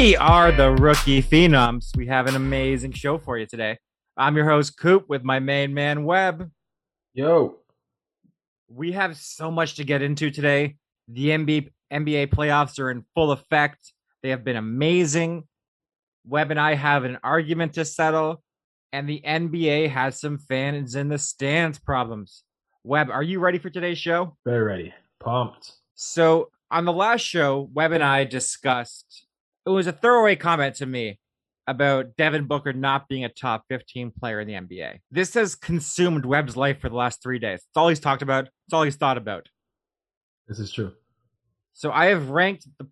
We 0.00 0.16
are 0.16 0.50
the 0.50 0.70
Rookie 0.70 1.22
Phenoms. 1.22 1.94
We 1.94 2.06
have 2.06 2.26
an 2.26 2.34
amazing 2.34 2.92
show 2.92 3.18
for 3.18 3.36
you 3.36 3.44
today. 3.44 3.76
I'm 4.16 4.34
your 4.34 4.48
host, 4.48 4.78
Coop, 4.78 5.04
with 5.10 5.24
my 5.24 5.40
main 5.40 5.74
man, 5.74 6.04
Webb. 6.04 6.50
Yo. 7.12 7.56
We 8.66 8.92
have 8.92 9.18
so 9.18 9.50
much 9.50 9.74
to 9.74 9.84
get 9.84 10.00
into 10.00 10.30
today. 10.30 10.76
The 11.08 11.28
NBA, 11.28 11.68
NBA 11.92 12.28
playoffs 12.28 12.78
are 12.78 12.90
in 12.90 13.04
full 13.14 13.30
effect. 13.30 13.92
They 14.22 14.30
have 14.30 14.42
been 14.42 14.56
amazing. 14.56 15.44
Webb 16.26 16.50
and 16.50 16.58
I 16.58 16.76
have 16.76 17.04
an 17.04 17.18
argument 17.22 17.74
to 17.74 17.84
settle, 17.84 18.42
and 18.94 19.06
the 19.06 19.20
NBA 19.22 19.90
has 19.90 20.18
some 20.18 20.38
fans 20.38 20.94
in 20.94 21.10
the 21.10 21.18
stands 21.18 21.78
problems. 21.78 22.42
Webb, 22.84 23.10
are 23.10 23.22
you 23.22 23.38
ready 23.38 23.58
for 23.58 23.68
today's 23.68 23.98
show? 23.98 24.34
Very 24.46 24.62
ready. 24.62 24.94
Pumped. 25.22 25.72
So, 25.94 26.48
on 26.70 26.86
the 26.86 26.92
last 26.94 27.20
show, 27.20 27.68
Webb 27.74 27.92
and 27.92 28.02
I 28.02 28.24
discussed 28.24 29.26
it 29.66 29.70
was 29.70 29.86
a 29.86 29.92
throwaway 29.92 30.36
comment 30.36 30.76
to 30.76 30.86
me 30.86 31.18
about 31.66 32.16
Devin 32.16 32.46
Booker 32.46 32.72
not 32.72 33.08
being 33.08 33.24
a 33.24 33.28
top 33.28 33.64
15 33.68 34.12
player 34.18 34.40
in 34.40 34.48
the 34.48 34.54
NBA. 34.54 34.98
This 35.10 35.34
has 35.34 35.54
consumed 35.54 36.24
Webb's 36.24 36.56
life 36.56 36.80
for 36.80 36.88
the 36.88 36.96
last 36.96 37.22
three 37.22 37.38
days. 37.38 37.58
It's 37.58 37.76
all 37.76 37.88
he's 37.88 38.00
talked 38.00 38.22
about. 38.22 38.46
It's 38.66 38.72
all 38.72 38.82
he's 38.82 38.96
thought 38.96 39.18
about. 39.18 39.48
This 40.48 40.58
is 40.58 40.72
true. 40.72 40.92
So 41.74 41.92
I 41.92 42.06
have 42.06 42.30
ranked 42.30 42.66
the 42.78 42.88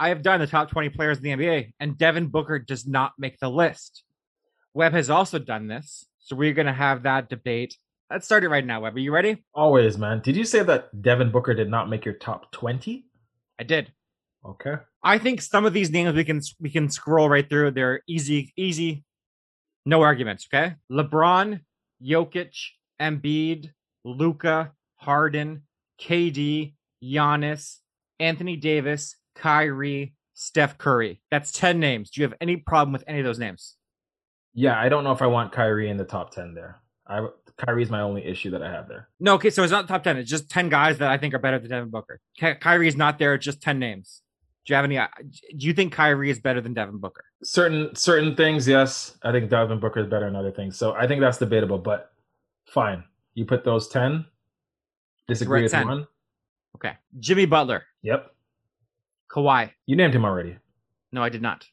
I 0.00 0.08
have 0.08 0.22
done 0.22 0.40
the 0.40 0.46
top 0.46 0.70
20 0.70 0.88
players 0.88 1.18
in 1.18 1.24
the 1.24 1.30
NBA, 1.30 1.74
and 1.78 1.98
Devin 1.98 2.28
Booker 2.28 2.58
does 2.58 2.86
not 2.86 3.12
make 3.18 3.38
the 3.38 3.50
list. 3.50 4.02
Webb 4.72 4.94
has 4.94 5.10
also 5.10 5.38
done 5.38 5.68
this. 5.68 6.06
So 6.20 6.34
we're 6.34 6.54
gonna 6.54 6.72
have 6.72 7.02
that 7.02 7.28
debate. 7.28 7.76
Let's 8.10 8.24
start 8.24 8.42
it 8.42 8.48
right 8.48 8.64
now, 8.64 8.80
Webb. 8.80 8.96
Are 8.96 9.00
you 9.00 9.12
ready? 9.12 9.44
Always, 9.52 9.98
man. 9.98 10.20
Did 10.20 10.36
you 10.36 10.44
say 10.44 10.62
that 10.62 11.02
Devin 11.02 11.30
Booker 11.30 11.52
did 11.52 11.68
not 11.68 11.90
make 11.90 12.06
your 12.06 12.14
top 12.14 12.50
20? 12.50 13.04
I 13.58 13.62
did. 13.62 13.92
Okay. 14.44 14.74
I 15.02 15.18
think 15.18 15.42
some 15.42 15.66
of 15.66 15.72
these 15.72 15.90
names 15.90 16.14
we 16.14 16.24
can 16.24 16.40
we 16.60 16.70
can 16.70 16.90
scroll 16.90 17.28
right 17.28 17.48
through. 17.48 17.72
They're 17.72 18.02
easy, 18.08 18.52
easy, 18.56 19.04
no 19.84 20.02
arguments. 20.02 20.46
Okay, 20.52 20.74
LeBron, 20.90 21.60
Jokic, 22.02 22.54
Embiid, 23.00 23.70
Luka, 24.04 24.72
Harden, 24.96 25.62
KD, 26.00 26.74
Giannis, 27.02 27.78
Anthony 28.18 28.56
Davis, 28.56 29.16
Kyrie, 29.34 30.14
Steph 30.34 30.78
Curry. 30.78 31.20
That's 31.30 31.52
ten 31.52 31.78
names. 31.80 32.10
Do 32.10 32.20
you 32.20 32.26
have 32.28 32.36
any 32.40 32.56
problem 32.56 32.92
with 32.92 33.04
any 33.06 33.18
of 33.18 33.24
those 33.24 33.38
names? 33.38 33.76
Yeah, 34.54 34.78
I 34.80 34.88
don't 34.88 35.04
know 35.04 35.12
if 35.12 35.22
I 35.22 35.26
want 35.26 35.52
Kyrie 35.52 35.88
in 35.90 35.96
the 35.96 36.04
top 36.04 36.32
10 36.32 36.54
there. 36.54 36.80
I 37.06 37.26
Kyrie's 37.56 37.90
my 37.90 38.00
only 38.00 38.24
issue 38.24 38.50
that 38.50 38.62
I 38.62 38.70
have 38.70 38.88
there. 38.88 39.08
No, 39.20 39.34
okay, 39.34 39.50
so 39.50 39.62
it's 39.62 39.70
not 39.72 39.86
top 39.88 40.02
ten. 40.02 40.16
It's 40.16 40.30
just 40.30 40.48
ten 40.48 40.68
guys 40.68 40.98
that 40.98 41.10
I 41.10 41.18
think 41.18 41.34
are 41.34 41.38
better 41.38 41.58
than 41.58 41.68
Devin 41.70 41.90
Booker. 41.90 42.20
Ky- 42.38 42.54
Kyrie's 42.54 42.96
not 42.96 43.18
there. 43.18 43.34
It's 43.34 43.44
just 43.44 43.60
ten 43.60 43.78
names. 43.78 44.22
Do 44.66 44.72
you 44.72 44.76
have 44.76 44.84
any? 44.84 44.98
uh, 44.98 45.08
Do 45.56 45.66
you 45.66 45.72
think 45.72 45.92
Kyrie 45.92 46.30
is 46.30 46.38
better 46.38 46.60
than 46.60 46.74
Devin 46.74 46.98
Booker? 46.98 47.24
Certain 47.42 47.94
certain 47.96 48.36
things, 48.36 48.68
yes. 48.68 49.16
I 49.22 49.32
think 49.32 49.48
Devin 49.50 49.80
Booker 49.80 50.00
is 50.00 50.06
better 50.06 50.26
than 50.26 50.36
other 50.36 50.50
things. 50.52 50.76
So 50.76 50.92
I 50.94 51.06
think 51.06 51.20
that's 51.20 51.38
debatable, 51.38 51.78
but 51.78 52.12
fine. 52.66 53.02
You 53.34 53.44
put 53.46 53.64
those 53.64 53.88
10. 53.88 54.24
Disagree 55.28 55.62
with 55.62 55.72
10. 55.72 55.86
one? 55.88 56.06
Okay, 56.76 56.94
Jimmy 57.18 57.46
Butler, 57.46 57.84
Yep. 58.02 58.30
Kawhi. 59.30 59.70
You 59.86 59.96
named 59.96 60.14
him 60.14 60.24
already. 60.24 60.56
No, 61.12 61.22
I 61.22 61.28
did 61.28 61.42
not. 61.42 61.66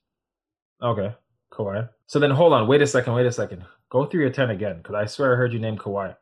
Okay. 0.82 1.14
Kawhi. 1.52 1.90
So 2.08 2.20
then 2.20 2.30
hold 2.32 2.54
on. 2.54 2.68
Wait 2.68 2.82
a 2.82 2.88
second. 2.88 3.14
Wait 3.14 3.26
a 3.26 3.32
second. 3.32 3.64
Go 3.90 4.06
through 4.06 4.22
your 4.22 4.30
10 4.32 4.50
again 4.52 4.78
because 4.78 4.96
I 4.96 5.06
swear 5.06 5.34
I 5.34 5.38
heard 5.38 5.54
you 5.54 5.60
name 5.60 5.78
Kawhi. 5.78 6.16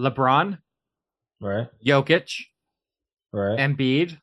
LeBron, 0.00 0.58
Right? 1.40 1.68
Jokic, 1.84 2.30
Right? 3.32 3.58
Embiid, 3.58 4.18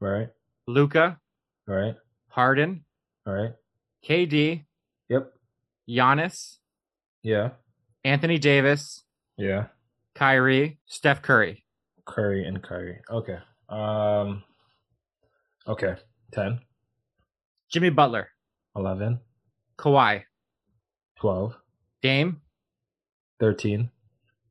right? 0.00 0.28
Luka, 0.66 1.18
Right? 1.66 1.94
Harden, 2.28 2.84
All 3.26 3.32
right. 3.34 3.52
KD, 4.08 4.64
Yep. 5.08 5.32
Giannis, 5.88 6.58
Yeah. 7.22 7.50
Anthony 8.04 8.38
Davis, 8.38 9.04
Yeah. 9.36 9.68
Kyrie, 10.14 10.78
Steph 10.86 11.22
Curry. 11.22 11.64
Curry 12.06 12.44
and 12.46 12.62
Kyrie. 12.62 13.00
Okay. 13.10 13.38
Um. 13.68 14.42
Okay. 15.66 15.96
10, 16.32 16.60
Jimmy 17.70 17.90
Butler, 17.90 18.28
11, 18.76 19.20
Kawhi, 19.78 20.22
12, 21.20 21.54
Dame, 22.02 22.40
13. 23.40 23.90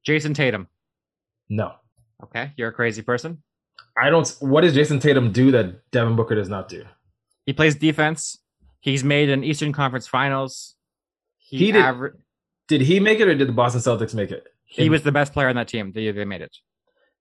Jayson 0.06 0.34
Tatum. 0.34 0.68
No. 1.50 1.74
Okay, 2.24 2.52
you're 2.58 2.70
a 2.70 2.74
crazy 2.74 3.02
person. 3.02 3.42
I 3.98 4.10
don't. 4.10 4.28
What 4.42 4.62
does 4.62 4.74
Jayson 4.76 5.00
Tatum 5.00 5.32
do 5.32 5.52
that 5.52 5.90
Devin 5.92 6.16
Booker 6.18 6.36
does 6.36 6.50
not 6.50 6.68
do? 6.70 6.84
He 7.46 7.54
plays 7.54 7.76
defense. 7.76 8.38
He's 8.80 9.04
made 9.04 9.30
an 9.30 9.44
Eastern 9.44 9.74
Conference 9.74 10.08
Finals. 10.08 10.76
He, 11.38 11.58
He 11.58 11.72
did- 11.72 11.84
aver- 11.86 12.18
Did 12.68 12.82
he 12.82 13.00
make 13.00 13.20
it 13.20 13.28
or 13.28 13.36
did 13.36 13.48
the 13.48 13.54
Boston 13.54 13.82
Celtics 13.82 14.14
make 14.14 14.32
it? 14.32 14.46
he 14.66 14.86
In- 14.86 14.92
was 14.92 15.02
the 15.04 15.12
best 15.12 15.34
player 15.34 15.50
on 15.50 15.56
that 15.56 15.68
team 15.68 15.92
the 15.92 16.02
year 16.02 16.14
they 16.14 16.26
made 16.26 16.42
it. 16.42 16.56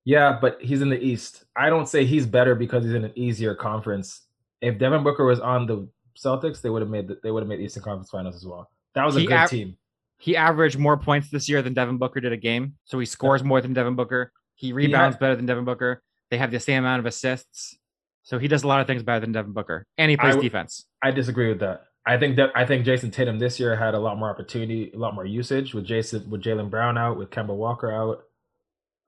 Yeah, 0.04 0.38
but 0.40 0.58
he's 0.60 0.82
in 0.82 0.90
the 0.90 0.98
East. 1.02 1.44
I 1.56 1.70
don't 1.70 1.88
say 1.88 2.04
he's 2.04 2.26
better 2.26 2.54
because 2.54 2.84
he's 2.84 2.92
in 2.94 3.04
an 3.04 3.12
easier 3.14 3.54
conference. 3.54 4.26
If 4.60 4.78
Devin 4.78 5.02
Booker 5.02 5.24
was 5.24 5.40
on 5.40 5.66
the 5.66 5.88
Celtics, 6.16 6.60
they 6.62 6.68
would 6.70 6.82
have 6.82 6.90
made 6.90 7.08
the, 7.08 7.18
they 7.22 7.30
would 7.30 7.42
have 7.42 7.48
made 7.48 7.60
Eastern 7.60 7.82
Conference 7.82 8.10
Finals 8.10 8.34
as 8.36 8.44
well. 8.46 8.70
That 8.94 9.04
was 9.04 9.16
a 9.16 9.20
He 9.20 9.26
good 9.26 9.36
av- 9.36 9.50
team. 9.50 9.76
He 10.18 10.36
averaged 10.36 10.78
more 10.78 10.96
points 10.96 11.30
this 11.30 11.48
year 11.48 11.62
than 11.62 11.74
Devin 11.74 11.96
Booker 11.98 12.20
did 12.20 12.32
a 12.32 12.36
game. 12.36 12.74
So 12.84 12.98
he 12.98 13.06
scores 13.06 13.42
more 13.44 13.60
than 13.60 13.72
Devin 13.72 13.94
Booker. 13.94 14.32
He 14.56 14.72
rebounds 14.72 15.16
better 15.16 15.36
than 15.36 15.46
Devin 15.46 15.64
Booker. 15.64 16.02
They 16.30 16.38
have 16.38 16.50
the 16.50 16.58
same 16.60 16.82
amount 16.84 16.98
of 17.00 17.06
assists. 17.06 17.78
So 18.22 18.38
he 18.38 18.48
does 18.48 18.62
a 18.62 18.66
lot 18.66 18.80
of 18.80 18.86
things 18.86 19.02
better 19.02 19.20
than 19.20 19.32
Devin 19.32 19.52
Booker. 19.52 19.86
And 19.96 20.10
he 20.10 20.16
plays 20.16 20.36
I 20.36 20.40
defense. 20.40 20.86
I 21.02 21.10
disagree 21.10 21.48
with 21.48 21.60
that. 21.60 21.84
I 22.06 22.18
think 22.18 22.36
that 22.36 22.50
I 22.54 22.64
think 22.64 22.86
Jayson 22.86 23.10
Tatum 23.10 23.38
this 23.38 23.60
year 23.60 23.76
had 23.76 23.94
a 23.94 23.98
lot 23.98 24.18
more 24.18 24.30
opportunity, 24.30 24.90
a 24.94 24.98
lot 24.98 25.14
more 25.14 25.26
usage 25.26 25.74
with 25.74 25.84
Jason 25.84 26.28
with 26.30 26.42
Jaylen 26.42 26.70
Brown 26.70 26.96
out, 26.96 27.18
with 27.18 27.30
Kemba 27.30 27.54
Walker 27.54 27.92
out. 27.92 28.24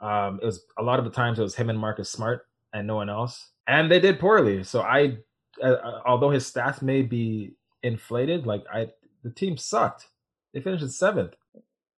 Um, 0.00 0.38
it 0.43 0.47
was 0.47 0.65
a 0.78 0.82
lot 0.82 0.99
of 0.99 1.04
the 1.04 1.10
times 1.10 1.38
it 1.38 1.43
was 1.43 1.54
him 1.54 1.70
and 1.70 1.78
Marcus 1.78 2.10
Smart 2.10 2.47
and 2.72 2.87
no 2.87 2.97
one 2.97 3.09
else, 3.09 3.50
and 3.66 3.91
they 3.91 4.00
did 4.00 4.20
poorly. 4.20 4.65
So 4.65 4.82
I, 4.82 5.19
uh, 5.62 5.66
uh, 5.66 6.00
although 6.06 6.31
his 6.31 6.50
stats 6.50 6.82
may 6.82 7.03
be 7.03 7.54
inflated, 7.82 8.47
like 8.47 8.65
I, 8.72 8.88
the 9.22 9.31
team 9.31 9.56
sucked. 9.56 10.06
They 10.53 10.60
finished 10.60 10.82
in 10.82 10.91
seventh. 10.91 11.34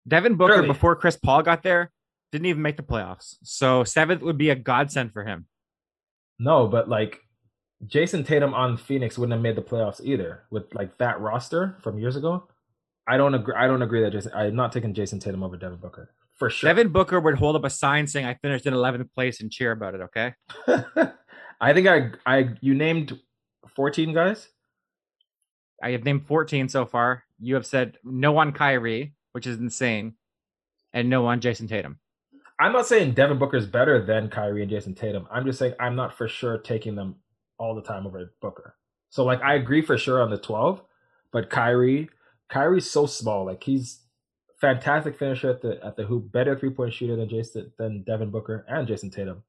Devin 0.07 0.35
Booker, 0.35 0.55
Surely. 0.55 0.69
before 0.69 0.97
Chris 0.97 1.17
Paul 1.17 1.43
got 1.43 1.63
there, 1.63 1.93
didn't 2.33 2.47
even 2.47 2.63
make 2.63 2.77
the 2.77 2.83
playoffs. 2.83 3.37
So 3.43 3.85
seventh 3.85 4.23
would 4.23 4.39
be 4.39 4.51
a 4.51 4.55
godsend 4.55 5.13
for 5.13 5.25
him. 5.25 5.47
No, 6.41 6.67
but 6.67 6.89
like 6.89 7.21
Jayson 7.87 8.25
Tatum 8.25 8.55
on 8.55 8.79
Phoenix 8.79 9.19
wouldn't 9.19 9.35
have 9.35 9.43
made 9.43 9.57
the 9.57 9.63
playoffs 9.63 10.01
either 10.03 10.45
with 10.51 10.75
like 10.75 10.97
that 10.99 11.21
roster 11.21 11.77
from 11.83 11.99
years 11.99 12.17
ago. 12.17 12.49
I 13.07 13.19
don't 13.19 13.35
agree. 13.35 13.55
I 13.57 13.67
don't 13.67 13.83
agree 13.83 14.01
that 14.03 14.13
Jason. 14.13 14.33
I'm 14.35 14.57
not 14.57 14.73
taking 14.73 14.95
Jayson 14.95 15.21
Tatum 15.21 15.43
over 15.43 15.57
Devin 15.57 15.79
Booker 15.79 16.11
for 16.41 16.49
sure. 16.49 16.69
Devin 16.69 16.89
Booker 16.89 17.21
would 17.21 17.37
hold 17.37 17.55
up 17.55 17.65
a 17.65 17.71
sign 17.71 18.07
saying, 18.07 18.25
I 18.25 18.35
finished 18.35 18.67
in 18.67 18.73
11th 18.73 19.13
place 19.15 19.41
and 19.41 19.53
cheer 19.53 19.73
about 19.73 19.95
it. 19.95 20.01
Okay. 20.01 20.35
I 21.61 21.75
think 21.75 21.87
I 21.87 22.11
I 22.25 22.55
you 22.63 22.75
named 22.75 23.19
14 23.77 24.15
guys. 24.15 24.49
I 25.83 25.91
have 25.91 26.05
named 26.05 26.27
14 26.27 26.69
so 26.69 26.87
far. 26.87 27.25
You 27.39 27.55
have 27.55 27.67
said 27.67 27.99
no 28.03 28.39
on 28.39 28.53
Kyrie, 28.53 29.13
which 29.33 29.47
is 29.47 29.59
insane, 29.59 30.15
and 30.93 31.09
no 31.11 31.27
on 31.27 31.41
Jayson 31.41 31.69
Tatum. 31.69 31.99
I'm 32.61 32.73
not 32.73 32.87
saying 32.87 33.15
Devin 33.15 33.39
Booker 33.39 33.57
is 33.57 33.67
better 33.67 34.05
than 34.05 34.29
Kyrie 34.29 34.61
and 34.61 34.71
Jayson 34.71 34.95
Tatum. 34.95 35.27
I'm 35.31 35.47
just 35.47 35.59
saying 35.59 35.73
I'm 35.81 35.97
not 35.97 36.17
for 36.17 36.29
sure 36.29 36.59
taking 36.59 36.95
them 36.95 37.17
all 37.59 37.75
the 37.75 37.83
time 37.83 38.07
over 38.07 38.35
Booker. 38.43 38.77
So 39.09 39.25
like 39.25 39.41
I 39.41 39.55
agree 39.55 39.81
for 39.81 39.97
sure 39.97 40.23
on 40.23 40.29
the 40.29 40.37
12, 40.37 40.83
but 41.33 41.49
Kyrie, 41.49 42.11
Kyrie's 42.51 42.89
so 42.89 43.07
small. 43.07 43.47
Like 43.47 43.65
he's 43.65 44.03
fantastic 44.61 45.19
finisher 45.19 45.49
at 45.49 45.63
the 45.63 45.81
at 45.83 45.97
the 45.97 46.05
hoop, 46.05 46.31
better 46.31 46.55
three 46.55 46.69
point 46.69 46.93
shooter 46.93 47.17
than 47.17 47.31
Jason 47.31 47.73
than 47.79 48.03
Devin 48.03 48.31
Booker 48.31 48.67
and 48.69 48.87
Jayson 48.87 49.11
Tatum, 49.11 49.43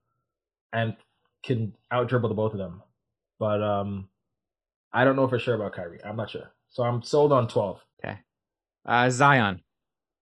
and 0.72 0.96
can 1.44 1.76
out 1.92 2.08
dribble 2.08 2.30
the 2.30 2.36
both 2.36 2.54
of 2.54 2.60
them. 2.60 2.82
But 3.40 3.62
um, 3.62 4.08
I 4.94 5.04
don't 5.04 5.18
know 5.18 5.28
for 5.28 5.38
sure 5.40 5.56
about 5.56 5.74
Kyrie. 5.74 6.00
I'm 6.06 6.16
not 6.16 6.30
sure. 6.30 6.54
So 6.70 6.84
I'm 6.84 7.02
sold 7.02 7.34
on 7.34 7.50
12. 7.50 7.82
Okay. 8.04 8.20
Uh, 8.86 9.10
Zion, 9.10 9.62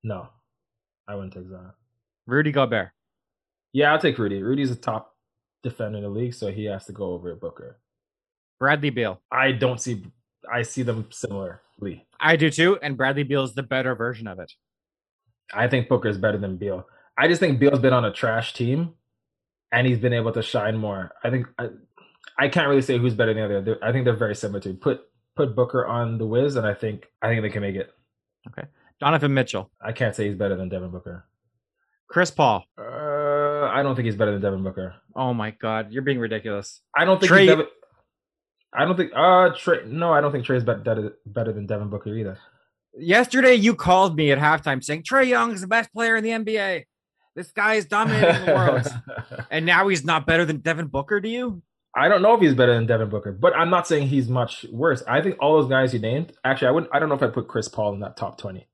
No, 0.04 0.30
I 1.08 1.14
wouldn't 1.14 1.34
take 1.34 1.48
Zion. 1.48 1.72
Rudy 2.30 2.52
Gobert, 2.52 2.92
Yeah, 3.74 3.92
I'll 3.92 4.00
take 4.00 4.18
Rudy. 4.18 4.42
Rudy's 4.42 4.72
a 4.72 4.76
top 4.76 5.16
defender 5.64 5.98
in 5.98 6.04
the 6.04 6.10
league, 6.10 6.34
so 6.34 6.52
he 6.52 6.66
has 6.66 6.86
to 6.86 6.92
go 6.94 7.12
over 7.14 7.34
Booker. 7.36 7.80
Bradley 8.60 8.90
Beal. 8.90 9.22
I 9.32 9.52
don't 9.52 9.80
see. 9.82 10.04
I 10.52 10.62
see 10.64 10.84
them 10.84 11.08
similarly. 11.12 12.06
I 12.20 12.36
do 12.36 12.50
too, 12.50 12.78
and 12.82 12.98
Bradley 12.98 13.24
Beal 13.24 13.44
is 13.44 13.54
the 13.56 13.64
better 13.64 13.96
version 13.96 14.28
of 14.28 14.40
it. 14.40 14.52
I 15.54 15.68
think 15.68 15.88
Booker 15.90 16.10
is 16.10 16.18
better 16.18 16.38
than 16.38 16.58
Beal. 16.58 16.88
I 17.18 17.28
just 17.28 17.40
think 17.40 17.60
Beal's 17.60 17.80
been 17.80 17.94
on 17.94 18.06
a 18.06 18.12
trash 18.12 18.54
team, 18.54 18.94
and 19.72 19.88
he's 19.88 20.00
been 20.00 20.14
able 20.14 20.32
to 20.34 20.42
shine 20.42 20.78
more. 20.78 21.12
I 21.24 21.30
think 21.30 21.48
I, 21.58 21.70
I 22.38 22.48
can't 22.50 22.68
really 22.68 22.82
say 22.82 22.98
who's 22.98 23.14
better 23.14 23.34
than 23.34 23.42
the 23.50 23.58
other. 23.58 23.62
They're- 23.62 23.80
I 23.82 23.92
think 23.92 24.06
they're 24.06 24.16
very 24.16 24.36
similar 24.36 24.60
to 24.62 24.74
put 24.74 25.02
put 25.36 25.56
Booker 25.56 25.86
on 25.88 26.18
the 26.18 26.26
Wiz, 26.26 26.56
and 26.58 26.68
I 26.68 26.74
think 26.74 27.08
I 27.22 27.28
think 27.30 27.42
they 27.42 27.50
can 27.50 27.62
make 27.62 27.76
it. 27.76 27.92
Okay, 28.50 28.68
Donovan 29.00 29.34
Mitchell, 29.34 29.72
I 29.82 29.92
can't 29.94 30.16
say 30.16 30.28
he's 30.28 30.36
better 30.38 30.56
than 30.56 30.70
Devin 30.70 30.92
Booker. 30.92 31.26
Chris 32.10 32.32
Paul. 32.32 32.66
Uh, 32.78 33.68
I 33.68 33.84
don't 33.84 33.96
think 33.96 34.06
he's 34.08 34.16
better 34.16 34.32
than 34.32 34.42
Devin 34.42 34.64
Booker. 34.64 34.96
Oh 35.16 35.34
my 35.34 35.52
God, 35.52 35.92
you're 35.92 36.02
being 36.02 36.20
ridiculous. 36.20 36.82
I 36.96 37.06
don't 37.06 37.20
think 37.20 37.32
Trae- 37.32 37.48
Devin. 37.48 37.68
I 38.74 38.86
don't 38.86 38.98
think. 38.98 39.12
Uh, 39.14 39.52
Trae. 39.52 39.86
No, 39.86 40.12
I 40.12 40.22
don't 40.22 40.32
think 40.32 40.46
Trae's 40.46 40.64
better 40.64 41.14
better 41.26 41.54
than 41.54 41.66
Devin 41.66 41.90
Booker 41.90 42.16
either. 42.16 42.38
Yesterday, 42.98 43.54
you 43.54 43.76
called 43.76 44.16
me 44.16 44.32
at 44.32 44.40
halftime 44.40 44.84
saying 44.84 45.04
Trae 45.04 45.28
Young 45.28 45.54
is 45.54 45.62
the 45.62 45.68
best 45.68 45.94
player 45.94 46.16
in 46.16 46.24
the 46.24 46.32
NBA. 46.32 46.86
This 47.36 47.52
guy 47.52 47.76
is 47.76 47.86
dominating 47.86 48.46
the 48.46 48.54
world, 48.54 48.88
and 49.52 49.66
now 49.66 49.88
he's 49.88 50.04
not 50.04 50.26
better 50.26 50.46
than 50.46 50.58
Devin 50.58 50.88
Booker. 50.88 51.20
Do 51.20 51.30
you? 51.30 51.62
I 51.96 52.08
don't 52.08 52.22
know 52.22 52.36
if 52.36 52.42
he's 52.42 52.54
better 52.56 52.74
than 52.74 52.86
Devin 52.86 53.10
Booker, 53.10 53.32
but 53.32 53.56
I'm 53.56 53.70
not 53.70 53.88
saying 53.88 54.08
he's 54.08 54.28
much 54.30 54.66
worse. 54.72 55.04
I 55.08 55.22
think 55.22 55.38
all 55.40 55.60
those 55.60 55.70
guys 55.70 55.94
you 55.94 56.00
named. 56.00 56.34
Actually, 56.44 56.70
I 56.70 56.72
wouldn't. 56.72 56.94
I 56.94 57.00
don't 57.00 57.10
know 57.10 57.16
if 57.16 57.24
I 57.24 57.28
put 57.28 57.48
Chris 57.48 57.68
Paul 57.68 57.94
in 57.94 58.00
that 58.00 58.18
top 58.18 58.40
twenty 58.40 58.68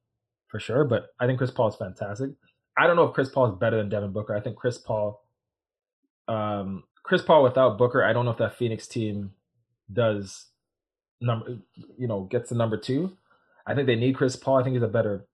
for 0.48 0.60
sure, 0.60 0.86
but 0.86 1.08
I 1.20 1.26
think 1.28 1.38
Chris 1.38 1.52
Paul 1.52 1.68
is 1.68 1.76
fantastic. 1.76 2.32
I 2.78 2.88
don't 2.88 2.96
know 2.96 3.06
if 3.06 3.14
Chris 3.14 3.30
Paul 3.30 3.52
is 3.52 3.58
better 3.58 3.78
than 3.78 3.90
Devin 3.90 4.12
Booker. 4.12 4.36
I 4.36 4.42
think 4.42 4.56
Chris 4.56 4.78
Paul, 4.78 5.24
um, 6.28 6.84
Chris 7.04 7.22
Paul 7.22 7.44
without 7.44 7.78
Booker, 7.78 8.04
I 8.04 8.14
don't 8.14 8.26
know 8.26 8.32
if 8.32 8.38
that 8.38 8.58
Phoenix 8.58 8.88
team 8.88 9.32
does 9.92 10.48
number, 11.22 11.58
you 11.98 12.08
know, 12.08 12.24
gets 12.24 12.50
the 12.50 12.56
number 12.56 12.78
two. 12.78 13.16
I 13.66 13.74
think 13.74 13.88
they 13.88 13.96
need 13.96 14.16
Chris 14.16 14.36
Paul. 14.36 14.58
I 14.58 14.64
think 14.64 14.74
he's 14.74 14.84
a 14.84 14.88
better 14.88 15.26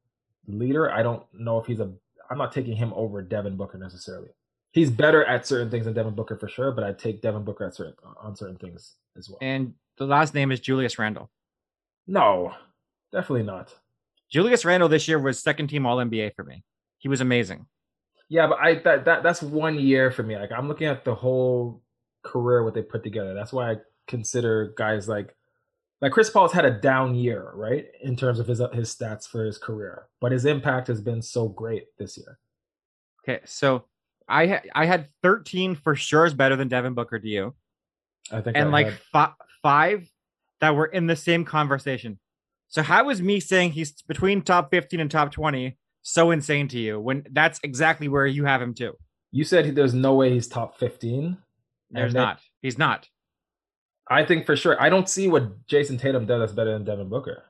leader. 0.47 0.91
I 0.91 1.03
don't 1.03 1.23
know 1.33 1.59
if 1.59 1.65
he's 1.65 1.79
a. 1.79 1.91
I'm 2.29 2.37
not 2.37 2.53
taking 2.53 2.75
him 2.75 2.93
over 2.95 3.21
Devin 3.21 3.57
Booker 3.57 3.77
necessarily. 3.77 4.29
He's 4.71 4.89
better 4.89 5.25
at 5.25 5.45
certain 5.45 5.69
things 5.69 5.85
than 5.85 5.93
Devin 5.93 6.15
Booker 6.15 6.37
for 6.37 6.47
sure, 6.47 6.71
but 6.71 6.83
I'd 6.83 6.97
take 6.97 7.21
Devin 7.21 7.43
Booker 7.43 7.65
at 7.65 7.75
certain 7.75 7.95
on 8.21 8.35
certain 8.35 8.57
things 8.57 8.95
as 9.17 9.29
well. 9.29 9.39
And 9.41 9.73
the 9.97 10.05
last 10.05 10.33
name 10.33 10.51
is 10.51 10.61
Julius 10.61 10.97
Randle. 10.97 11.29
No, 12.07 12.53
definitely 13.11 13.43
not. 13.43 13.73
Julius 14.29 14.63
Randle 14.63 14.87
this 14.87 15.09
year 15.09 15.19
was 15.19 15.39
second 15.39 15.67
team 15.67 15.85
All 15.85 15.97
NBA 15.97 16.35
for 16.35 16.45
me. 16.45 16.63
He 17.01 17.09
was 17.09 17.19
amazing. 17.19 17.65
Yeah, 18.29 18.47
but 18.47 18.59
I 18.59 18.75
that, 18.75 19.05
that 19.05 19.23
that's 19.23 19.41
one 19.41 19.77
year 19.77 20.11
for 20.11 20.23
me. 20.23 20.37
Like 20.37 20.51
I'm 20.51 20.67
looking 20.67 20.87
at 20.87 21.03
the 21.03 21.15
whole 21.15 21.81
career 22.23 22.63
what 22.63 22.75
they 22.75 22.83
put 22.83 23.03
together. 23.03 23.33
That's 23.33 23.51
why 23.51 23.71
I 23.71 23.75
consider 24.07 24.73
guys 24.77 25.09
like 25.09 25.35
like 25.99 26.11
Chris 26.11 26.29
Paul's 26.29 26.53
had 26.53 26.63
a 26.63 26.71
down 26.71 27.15
year, 27.15 27.51
right, 27.55 27.87
in 28.03 28.15
terms 28.15 28.39
of 28.39 28.47
his 28.47 28.61
his 28.71 28.95
stats 28.95 29.27
for 29.27 29.43
his 29.43 29.57
career, 29.57 30.07
but 30.21 30.31
his 30.31 30.45
impact 30.45 30.87
has 30.87 31.01
been 31.01 31.21
so 31.23 31.49
great 31.49 31.87
this 31.97 32.17
year. 32.17 32.39
Okay, 33.23 33.41
so 33.45 33.85
I 34.27 34.47
ha- 34.47 34.61
I 34.75 34.85
had 34.85 35.09
13 35.23 35.75
for 35.75 35.95
sure 35.95 36.25
is 36.25 36.35
better 36.35 36.55
than 36.55 36.67
Devin 36.67 36.93
Booker. 36.93 37.17
Do 37.17 37.27
you? 37.27 37.55
I 38.31 38.41
think, 38.41 38.55
and 38.55 38.69
I 38.69 38.71
like 38.71 38.85
had, 38.85 38.99
fi- 39.11 39.33
five 39.63 40.07
that 40.59 40.75
were 40.75 40.85
in 40.85 41.07
the 41.07 41.15
same 41.15 41.43
conversation. 41.45 42.19
So 42.67 42.81
how 42.81 43.09
is 43.09 43.21
me 43.21 43.41
saying 43.41 43.71
he's 43.71 43.91
between 44.03 44.41
top 44.41 44.71
15 44.71 45.01
and 45.01 45.11
top 45.11 45.31
20 45.33 45.77
so 46.01 46.31
insane 46.31 46.67
to 46.69 46.79
you 46.79 46.99
when 46.99 47.25
that's 47.31 47.59
exactly 47.63 48.07
where 48.07 48.25
you 48.25 48.45
have 48.45 48.61
him 48.61 48.73
too? 48.73 48.93
you 49.33 49.43
said 49.45 49.75
there's 49.75 49.93
no 49.93 50.13
way 50.15 50.29
he's 50.33 50.47
top 50.47 50.77
15. 50.77 51.37
There's 51.91 52.11
then- 52.13 52.21
not. 52.21 52.39
He's 52.61 52.77
not. 52.77 53.07
I 54.09 54.25
think 54.25 54.45
for 54.45 54.57
sure. 54.57 54.81
I 54.81 54.89
don't 54.89 55.07
see 55.07 55.29
what 55.29 55.65
Jayson 55.67 55.97
Tatum 55.97 56.25
does 56.25 56.41
that's 56.41 56.51
better 56.51 56.73
than 56.73 56.83
Devin 56.83 57.07
Booker. 57.07 57.43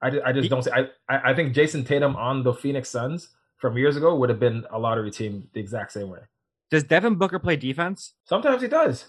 I 0.00 0.08
just, 0.10 0.24
I 0.24 0.32
just 0.32 0.42
He- 0.44 0.48
don't 0.48 0.62
see. 0.62 0.70
I, 0.70 0.88
I 1.08 1.30
I 1.32 1.34
think 1.34 1.54
Jayson 1.54 1.84
Tatum 1.84 2.16
on 2.16 2.42
the 2.42 2.54
Phoenix 2.54 2.88
Suns 2.88 3.28
from 3.58 3.76
years 3.76 3.96
ago 3.96 4.14
would 4.16 4.30
have 4.30 4.40
been 4.40 4.64
a 4.70 4.78
lottery 4.78 5.10
team 5.10 5.48
the 5.52 5.60
exact 5.60 5.92
same 5.92 6.08
way. 6.08 6.20
Does 6.70 6.84
Devin 6.84 7.16
Booker 7.16 7.38
play 7.38 7.56
defense? 7.56 8.14
Sometimes 8.24 8.62
he 8.62 8.68
does. 8.68 9.04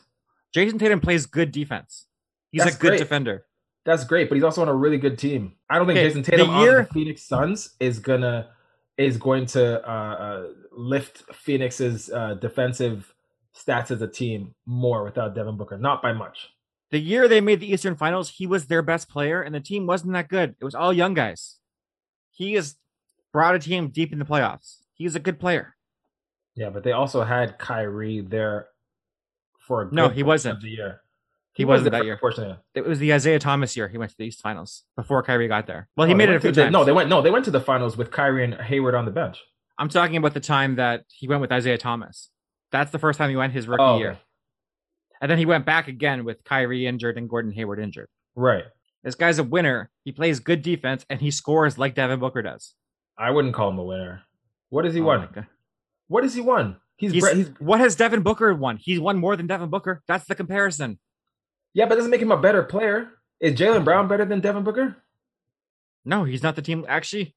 Jayson 0.54 0.77
Tatum 0.80 1.00
plays 1.00 1.25
good 1.25 1.51
defense. 1.54 2.06
He's 2.51 2.63
That's 2.63 2.75
a 2.75 2.80
good 2.80 2.88
great. 2.89 3.00
defender. 3.00 3.45
That's 3.87 4.03
great, 4.03 4.27
but 4.27 4.35
he's 4.35 4.43
also 4.43 4.61
on 4.61 4.67
a 4.67 4.75
really 4.75 4.97
good 4.97 5.17
team. 5.17 5.53
I 5.69 5.77
don't 5.77 5.87
think 5.87 5.97
Okay, 5.97 6.09
Jayson 6.09 6.21
the 6.21 6.31
Tatum 6.31 6.49
on 6.49 6.65
the 6.65 6.89
Phoenix 6.91 7.23
Suns 7.23 7.69
is 7.79 7.99
gonna 7.99 8.49
is 8.97 9.15
going 9.15 9.45
to 9.45 9.89
uh, 9.89 9.93
uh, 9.93 10.47
lift 10.73 11.23
Phoenix's 11.33 12.11
uh, 12.11 12.33
defensive 12.33 13.13
stats 13.55 13.89
as 13.89 14.01
a 14.01 14.07
team 14.07 14.53
more 14.65 15.05
without 15.05 15.33
Devin 15.33 15.55
Booker. 15.55 15.77
Not 15.77 16.01
by 16.01 16.11
much. 16.11 16.49
The 16.91 16.99
year 16.99 17.29
they 17.29 17.39
made 17.39 17.61
the 17.61 17.71
Eastern 17.71 17.95
Finals, 17.95 18.29
he 18.29 18.45
was 18.45 18.67
their 18.67 18.81
best 18.81 19.07
player, 19.07 19.41
and 19.41 19.55
the 19.55 19.61
team 19.61 19.87
wasn't 19.87 20.11
that 20.13 20.27
good. 20.27 20.55
It 20.59 20.65
was 20.65 20.75
all 20.75 20.91
young 20.91 21.13
guys. 21.13 21.59
He 22.31 22.55
has 22.55 22.75
brought 23.31 23.55
a 23.55 23.59
team 23.59 23.87
deep 23.87 24.11
in 24.11 24.19
the 24.19 24.25
playoffs. 24.25 24.79
He's 24.95 25.15
a 25.15 25.19
good 25.19 25.39
player. 25.39 25.75
Yeah, 26.55 26.71
but 26.71 26.83
they 26.83 26.91
also 26.91 27.23
had 27.23 27.57
Kyrie 27.57 28.19
there 28.19 28.67
for 29.59 29.83
a 29.83 29.85
good 29.85 29.95
No, 29.95 30.09
he 30.09 30.23
wasn't. 30.23 30.57
of 30.57 30.61
the 30.61 30.71
year. 30.71 31.01
He 31.57 31.65
was 31.65 31.80
wasn't 31.80 31.92
that 31.94 32.06
year. 32.06 32.15
good 32.15 32.21
portion 32.21 32.44
of 32.44 32.48
the 32.50 32.54
year. 32.80 32.86
It 32.86 32.88
was 32.89 33.00
the 33.00 33.13
Isaiah 33.13 33.39
Thomas 33.39 33.75
year. 33.75 33.88
He 33.88 33.98
went 33.98 34.12
to 34.12 34.18
the 34.18 34.25
East 34.25 34.42
Finals 34.42 34.83
before 34.95 35.21
Kyrie 35.24 35.48
got 35.48 35.68
there. 35.68 35.89
Well, 35.98 36.07
he 36.07 36.13
oh, 36.13 36.15
No, 36.15 36.18
made 36.18 36.30
it 36.30 36.36
a 36.36 36.39
few 36.39 36.51
the- 36.51 36.62
times. 36.63 36.74
No, 36.74 36.83
they 36.83 36.92
went. 36.92 37.09
No, 37.09 37.21
they 37.21 37.31
went 37.31 37.45
to 37.45 37.51
the 37.51 37.59
finals 37.62 37.98
with 37.98 38.12
Kyrie 38.12 38.44
and 38.44 38.54
Hayward 38.56 38.95
on 38.95 39.06
the 39.06 39.12
bench. 39.12 39.39
I'm 39.80 39.89
talking 39.89 40.15
about 40.18 40.33
the 40.33 40.39
time 40.39 40.75
that 40.75 41.04
he 41.09 41.27
went 41.27 41.42
with 41.42 41.51
Isaiah 41.51 41.77
Thomas. 41.77 42.30
That's 42.71 42.92
the 42.92 43.00
first 43.00 43.18
time 43.18 43.30
he 43.30 43.36
went 43.36 43.54
his 43.54 43.68
rookie 43.68 43.83
Oh, 43.83 43.98
year. 44.00 44.18
And 45.21 45.30
then 45.31 45.38
he 45.38 45.45
went 45.45 45.65
back 45.65 45.88
again 45.88 46.25
with 46.25 46.44
Kyrie 46.44 46.86
injured 46.86 47.18
and 47.18 47.27
Gordon 47.30 47.51
Hayward 47.51 47.80
injured. 47.80 48.09
right. 48.36 48.65
This 49.04 49.15
guy's 49.15 49.39
a 49.39 49.44
winner. 49.44 49.89
He 50.04 50.12
plays 50.12 50.39
good 50.42 50.62
defense 50.62 51.06
and 51.09 51.21
he 51.21 51.31
scores 51.31 51.77
like 51.77 51.95
Devin 51.95 52.19
Booker 52.19 52.42
does. 52.42 52.74
I 53.18 53.31
wouldn't 53.31 53.54
call 53.54 53.69
him 53.69 53.77
a 53.80 53.83
winner. 53.83 54.24
What 54.69 54.83
has 54.83 54.94
he 54.95 55.00
Oh 55.00 55.06
won? 55.06 55.48
What 56.09 56.24
has 56.24 56.33
he 56.33 56.42
won? 56.42 56.77
He's, 56.98 57.13
He's, 57.13 57.24
bre- 57.24 57.36
he's 57.36 57.48
what 57.59 57.80
has 57.80 57.95
Devin 57.95 58.21
Booker 58.21 58.54
won? 58.54 58.75
He's 58.77 59.00
won 59.00 59.18
more 59.18 59.36
than 59.38 59.48
Devin 59.48 59.69
Booker. 59.69 60.01
That's 60.07 60.25
the 60.25 60.36
comparison. 60.36 61.00
Yeah, 61.77 61.85
but 61.85 61.94
it 61.94 61.97
doesn't 61.97 62.09
make 62.09 62.24
him 62.24 62.31
a 62.31 62.41
better 62.41 62.63
player. 62.63 63.09
Is 63.39 63.53
Jaylen 63.53 63.85
Brown 63.85 64.07
better 64.07 64.25
than 64.25 64.39
Devin 64.39 64.63
Booker? 64.63 64.97
No, 66.06 66.24
he's 66.24 66.41
not 66.41 66.56
the 66.56 66.63
team. 66.63 66.83
Actually, 66.88 67.35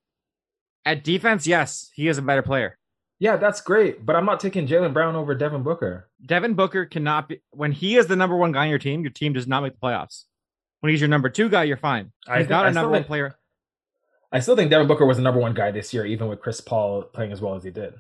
at 0.87 1.05
defense, 1.05 1.47
yes, 1.47 1.91
he 1.93 2.09
is 2.09 2.17
a 2.17 2.23
better 2.23 2.41
player. 2.41 2.79
Yeah, 3.19 3.37
that's 3.37 3.61
great, 3.61 4.07
but 4.07 4.17
I'm 4.17 4.25
not 4.25 4.41
taking 4.41 4.67
Jaylen 4.67 4.95
Brown 4.95 5.15
over 5.15 5.35
Devin 5.35 5.63
Booker. 5.63 6.09
Devin 6.25 6.55
Booker 6.55 6.87
cannot 6.87 7.29
be 7.29 7.43
when 7.51 7.71
he 7.71 7.99
is 7.99 8.07
the 8.07 8.17
number 8.17 8.35
one 8.35 8.51
guy 8.53 8.63
on 8.63 8.71
your 8.71 8.79
team. 8.79 9.03
Your 9.03 9.11
team 9.11 9.35
does 9.35 9.47
not 9.47 9.63
make 9.63 9.75
the 9.75 9.87
playoffs. 9.87 10.25
When 10.81 10.89
he's 10.89 11.03
your 11.03 11.11
number 11.11 11.29
two 11.29 11.51
guy, 11.51 11.65
you're 11.65 11.77
fine. 11.77 12.11
He's 12.27 12.37
think- 12.37 12.49
not 12.49 12.67
a 12.67 12.71
number 12.71 12.93
one 12.93 13.05
player. 13.05 13.35
I 14.33 14.41
still 14.41 14.57
think 14.57 14.71
Devin 14.71 14.87
Booker 14.87 15.05
was 15.05 15.19
the 15.19 15.23
number 15.23 15.41
one 15.41 15.53
guy 15.53 15.71
this 15.71 15.93
year, 15.93 16.07
even 16.07 16.29
with 16.29 16.41
Chris 16.41 16.63
Paul 16.63 17.03
playing 17.03 17.33
as 17.33 17.43
well 17.43 17.57
as 17.57 17.63
he 17.63 17.71
did. 17.71 17.93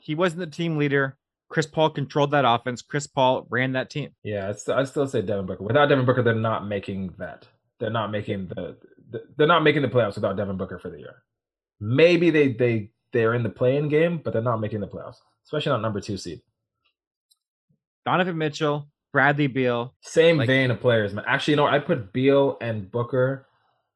He 0.00 0.16
wasn't 0.16 0.40
the 0.40 0.48
team 0.48 0.76
leader. 0.76 1.16
Chris 1.48 1.66
Paul 1.66 1.90
controlled 1.90 2.30
that 2.32 2.44
offense. 2.46 2.82
Chris 2.82 3.06
Paul 3.06 3.46
ran 3.50 3.72
that 3.72 3.90
team. 3.90 4.10
Yeah, 4.22 4.48
I'd 4.48 4.58
still, 4.58 4.74
I'd 4.74 4.88
still 4.88 5.06
say 5.06 5.22
Devin 5.22 5.46
Booker. 5.46 5.62
Without 5.64 5.86
Devin 5.88 6.04
Booker, 6.04 6.22
they're 6.22 6.34
not 6.34 6.66
making 6.66 7.14
that. 7.18 7.46
They're 7.78 7.90
not 7.90 8.10
making 8.10 8.48
the, 8.48 8.76
the 9.10 9.22
they're 9.36 9.46
not 9.46 9.62
making 9.62 9.82
the 9.82 9.88
playoffs 9.88 10.14
without 10.14 10.36
Devin 10.36 10.56
Booker 10.56 10.78
for 10.78 10.90
the 10.90 10.98
year. 10.98 11.22
Maybe 11.80 12.30
they 12.30 12.52
they 12.52 12.90
they're 13.12 13.34
in 13.34 13.42
the 13.42 13.50
play-in 13.50 13.88
game, 13.88 14.20
but 14.24 14.32
they're 14.32 14.42
not 14.42 14.60
making 14.60 14.80
the 14.80 14.88
playoffs, 14.88 15.16
especially 15.44 15.70
not 15.70 15.82
number 15.82 16.00
two 16.00 16.16
seed. 16.16 16.40
Donovan 18.06 18.36
Mitchell, 18.38 18.88
Bradley 19.12 19.46
Beal. 19.46 19.94
Same 20.00 20.38
Like- 20.38 20.46
vein 20.46 20.70
of 20.70 20.80
players, 20.80 21.12
man. 21.14 21.24
Actually, 21.26 21.52
you 21.52 21.56
know, 21.56 21.66
I'd 21.66 21.86
put 21.86 22.12
Beal 22.12 22.56
and 22.60 22.90
Booker 22.90 23.46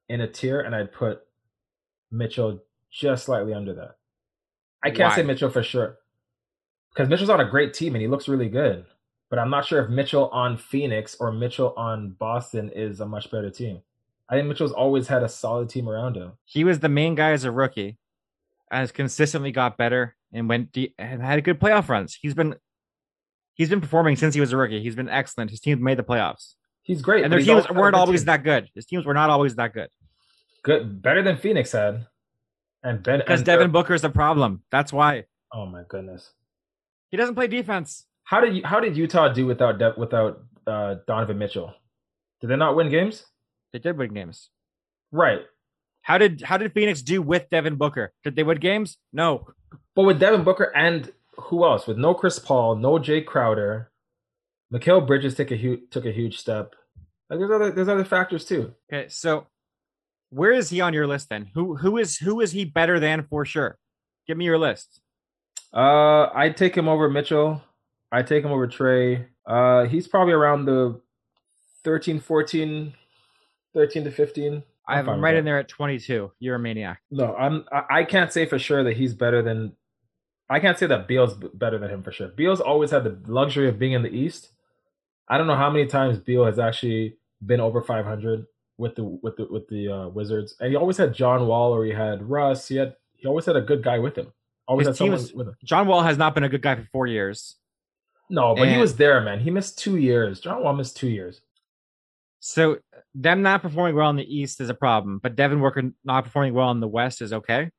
in 0.09 0.21
a 0.21 0.29
tier, 0.29 0.61
and 0.61 0.75
I'd 0.75 0.93
put 0.93 1.21
Mitchell 2.11 2.61
just 2.91 3.27
slightly 3.27 3.53
under 3.53 3.75
that. 3.75 3.97
I 4.83 4.91
can't 4.91 5.13
say 5.15 5.23
Mitchell 5.25 5.51
for 5.51 5.63
sure 5.63 5.97
because 6.93 7.09
Mitchell's 7.09 7.31
on 7.31 7.41
a 7.41 7.49
great 7.49 7.75
team 7.75 7.95
and 7.95 8.03
he 8.03 8.09
looks 8.09 8.29
really 8.29 8.49
good. 8.49 8.85
But 9.31 9.39
I'm 9.39 9.51
not 9.51 9.67
sure 9.67 9.83
if 9.83 9.91
Mitchell 9.91 10.29
on 10.31 10.57
Phoenix 10.57 11.17
or 11.21 11.31
Mitchell 11.31 11.75
on 11.77 12.11
Boston 12.11 12.71
is 12.71 13.01
a 13.01 13.07
much 13.07 13.31
better 13.31 13.51
team. 13.51 13.83
I 14.29 14.37
think 14.37 14.49
Mitchell's 14.49 14.73
always 14.73 15.07
had 15.07 15.23
a 15.23 15.29
solid 15.29 15.69
team 15.69 15.89
around 15.89 16.17
him. 16.17 16.33
He 16.45 16.65
was 16.65 16.81
the 16.81 16.89
main 16.89 17.15
guy 17.15 17.33
as 17.33 17.45
a 17.45 17.51
rookie, 17.51 17.99
and 18.71 18.81
has 18.81 18.93
consistently 18.93 19.53
got 19.53 19.77
better 19.77 20.17
and 20.33 20.49
went 20.49 20.73
deep 20.73 20.95
and 20.99 21.23
had 21.23 21.43
good 21.45 21.61
playoff 21.61 21.89
runs. 21.89 22.19
He's 22.21 22.35
been 22.35 22.57
he's 23.55 23.69
been 23.69 23.81
performing 23.81 24.17
since 24.17 24.35
he 24.35 24.41
was 24.41 24.53
a 24.53 24.57
rookie. 24.57 24.83
He's 24.83 24.97
been 24.97 25.09
excellent. 25.09 25.51
His 25.51 25.61
team 25.61 25.83
made 25.83 25.99
the 25.99 26.05
playoffs, 26.05 26.55
He's 26.83 27.03
great, 27.03 27.25
and 27.25 27.33
their 27.33 27.41
teams 27.41 27.69
weren't 27.71 27.97
always 27.97 28.21
team. 28.21 28.27
that 28.27 28.45
good. 28.45 28.69
His 28.75 28.87
teams 28.87 29.05
were 29.05 29.15
not 29.15 29.31
always 29.31 29.57
that 29.57 29.73
good 29.73 29.89
good, 30.69 31.03
better 31.03 31.23
than 31.23 31.37
Phoenix 31.37 31.73
had. 31.73 32.07
And 32.83 33.03
Ben 33.03 33.19
because 33.19 33.41
and 33.41 33.47
Devin 33.47 33.73
Booker 33.73 33.95
is 33.95 34.03
the 34.03 34.11
problem. 34.11 34.63
That's 34.71 34.93
why 34.93 35.25
Oh 35.53 35.67
my 35.67 35.83
goodness. 35.89 36.31
He 37.11 37.17
doesn't 37.17 37.35
play 37.35 37.47
defense. 37.47 38.07
How 38.25 38.41
did 38.41 38.57
you, 38.57 38.63
how 38.65 38.81
did 38.81 38.97
Utah 38.97 39.29
do 39.29 39.47
without 39.47 39.79
De- 39.79 39.95
without 39.97 40.43
uh, 40.67 40.97
Donovan 41.07 41.39
Mitchell? 41.39 41.75
Did 42.41 42.49
they 42.49 42.57
not 42.57 42.77
win 42.77 42.91
games? 42.91 43.25
They 43.73 43.79
did 43.79 43.97
win 43.97 44.13
games. 44.15 44.51
Right. 45.11 45.41
How 46.03 46.19
did 46.19 46.43
how 46.43 46.57
did 46.57 46.73
Phoenix 46.73 47.03
do 47.03 47.23
with 47.23 47.49
Devin 47.51 47.77
Booker? 47.77 48.13
Did 48.25 48.37
they 48.37 48.43
win 48.43 48.59
games? 48.59 48.99
No. 49.13 49.49
But 49.95 50.03
with 50.03 50.21
Devin 50.21 50.45
Booker 50.45 50.73
and 50.77 51.13
who 51.37 51.65
else? 51.65 51.87
With 51.87 51.99
no 51.99 52.15
Chris 52.15 52.39
Paul, 52.39 52.77
no 52.77 52.99
Jae 52.99 53.25
Crowder, 53.25 53.91
Mikal 54.73 55.07
Bridges 55.07 55.35
took 55.35 55.51
a 55.51 55.57
huge 55.57 55.81
took 55.91 56.07
a 56.07 56.13
huge 56.13 56.39
step. 56.39 56.75
Like 57.31 57.39
there's 57.39 57.51
other 57.51 57.71
there's 57.73 57.89
other 57.89 58.05
factors 58.05 58.45
too. 58.45 58.75
Okay, 58.93 59.09
so 59.09 59.47
where 60.31 60.53
is 60.53 60.71
he 60.71 60.81
on 60.81 60.95
your 60.95 61.07
list 61.07 61.29
then? 61.31 61.51
Who 61.55 61.77
who 61.77 61.99
is 61.99 62.19
who 62.19 62.41
is 62.41 62.53
he 62.53 62.65
better 62.65 63.01
than 63.01 63.27
for 63.29 63.45
sure? 63.45 63.79
Give 64.27 64.37
me 64.37 64.45
your 64.45 64.59
list. 64.59 65.01
Uh, 65.73 66.29
I'd 66.35 66.57
take 66.57 66.77
him 66.77 66.89
over 66.89 67.09
Mitchell. 67.09 67.63
I'd 68.11 68.27
take 68.27 68.45
him 68.45 68.51
over 68.53 68.67
Trae. 68.67 69.27
Uh, 69.47 69.85
he's 69.85 70.09
probably 70.09 70.33
around 70.33 70.65
the 70.65 71.01
13, 71.85 72.21
14, 72.21 72.95
13 73.75 74.05
to 74.05 74.11
15. 74.11 74.63
I 74.89 74.97
have 74.97 75.07
him 75.07 75.23
right 75.23 75.35
in 75.35 75.45
there 75.45 75.59
at 75.59 75.69
22. 75.69 76.33
You're 76.39 76.57
a 76.57 76.59
maniac. 76.59 77.03
No, 77.11 77.35
I'm. 77.37 77.67
I 77.71 77.83
I 77.91 78.05
can't 78.05 78.33
say 78.33 78.47
for 78.47 78.59
sure 78.59 78.83
that 78.85 78.97
he's 78.97 79.13
better 79.13 79.43
than. 79.43 79.73
I 80.49 80.61
can't 80.61 80.79
say 80.79 80.87
that 80.87 81.07
Beal's 81.07 81.35
better 81.35 81.77
than 81.77 81.91
him 81.91 82.03
for 82.03 82.11
sure. 82.11 82.29
Beal's 82.29 82.61
always 82.61 82.91
had 82.91 83.05
the 83.05 83.19
luxury 83.31 83.69
of 83.69 83.79
being 83.79 83.93
in 83.93 84.03
the 84.03 84.09
East. 84.09 84.53
I 85.29 85.37
don't 85.37 85.47
know 85.47 85.57
how 85.57 85.69
many 85.69 85.85
times 85.85 86.19
Beal 86.19 86.47
has 86.47 86.59
actually 86.59 87.19
been 87.45 87.61
over 87.61 87.83
500 87.83 88.47
with 88.79 88.95
the 88.95 89.05
with 89.05 89.37
the 89.37 89.47
with 89.51 89.69
the 89.69 89.89
uh, 89.89 90.09
Wizards, 90.09 90.55
and 90.59 90.71
he 90.71 90.77
always 90.77 90.97
had 90.97 91.13
John 91.13 91.47
Wall 91.47 91.75
or 91.75 91.85
he 91.85 91.93
had 91.93 92.23
Russ. 92.23 92.69
He 92.69 92.77
had 92.77 92.97
he 93.15 93.27
always 93.29 93.45
had 93.45 93.57
a 93.57 93.61
good 93.61 93.83
guy 93.83 93.99
with 93.99 94.17
him. 94.17 94.33
Always 94.69 94.87
His 94.87 94.95
had 94.95 94.97
someone 94.99 95.13
was- 95.19 95.33
with 95.33 95.49
him. 95.49 95.57
John 95.65 95.89
Wall 95.89 96.03
has 96.03 96.19
not 96.19 96.35
been 96.35 96.45
a 96.45 96.49
good 96.49 96.63
guy 96.63 96.77
for 96.77 96.87
four 96.93 97.07
years. 97.07 97.57
No, 98.31 98.55
but 98.55 98.69
he 98.69 98.77
was 98.77 98.95
there, 98.97 99.23
man. 99.23 99.41
He 99.41 99.51
missed 99.51 99.79
two 99.79 99.97
years. 99.97 100.39
John 100.39 100.63
Wall 100.63 100.75
missed 100.75 100.99
two 100.99 101.09
years. 101.09 101.41
So 102.41 102.79
them 103.15 103.41
not 103.41 103.63
performing 103.63 103.97
well 103.97 104.11
in 104.11 104.17
the 104.17 104.37
East 104.37 104.61
is 104.61 104.69
a 104.69 104.75
problem, 104.75 105.19
but 105.23 105.35
Devin 105.35 105.61
Booker 105.61 105.91
not 106.05 106.25
performing 106.25 106.53
well 106.53 106.71
in 106.71 106.81
the 106.81 106.87
West 106.87 107.23
is 107.23 107.33
okay. 107.33 107.71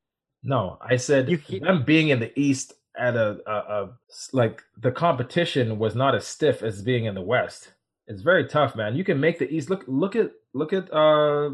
No, 0.42 0.78
I 0.80 0.96
said 0.96 1.30
You 1.30 1.36
them 1.60 1.84
being 1.84 2.08
in 2.08 2.18
the 2.18 2.38
East 2.38 2.72
at 2.98 3.14
a, 3.14 3.38
a, 3.46 3.52
a 3.52 3.90
like 4.32 4.62
the 4.76 4.90
competition 4.90 5.78
was 5.78 5.94
not 5.94 6.16
as 6.16 6.26
stiff 6.26 6.62
as 6.62 6.82
being 6.82 7.04
in 7.04 7.14
the 7.14 7.22
West. 7.22 7.72
It's 8.08 8.22
very 8.22 8.46
tough, 8.48 8.74
man. 8.74 8.96
You 8.96 9.04
can 9.04 9.20
make 9.20 9.38
the 9.38 9.48
East 9.48 9.70
look 9.70 9.84
look 9.86 10.16
at 10.16 10.32
look 10.52 10.72
at 10.72 10.92
uh 10.92 11.50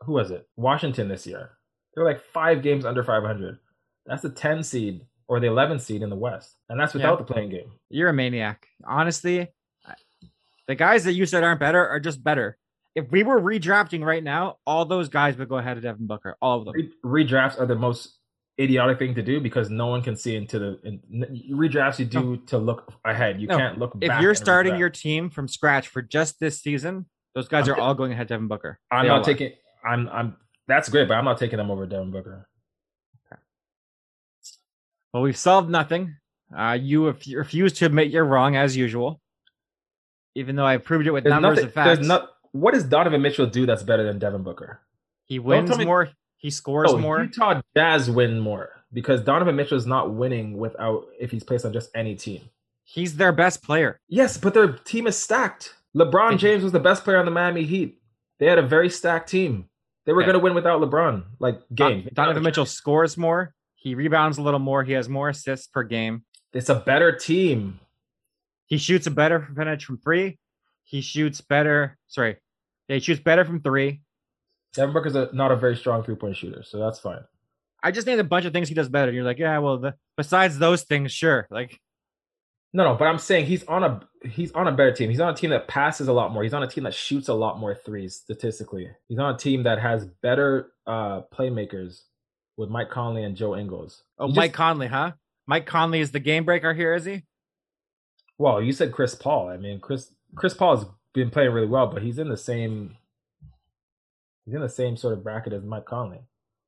who 0.00 0.12
was 0.12 0.30
it? 0.30 0.46
Washington 0.56 1.08
this 1.08 1.26
year. 1.26 1.52
They're 1.94 2.04
like 2.04 2.20
five 2.20 2.62
games 2.62 2.84
under 2.84 3.02
500. 3.02 3.58
That's 4.06 4.22
the 4.22 4.30
10 4.30 4.62
seed 4.62 5.00
or 5.28 5.40
the 5.40 5.46
11 5.46 5.78
seed 5.78 6.02
in 6.02 6.10
the 6.10 6.16
West, 6.16 6.56
and 6.68 6.78
that's 6.78 6.92
without 6.94 7.12
Yeah. 7.18 7.24
the 7.24 7.32
play-in 7.32 7.50
game. 7.50 7.72
You're 7.88 8.10
a 8.10 8.12
maniac. 8.12 8.66
Honestly, 8.86 9.48
the 10.66 10.74
guys 10.74 11.04
that 11.04 11.12
you 11.14 11.26
said 11.26 11.44
aren't 11.44 11.60
better 11.60 11.86
are 11.86 12.00
just 12.00 12.22
better. 12.22 12.56
If 12.94 13.10
we 13.10 13.22
were 13.22 13.40
redrafting 13.40 14.04
right 14.04 14.22
now, 14.22 14.58
all 14.66 14.84
those 14.84 15.08
guys 15.08 15.36
would 15.36 15.48
go 15.48 15.56
ahead 15.58 15.76
of 15.76 15.82
Devin 15.82 16.06
Booker. 16.06 16.36
All 16.40 16.58
of 16.60 16.64
them. 16.66 16.74
Re- 17.02 17.24
redrafts 17.24 17.58
are 17.58 17.66
the 17.66 17.74
most 17.74 18.18
idiotic 18.60 18.98
thing 19.00 19.14
to 19.16 19.22
do 19.22 19.40
because 19.40 19.68
no 19.68 19.86
one 19.88 20.00
can 20.00 20.14
see 20.14 20.36
into 20.36 20.58
the 20.60 20.80
in, 20.84 21.00
redrafts 21.50 21.98
you 21.98 22.04
do 22.04 22.36
to 22.46 22.56
look 22.56 22.92
ahead. 23.04 23.40
You 23.40 23.48
No. 23.48 23.58
can't 23.58 23.78
look. 23.78 23.96
If 24.00 24.20
you're 24.20 24.34
starting 24.34 24.74
redraft. 24.74 24.78
your 24.78 24.90
team 24.90 25.28
from 25.30 25.48
scratch 25.48 25.88
for 25.88 26.02
just 26.02 26.38
this 26.38 26.60
season, 26.60 27.06
those 27.34 27.48
guys 27.48 27.66
I'm 27.68 27.72
are 27.72 27.76
t- 27.76 27.80
all 27.82 27.94
going 27.94 28.12
ahead 28.12 28.22
of 28.22 28.28
Devin 28.28 28.46
Booker. 28.48 28.78
I'm 28.92 29.04
They 29.06 29.08
not 29.08 29.24
taking. 29.24 29.52
I'm. 29.84 30.08
I'm. 30.10 30.36
That's 30.68 30.88
great, 30.88 31.08
but 31.08 31.14
I'm 31.14 31.24
not 31.24 31.36
taking 31.38 31.56
them 31.56 31.70
over 31.70 31.84
Devin 31.86 32.10
Booker. 32.12 32.48
Well, 35.14 35.22
we've 35.22 35.36
solved 35.36 35.70
nothing. 35.70 36.16
Uh, 36.54 36.76
you 36.78 37.06
ref- 37.06 37.26
refuse 37.32 37.72
to 37.74 37.86
admit 37.86 38.10
you're 38.10 38.24
wrong 38.24 38.56
as 38.56 38.76
usual, 38.76 39.20
even 40.34 40.56
though 40.56 40.66
I 40.66 40.76
proved 40.78 41.06
it 41.06 41.12
with 41.12 41.22
There's 41.24 41.32
numbers 41.40 41.50
nothing. 41.56 41.64
and 41.66 41.72
facts. 41.72 42.06
Not. 42.06 42.30
What 42.50 42.74
does 42.74 42.84
Donovan 42.84 43.22
Mitchell 43.22 43.46
do 43.46 43.64
that's 43.64 43.82
better 43.84 44.02
than 44.04 44.18
Devin 44.18 44.42
Booker? 44.42 44.80
he 45.26 45.38
wins 45.38 45.76
me- 45.78 45.84
more. 45.86 46.10
He 46.36 46.50
scores 46.50 46.92
No, 46.92 46.98
more. 46.98 47.22
Utah 47.22 47.62
Jazz 47.74 48.10
win 48.10 48.38
more 48.40 48.84
because 48.92 49.22
Donovan 49.22 49.56
Mitchell 49.56 49.78
is 49.78 49.86
not 49.86 50.12
winning 50.12 50.58
without 50.58 51.06
if 51.18 51.30
he's 51.30 51.42
placed 51.44 51.64
on 51.64 51.72
just 51.72 51.88
any 51.94 52.14
team. 52.16 52.42
He's 52.82 53.16
their 53.16 53.32
best 53.32 53.62
player. 53.62 53.98
Yes, 54.08 54.36
but 54.36 54.52
their 54.52 54.72
team 54.72 55.06
is 55.06 55.16
stacked. 55.16 55.74
LeBron 55.96 56.36
James 56.38 56.62
was 56.62 56.72
the 56.72 56.80
best 56.80 57.02
player 57.04 57.16
on 57.18 57.24
the 57.24 57.30
Miami 57.30 57.62
Heat. 57.64 57.98
They 58.40 58.46
had 58.46 58.58
a 58.58 58.62
very 58.66 58.90
stacked 58.90 59.30
team. 59.30 59.70
They 60.04 60.12
were 60.12 60.20
Yeah. 60.20 60.26
going 60.26 60.34
to 60.38 60.40
win 60.44 60.54
without 60.54 60.82
LeBron, 60.82 61.22
like 61.38 61.60
games. 61.74 62.08
Donovan 62.12 62.42
Mitchell 62.42 62.66
scores 62.66 63.16
more. 63.16 63.54
He 63.84 63.94
rebounds 63.94 64.38
a 64.38 64.42
little 64.42 64.58
more. 64.58 64.82
He 64.82 64.94
has 64.94 65.10
more 65.10 65.28
assists 65.28 65.66
per 65.66 65.82
game. 65.82 66.24
It's 66.54 66.70
a 66.70 66.74
better 66.74 67.12
team. 67.12 67.78
He 68.66 68.78
shoots 68.78 69.06
a 69.06 69.10
better 69.10 69.40
percentage 69.40 69.84
from 69.84 69.98
three. 69.98 70.38
He 70.84 71.02
shoots 71.02 71.42
better. 71.42 71.98
Sorry, 72.08 72.38
yeah, 72.88 72.94
he 72.94 73.00
shoots 73.00 73.20
better 73.20 73.44
from 73.44 73.60
three. 73.60 74.00
Devin 74.72 74.94
Booker's 74.94 75.14
a, 75.14 75.28
not 75.34 75.52
a 75.52 75.56
very 75.56 75.76
strong 75.76 76.02
three 76.02 76.14
point 76.14 76.34
shooter, 76.34 76.62
so 76.62 76.78
that's 76.78 76.98
fine. 76.98 77.20
I 77.82 77.90
just 77.90 78.06
named 78.06 78.20
a 78.20 78.24
bunch 78.24 78.46
of 78.46 78.54
things 78.54 78.70
he 78.70 78.74
does 78.74 78.88
better. 78.88 79.08
And 79.08 79.14
you're 79.14 79.24
like, 79.24 79.38
yeah, 79.38 79.58
well, 79.58 79.76
the, 79.76 79.94
besides 80.16 80.58
those 80.58 80.84
things, 80.84 81.12
sure. 81.12 81.46
Like, 81.50 81.78
No, 82.72 82.84
no, 82.84 82.94
but 82.94 83.04
I'm 83.04 83.18
saying 83.18 83.44
he's 83.44 83.64
on 83.64 83.84
a 83.84 84.00
he's 84.26 84.50
on 84.52 84.66
a 84.66 84.72
better 84.72 84.92
team. 84.92 85.10
He's 85.10 85.20
on 85.20 85.34
a 85.34 85.36
team 85.36 85.50
that 85.50 85.68
passes 85.68 86.08
a 86.08 86.12
lot 86.14 86.32
more. 86.32 86.42
He's 86.42 86.54
on 86.54 86.62
a 86.62 86.66
team 86.66 86.84
that 86.84 86.94
shoots 86.94 87.28
a 87.28 87.34
lot 87.34 87.58
more 87.58 87.74
threes 87.74 88.16
statistically. 88.16 88.88
He's 89.08 89.18
on 89.18 89.34
a 89.34 89.38
team 89.38 89.64
that 89.64 89.78
has 89.78 90.06
better 90.22 90.72
uh 90.86 91.20
playmakers 91.34 92.00
with 92.56 92.68
Mike 92.70 92.90
Conley 92.90 93.24
and 93.24 93.36
Joe 93.36 93.56
Ingles. 93.56 94.02
oh, 94.18 94.28
Mike 94.28 94.50
just- 94.50 94.54
Conley, 94.54 94.86
huh? 94.86 95.12
Mike 95.46 95.66
Conley 95.66 96.00
is 96.00 96.10
the 96.12 96.20
game 96.20 96.44
breaker 96.44 96.72
here, 96.74 96.94
is 96.94 97.04
he? 97.04 97.22
well, 98.38 98.60
you 98.62 98.72
said 98.72 98.92
Chris 98.92 99.14
Paul. 99.14 99.48
I 99.48 99.56
mean, 99.56 99.78
Chris 99.80 100.12
Chris 100.34 100.54
Paul 100.54 100.76
has 100.78 100.86
been 101.12 101.30
playing 101.30 101.52
really 101.52 101.66
well, 101.68 101.86
but 101.86 102.02
he's 102.02 102.18
in 102.18 102.28
the 102.28 102.36
same 102.36 102.96
he's 104.44 104.54
in 104.54 104.60
the 104.60 104.68
same 104.68 104.96
sort 104.96 105.12
of 105.12 105.22
bracket 105.22 105.52
as 105.52 105.62
Mike 105.62 105.84
Conley. 105.84 106.18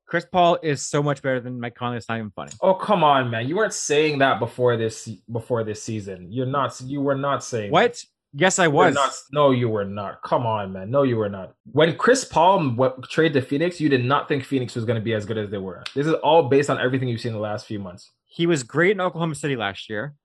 Chris 0.05 0.25
Paul 0.25 0.57
is 0.63 0.81
so 0.81 1.03
much 1.03 1.21
better 1.21 1.41
than 1.41 1.59
Mike 1.59 1.75
Conley. 1.75 1.97
It's 1.97 2.07
not 2.07 2.19
even 2.19 2.31
funny. 2.31 2.51
Oh 2.61 2.73
come 2.75 3.03
on, 3.03 3.29
man! 3.29 3.47
You 3.47 3.57
weren't 3.57 3.73
saying 3.73 4.19
that 4.19 4.39
before 4.39 4.77
this 4.77 5.09
before 5.31 5.63
this 5.65 5.83
season. 5.83 6.31
You're 6.31 6.45
not. 6.45 6.79
You 6.81 7.01
were 7.01 7.15
not 7.15 7.43
saying 7.43 7.71
that. 7.71 8.03
Yes, 8.39 8.59
I 8.59 8.67
was. 8.67 8.95
not- 8.95 9.13
no, 9.31 9.51
you 9.51 9.69
were 9.69 9.85
not. 9.85 10.21
Come 10.23 10.45
on, 10.45 10.73
man. 10.73 10.91
No, 10.91 11.03
you 11.03 11.17
were 11.17 11.29
not. 11.29 11.55
When 11.71 11.95
Chris 11.97 12.23
Paul 12.23 12.69
w- 12.69 12.93
traded 13.09 13.33
to 13.33 13.41
Phoenix, 13.41 13.81
you 13.81 13.89
did 13.89 14.05
not 14.05 14.27
think 14.27 14.43
Phoenix 14.43 14.75
was 14.75 14.85
going 14.85 14.95
to 14.95 15.03
be 15.03 15.13
as 15.13 15.25
good 15.25 15.37
as 15.37 15.49
they 15.49 15.57
were. 15.57 15.83
This 15.95 16.07
is 16.07 16.13
all 16.15 16.43
based 16.43 16.69
on 16.69 16.79
everything 16.79 17.07
you've 17.07 17.21
seen 17.21 17.31
in 17.31 17.35
the 17.35 17.41
last 17.41 17.65
few 17.65 17.79
months. 17.79 18.11
He 18.25 18.45
was 18.45 18.63
great 18.63 18.91
in 18.91 19.01
Oklahoma 19.01 19.35
City 19.35 19.55
last 19.55 19.89
year. 19.89 20.15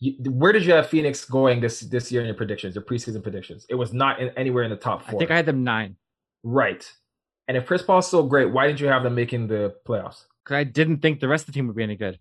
You, 0.00 0.12
where 0.30 0.52
did 0.52 0.64
you 0.64 0.72
have 0.72 0.88
Phoenix 0.88 1.24
going 1.24 1.60
this 1.60 1.80
this 1.80 2.12
year 2.12 2.20
in 2.20 2.26
your 2.26 2.36
predictions, 2.36 2.74
your 2.74 2.84
preseason 2.84 3.22
predictions? 3.22 3.64
It 3.70 3.76
was 3.76 3.92
not 3.92 4.20
in, 4.20 4.28
anywhere 4.36 4.64
in 4.64 4.70
the 4.70 4.76
top 4.76 5.02
four. 5.02 5.16
I 5.16 5.18
think 5.18 5.30
I 5.30 5.36
had 5.36 5.46
them 5.46 5.64
nine 5.64 5.96
right. 6.42 6.90
And 7.48 7.56
if 7.56 7.66
Chris 7.66 7.82
Paul's 7.82 8.10
so 8.10 8.22
great, 8.22 8.52
why 8.52 8.66
didn't 8.66 8.80
you 8.80 8.88
have 8.88 9.02
them 9.02 9.14
making 9.14 9.48
the 9.48 9.74
playoffs? 9.86 10.24
because 10.44 10.56
I 10.56 10.64
didn't 10.64 10.98
think 10.98 11.20
the 11.20 11.28
rest 11.28 11.42
of 11.42 11.46
the 11.46 11.52
team 11.52 11.66
would 11.66 11.76
be 11.76 11.82
any 11.82 11.96
good. 11.96 12.18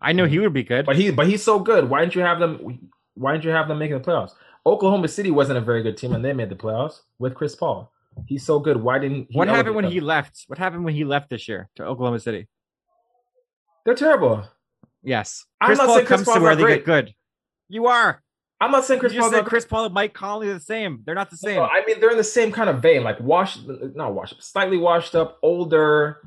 I 0.00 0.12
knew 0.12 0.26
mm. 0.26 0.30
he 0.30 0.38
would 0.38 0.52
be 0.52 0.62
good. 0.62 0.86
But 0.86 0.96
he 0.96 1.10
but 1.10 1.26
he's 1.26 1.42
so 1.42 1.58
good. 1.58 1.90
Why 1.90 2.00
didn't 2.00 2.14
you 2.14 2.22
have 2.22 2.40
them? 2.40 2.88
Why 3.14 3.32
didn't 3.32 3.44
you 3.44 3.50
have 3.50 3.68
them 3.68 3.78
making 3.78 3.98
the 3.98 4.04
playoffs? 4.04 4.32
Oklahoma 4.66 5.08
City 5.08 5.30
wasn't 5.30 5.58
a 5.58 5.60
very 5.60 5.82
good 5.82 5.96
team, 5.96 6.12
and 6.12 6.24
they 6.24 6.32
made 6.32 6.50
the 6.50 6.54
playoffs 6.54 7.00
with 7.18 7.34
Chris 7.34 7.54
Paul. 7.54 7.92
He's 8.26 8.44
so 8.44 8.58
good. 8.58 8.76
Why 8.76 8.98
didn't? 8.98 9.28
He 9.30 9.38
what 9.38 9.48
happened 9.48 9.74
when 9.74 9.84
them? 9.84 9.92
he 9.92 10.00
left? 10.00 10.44
What 10.48 10.58
happened 10.58 10.84
when 10.84 10.94
he 10.94 11.04
left 11.04 11.30
this 11.30 11.48
year 11.48 11.68
to 11.76 11.84
Oklahoma 11.84 12.20
City? 12.20 12.48
They're 13.84 13.94
terrible. 13.94 14.46
Yes, 15.02 15.46
I'm 15.60 15.68
Chris 15.68 15.78
not 15.78 15.86
Paul 15.86 15.94
saying 15.96 16.06
Chris 16.06 16.24
comes 16.24 16.36
to 16.36 16.42
where 16.42 16.56
they 16.56 16.62
great. 16.62 16.74
get 16.76 16.84
good. 16.84 17.14
You 17.68 17.86
are. 17.86 18.22
I'm 18.60 18.72
not 18.72 18.84
saying 18.84 19.00
Chris 19.00 19.14
you 19.14 19.20
Paul's 19.20 19.32
said 19.32 19.46
Chris 19.46 19.64
Paul 19.64 19.86
and 19.86 19.94
Mike 19.94 20.12
Conley 20.12 20.48
are 20.48 20.54
the 20.54 20.60
same. 20.60 21.02
They're 21.06 21.14
not 21.14 21.30
the 21.30 21.36
same. 21.38 21.56
No, 21.56 21.62
I 21.62 21.82
mean, 21.86 21.98
they're 21.98 22.10
in 22.10 22.18
the 22.18 22.24
same 22.24 22.52
kind 22.52 22.68
of 22.68 22.82
vein, 22.82 23.02
like 23.02 23.18
washed, 23.20 23.60
not 23.94 24.12
washed, 24.14 24.42
slightly 24.42 24.76
washed 24.76 25.14
up, 25.14 25.38
older. 25.42 26.18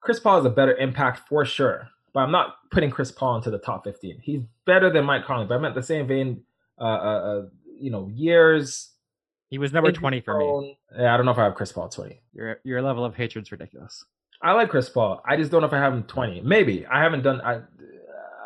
Chris 0.00 0.18
Paul 0.18 0.40
is 0.40 0.44
a 0.46 0.50
better 0.50 0.76
impact 0.76 1.28
for 1.28 1.44
sure, 1.44 1.88
but 2.12 2.20
I'm 2.20 2.32
not 2.32 2.56
putting 2.72 2.90
Chris 2.90 3.12
Paul 3.12 3.36
into 3.36 3.50
the 3.50 3.58
top 3.58 3.84
15. 3.84 4.18
He's 4.20 4.40
better 4.66 4.90
than 4.90 5.04
Mike 5.04 5.24
Conley, 5.24 5.46
but 5.46 5.54
I 5.54 5.58
meant 5.58 5.76
the 5.76 5.82
same 5.82 6.08
vein. 6.08 6.42
Uh, 6.78 6.84
uh, 6.84 6.86
uh 6.86 7.42
you 7.78 7.90
know, 7.90 8.08
years. 8.12 8.92
he 9.50 9.58
was 9.58 9.72
number 9.72 9.92
twenty 9.92 10.20
for 10.20 10.38
me. 10.38 10.78
Yeah, 10.96 11.12
I 11.12 11.16
don't 11.16 11.26
know 11.26 11.32
if 11.32 11.38
I 11.38 11.44
have 11.44 11.54
Chris 11.54 11.72
Paul 11.72 11.88
20. 11.88 12.20
Your 12.32 12.60
your 12.64 12.82
level 12.82 13.04
of 13.04 13.14
hatred's 13.14 13.50
ridiculous. 13.50 14.04
I 14.42 14.52
like 14.52 14.68
Chris 14.68 14.88
Paul. 14.88 15.22
I 15.26 15.36
just 15.36 15.50
don't 15.50 15.62
know 15.62 15.66
if 15.66 15.72
I 15.72 15.78
have 15.78 15.92
him 15.92 16.04
20. 16.04 16.42
Maybe 16.42 16.86
I 16.86 17.02
haven't 17.02 17.22
done. 17.22 17.40
I 17.40 17.56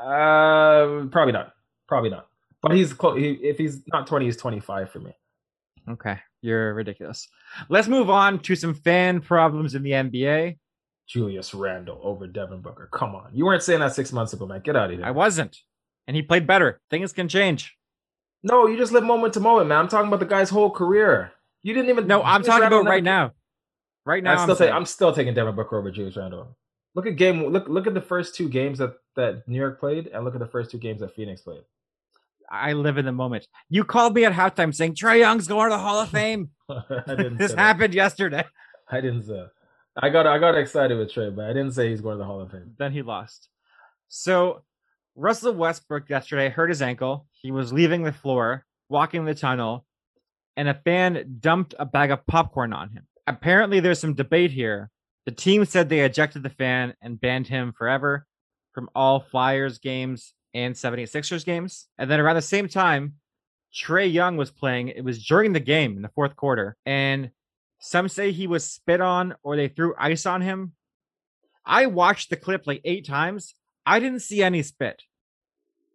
uh 0.02 1.06
probably 1.06 1.32
not. 1.32 1.54
Probably 1.88 2.10
not. 2.10 2.28
But 2.62 2.72
he's 2.72 2.92
close. 2.92 3.18
He, 3.18 3.32
if 3.32 3.56
he's 3.56 3.82
not 3.92 4.06
20, 4.06 4.24
he's 4.24 4.36
25 4.36 4.90
for 4.90 5.00
me. 5.00 5.12
Okay, 5.88 6.18
you're 6.42 6.74
ridiculous. 6.74 7.28
Let's 7.68 7.88
move 7.88 8.10
on 8.10 8.40
to 8.40 8.56
some 8.56 8.74
fan 8.74 9.20
problems 9.20 9.74
in 9.74 9.82
the 9.82 9.92
NBA. 9.92 10.58
Julius 11.06 11.54
Randle 11.54 12.00
over 12.02 12.26
Devin 12.26 12.60
Booker. 12.60 12.90
Come 12.92 13.14
on. 13.14 13.30
You 13.32 13.46
weren't 13.46 13.62
saying 13.62 13.80
that 13.80 13.94
six 13.94 14.12
months 14.12 14.34
ago, 14.34 14.46
man. 14.46 14.60
Get 14.62 14.76
out 14.76 14.90
of 14.90 14.98
here. 14.98 15.06
I 15.06 15.12
wasn't, 15.12 15.56
and 16.06 16.14
he 16.14 16.22
played 16.22 16.46
better. 16.46 16.80
Things 16.90 17.12
can 17.12 17.28
change. 17.28 17.77
No, 18.42 18.66
you 18.66 18.76
just 18.76 18.92
live 18.92 19.04
moment 19.04 19.34
to 19.34 19.40
moment, 19.40 19.68
man. 19.68 19.78
I'm 19.78 19.88
talking 19.88 20.08
about 20.08 20.20
the 20.20 20.26
guy's 20.26 20.50
whole 20.50 20.70
career. 20.70 21.32
You 21.62 21.74
didn't 21.74 21.90
even. 21.90 22.06
No, 22.06 22.22
I'm 22.22 22.42
talking 22.42 22.66
about 22.66 22.84
right 22.84 23.02
now. 23.02 23.32
Right 24.04 24.22
now, 24.22 24.32
I'm 24.32 24.38
I'm, 24.38 24.44
still, 24.44 24.56
saying, 24.56 24.68
taking, 24.68 24.76
I'm 24.76 24.86
still 24.86 25.12
taking 25.12 25.34
Devin 25.34 25.54
Booker 25.54 25.78
over 25.78 25.90
Julius 25.90 26.16
Randle. 26.16 26.56
Look 26.94 27.06
at 27.06 27.16
game. 27.16 27.44
Look 27.46 27.68
look 27.68 27.86
at 27.86 27.94
the 27.94 28.00
first 28.00 28.34
two 28.34 28.48
games 28.48 28.78
that 28.78 28.94
that 29.16 29.46
New 29.46 29.58
York 29.58 29.80
played, 29.80 30.06
and 30.06 30.24
look 30.24 30.34
at 30.34 30.40
the 30.40 30.46
first 30.46 30.70
two 30.70 30.78
games 30.78 31.00
that 31.00 31.14
Phoenix 31.14 31.42
played. 31.42 31.62
I 32.50 32.72
live 32.72 32.96
in 32.96 33.04
the 33.04 33.12
moment. 33.12 33.46
You 33.68 33.84
called 33.84 34.14
me 34.14 34.24
at 34.24 34.32
halftime 34.32 34.74
saying 34.74 34.94
Trae 34.94 35.18
Young's 35.18 35.46
going 35.46 35.70
to 35.70 35.76
the 35.76 35.82
Hall 35.82 36.00
of 36.00 36.08
Fame. 36.08 36.50
This 37.06 37.52
happened 37.52 37.92
yesterday. 37.92 38.44
I 38.90 39.00
didn't 39.00 39.24
say. 39.24 39.44
I 40.00 40.10
got 40.10 40.26
I 40.26 40.38
got 40.38 40.56
excited 40.56 40.96
with 40.96 41.12
Trae, 41.12 41.34
but 41.34 41.46
I 41.46 41.48
didn't 41.48 41.72
say 41.72 41.90
he's 41.90 42.00
going 42.00 42.14
to 42.14 42.18
the 42.18 42.24
Hall 42.24 42.40
of 42.40 42.50
Fame. 42.50 42.74
Then 42.78 42.92
he 42.92 43.02
lost. 43.02 43.48
So 44.08 44.62
Russell 45.18 45.52
Westbrook 45.52 46.08
yesterday 46.08 46.48
hurt 46.48 46.68
his 46.68 46.80
ankle. 46.80 47.26
He 47.32 47.50
was 47.50 47.72
leaving 47.72 48.04
the 48.04 48.12
floor, 48.12 48.64
walking 48.88 49.24
the 49.24 49.34
tunnel, 49.34 49.84
and 50.56 50.68
a 50.68 50.74
fan 50.74 51.38
dumped 51.40 51.74
a 51.76 51.84
bag 51.84 52.12
of 52.12 52.24
popcorn 52.28 52.72
on 52.72 52.90
him. 52.90 53.04
Apparently, 53.26 53.80
there's 53.80 53.98
some 53.98 54.14
debate 54.14 54.52
here. 54.52 54.90
The 55.26 55.32
team 55.32 55.64
said 55.64 55.88
they 55.88 56.04
ejected 56.04 56.44
the 56.44 56.50
fan 56.50 56.94
and 57.02 57.20
banned 57.20 57.48
him 57.48 57.72
forever 57.76 58.26
from 58.72 58.88
all 58.94 59.18
Flyers 59.18 59.78
games 59.78 60.34
and 60.54 60.76
76ers 60.76 61.44
games. 61.44 61.88
And 61.98 62.08
then 62.08 62.20
around 62.20 62.36
the 62.36 62.42
same 62.42 62.68
time, 62.68 63.14
Trae 63.74 64.10
Young 64.10 64.36
was 64.36 64.52
playing. 64.52 64.88
It 64.88 65.02
was 65.02 65.26
during 65.26 65.52
the 65.52 65.58
game 65.58 65.96
in 65.96 66.02
the 66.02 66.10
fourth 66.14 66.36
quarter. 66.36 66.76
And 66.86 67.32
some 67.80 68.08
say 68.08 68.30
he 68.30 68.46
was 68.46 68.70
spit 68.70 69.00
on 69.00 69.34
or 69.42 69.56
they 69.56 69.66
threw 69.66 69.96
ice 69.98 70.26
on 70.26 70.42
him. 70.42 70.74
I 71.66 71.86
watched 71.86 72.30
the 72.30 72.36
clip 72.36 72.68
like 72.68 72.82
eight 72.84 73.04
times. 73.04 73.56
I 73.84 73.98
didn't 73.98 74.20
see 74.20 74.44
any 74.44 74.62
spit. 74.62 75.02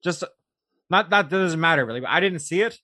Just 0.04 0.24
not 0.90 1.10
that 1.10 1.30
doesn't 1.30 1.60
matter 1.60 1.86
really, 1.86 2.02
but 2.02 2.10
I 2.10 2.20
didn't 2.20 2.40
see 2.40 2.62
it. 2.62 2.80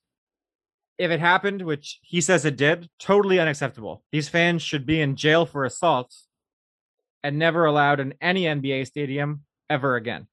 if 0.98 1.12
it 1.12 1.20
happened, 1.20 1.62
which 1.62 2.00
he 2.02 2.20
says 2.22 2.44
it 2.46 2.58
did, 2.58 2.90
totally 3.00 3.40
unacceptable. 3.40 4.04
These 4.12 4.28
fans 4.30 4.62
should 4.62 4.86
be 4.86 5.00
in 5.02 5.16
jail 5.16 5.46
for 5.46 5.64
assault 5.64 6.14
and 7.24 7.40
never 7.40 7.66
allowed 7.66 8.00
in 8.00 8.14
any 8.22 8.44
NBA 8.44 8.86
stadium 8.88 9.44
ever 9.70 9.96
again. 9.96 10.28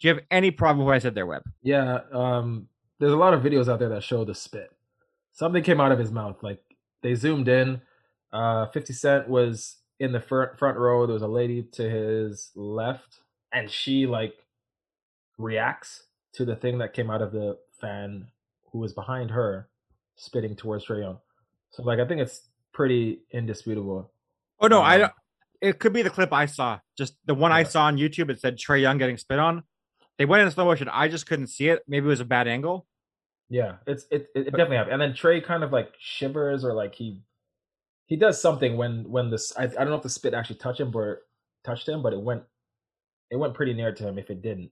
Do 0.00 0.08
you 0.08 0.14
have 0.14 0.24
any 0.30 0.50
problem 0.50 0.78
with 0.78 0.86
what 0.86 0.94
I 0.96 1.00
said 1.00 1.14
there, 1.14 1.26
Webb? 1.26 1.42
Yeah, 1.62 2.00
um, 2.12 2.68
there's 2.98 3.12
a 3.12 3.16
lot 3.16 3.34
of 3.34 3.42
videos 3.42 3.68
out 3.68 3.78
there 3.78 3.90
that 3.90 4.02
show 4.02 4.24
the 4.24 4.34
spit. 4.34 4.70
Something 5.32 5.62
came 5.62 5.80
out 5.80 5.92
of 5.92 5.98
his 5.98 6.10
mouth. 6.10 6.42
Like 6.42 6.62
they 7.02 7.14
zoomed 7.14 7.48
in. 7.48 7.82
Uh, 8.32 8.66
50 8.66 8.92
Cent 8.94 9.28
was 9.28 9.76
in 9.98 10.12
the 10.12 10.20
front 10.20 10.58
front 10.58 10.78
row. 10.78 11.06
There 11.06 11.14
was 11.14 11.22
a 11.22 11.28
lady 11.28 11.62
to 11.72 11.90
his 11.90 12.50
left, 12.54 13.20
and 13.52 13.70
she 13.70 14.06
like 14.06 14.34
reacts 15.36 16.04
to 16.34 16.44
the 16.44 16.56
thing 16.56 16.78
that 16.78 16.94
came 16.94 17.10
out 17.10 17.22
of 17.22 17.32
the 17.32 17.58
fan 17.80 18.28
who 18.72 18.78
was 18.78 18.92
behind 18.92 19.30
her, 19.30 19.68
spitting 20.16 20.54
towards 20.56 20.86
Trae 20.86 21.00
Young. 21.00 21.18
So 21.70 21.82
like 21.82 21.98
I 21.98 22.06
think 22.06 22.20
it's 22.20 22.48
pretty 22.72 23.20
indisputable. 23.32 24.10
Oh 24.60 24.66
no, 24.66 24.80
Um, 24.80 24.84
I 24.84 24.98
don't. 24.98 25.12
It 25.60 25.78
could 25.78 25.92
be 25.92 26.02
the 26.02 26.10
clip 26.10 26.32
I 26.32 26.46
saw. 26.46 26.78
Just 26.96 27.16
the 27.26 27.34
one 27.34 27.52
I 27.52 27.64
saw 27.64 27.84
on 27.84 27.98
YouTube. 27.98 28.30
It 28.30 28.40
said 28.40 28.56
Trae 28.56 28.80
Young 28.80 28.98
getting 28.98 29.18
spit 29.18 29.38
on. 29.38 29.62
They 30.18 30.24
went 30.24 30.42
in 30.42 30.50
slow 30.50 30.64
motion. 30.66 30.88
I 30.88 31.08
just 31.08 31.26
couldn't 31.26 31.48
see 31.48 31.68
it. 31.68 31.82
Maybe 31.88 32.06
it 32.06 32.08
was 32.08 32.20
a 32.20 32.24
bad 32.24 32.48
angle. 32.48 32.86
Yeah, 33.48 33.76
it's 33.86 34.04
it 34.10 34.28
it, 34.34 34.46
it 34.48 34.50
definitely 34.50 34.76
happened. 34.76 34.94
And 34.94 35.02
then 35.02 35.12
Trae 35.12 35.44
kind 35.44 35.64
of 35.64 35.72
like 35.72 35.94
shivers 35.98 36.64
or 36.64 36.72
like 36.72 36.94
he 36.94 37.20
he 38.06 38.16
does 38.16 38.40
something 38.40 38.76
when 38.76 39.08
when 39.10 39.30
this 39.30 39.52
I, 39.56 39.64
I 39.64 39.66
don't 39.68 39.90
know 39.90 39.96
if 39.96 40.02
the 40.02 40.08
spit 40.08 40.34
actually 40.34 40.56
touched 40.56 40.80
him 40.80 40.94
or 40.94 41.22
touched 41.64 41.88
him, 41.88 42.02
but 42.02 42.12
it 42.12 42.20
went 42.20 42.42
it 43.30 43.36
went 43.36 43.54
pretty 43.54 43.72
near 43.74 43.92
to 43.92 44.08
him 44.08 44.18
if 44.18 44.30
it 44.30 44.42
didn't. 44.42 44.70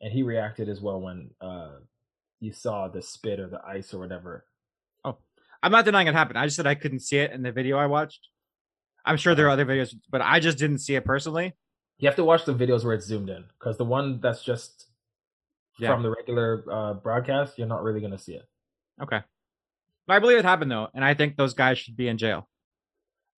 And 0.00 0.12
he 0.12 0.22
reacted 0.22 0.68
as 0.68 0.80
well 0.80 1.00
when 1.00 1.30
uh 1.40 1.72
you 2.40 2.52
saw 2.52 2.88
the 2.88 3.02
spit 3.02 3.38
or 3.38 3.48
the 3.48 3.60
ice 3.66 3.92
or 3.92 3.98
whatever. 3.98 4.46
Oh, 5.04 5.18
I'm 5.62 5.72
not 5.72 5.84
denying 5.84 6.06
it 6.06 6.14
happened. 6.14 6.38
I 6.38 6.46
just 6.46 6.56
said 6.56 6.66
I 6.66 6.74
couldn't 6.74 7.00
see 7.00 7.18
it 7.18 7.32
in 7.32 7.42
the 7.42 7.52
video 7.52 7.76
I 7.76 7.86
watched. 7.86 8.28
I'm 9.04 9.16
sure 9.18 9.34
there 9.34 9.46
are 9.46 9.50
other 9.50 9.66
videos, 9.66 9.94
but 10.10 10.20
I 10.22 10.40
just 10.40 10.58
didn't 10.58 10.78
see 10.78 10.94
it 10.94 11.04
personally. 11.04 11.54
You 11.98 12.08
have 12.08 12.16
to 12.16 12.24
watch 12.24 12.44
the 12.46 12.54
videos 12.54 12.82
where 12.84 12.94
it's 12.94 13.06
zoomed 13.06 13.28
in 13.28 13.44
because 13.58 13.76
the 13.76 13.84
one 13.84 14.20
that's 14.20 14.42
just 14.42 14.86
Yeah. 15.78 15.92
from 15.92 16.02
the 16.02 16.10
regular 16.10 16.64
uh, 16.70 16.94
broadcast, 16.94 17.58
you're 17.58 17.68
not 17.68 17.82
really 17.82 18.00
gonna 18.00 18.18
see 18.18 18.34
it. 18.34 18.48
Okay. 19.02 19.20
But 20.06 20.14
I 20.14 20.18
believe 20.18 20.38
it 20.38 20.44
happened 20.46 20.70
though, 20.70 20.88
and 20.94 21.04
I 21.04 21.12
think 21.14 21.36
those 21.36 21.52
guys 21.54 21.78
should 21.78 21.96
be 21.96 22.08
in 22.08 22.16
jail. 22.16 22.48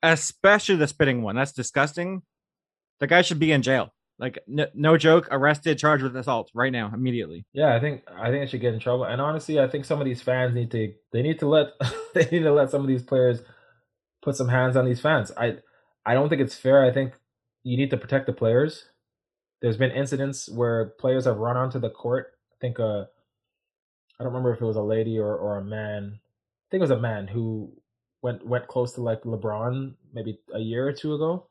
Especially 0.02 0.76
the 0.76 0.87
spitting 0.88 1.23
one. 1.23 1.37
That's 1.37 1.52
disgusting. 1.52 2.23
The 3.00 3.07
guy 3.09 3.23
should 3.23 3.38
be 3.40 3.50
in 3.52 3.62
jail. 3.62 3.92
Like 4.23 4.38
no, 4.47 4.67
no 4.73 4.97
joke, 4.97 5.26
arrested, 5.33 5.81
charged 5.81 6.05
with 6.05 6.14
assault 6.14 6.49
right 6.55 6.71
now, 6.71 6.93
immediately. 6.95 7.45
Yeah, 7.52 7.75
I 7.75 7.81
think 7.81 8.05
I 8.09 8.31
think 8.31 8.45
it 8.45 8.50
should 8.50 8.61
get 8.61 8.73
in 8.73 8.79
trouble. 8.79 9.02
And 9.02 9.21
honestly, 9.21 9.59
I 9.59 9.67
think 9.67 9.85
some 9.85 10.00
of 10.00 10.05
these 10.05 10.23
fans 10.23 10.55
need 10.55 10.71
to 10.71 10.95
they 11.12 11.23
need 11.23 11.41
to 11.41 11.49
let 11.49 11.73
they 12.14 12.29
need 12.31 12.45
to 12.45 12.52
let 12.52 12.71
some 12.71 12.83
of 12.83 12.87
these 12.87 13.02
players 13.02 13.41
put 14.23 14.37
some 14.37 14.47
hands 14.47 14.76
on 14.76 14.85
these 14.85 15.00
fans. 15.00 15.33
I 15.37 15.57
I 16.07 16.14
don't 16.14 16.29
think 16.29 16.41
it's 16.41 16.55
fair. 16.55 16.85
I 16.85 16.93
think 16.93 17.14
you 17.64 17.76
need 17.76 17.91
to 17.91 17.97
protect 17.97 18.26
the 18.26 18.33
players. 18.33 18.85
There's 19.61 19.76
been 19.76 19.91
incidents 19.91 20.49
where 20.49 20.95
players 21.00 21.25
have 21.25 21.38
run 21.38 21.57
onto 21.57 21.81
the 21.81 21.91
court. 21.91 22.29
I 22.52 22.57
think 22.61 22.79
uh 22.79 23.07
I 24.21 24.25
don't 24.25 24.33
remember 24.33 24.55
if 24.55 24.61
it 24.61 24.64
was 24.64 24.76
a 24.76 24.83
lady 24.83 25.19
or, 25.19 25.35
or 25.35 25.59
a 25.59 25.64
man. 25.64 26.21
I 26.21 26.67
think 26.71 26.79
it 26.79 26.88
was 26.88 26.91
a 26.93 27.00
man 27.00 27.26
who 27.26 27.73
went 28.23 28.47
went 28.47 28.69
close 28.69 28.93
to 28.93 29.02
like 29.02 29.23
LeBron 29.23 29.95
maybe 30.12 30.38
a 30.55 30.61
year 30.61 30.87
or 30.87 30.93
two 30.93 31.14
ago. 31.14 31.49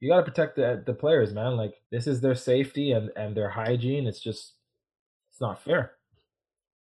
You 0.00 0.08
got 0.08 0.16
to 0.16 0.30
protect 0.30 0.56
the 0.56 0.82
the 0.84 0.94
players, 0.94 1.32
man. 1.32 1.56
Like 1.56 1.74
this 1.90 2.06
is 2.06 2.20
their 2.20 2.34
safety 2.34 2.92
and 2.92 3.10
and 3.16 3.36
their 3.36 3.50
hygiene. 3.50 4.06
It's 4.06 4.20
just 4.20 4.54
it's 5.30 5.40
not 5.40 5.62
fair. 5.62 5.92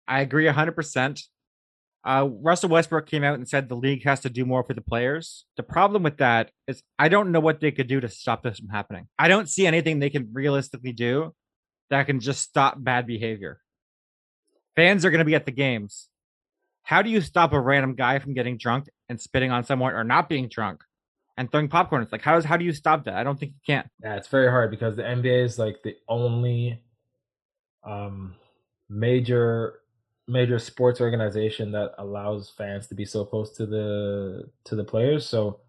I 0.06 0.20
agree 0.20 0.44
100%. 0.44 1.22
Uh, 2.04 2.28
Russell 2.42 2.68
Westbrook 2.68 3.06
came 3.06 3.24
out 3.24 3.36
and 3.36 3.48
said 3.48 3.68
the 3.68 3.74
league 3.74 4.04
has 4.04 4.20
to 4.20 4.28
do 4.28 4.44
more 4.44 4.62
for 4.62 4.74
the 4.74 4.82
players. 4.82 5.46
The 5.56 5.62
problem 5.62 6.02
with 6.02 6.18
that 6.18 6.50
is 6.68 6.82
I 6.98 7.08
don't 7.08 7.32
know 7.32 7.40
what 7.40 7.60
they 7.60 7.72
could 7.72 7.86
do 7.86 8.00
to 8.00 8.08
stop 8.08 8.42
this 8.42 8.58
from 8.58 8.68
happening. 8.68 9.08
I 9.18 9.28
don't 9.28 9.48
see 9.48 9.66
anything 9.66 9.98
they 9.98 10.10
can 10.10 10.28
realistically 10.32 10.92
do 10.92 11.34
that 11.88 12.06
can 12.06 12.20
just 12.20 12.42
stop 12.42 12.76
bad 12.78 13.06
behavior. 13.06 13.60
Fans 14.76 15.04
are 15.04 15.10
going 15.10 15.20
to 15.20 15.24
be 15.24 15.34
at 15.34 15.46
the 15.46 15.52
games. 15.52 16.08
How 16.82 17.00
do 17.00 17.08
you 17.08 17.22
stop 17.22 17.54
a 17.54 17.60
random 17.60 17.94
guy 17.94 18.18
from 18.18 18.34
getting 18.34 18.58
drunk 18.58 18.90
and 19.08 19.18
spitting 19.18 19.50
on 19.50 19.64
someone 19.64 19.94
or 19.94 20.04
not 20.04 20.28
being 20.28 20.48
drunk 20.48 20.82
and 21.36 21.50
throwing 21.50 21.68
popcorn? 21.68 22.02
It's 22.02 22.12
like 22.12 22.22
how 22.22 22.34
does 22.34 22.44
how 22.44 22.56
do 22.56 22.64
you 22.64 22.72
stop 22.72 23.04
that? 23.04 23.14
I 23.14 23.24
don't 23.24 23.38
think 23.38 23.52
you 23.52 23.60
can. 23.66 23.88
Yeah, 24.02 24.16
it's 24.16 24.28
very 24.28 24.48
hard 24.48 24.70
because 24.70 24.96
the 24.96 25.02
NBA 25.02 25.44
is 25.44 25.58
like 25.58 25.82
the 25.82 25.96
only 26.08 26.80
um 27.84 28.34
major 28.88 29.80
major 30.26 30.58
sports 30.58 31.00
organization 31.00 31.72
that 31.72 31.92
allows 31.98 32.50
fans 32.56 32.86
to 32.88 32.94
be 32.94 33.04
so 33.04 33.24
close 33.24 33.52
to 33.56 33.66
the 33.66 34.50
to 34.64 34.74
the 34.76 34.84
players. 34.84 35.26
So 35.26 35.60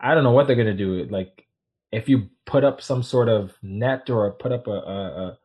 I 0.00 0.14
don't 0.14 0.24
know 0.24 0.32
what 0.32 0.46
they're 0.46 0.56
gonna 0.56 0.74
do. 0.74 1.04
Like 1.04 1.46
if 1.92 2.08
you 2.08 2.28
put 2.46 2.64
up 2.64 2.80
some 2.80 3.02
sort 3.02 3.28
of 3.28 3.54
net 3.62 4.08
or 4.08 4.30
put 4.32 4.52
up 4.52 4.66
a 4.66 4.70
a, 4.70 5.38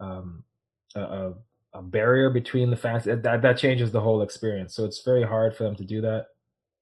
a 0.00 0.04
um 0.04 0.44
a, 0.94 1.00
a, 1.00 1.34
a 1.74 1.82
barrier 1.82 2.30
between 2.30 2.70
the 2.70 2.76
fans, 2.76 3.04
that 3.04 3.22
that 3.22 3.58
changes 3.58 3.90
the 3.90 4.00
whole 4.00 4.22
experience. 4.22 4.74
So 4.74 4.84
it's 4.84 5.02
very 5.02 5.24
hard 5.24 5.56
for 5.56 5.64
them 5.64 5.76
to 5.76 5.84
do 5.84 6.00
that. 6.02 6.26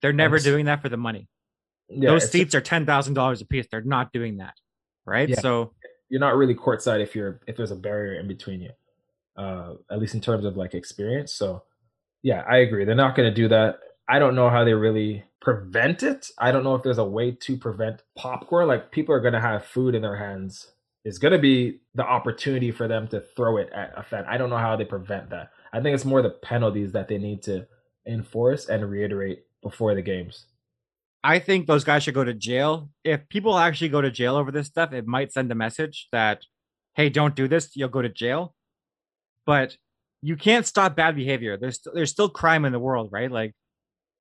They're 0.02 0.12
never 0.12 0.36
s- 0.36 0.44
doing 0.44 0.66
that 0.66 0.82
for 0.82 0.88
the 0.88 0.96
money. 0.96 1.28
Yeah, 1.88 2.10
Those 2.10 2.30
seats 2.30 2.54
are 2.54 2.60
ten 2.60 2.86
thousand 2.86 3.14
dollars 3.14 3.40
a 3.40 3.46
piece. 3.46 3.66
They're 3.70 3.82
not 3.82 4.12
doing 4.12 4.38
that, 4.38 4.54
right? 5.04 5.28
Yeah. 5.28 5.40
So 5.40 5.72
you're 6.08 6.20
not 6.20 6.36
really 6.36 6.54
courtside 6.54 7.02
if 7.02 7.14
you're 7.14 7.40
if 7.46 7.56
there's 7.56 7.70
a 7.70 7.76
barrier 7.76 8.20
in 8.20 8.28
between 8.28 8.60
you 8.60 8.70
uh 9.36 9.74
at 9.90 9.98
least 9.98 10.14
in 10.14 10.20
terms 10.20 10.44
of 10.44 10.56
like 10.56 10.74
experience. 10.74 11.32
So 11.32 11.62
yeah 12.22 12.42
i 12.48 12.58
agree. 12.58 12.84
They're 12.84 12.94
not 12.94 13.14
going 13.16 13.28
to 13.28 13.34
do 13.34 13.48
that. 13.48 13.78
I 14.08 14.18
don't 14.18 14.34
know 14.34 14.48
how 14.48 14.64
they 14.64 14.72
really 14.72 15.24
prevent 15.40 16.02
it. 16.02 16.30
I 16.38 16.52
don't 16.52 16.64
know 16.64 16.74
if 16.74 16.82
there's 16.82 16.98
a 16.98 17.04
way 17.04 17.32
to 17.32 17.56
prevent 17.56 18.02
popcorn. 18.16 18.68
Like 18.68 18.90
people 18.90 19.14
are 19.14 19.20
going 19.20 19.34
to 19.34 19.40
have 19.40 19.64
food 19.64 19.94
in 19.94 20.02
their 20.02 20.16
hands. 20.16 20.72
It's 21.04 21.18
going 21.18 21.32
to 21.32 21.38
be 21.38 21.80
the 21.94 22.04
opportunity 22.04 22.72
for 22.72 22.88
them 22.88 23.06
to 23.08 23.20
throw 23.36 23.58
it 23.58 23.70
at 23.72 23.92
a 23.96 24.02
fan. 24.02 24.24
I 24.28 24.38
don't 24.38 24.50
know 24.50 24.56
how 24.58 24.74
they 24.76 24.84
prevent 24.84 25.30
that. 25.30 25.50
I 25.72 25.80
think 25.80 25.94
it's 25.94 26.04
more 26.04 26.22
the 26.22 26.30
penalties 26.30 26.92
that 26.92 27.06
they 27.08 27.18
need 27.18 27.42
to 27.44 27.66
enforce 28.08 28.68
and 28.68 28.88
reiterate 28.90 29.44
before 29.62 29.94
the 29.94 30.02
games 30.02 30.46
I 31.26 31.40
think 31.40 31.66
those 31.66 31.82
guys 31.82 32.04
should 32.04 32.14
go 32.14 32.22
to 32.22 32.32
jail. 32.32 32.88
If 33.02 33.28
people 33.28 33.58
actually 33.58 33.88
go 33.88 34.00
to 34.00 34.12
jail 34.12 34.36
over 34.36 34.52
this 34.52 34.68
stuff, 34.68 34.92
it 34.92 35.08
might 35.08 35.32
send 35.32 35.50
a 35.50 35.56
message 35.56 36.06
that, 36.12 36.42
hey, 36.94 37.08
don't 37.08 37.34
do 37.34 37.48
this, 37.48 37.74
you'll 37.74 37.88
go 37.88 38.00
to 38.00 38.08
jail. 38.08 38.54
But 39.44 39.76
you 40.22 40.36
can't 40.36 40.64
stop 40.64 40.94
bad 40.94 41.16
behavior. 41.16 41.56
There's 41.56 41.80
there's 41.92 42.10
still 42.10 42.28
crime 42.28 42.64
in 42.64 42.72
the 42.72 42.78
world, 42.78 43.08
right? 43.10 43.30
Like 43.30 43.54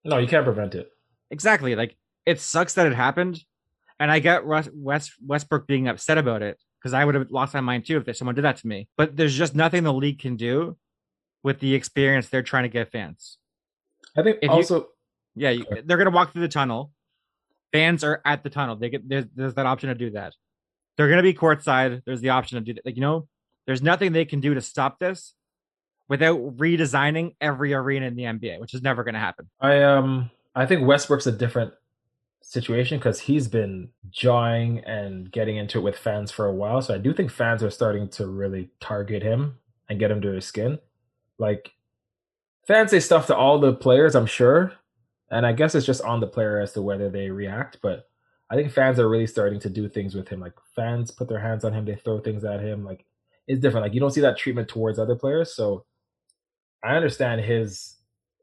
no 0.04 0.18
you 0.18 0.28
can't 0.28 0.46
prevent 0.46 0.74
it 0.74 0.90
exactly. 1.30 1.76
Like 1.76 1.96
it 2.26 2.40
sucks 2.42 2.74
that 2.74 2.88
it 2.88 2.94
happened, 2.96 3.40
and 4.00 4.12
I 4.12 4.18
get 4.20 4.46
Russ, 4.46 4.68
West 4.74 5.12
Westbrook 5.24 5.68
being 5.68 5.88
upset 5.88 6.18
about 6.18 6.42
it 6.42 6.58
because 6.80 6.94
I 6.94 7.06
would 7.06 7.14
have 7.16 7.30
lost 7.30 7.54
my 7.54 7.62
mind 7.62 7.86
too 7.86 8.04
if 8.06 8.18
someone 8.18 8.36
did 8.36 8.46
that 8.46 8.58
to 8.58 8.68
me. 8.68 8.88
But 8.98 9.16
there's 9.16 9.38
just 9.38 9.54
nothing 9.56 9.84
the 9.84 9.94
league 9.94 10.20
can 10.20 10.38
do 10.38 10.78
with 11.44 11.60
the 11.60 11.76
experience 11.76 12.30
they're 12.30 12.42
trying 12.44 12.64
to 12.64 12.70
give 12.70 12.90
fans. 12.90 13.38
i 14.18 14.24
think 14.24 14.38
If 14.42 14.50
you- 14.50 14.50
also 14.50 14.88
Yeah, 15.36 15.52
you, 15.52 15.66
they're 15.86 15.98
gonna 15.98 16.10
walk 16.12 16.32
through 16.34 16.42
the 16.42 16.48
tunnel. 16.60 16.92
Fans 17.76 18.06
are 18.06 18.22
at 18.24 18.42
the 18.42 18.50
tunnel. 18.50 18.78
They 18.78 18.90
get 18.90 19.10
there's 19.10 19.26
there's 19.36 19.54
that 19.56 19.66
option 19.66 19.90
to 19.90 19.96
do 19.96 20.12
that. 20.12 20.34
They're 20.96 21.10
gonna 21.10 21.22
be 21.22 21.34
courtside. 21.34 22.04
There's 22.06 22.22
the 22.22 22.30
option 22.30 22.58
to 22.58 22.64
do 22.64 22.74
that. 22.74 22.86
Like 22.86 22.96
you 22.96 23.02
know, 23.02 23.28
there's 23.66 23.82
nothing 23.82 24.14
they 24.14 24.24
can 24.24 24.40
do 24.40 24.54
to 24.54 24.62
stop 24.62 24.98
this 24.98 25.34
without 26.08 26.40
redesigning 26.56 27.36
every 27.42 27.74
arena 27.74 28.06
in 28.06 28.16
the 28.16 28.24
NBA, 28.24 28.62
which 28.62 28.74
is 28.74 28.82
never 28.82 29.04
gonna 29.04 29.20
happen. 29.20 29.50
I 29.60 29.84
um 29.84 30.32
I 30.56 30.66
think 30.66 30.88
Westbrook's 30.88 31.28
a 31.28 31.34
different 31.34 31.74
situation 32.40 32.98
because 32.98 33.20
he's 33.20 33.50
been 33.50 33.90
jawing 34.10 34.80
and 34.86 35.30
getting 35.30 35.58
into 35.58 35.80
it 35.80 35.82
with 35.82 35.98
fans 35.98 36.32
for 36.32 36.46
a 36.46 36.54
while. 36.54 36.82
So 36.82 36.94
I 36.94 36.98
do 36.98 37.14
think 37.14 37.30
fans 37.30 37.62
are 37.62 37.70
starting 37.70 38.08
to 38.12 38.26
really 38.26 38.70
target 38.80 39.22
him 39.22 39.58
and 39.90 40.00
get 40.00 40.12
him 40.12 40.22
to 40.22 40.30
his 40.30 40.46
skin. 40.46 40.80
Like 41.38 41.74
fans 42.66 42.92
say 42.92 43.02
stuff 43.02 43.28
to 43.28 43.36
all 43.36 43.60
the 43.60 43.74
players, 43.74 44.16
I'm 44.16 44.28
sure. 44.28 44.72
And 45.32 45.46
I 45.46 45.54
guess 45.54 45.76
it's 45.76 45.86
just 45.86 46.02
on 46.02 46.20
the 46.20 46.28
player 46.28 46.60
as 46.60 46.74
to 46.74 46.82
whether 46.82 47.10
they 47.10 47.30
react. 47.30 47.80
But 47.82 48.08
I 48.50 48.56
think 48.56 48.72
fans 48.72 49.00
are 49.00 49.10
really 49.10 49.28
starting 49.28 49.60
to 49.62 49.70
do 49.70 49.90
things 49.90 50.14
with 50.14 50.28
him. 50.30 50.40
Like 50.40 50.54
fans 50.76 51.12
put 51.12 51.28
their 51.28 51.40
hands 51.40 51.64
on 51.64 51.74
him, 51.74 51.86
they 51.86 51.96
throw 51.96 52.20
things 52.20 52.44
at 52.44 52.62
him. 52.62 52.84
Like 52.84 53.06
it's 53.48 53.62
different. 53.62 53.86
Like 53.86 53.94
you 53.94 54.00
don't 54.00 54.12
see 54.12 54.22
that 54.22 54.38
treatment 54.38 54.68
towards 54.68 55.00
other 55.00 55.16
players. 55.16 55.56
So 55.56 55.86
I 56.84 56.96
understand 56.96 57.42
his 57.42 57.96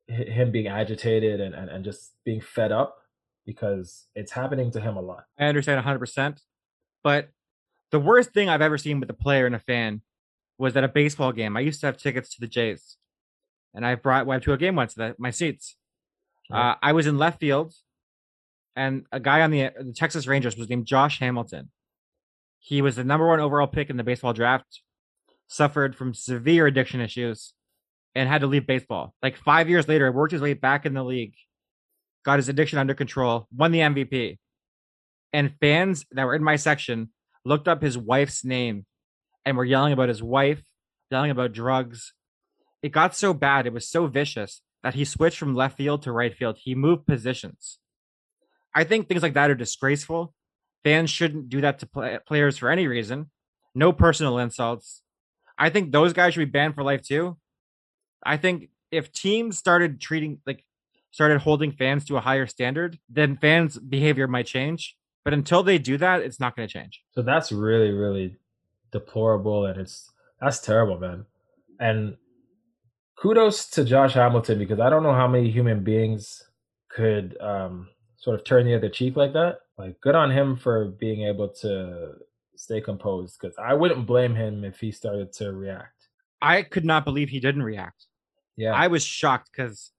him 0.09 0.51
being 0.51 0.67
agitated 0.67 1.41
and, 1.41 1.55
and, 1.55 1.71
and 1.71 1.85
just 1.85 2.13
being 2.25 2.41
fed 2.41 2.73
up 2.73 2.99
because 3.47 4.07
it's 4.15 4.33
happening 4.33 4.71
to 4.73 4.81
him 4.81 4.97
a 4.97 5.01
lot. 5.01 5.25
I 5.39 5.47
understand 5.47 5.85
100%. 5.85 6.41
But 7.03 7.31
the 7.91 8.01
worst 8.01 8.33
thing 8.33 8.49
I've 8.49 8.63
ever 8.63 8.79
seen 8.79 9.01
with 9.01 9.11
a 9.11 9.15
player 9.15 9.47
and 9.47 9.55
a 9.55 9.59
fan 9.59 10.03
was 10.59 10.77
at 10.77 10.85
a 10.85 10.89
baseball 10.89 11.33
game. 11.33 11.57
I 11.57 11.61
used 11.61 11.81
to 11.81 11.87
have 11.87 11.97
tickets 11.97 12.35
to 12.35 12.41
the 12.41 12.47
Jays, 12.47 12.97
and 13.75 13.87
I 13.87 13.95
brought 13.95 14.27
went 14.27 14.45
to 14.45 14.53
a 14.53 14.57
game 14.57 14.77
once. 14.77 14.95
The, 14.95 15.15
my 15.19 15.31
seats. 15.31 15.77
Uh, 16.53 16.75
I 16.83 16.93
was 16.93 17.07
in 17.07 17.19
left 17.19 17.41
field, 17.41 17.73
and 18.77 19.07
a 19.11 19.21
guy 19.21 19.41
on 19.41 19.51
the 19.51 19.71
the 19.81 19.93
Texas 19.93 20.27
Rangers 20.27 20.57
was 20.57 20.69
named 20.69 20.87
Josh 20.87 21.19
Hamilton. 21.19 21.71
He 22.59 22.83
was 22.83 22.97
the 22.97 23.05
number 23.05 23.27
one 23.27 23.41
overall 23.41 23.67
pick 23.67 23.91
in 23.91 23.97
the 23.97 24.05
baseball 24.05 24.33
draft. 24.33 24.83
Suffered 25.49 25.97
from 25.97 26.15
severe 26.15 26.67
addiction 26.67 27.01
issues. 27.01 27.55
and 28.15 28.29
had 28.29 28.43
to 28.43 28.47
leave 28.47 28.67
baseball. 28.67 29.15
Like 29.23 29.37
five 29.39 29.69
years 29.71 29.89
later, 29.89 30.13
worked 30.13 30.33
his 30.33 30.43
way 30.43 30.53
back 30.55 30.85
in 30.85 30.93
the 30.93 31.03
league, 31.03 31.35
got 32.25 32.39
his 32.39 32.49
addiction 32.49 32.79
under 32.79 32.95
control, 32.95 33.49
won 33.57 33.73
the 33.73 33.81
MVP. 33.81 34.39
And 35.33 35.55
fans 35.61 36.05
that 36.13 36.27
were 36.27 36.35
in 36.35 36.45
my 36.45 36.57
section 36.57 37.09
looked 37.45 37.69
up 37.69 37.81
his 37.81 37.97
wife's 37.97 38.45
name 38.45 38.85
and 39.47 39.57
were 39.57 39.65
yelling 39.65 39.95
about 39.95 40.11
his 40.11 40.23
wife, 40.23 40.63
yelling 41.11 41.31
about 41.31 41.53
drugs. 41.53 42.13
It 42.83 42.93
got 42.93 43.17
so 43.17 43.33
bad, 43.33 43.67
it 43.67 43.73
was 43.73 43.89
so 43.89 44.07
vicious 44.07 44.61
that 44.83 44.95
he 44.95 45.05
switched 45.05 45.39
from 45.39 45.55
left 45.55 45.77
field 45.77 46.03
to 46.03 46.13
right 46.13 46.35
field. 46.35 46.59
He 46.59 46.75
moved 46.75 47.07
positions. 47.07 47.79
I 48.75 48.85
think 48.85 49.09
things 49.09 49.23
like 49.23 49.35
that 49.35 49.51
are 49.51 49.55
disgraceful. 49.55 50.35
Fans 50.85 51.11
shouldn't 51.11 51.49
do 51.49 51.61
that 51.61 51.79
to 51.81 51.87
play- 51.87 52.19
players 52.27 52.59
for 52.59 52.71
any 52.71 52.87
reason. 52.87 53.31
No 53.75 53.93
personal 53.93 54.39
insults. 54.39 55.03
I 55.59 55.71
think 55.71 55.93
those 55.93 56.13
guys 56.13 56.35
should 56.35 56.41
be 56.41 56.45
banned 56.47 56.75
for 56.75 56.83
life 56.83 57.03
too. 57.03 57.37
I 58.25 58.37
think 58.37 58.71
if 58.91 59.13
teams 59.13 59.59
started 59.59 60.01
treating 60.01 60.41
like 60.47 60.65
started 61.11 61.41
holding 61.41 61.73
fans 61.73 62.05
to 62.07 62.17
a 62.17 62.21
higher 62.21 62.47
standard, 62.47 62.99
then 63.09 63.37
fans' 63.37 63.79
behavior 63.79 64.27
might 64.27 64.47
change. 64.47 64.97
But 65.25 65.35
until 65.35 65.63
they 65.63 65.79
do 65.79 65.97
that, 65.99 66.23
it's 66.23 66.41
not 66.41 66.57
going 66.57 66.67
to 66.67 66.73
change. 66.73 67.03
So 67.15 67.23
that's 67.23 67.53
really, 67.53 67.91
really 67.93 68.37
deplorable, 68.91 69.67
and 69.67 69.81
it's 69.81 70.11
that's 70.41 70.59
terrible, 70.61 70.99
man. 70.99 71.27
And 71.79 72.17
kudos 73.17 73.67
to 73.71 73.85
Josh 73.85 74.15
Hamilton 74.15 74.59
because 74.59 74.81
I 74.81 74.91
don't 74.91 75.03
know 75.03 75.15
how 75.15 75.29
many 75.29 75.51
human 75.51 75.83
beings 75.85 76.43
could 76.89 77.37
um, 77.41 77.89
sort 78.17 78.39
of 78.39 78.45
turn 78.45 78.67
the 78.67 78.75
other 78.75 78.89
cheek 78.89 79.17
like 79.17 79.33
that. 79.33 79.61
Like, 79.79 80.01
good 80.01 80.15
on 80.15 80.31
him 80.31 80.57
for 80.57 80.87
being 80.87 81.23
able 81.27 81.49
to 81.63 82.15
stay 82.57 82.81
composed 82.81 83.39
because 83.41 83.57
I 83.59 83.75
wouldn't 83.75 84.07
blame 84.07 84.35
him 84.35 84.65
if 84.65 84.79
he 84.81 84.93
started 84.93 85.33
to 85.35 85.53
react. 85.53 86.09
I 86.41 86.63
could 86.63 86.85
not 86.85 87.05
believe 87.05 87.29
he 87.31 87.41
didn't 87.41 87.63
react. 87.63 88.07
Yeah, 88.57 88.73
I 88.75 88.89
was 88.89 89.03
shocked 89.03 89.51
because 89.51 89.93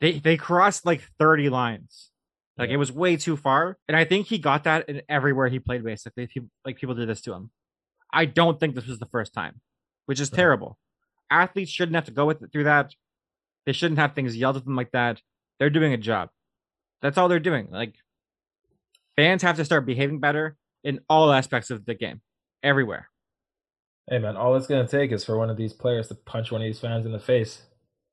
they 0.00 0.18
they 0.20 0.36
crossed 0.36 0.86
like 0.86 1.02
30 1.18 1.48
lines. 1.48 2.10
Like 2.56 2.68
Yeah. 2.68 2.74
it 2.74 2.78
was 2.78 2.92
way 2.92 3.16
too 3.16 3.36
far. 3.36 3.76
And 3.88 3.96
I 3.96 4.04
think 4.04 4.26
he 4.28 4.38
got 4.38 4.64
that 4.64 4.88
in 4.88 5.02
everywhere 5.08 5.48
he 5.48 5.58
played, 5.58 5.82
basically. 5.84 6.26
People 6.28 6.48
like 6.64 6.76
people 6.76 6.94
did 6.94 7.08
this 7.08 7.20
to 7.22 7.32
him. 7.32 7.50
I 8.12 8.24
don't 8.24 8.60
think 8.60 8.74
this 8.74 8.86
was 8.86 8.98
the 9.00 9.06
first 9.06 9.32
time, 9.34 9.60
which 10.06 10.20
is 10.20 10.30
Right. 10.30 10.36
terrible. 10.36 10.78
Athletes 11.30 11.70
shouldn't 11.70 11.96
have 11.96 12.06
to 12.06 12.10
go 12.10 12.26
with 12.26 12.52
through 12.52 12.64
that. 12.64 12.94
They 13.66 13.72
shouldn't 13.72 13.98
have 13.98 14.14
things 14.14 14.36
yelled 14.36 14.56
at 14.56 14.64
them 14.64 14.76
like 14.76 14.92
that. 14.92 15.20
They're 15.58 15.70
doing 15.70 15.92
a 15.92 15.98
job. 15.98 16.30
That's 17.02 17.18
all 17.18 17.28
they're 17.28 17.40
doing. 17.40 17.68
Like 17.70 17.94
fans 19.16 19.42
have 19.42 19.56
to 19.56 19.64
start 19.64 19.86
behaving 19.86 20.20
better 20.20 20.56
in 20.84 21.00
all 21.08 21.32
aspects 21.32 21.70
of 21.70 21.84
the 21.84 21.94
game. 21.94 22.20
Everywhere. 22.62 23.08
Hey 24.08 24.18
man, 24.18 24.36
all 24.36 24.56
it's 24.56 24.66
gonna 24.66 24.88
take 24.88 25.12
is 25.12 25.24
for 25.24 25.36
one 25.36 25.50
of 25.50 25.56
these 25.56 25.72
players 25.72 26.08
to 26.08 26.14
punch 26.14 26.50
one 26.50 26.62
of 26.62 26.66
these 26.66 26.80
fans 26.80 27.04
in 27.04 27.12
the 27.12 27.18
face. 27.18 27.62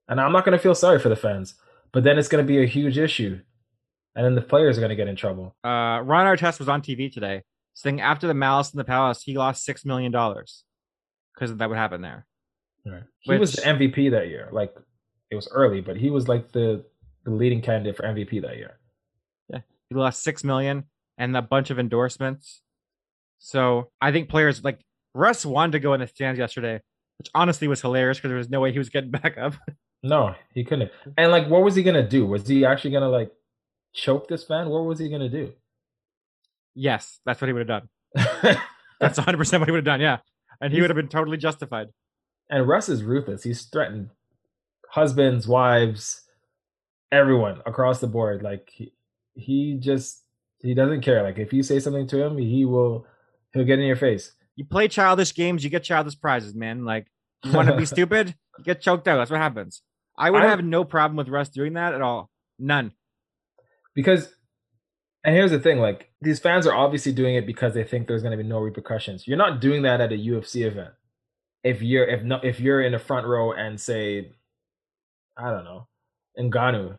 And 0.08 0.20
I'm 0.20 0.34
not 0.34 0.46
gonna 0.46 0.60
feel 0.60 0.76
sorry 0.76 1.00
for 1.00 1.10
the 1.10 1.16
fans, 1.16 1.56
but 1.94 2.04
then 2.04 2.18
it's 2.20 2.28
gonna 2.28 2.44
be 2.44 2.62
a 2.62 2.68
huge 2.68 2.98
issue. 2.98 3.40
And 4.16 4.26
then 4.26 4.36
the 4.36 4.42
players 4.42 4.78
are 4.78 4.82
gonna 4.82 4.96
get 4.96 5.08
in 5.08 5.16
trouble. 5.16 5.56
Uh 5.64 6.02
Ron 6.04 6.26
Artest 6.26 6.60
was 6.60 6.70
on 6.70 6.82
TV 6.82 7.12
today 7.12 7.44
saying 7.74 8.02
after 8.02 8.28
the 8.28 8.34
Malice 8.34 8.74
in 8.74 8.78
the 8.78 8.84
Palace, 8.84 9.22
he 9.22 9.38
lost 9.38 9.64
six 9.64 9.86
million 9.86 10.12
dollars 10.12 10.64
because 11.34 11.56
that 11.56 11.70
would 11.70 11.78
happen 11.78 12.02
there. 12.02 12.26
Right. 12.86 13.04
He 13.22 13.38
was 13.38 13.54
the 13.54 13.62
MVP 13.64 14.12
that 14.12 14.28
year. 14.28 14.50
Like 14.52 14.76
it 15.32 15.36
was 15.36 15.48
early, 15.52 15.82
but 15.82 15.98
he 15.98 16.10
was 16.10 16.28
like 16.28 16.52
the 16.52 16.86
the 17.24 17.32
leading 17.32 17.62
candidate 17.62 17.98
for 17.98 18.04
MVP 18.04 18.42
that 18.44 18.58
year. 18.58 18.78
Yeah. 19.50 19.62
He 19.90 19.96
lost 19.96 20.22
six 20.24 20.44
million 20.44 20.84
and 21.18 21.36
a 21.36 21.42
bunch 21.42 21.70
of 21.72 21.80
endorsements. 21.80 22.62
So 23.40 23.90
I 24.00 24.12
think 24.12 24.30
players 24.30 24.64
like 24.64 24.82
Russ 25.14 25.46
wanted 25.46 25.74
to 25.74 25.80
go 25.80 25.94
in 25.94 26.00
the 26.00 26.08
stands 26.08 26.38
yesterday, 26.38 26.82
which 27.18 27.30
honestly 27.34 27.68
was 27.68 27.82
hilarious 27.82 28.18
because 28.18 28.30
there 28.30 28.38
was 28.38 28.50
no 28.50 28.60
way 28.62 28.72
he 28.72 28.78
was 28.78 28.90
getting 28.90 29.12
back 29.22 29.38
up. 29.38 29.54
No, 30.04 30.36
he 30.54 30.64
couldn't. 30.64 30.92
And 31.18 31.32
like 31.32 31.48
what 31.48 31.64
was 31.64 31.76
he 31.76 31.82
gonna 31.82 32.08
do? 32.08 32.26
Was 32.28 32.48
he 32.48 32.66
actually 32.66 32.92
gonna 32.92 33.10
like 33.10 33.32
choke 33.94 34.28
this 34.28 34.44
fan? 34.44 34.70
What 34.70 34.86
was 34.86 35.00
he 35.00 35.10
gonna 35.10 35.30
do? 35.30 35.52
yes, 36.76 37.20
that's 37.26 37.42
what 37.42 37.48
he 37.48 37.54
would 37.54 37.68
have 37.68 37.82
done. 37.82 37.90
That's 39.00 39.18
100 39.18 39.38
percent 39.38 39.62
what 39.62 39.68
he 39.68 39.72
would 39.72 39.80
have 39.80 39.86
done. 39.86 40.02
Yeah, 40.02 40.18
and 40.62 40.72
he 40.72 40.82
would 40.82 40.90
have 40.90 40.96
been 40.96 41.08
totally 41.08 41.38
justified. 41.38 41.88
And 42.50 42.68
Russ 42.68 42.90
is 42.90 43.04
ruthless. 43.04 43.44
He's 43.44 43.64
threatened 43.64 44.10
husbands, 44.90 45.48
wives, 45.48 46.22
everyone 47.12 47.62
across 47.66 48.00
the 48.00 48.08
board. 48.08 48.42
Like 48.44 48.70
he, 48.72 48.94
he 49.34 49.78
just 49.80 50.24
he 50.60 50.74
doesn't 50.74 51.02
care. 51.02 51.24
Like 51.24 51.38
if 51.38 51.54
you 51.54 51.64
say 51.64 51.80
something 51.80 52.08
to 52.08 52.24
him, 52.24 52.38
he 52.38 52.66
will 52.66 53.06
he'll 53.54 53.66
get 53.66 53.80
in 53.80 53.86
your 53.86 53.96
face. 53.96 54.32
You 54.56 54.66
play 54.66 54.88
childish 54.88 55.34
games, 55.36 55.64
you 55.64 55.70
get 55.70 55.84
childish 55.84 56.20
prizes, 56.20 56.56
man. 56.56 56.86
Like 56.86 57.08
you 57.44 57.52
want 57.52 57.68
to 57.68 57.76
be 57.78 57.86
stupid, 57.96 58.36
you 58.58 58.64
get 58.64 58.82
choked 58.82 59.08
out. 59.08 59.18
That's 59.18 59.32
what 59.32 59.40
happens. 59.42 59.82
I 60.18 60.32
would 60.32 60.44
I- 60.44 60.48
have 60.50 60.64
no 60.64 60.84
problem 60.86 61.18
with 61.18 61.28
Russ 61.30 61.50
doing 61.50 61.74
that 61.74 61.94
at 61.94 62.02
all. 62.02 62.30
None. 62.58 62.94
because 63.94 64.34
and 65.26 65.36
here's 65.36 65.52
the 65.52 65.60
thing 65.60 65.80
like 65.80 66.10
these 66.22 66.40
fans 66.40 66.66
are 66.68 66.74
obviously 66.74 67.12
doing 67.12 67.36
it 67.36 67.46
because 67.46 67.74
they 67.74 67.84
think 67.84 68.08
there's 68.08 68.22
going 68.22 68.32
to 68.38 68.42
be 68.42 68.48
no 68.48 68.60
repercussions 68.60 69.28
you're 69.28 69.38
not 69.38 69.60
doing 69.60 69.82
that 69.82 70.00
at 70.00 70.14
a 70.14 70.16
ufc 70.16 70.56
event 70.66 70.92
if 71.66 71.82
you're 71.82 72.06
if 72.06 72.24
no 72.24 72.40
if 72.44 72.60
you're 72.62 72.82
in 72.82 72.94
the 72.94 73.00
front 73.00 73.26
row 73.28 73.52
and 73.52 73.80
say 73.82 74.32
i 75.36 75.50
don't 75.52 75.66
know 75.66 75.88
Ngannou 76.40 76.98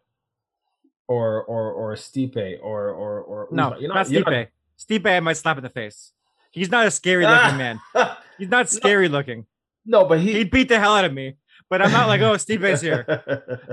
or 1.08 1.42
or 1.44 1.70
or 1.72 1.94
Stipe 1.94 2.58
or 2.62 2.88
or 2.90 3.20
or 3.22 3.48
No, 3.52 3.76
you're 3.78 3.92
not 3.94 4.10
you're 4.10 4.24
Stipe. 4.24 4.48
Stipe, 4.78 5.06
I 5.06 5.20
might 5.20 5.36
slap 5.38 5.56
in 5.56 5.62
the 5.62 5.70
face. 5.70 6.12
He's 6.50 6.70
not 6.70 6.86
a 6.86 6.90
scary 6.90 7.24
looking 7.26 7.56
man. 7.58 7.80
He's 8.38 8.48
not 8.48 8.68
scary 8.70 9.08
looking. 9.08 9.46
no 9.84 10.04
but 10.04 10.18
he 10.20 10.32
He'd 10.32 10.50
beat 10.50 10.68
the 10.68 10.78
hell 10.80 10.94
out 10.96 11.04
of 11.04 11.12
me. 11.14 11.36
But 11.70 11.82
I'm 11.82 11.90
not 11.92 12.06
like, 12.08 12.20
oh, 12.22 12.34
Stipe's 12.34 12.80
here. 12.80 13.04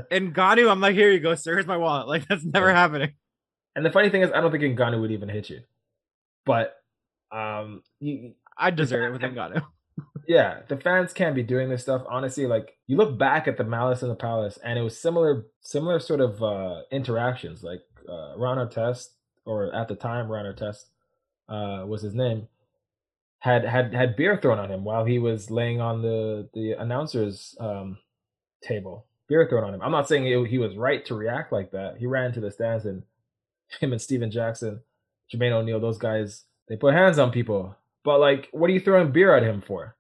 And 0.11 0.33
Ngannou, 0.35 0.69
I'm 0.69 0.79
like, 0.81 0.95
here 0.95 1.11
you 1.11 1.19
go, 1.19 1.33
sir. 1.35 1.53
Here's 1.53 1.67
my 1.67 1.77
wallet. 1.77 2.07
Like 2.07 2.27
that's 2.27 2.43
never 2.43 2.67
Yeah. 2.67 2.73
happening. 2.75 3.11
and 3.75 3.83
the 3.85 3.91
funny 3.91 4.09
thing 4.11 4.21
is 4.21 4.29
i 4.35 4.39
don't 4.41 4.51
think 4.51 4.63
Ngannou 4.77 5.01
would 5.01 5.11
even 5.11 5.29
hit 5.29 5.49
you 5.49 5.61
but 6.45 6.75
um 7.31 7.81
you, 7.99 8.33
I 8.57 8.69
deserve 8.69 9.03
it 9.09 9.11
with 9.13 9.21
Ngannou. 9.23 9.63
Yeah, 10.27 10.59
the 10.67 10.77
fans 10.77 11.13
can't 11.13 11.35
be 11.35 11.43
doing 11.43 11.69
this 11.69 11.81
stuff. 11.81 12.03
Honestly, 12.09 12.45
like 12.47 12.77
you 12.87 12.97
look 12.97 13.17
back 13.17 13.47
at 13.47 13.57
the 13.57 13.63
Malice 13.63 14.03
in 14.03 14.09
the 14.09 14.15
Palace, 14.15 14.57
and 14.63 14.79
it 14.79 14.81
was 14.81 14.97
similar, 14.97 15.45
similar 15.61 15.99
sort 15.99 16.21
of 16.21 16.41
uh, 16.41 16.81
interactions. 16.91 17.63
Like 17.63 17.81
uh, 18.07 18.33
Ron 18.37 18.57
Artest, 18.57 19.09
or 19.45 19.73
at 19.73 19.87
the 19.87 19.95
time 19.95 20.31
Ron 20.31 20.45
Artest 20.45 20.85
uh, 21.49 21.85
was 21.85 22.01
his 22.01 22.13
name, 22.13 22.47
had 23.39 23.65
had 23.65 23.93
had 23.93 24.15
beer 24.15 24.37
thrown 24.41 24.59
on 24.59 24.71
him 24.71 24.83
while 24.83 25.03
he 25.03 25.19
was 25.19 25.51
laying 25.51 25.81
on 25.81 26.01
the 26.01 26.49
the 26.53 26.71
announcers 26.71 27.55
um, 27.59 27.97
table. 28.61 29.05
Beer 29.27 29.47
thrown 29.49 29.63
on 29.63 29.73
him. 29.73 29.81
I'm 29.81 29.91
not 29.91 30.07
saying 30.07 30.25
it, 30.27 30.47
he 30.47 30.57
was 30.57 30.75
right 30.75 31.05
to 31.05 31.15
react 31.15 31.51
like 31.51 31.71
that. 31.71 31.97
He 31.97 32.05
ran 32.05 32.33
to 32.33 32.39
the 32.39 32.51
stands, 32.51 32.85
and 32.85 33.03
him 33.79 33.91
and 33.91 34.01
Stephen 34.01 34.31
Jackson, 34.31 34.81
Jermaine 35.33 35.51
O'Neal, 35.51 35.79
those 35.79 35.97
guys, 35.97 36.45
they 36.67 36.77
put 36.77 36.93
hands 36.93 37.19
on 37.19 37.31
people. 37.31 37.75
But 38.03 38.19
like, 38.19 38.49
what 38.51 38.69
are 38.69 38.73
you 38.73 38.79
throwing 38.79 39.11
beer 39.11 39.35
at 39.35 39.43
him 39.43 39.61
for? 39.65 39.95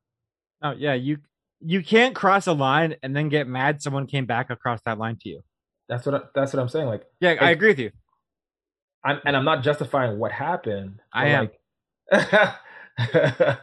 Oh 0.63 0.71
yeah, 0.71 0.93
you 0.93 1.17
you 1.59 1.83
can't 1.83 2.15
cross 2.15 2.47
a 2.47 2.53
line 2.53 2.95
and 3.03 3.15
then 3.15 3.29
get 3.29 3.47
mad 3.47 3.81
someone 3.81 4.07
came 4.07 4.25
back 4.25 4.49
across 4.49 4.81
that 4.85 4.97
line 4.97 5.17
to 5.21 5.29
you. 5.29 5.41
That's 5.89 6.05
what 6.05 6.15
I, 6.15 6.19
that's 6.33 6.53
what 6.53 6.61
I'm 6.61 6.69
saying. 6.69 6.87
Like, 6.87 7.03
Yeah, 7.19 7.35
I 7.39 7.51
agree 7.51 7.69
with 7.69 7.79
you. 7.79 7.91
I'm 9.03 9.19
and 9.25 9.35
I'm 9.35 9.45
not 9.45 9.63
justifying 9.63 10.17
what 10.17 10.31
happened. 10.31 11.01
I 11.13 11.27
am. 11.27 11.49
Like, 12.11 12.55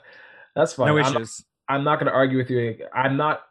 that's 0.55 0.75
fine. 0.75 0.89
No 0.89 0.99
I'm, 0.99 1.17
issues. 1.17 1.45
I'm 1.69 1.85
not 1.85 1.99
going 1.99 2.07
to 2.07 2.13
argue 2.13 2.39
with 2.39 2.51
you. 2.51 2.77
I'm 2.95 3.17
not. 3.17 3.43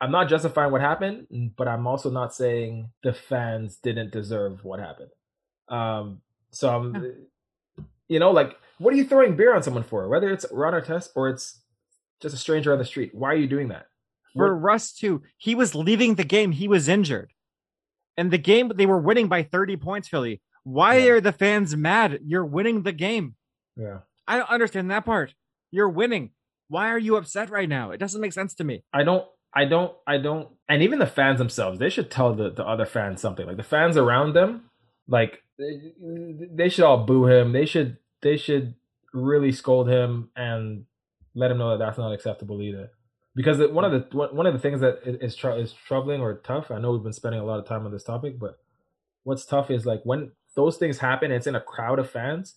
I'm 0.00 0.10
not 0.10 0.28
justifying 0.28 0.72
what 0.72 0.82
happened, 0.82 1.26
but 1.56 1.68
I'm 1.68 1.86
also 1.86 2.10
not 2.10 2.34
saying 2.34 2.90
the 3.02 3.14
fans 3.14 3.76
didn't 3.82 4.12
deserve 4.12 4.64
what 4.64 4.80
happened. 4.80 5.10
Um. 5.68 6.20
So 6.50 6.74
I'm, 6.74 7.12
you 8.08 8.18
know, 8.18 8.30
like, 8.30 8.56
what 8.78 8.94
are 8.94 8.96
you 8.96 9.04
throwing 9.04 9.36
beer 9.36 9.54
on 9.54 9.62
someone 9.62 9.82
for? 9.82 10.08
Whether 10.08 10.32
it's 10.32 10.46
Ron 10.50 10.72
Artest 10.72 11.10
or 11.14 11.28
it's 11.28 11.60
just 12.22 12.34
a 12.34 12.38
stranger 12.38 12.72
on 12.72 12.78
the 12.78 12.84
street, 12.84 13.14
why 13.14 13.32
are 13.32 13.36
you 13.36 13.46
doing 13.46 13.68
that? 13.68 13.86
For 14.34 14.54
What- 14.54 14.62
Russ 14.62 14.92
too, 14.92 15.22
he 15.36 15.54
was 15.54 15.74
leaving 15.74 16.14
the 16.16 16.24
game. 16.24 16.52
He 16.52 16.68
was 16.68 16.88
injured, 16.88 17.32
and 18.16 18.30
the 18.30 18.38
game 18.38 18.72
they 18.74 18.86
were 18.86 19.00
winning 19.00 19.28
by 19.28 19.42
30 19.42 19.76
points. 19.76 20.08
Philly. 20.08 20.40
Why 20.64 20.96
Yeah. 20.98 21.12
are 21.12 21.20
the 21.20 21.32
fans 21.32 21.76
mad? 21.76 22.20
You're 22.24 22.44
winning 22.44 22.82
the 22.82 22.92
game. 22.92 23.36
yeah. 23.76 23.98
I 24.28 24.38
don't 24.38 24.50
understand 24.50 24.90
that 24.90 25.04
part. 25.04 25.34
You're 25.70 25.88
winning. 25.88 26.30
Why 26.68 26.88
are 26.90 26.98
you 26.98 27.14
upset 27.16 27.48
right 27.48 27.68
now? 27.68 27.92
It 27.92 27.98
doesn't 27.98 28.20
make 28.20 28.32
sense 28.32 28.54
to 28.56 28.64
me. 28.64 28.82
I 28.92 29.04
don't 29.04 29.24
I 29.54 29.64
don't 29.66 29.94
I 30.06 30.18
don't 30.18 30.48
and 30.68 30.82
even 30.82 30.98
the 30.98 31.06
fans 31.06 31.38
themselves, 31.38 31.78
they 31.78 31.88
should 31.90 32.10
tell 32.10 32.34
the, 32.34 32.50
the 32.50 32.66
other 32.66 32.86
fans 32.86 33.20
something. 33.20 33.46
Like 33.46 33.56
the 33.56 33.62
fans 33.62 33.96
around 33.96 34.32
them, 34.34 34.68
like 35.06 35.44
they, 35.58 35.92
they 36.52 36.68
should 36.68 36.84
all 36.84 37.04
boo 37.06 37.26
him. 37.28 37.52
They 37.52 37.64
should 37.66 37.98
they 38.22 38.36
should 38.36 38.74
really 39.14 39.52
scold 39.52 39.88
him 39.88 40.30
and 40.34 40.84
let 41.36 41.50
him 41.50 41.58
know 41.58 41.70
that 41.70 41.78
that's 41.78 41.98
not 41.98 42.12
acceptable 42.12 42.60
either. 42.60 42.90
Because 43.36 43.58
one 43.70 43.84
of 43.84 43.92
the 43.92 44.16
one 44.16 44.46
of 44.46 44.54
the 44.54 44.58
things 44.58 44.80
that 44.80 45.00
is 45.04 45.36
tr- 45.36 45.50
is 45.50 45.72
troubling 45.72 46.22
or 46.22 46.38
tough. 46.38 46.70
I 46.70 46.78
know 46.78 46.92
we've 46.92 47.02
been 47.02 47.12
spending 47.12 47.40
a 47.40 47.44
lot 47.44 47.60
of 47.60 47.66
time 47.66 47.84
on 47.84 47.92
this 47.92 48.02
topic, 48.02 48.38
but 48.38 48.58
what's 49.24 49.44
tough 49.44 49.70
is 49.70 49.84
like 49.84 50.00
when 50.04 50.32
those 50.56 50.78
things 50.78 50.98
happen, 50.98 51.30
it's 51.30 51.46
in 51.46 51.54
a 51.54 51.60
crowd 51.60 51.98
of 51.98 52.10
fans. 52.10 52.56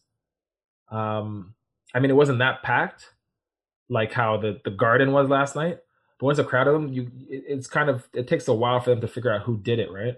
Um, 0.89 1.55
I 1.93 1.99
mean, 1.99 2.09
it 2.09 2.15
wasn't 2.15 2.39
that 2.39 2.63
packed, 2.63 3.13
like 3.89 4.13
how 4.13 4.37
the 4.37 4.61
the 4.63 4.71
garden 4.71 5.11
was 5.11 5.27
last 5.27 5.53
night, 5.55 5.79
But 6.17 6.27
once 6.27 6.39
a 6.39 6.45
crowd 6.45 6.67
of 6.67 6.73
them, 6.73 6.87
you 6.93 7.11
it, 7.29 7.43
it's 7.47 7.67
kind 7.67 7.89
of 7.89 8.07
it 8.13 8.29
takes 8.29 8.47
a 8.47 8.53
while 8.53 8.79
for 8.79 8.91
them 8.91 9.01
to 9.01 9.07
figure 9.07 9.33
out 9.33 9.41
who 9.41 9.57
did 9.57 9.79
it, 9.79 9.91
right? 9.91 10.15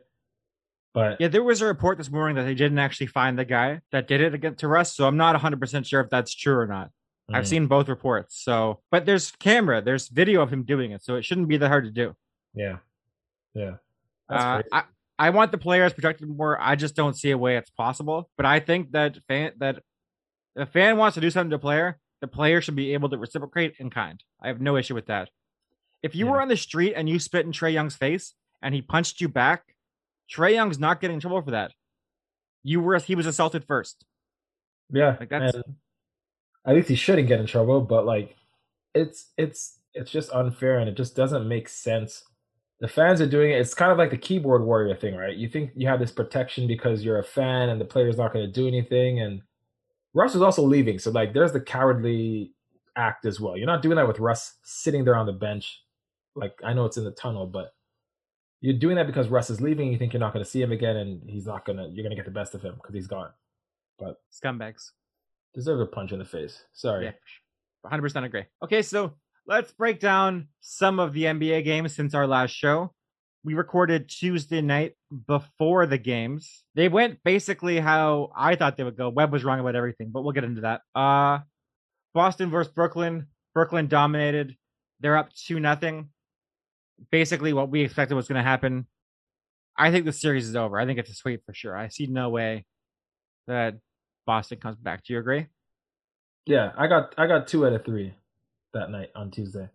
But 0.93 1.19
Yeah, 1.19 1.29
there 1.29 1.43
was 1.43 1.61
a 1.61 1.65
report 1.65 1.97
this 1.97 2.11
morning 2.11 2.35
that 2.35 2.43
they 2.43 2.53
didn't 2.53 2.77
actually 2.77 3.07
find 3.07 3.39
the 3.39 3.45
guy 3.45 3.81
that 3.91 4.07
did 4.07 4.21
it 4.21 4.35
against 4.35 4.59
to 4.59 4.67
Russ, 4.67 4.95
so 4.95 5.07
I'm 5.07 5.17
not 5.17 5.39
100% 5.41 5.85
sure 5.87 6.01
if 6.01 6.09
that's 6.09 6.35
true 6.35 6.55
or 6.55 6.67
not. 6.67 6.91
I've 7.33 7.43
mm, 7.43 7.47
seen 7.47 7.67
both 7.67 7.87
reports. 7.89 8.41
So, 8.43 8.81
but 8.91 9.05
there's 9.05 9.31
camera, 9.31 9.81
there's 9.81 10.07
video 10.09 10.41
of 10.41 10.51
him 10.51 10.63
doing 10.63 10.91
it, 10.91 11.03
so 11.03 11.15
it 11.15 11.23
shouldn't 11.25 11.47
be 11.47 11.57
that 11.57 11.67
hard 11.67 11.85
to 11.85 11.91
do. 11.91 12.15
yeah, 12.53 12.77
yeah. 13.53 13.75
That's 14.29 14.43
Uh. 14.43 14.61
I 14.71 14.83
I 15.19 15.29
want 15.29 15.51
the 15.51 15.57
players 15.59 15.93
protected 15.93 16.27
more. 16.29 16.59
I 16.59 16.75
just 16.75 16.95
don't 16.95 17.15
see 17.15 17.29
a 17.31 17.37
way 17.37 17.55
it's 17.57 17.69
possible. 17.69 18.29
But 18.37 18.45
I 18.47 18.59
think 18.59 18.91
that 18.93 19.17
fan 19.27 19.51
that 19.59 19.77
if 20.55 20.67
a 20.67 20.71
fan 20.71 20.97
wants 20.97 21.15
to 21.15 21.21
do 21.21 21.29
something 21.29 21.51
to 21.51 21.57
a 21.57 21.59
player, 21.59 21.99
the 22.21 22.27
player 22.27 22.59
should 22.59 22.75
be 22.75 22.93
able 22.93 23.09
to 23.09 23.17
reciprocate 23.17 23.75
in 23.77 23.89
kind. 23.91 24.21
I 24.41 24.47
have 24.47 24.59
no 24.61 24.77
issue 24.77 24.95
with 24.95 25.05
that. 25.07 25.29
If 26.01 26.15
you 26.15 26.25
Yeah. 26.25 26.31
were 26.31 26.41
on 26.41 26.47
the 26.47 26.57
street 26.57 26.93
and 26.95 27.07
you 27.07 27.19
spit 27.19 27.45
in 27.45 27.51
Trae 27.51 27.71
Young's 27.71 27.95
face 27.95 28.33
and 28.63 28.73
he 28.73 28.81
punched 28.81 29.21
you 29.21 29.27
back, 29.29 29.75
Trae 30.33 30.53
Young's 30.53 30.79
not 30.79 30.99
getting 31.01 31.15
in 31.15 31.21
trouble 31.21 31.41
for 31.43 31.51
that. 31.51 31.71
You 32.63 32.81
were 32.81 32.97
he 32.97 33.13
was 33.15 33.25
assaulted 33.27 33.63
first. 33.65 34.05
Yeah, 34.91 35.17
Like, 35.19 35.29
that's- 35.29 35.53
and 35.53 35.75
at 36.65 36.75
least 36.75 36.89
he 36.89 36.95
shouldn't 36.95 37.27
get 37.27 37.39
in 37.39 37.45
trouble. 37.45 37.81
But 37.81 38.05
like, 38.05 38.35
it's 38.93 39.31
it's 39.37 39.79
it's 39.93 40.11
just 40.11 40.31
unfair, 40.31 40.79
and 40.79 40.89
it 40.89 40.95
just 40.95 41.15
doesn't 41.15 41.47
make 41.47 41.69
sense. 41.69 42.23
The 42.79 42.87
fans 42.87 43.21
are 43.21 43.27
doing 43.27 43.51
it. 43.51 43.59
It's 43.59 43.73
kind 43.75 43.91
of 43.91 43.97
like 43.97 44.09
the 44.09 44.17
keyboard 44.17 44.63
warrior 44.63 44.95
thing, 44.95 45.15
right? 45.15 45.35
You 45.35 45.47
think 45.47 45.71
you 45.75 45.87
have 45.87 45.99
this 45.99 46.11
protection 46.11 46.67
because 46.67 47.03
you're 47.03 47.19
a 47.19 47.23
fan, 47.23 47.69
and 47.69 47.79
the 47.79 47.85
player's 47.85 48.17
not 48.17 48.33
going 48.33 48.45
to 48.45 48.51
do 48.51 48.67
anything. 48.67 49.19
And 49.19 49.41
Russ 50.13 50.35
is 50.35 50.41
also 50.41 50.63
leaving, 50.63 50.97
so 50.97 51.11
like, 51.11 51.33
there's 51.33 51.53
the 51.53 51.61
cowardly 51.61 52.53
act 52.95 53.25
as 53.25 53.39
well. 53.39 53.55
You're 53.55 53.67
not 53.67 53.81
doing 53.81 53.97
that 53.97 54.07
with 54.07 54.19
Russ 54.19 54.55
sitting 54.63 55.05
there 55.05 55.15
on 55.15 55.27
the 55.27 55.31
bench. 55.31 55.83
Like, 56.35 56.53
I 56.63 56.73
know 56.73 56.85
it's 56.85 56.97
in 56.97 57.03
the 57.03 57.11
tunnel, 57.11 57.45
but 57.45 57.73
you're 58.61 58.77
doing 58.77 58.95
that 58.95 59.07
because 59.07 59.27
Russ 59.27 59.49
is 59.49 59.61
leaving. 59.61 59.91
You 59.91 59.97
think 59.97 60.13
you're 60.13 60.19
not 60.19 60.33
going 60.33 60.43
to 60.43 60.49
see 60.49 60.61
him 60.61 60.71
again, 60.71 60.95
and 60.95 61.29
he's 61.29 61.45
not 61.45 61.65
gonna. 61.65 61.87
You're 61.91 62.03
gonna 62.03 62.15
get 62.15 62.25
the 62.25 62.31
best 62.31 62.55
of 62.55 62.61
him 62.61 62.75
because 62.75 62.95
he's 62.95 63.07
gone. 63.07 63.29
But 63.99 64.21
Scumbags. 64.31 64.91
Deserves 65.53 65.81
a 65.81 65.85
punch 65.85 66.11
in 66.11 66.19
the 66.19 66.25
face. 66.25 66.63
Sorry. 66.73 67.05
Yeah, 67.05 67.89
100% 67.89 68.23
agree. 68.23 68.45
Okay, 68.63 68.81
so 68.81 69.15
let's 69.47 69.71
break 69.71 69.99
down 69.99 70.47
some 70.61 70.99
of 70.99 71.13
the 71.13 71.23
NBA 71.23 71.63
games 71.63 71.95
since 71.95 72.13
our 72.13 72.27
last 72.27 72.51
show. 72.51 72.93
We 73.43 73.55
recorded 73.55 74.07
Tuesday 74.07 74.61
night 74.61 74.93
before 75.27 75.87
the 75.87 75.97
games. 75.97 76.63
They 76.75 76.89
went 76.89 77.19
basically 77.23 77.79
how 77.79 78.31
I 78.35 78.55
thought 78.55 78.77
they 78.77 78.83
would 78.83 78.97
go. 78.97 79.09
Webb 79.09 79.31
was 79.31 79.43
wrong 79.43 79.59
about 79.59 79.75
everything, 79.75 80.11
but 80.11 80.21
we'll 80.21 80.33
get 80.33 80.43
into 80.43 80.61
that. 80.61 80.81
Uh 80.93 81.39
Boston 82.13 82.51
versus 82.51 82.71
Brooklyn. 82.71 83.27
Brooklyn 83.55 83.87
dominated. 83.87 84.55
They're 84.99 85.17
up 85.17 85.33
2 85.33 85.59
nothing. 85.59 86.09
Basically 87.11 87.51
what 87.51 87.69
we 87.69 87.81
expected 87.81 88.15
was 88.15 88.27
going 88.27 88.37
to 88.37 88.47
happen. 88.47 88.85
I 89.75 89.89
think 89.89 90.05
the 90.05 90.11
series 90.11 90.47
is 90.47 90.55
over. 90.55 90.79
I 90.79 90.85
think 90.85 90.99
it's 90.99 91.09
a 91.09 91.15
sweep 91.15 91.43
for 91.45 91.53
sure. 91.53 91.75
I 91.75 91.87
see 91.87 92.05
no 92.05 92.29
way 92.29 92.65
that 93.47 93.75
Boston 94.31 94.59
comes 94.59 94.77
back. 94.77 95.03
Do 95.03 95.11
you 95.11 95.19
agree? 95.19 95.47
Yeah, 96.45 96.71
I 96.77 96.87
got 96.87 97.13
I 97.17 97.27
got 97.27 97.49
two 97.49 97.67
out 97.67 97.73
of 97.73 97.83
three 97.83 98.13
that 98.73 98.89
night 98.89 99.09
on 99.13 99.29
Tuesday. 99.29 99.67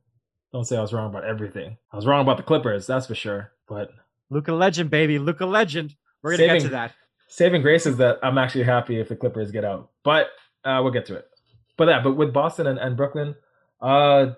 Don't 0.51 0.65
say 0.65 0.79
I 0.79 0.81
was 0.81 0.95
wrong 0.95 1.11
about 1.11 1.25
everything. 1.25 1.77
I 1.93 1.97
was 1.97 2.07
wrong 2.07 2.23
about 2.23 2.39
the 2.39 2.43
Clippers, 2.43 2.87
that's 2.87 3.07
for 3.07 3.15
sure. 3.15 3.53
But 3.69 3.91
Luka 4.31 4.55
Legend, 4.55 4.89
baby. 4.89 5.19
Luka 5.19 5.45
Legend. 5.45 5.95
We're 6.23 6.31
gonna 6.39 6.45
get 6.45 6.49
Saving- 6.53 6.63
to 6.63 6.69
that. 6.71 6.93
saving 7.29 7.61
grace 7.61 7.85
is 7.85 7.99
that 7.99 8.19
I'm 8.23 8.39
actually 8.39 8.65
happy 8.65 8.99
if 8.99 9.11
the 9.11 9.17
Clippers 9.17 9.51
get 9.51 9.63
out. 9.67 9.91
But 10.03 10.29
uh, 10.65 10.81
we'll 10.83 10.91
get 10.93 11.05
to 11.07 11.17
it. 11.17 11.29
But 11.77 11.89
yeah, 11.89 12.01
but 12.03 12.17
with 12.17 12.33
Boston 12.33 12.67
and, 12.67 12.79
and 12.79 12.97
Brooklyn, 12.97 13.35
uh, 13.83 14.29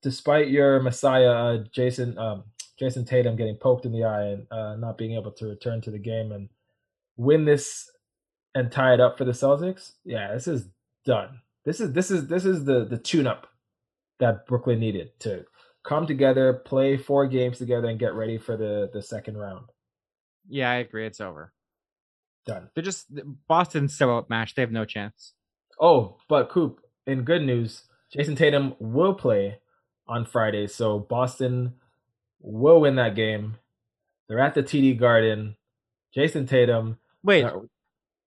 despite 0.00 0.46
your 0.48 0.78
Messiah, 0.80 1.32
uh, 1.32 1.64
Jayson 1.74 2.16
um, 2.18 2.44
Jayson 2.80 3.04
Tatum 3.04 3.34
getting 3.34 3.56
poked 3.56 3.84
in 3.84 3.90
the 3.90 4.04
eye 4.04 4.26
and 4.26 4.46
uh, 4.52 4.76
not 4.76 4.96
being 4.96 5.14
able 5.16 5.32
to 5.32 5.46
return 5.48 5.80
to 5.80 5.90
the 5.90 5.98
game 5.98 6.30
and 6.30 6.50
win 7.16 7.44
this 7.44 7.90
and 8.56 8.72
tie 8.72 8.94
it 8.94 9.00
up 9.00 9.18
for 9.18 9.26
the 9.26 9.32
Celtics, 9.32 9.92
yeah, 10.02 10.32
this 10.32 10.48
is 10.48 10.66
done. 11.04 11.40
This 11.66 11.78
is 11.78 11.92
this 11.92 12.10
is 12.10 12.26
this 12.26 12.46
is 12.46 12.64
the 12.64 12.86
the 12.86 12.96
tune 12.96 13.26
up 13.26 13.48
that 14.18 14.46
Brooklyn 14.46 14.80
needed 14.80 15.10
to 15.20 15.44
come 15.84 16.06
together, 16.06 16.54
play 16.54 16.96
four 16.96 17.26
games 17.26 17.58
together, 17.58 17.88
and 17.88 17.98
get 17.98 18.14
ready 18.14 18.38
for 18.38 18.56
the 18.56 18.88
the 18.94 19.02
second 19.02 19.36
round. 19.36 19.66
Yeah, 20.48 20.70
I 20.70 20.76
agree. 20.76 21.06
It's 21.06 21.20
over. 21.20 21.52
Done. 22.46 22.70
They're 22.74 22.82
just 22.82 23.08
Boston's 23.46 23.94
so 23.94 24.10
outmatched. 24.10 24.56
They 24.56 24.62
have 24.62 24.72
no 24.72 24.86
chance. 24.86 25.34
Oh, 25.78 26.16
but 26.26 26.48
Coop, 26.48 26.80
in 27.06 27.24
good 27.24 27.42
news, 27.42 27.82
Jayson 28.10 28.36
Tatum 28.36 28.74
will 28.78 29.12
play 29.12 29.58
on 30.08 30.24
Friday, 30.24 30.66
so 30.66 30.98
Boston 30.98 31.74
will 32.40 32.80
win 32.80 32.96
that 32.96 33.14
game. 33.14 33.58
They're 34.28 34.40
at 34.40 34.54
the 34.54 34.62
TD 34.62 34.98
Garden. 34.98 35.56
Jayson 36.14 36.46
Tatum. 36.46 36.96
Wait, 37.22 37.44
uh, 37.44 37.60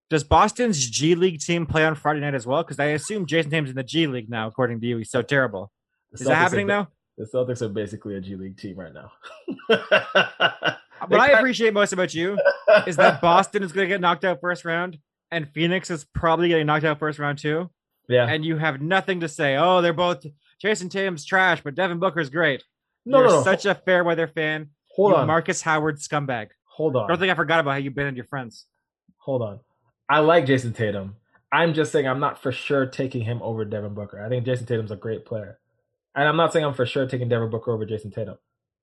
does 0.10 0.24
Boston's 0.24 0.89
G 0.89 1.15
League 1.15 1.39
team 1.39 1.65
play 1.65 1.86
on 1.86 1.95
Friday 1.95 2.19
night 2.19 2.34
as 2.36 2.45
well? 2.48 2.63
Because 2.63 2.80
I 2.80 2.86
assume 2.88 3.26
Jayson 3.26 3.52
Tatum's 3.52 3.69
in 3.69 3.76
the 3.76 3.84
G 3.84 4.08
League 4.08 4.30
now, 4.30 4.48
according 4.48 4.80
to 4.82 4.88
you. 4.88 4.98
He's 4.98 5.12
so 5.12 5.22
terrible. 5.22 5.72
Is 6.12 6.22
that 6.22 6.36
happening 6.36 6.65
are, 6.65 6.82
now? 6.84 6.88
The 7.17 7.26
Celtics 7.26 7.62
are 7.62 7.69
basically 7.69 8.15
a 8.15 8.22
G 8.22 8.36
League 8.36 8.58
team 8.58 8.78
right 8.78 8.93
now. 8.93 9.12
What 11.08 11.22
I 11.22 11.30
appreciate 11.30 11.74
most 11.74 11.93
about 11.93 12.13
you 12.13 12.38
is 12.86 12.98
that 12.98 13.22
Boston 13.22 13.63
is 13.63 13.72
going 13.72 13.88
to 13.88 13.93
get 13.93 14.02
knocked 14.02 14.26
out 14.26 14.41
first 14.41 14.65
round, 14.65 15.00
and 15.32 15.48
Phoenix 15.50 15.89
is 15.89 16.04
probably 16.13 16.50
getting 16.50 16.65
knocked 16.65 16.84
out 16.84 17.00
first 17.00 17.19
round 17.19 17.38
too. 17.38 17.69
yeah, 18.10 18.28
And 18.28 18.43
you 18.43 18.58
have 18.58 18.82
nothing 18.82 19.22
to 19.22 19.30
say. 19.30 19.56
Oh, 19.56 19.82
they're 19.82 19.93
both 19.93 20.26
Jayson 20.62 20.89
Tatum's 20.89 21.24
trash, 21.24 21.62
but 21.63 21.74
Devin 21.74 22.00
Booker's 22.00 22.30
great. 22.30 22.63
no, 23.06 23.19
You're 23.19 23.30
no, 23.30 23.36
no. 23.38 23.43
such 23.43 23.65
a 23.65 23.76
fair 23.76 24.04
weather 24.04 24.28
fan. 24.28 24.72
hold 24.93 25.12
you 25.12 25.17
on, 25.17 25.28
Marcus 25.28 25.62
Howard 25.62 26.00
scumbag. 26.00 26.50
hold 26.65 26.98
on, 26.98 27.06
I 27.06 27.08
Don't 27.08 27.19
think 27.19 27.32
I 27.32 27.36
forgot 27.36 27.62
about 27.62 27.72
how 27.72 27.78
you 27.78 27.91
banned 27.91 28.17
your 28.17 28.26
friends. 28.26 28.65
hold 29.19 29.41
on. 29.41 29.62
I 30.10 30.19
like 30.19 30.45
Jayson 30.45 30.74
Tatum. 30.76 31.15
I'm 31.52 31.74
just 31.74 31.91
saying 31.91 32.08
I'm 32.08 32.19
not 32.19 32.41
for 32.41 32.52
sure 32.52 32.86
taking 32.86 33.22
him 33.24 33.41
over 33.41 33.65
Devin 33.65 33.93
Booker. 33.93 34.24
I 34.24 34.30
think 34.30 34.45
Jayson 34.45 34.65
Tatum's 34.65 34.91
a 34.91 34.95
great 34.95 35.26
player. 35.26 35.60
And 36.15 36.28
I'm 36.28 36.36
not 36.38 36.52
saying 36.52 36.65
I'm 36.65 36.74
for 36.74 36.86
sure 36.86 37.08
taking 37.08 37.30
Devin 37.30 37.50
Booker 37.50 37.72
over 37.72 37.86
Jayson 37.86 38.12
Tatum. 38.13 38.38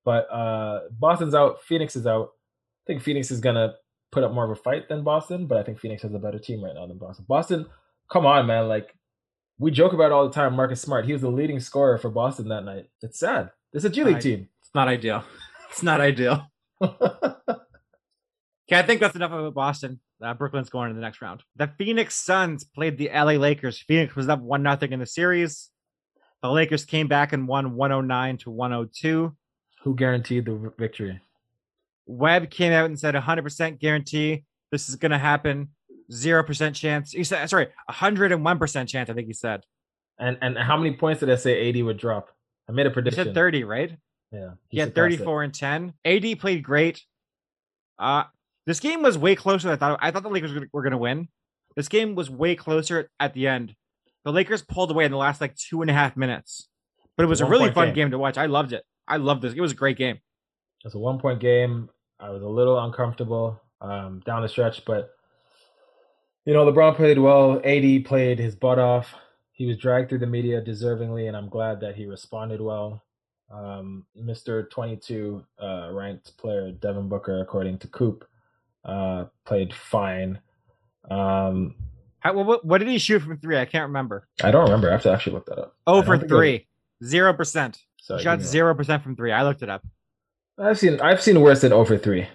But 0.05 0.31
uh 0.33 0.83
Boston's 0.99 1.35
out, 1.35 1.62
Phoenix 1.62 1.97
is 1.97 2.07
out. 2.07 2.31
I 2.31 2.93
think 2.93 3.03
Phoenix 3.03 3.31
is 3.31 3.41
gonna 3.41 3.75
put 4.12 4.23
up 4.23 4.33
more 4.33 4.45
of 4.45 4.51
a 4.51 4.55
fight 4.62 4.89
than 4.89 5.03
Boston, 5.03 5.47
but 5.47 5.59
I 5.59 5.62
think 5.65 5.81
Phoenix 5.81 6.03
has 6.03 6.15
a 6.15 6.19
better 6.19 6.39
team 6.39 6.62
right 6.62 6.75
now 6.75 6.87
than 6.87 6.99
Boston. 6.99 7.25
Boston, 7.29 7.67
come 8.11 8.25
on, 8.25 8.47
man. 8.47 8.69
Like 8.69 8.95
we 9.59 9.71
joke 9.71 9.93
about 9.93 10.07
it 10.07 10.12
all 10.12 10.27
the 10.29 10.35
time. 10.35 10.55
Marcus 10.55 10.81
Smart, 10.81 11.07
he 11.07 11.12
was 11.12 11.23
the 11.23 11.29
leading 11.31 11.59
scorer 11.61 11.99
for 11.99 12.11
Boston 12.11 12.49
that 12.49 12.65
night. 12.65 12.89
It's 13.03 13.19
sad. 13.19 13.51
This 13.73 13.81
is 13.81 13.91
a 13.91 13.91
G 13.91 14.05
League 14.05 14.17
I- 14.17 14.21
team. 14.21 14.49
It's 14.62 14.75
not 14.75 14.89
ideal. 14.89 15.25
It's 15.71 15.83
not 15.83 16.01
ideal. 16.01 16.51
Okay, 18.68 18.79
I 18.79 18.83
think 18.83 19.00
that's 19.00 19.14
enough 19.14 19.33
about 19.33 19.55
Boston. 19.55 20.00
Uh, 20.20 20.35
Brooklyn's 20.35 20.70
going 20.70 20.88
to 20.88 20.94
the 20.94 21.00
next 21.00 21.22
round. 21.22 21.42
The 21.57 21.70
Phoenix 21.79 22.16
Suns 22.16 22.64
played 22.64 22.98
the 22.98 23.11
LA 23.12 23.33
Lakers. 23.33 23.79
Phoenix 23.79 24.16
was 24.16 24.29
up 24.29 24.40
one 24.40 24.62
nothing 24.62 24.92
in 24.92 24.98
the 24.98 25.07
series. 25.07 25.70
The 26.42 26.50
Lakers 26.50 26.85
came 26.85 27.07
back 27.07 27.33
and 27.33 27.46
won 27.46 27.76
109 27.76 28.38
to 28.38 28.50
102. 28.50 29.37
Who 29.83 29.94
guaranteed 29.94 30.46
the 30.46 30.72
victory? 30.79 31.20
Webb 32.07 32.50
came 32.50 32.72
out 32.72 32.87
and 32.87 32.98
said 32.98 33.14
100% 33.14 33.79
guarantee 33.79 34.44
this 34.70 34.88
is 34.88 34.96
going 34.96 35.12
to 35.12 35.18
happen. 35.18 35.70
0% 36.11 36.74
chance. 36.74 37.12
He 37.12 37.24
said, 37.24 37.48
sorry, 37.48 37.68
101% 37.90 38.88
chance, 38.88 39.11
I 39.11 39.12
think 39.12 39.26
he 39.26 39.33
said. 39.33 39.64
And 40.18 40.38
and 40.40 40.57
how 40.57 40.76
many 40.76 40.96
points 40.96 41.20
did 41.20 41.31
I 41.31 41.35
say 41.35 41.68
AD 41.68 41.85
would 41.85 41.98
drop? 41.98 42.31
I 42.68 42.72
made 42.72 42.87
a 42.87 42.90
prediction. 42.90 43.24
He 43.24 43.29
said 43.29 43.35
30, 43.35 43.64
right? 43.64 43.96
Yeah. 44.33 44.50
He 44.68 44.79
had 44.79 44.88
surpassed 44.88 45.14
it. 45.14 45.16
34 45.18 45.42
and 45.42 45.55
10. 45.55 45.94
AD 46.05 46.38
played 46.38 46.62
great. 46.62 47.02
Uh 47.98 48.24
this 48.66 48.81
game 48.81 49.02
was 49.02 49.16
way 49.16 49.35
closer 49.35 49.68
than 49.68 49.74
I 49.74 49.76
thought. 49.76 49.98
I 50.02 50.11
thought 50.11 50.22
the 50.22 50.29
Lakers 50.29 50.52
were 50.72 50.83
going 50.83 50.92
to 50.92 50.98
win. 50.98 51.29
This 51.76 51.88
game 51.88 52.14
was 52.14 52.31
way 52.31 52.57
closer 52.57 53.11
at 53.20 53.35
the 53.35 53.46
end. 53.46 53.74
The 54.24 54.33
Lakers 54.33 54.62
pulled 54.62 54.90
away 54.90 55.05
in 55.05 55.12
the 55.12 55.16
last 55.16 55.40
like 55.40 55.55
two 55.55 55.83
and 55.83 55.90
a 55.90 55.94
half 55.94 56.16
minutes, 56.16 56.68
but 57.16 57.22
it 57.22 57.29
was 57.29 57.40
a 57.40 57.46
really 57.46 57.70
fun 57.70 57.88
game. 57.88 57.94
game 57.94 58.11
to 58.11 58.18
watch. 58.18 58.37
I 58.37 58.46
loved 58.46 58.72
it. 58.72 58.85
I 59.07 59.18
loved 59.18 59.42
this. 59.42 59.55
It 59.55 59.61
was 59.61 59.72
a 59.72 59.76
great 59.76 59.96
game. 59.96 60.16
It 60.16 60.85
was 60.85 60.94
a 60.94 60.98
one 60.98 61.18
point 61.18 61.40
game. 61.40 61.88
I 62.18 62.31
was 62.31 62.42
a 62.42 62.48
little 62.48 62.79
uncomfortable 62.79 63.61
um, 63.81 64.20
down 64.24 64.42
the 64.42 64.48
stretch, 64.48 64.85
but 64.85 65.11
you 66.44 66.55
know, 66.55 66.64
LeBron 66.64 66.96
played 66.96 67.18
well. 67.18 67.61
AD 67.64 68.05
played 68.05 68.38
his 68.38 68.55
butt 68.55 68.79
off. 68.79 69.14
He 69.52 69.66
was 69.66 69.76
dragged 69.76 70.09
through 70.09 70.20
the 70.20 70.26
media 70.26 70.62
deservingly, 70.62 71.29
and 71.29 71.37
I'm 71.37 71.48
glad 71.48 71.81
that 71.81 71.96
he 71.96 72.07
responded 72.07 72.61
well. 72.61 73.02
Um, 73.50 74.07
Mr. 74.20 74.68
22 74.70 75.44
uh, 75.61 75.90
ranked 75.92 76.37
player 76.37 76.72
Devin 76.72 77.09
Booker, 77.09 77.40
according 77.40 77.79
to 77.79 77.88
Coop, 77.88 78.24
uh, 78.87 79.25
played 79.44 79.75
fine. 79.75 80.40
Um, 81.11 81.75
How, 82.20 82.33
what, 82.33 82.64
what 82.64 82.79
did 82.79 82.88
he 82.88 82.99
shoot 82.99 83.20
from 83.20 83.38
three? 83.38 83.59
I 83.59 83.64
can't 83.64 83.88
remember. 83.88 84.27
I 84.42 84.51
don't 84.51 84.64
remember. 84.64 84.88
I 84.88 84.92
have 84.92 85.03
to 85.03 85.12
actually 85.12 85.35
look 85.35 85.46
that 85.46 85.59
up. 85.59 85.75
Oh 85.87 86.03
for 86.03 86.12
don't 86.12 86.20
think 86.20 86.31
three. 86.31 86.66
Zero 87.05 87.35
percent. 87.35 87.79
Shot 88.01 88.22
give 88.22 88.38
me 88.38 88.44
a- 88.44 88.46
zero 88.46 88.75
percent 88.75 89.03
from 89.03 89.16
three. 89.16 89.33
I 89.33 89.42
looked 89.42 89.62
it 89.62 89.68
up. 89.68 89.85
I've 90.59 90.79
seen 90.79 91.01
I've 91.01 91.22
seen 91.22 91.40
worse 91.42 91.61
than 91.61 91.72
over 91.72 91.99
three. 91.99 92.27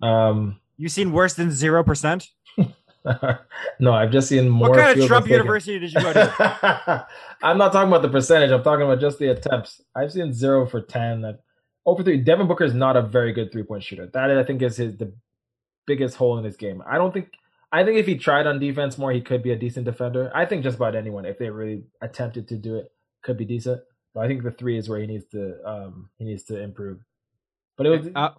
Um, 0.00 0.58
You've 0.78 0.92
seen 0.92 1.12
worse 1.12 1.34
than 1.34 1.50
zero 1.50 1.84
percent? 1.84 2.28
no, 3.78 3.92
I've 3.92 4.10
just 4.10 4.28
seen 4.28 4.48
more. 4.48 4.70
What 4.70 4.78
kind 4.78 5.00
of 5.00 5.06
Trump. 5.06 5.28
University 5.28 5.78
did 5.78 5.92
you 5.92 6.00
go 6.00 6.12
to? 6.12 7.06
I'm 7.42 7.58
not 7.58 7.72
talking 7.72 7.88
about 7.88 8.02
the 8.02 8.08
percentage. 8.08 8.50
I'm 8.50 8.62
talking 8.62 8.84
about 8.84 9.00
just 9.00 9.18
the 9.18 9.28
attempts. 9.28 9.82
I've 9.94 10.12
seen 10.12 10.32
zero 10.32 10.66
for 10.66 10.80
ten. 10.80 11.22
That 11.22 11.40
over 11.84 12.02
three. 12.02 12.18
Devin 12.18 12.46
Booker 12.46 12.64
is 12.64 12.74
not 12.74 12.96
a 12.96 13.02
very 13.02 13.32
good 13.32 13.52
three 13.52 13.64
point 13.64 13.82
shooter. 13.82 14.06
That 14.06 14.30
I 14.30 14.44
think 14.44 14.62
is 14.62 14.76
his 14.76 14.96
the 14.96 15.12
biggest 15.86 16.16
hole 16.16 16.38
in 16.38 16.44
his 16.44 16.56
game. 16.56 16.82
I 16.86 16.96
don't 16.96 17.12
think. 17.12 17.28
I 17.74 17.84
think 17.84 17.98
if 17.98 18.06
he 18.06 18.18
tried 18.18 18.46
on 18.46 18.58
defense 18.58 18.98
more, 18.98 19.12
he 19.12 19.22
could 19.22 19.42
be 19.42 19.50
a 19.50 19.56
decent 19.56 19.86
defender. 19.86 20.30
I 20.34 20.44
think 20.44 20.62
just 20.62 20.76
about 20.76 20.94
anyone, 20.94 21.24
if 21.24 21.38
they 21.38 21.48
really 21.48 21.84
attempted 22.02 22.48
to 22.48 22.56
do 22.56 22.76
it, 22.76 22.92
could 23.22 23.38
be 23.38 23.46
decent. 23.46 23.80
But 24.14 24.24
I 24.24 24.28
think 24.28 24.42
the 24.42 24.50
three 24.50 24.76
is 24.76 24.88
where 24.90 25.00
he 25.00 25.06
needs 25.06 25.24
to 25.32 25.56
um 25.64 26.10
he 26.18 26.24
needs 26.24 26.44
to 26.44 26.60
improve. 26.60 26.98
But 27.76 27.86
it 27.86 27.90
was 27.90 28.08
uh, 28.14 28.30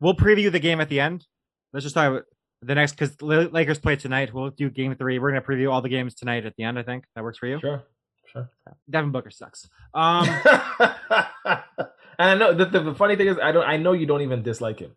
we'll 0.00 0.14
preview 0.16 0.50
the 0.50 0.58
game 0.60 0.80
at 0.80 0.88
the 0.88 1.00
end. 1.00 1.26
Let's 1.72 1.84
just 1.84 1.94
talk 1.94 2.10
about 2.10 2.24
the 2.62 2.74
next 2.74 2.92
because 2.92 3.20
Lakers 3.20 3.78
play 3.78 3.96
tonight. 3.96 4.32
We'll 4.32 4.50
do 4.50 4.70
game 4.70 4.94
three. 4.94 5.18
We're 5.18 5.30
gonna 5.30 5.42
preview 5.42 5.70
all 5.70 5.82
the 5.82 5.88
games 5.88 6.14
tonight 6.14 6.46
at 6.46 6.56
the 6.56 6.64
end. 6.64 6.78
I 6.78 6.82
think 6.82 7.04
that 7.14 7.22
works 7.22 7.38
for 7.38 7.46
you. 7.46 7.60
sure, 7.60 7.84
sure. 8.32 8.50
Devin 8.88 9.12
Booker 9.12 9.30
sucks. 9.30 9.68
Um, 9.92 10.26
and 12.18 12.30
I 12.30 12.34
know 12.36 12.54
the, 12.54 12.64
the, 12.64 12.80
the 12.80 12.94
funny 12.94 13.16
thing 13.16 13.28
is 13.28 13.36
I 13.42 13.52
don't 13.52 13.66
I 13.66 13.76
know 13.76 13.92
you 13.92 14.06
don't 14.06 14.22
even 14.22 14.42
dislike 14.42 14.78
him. 14.78 14.92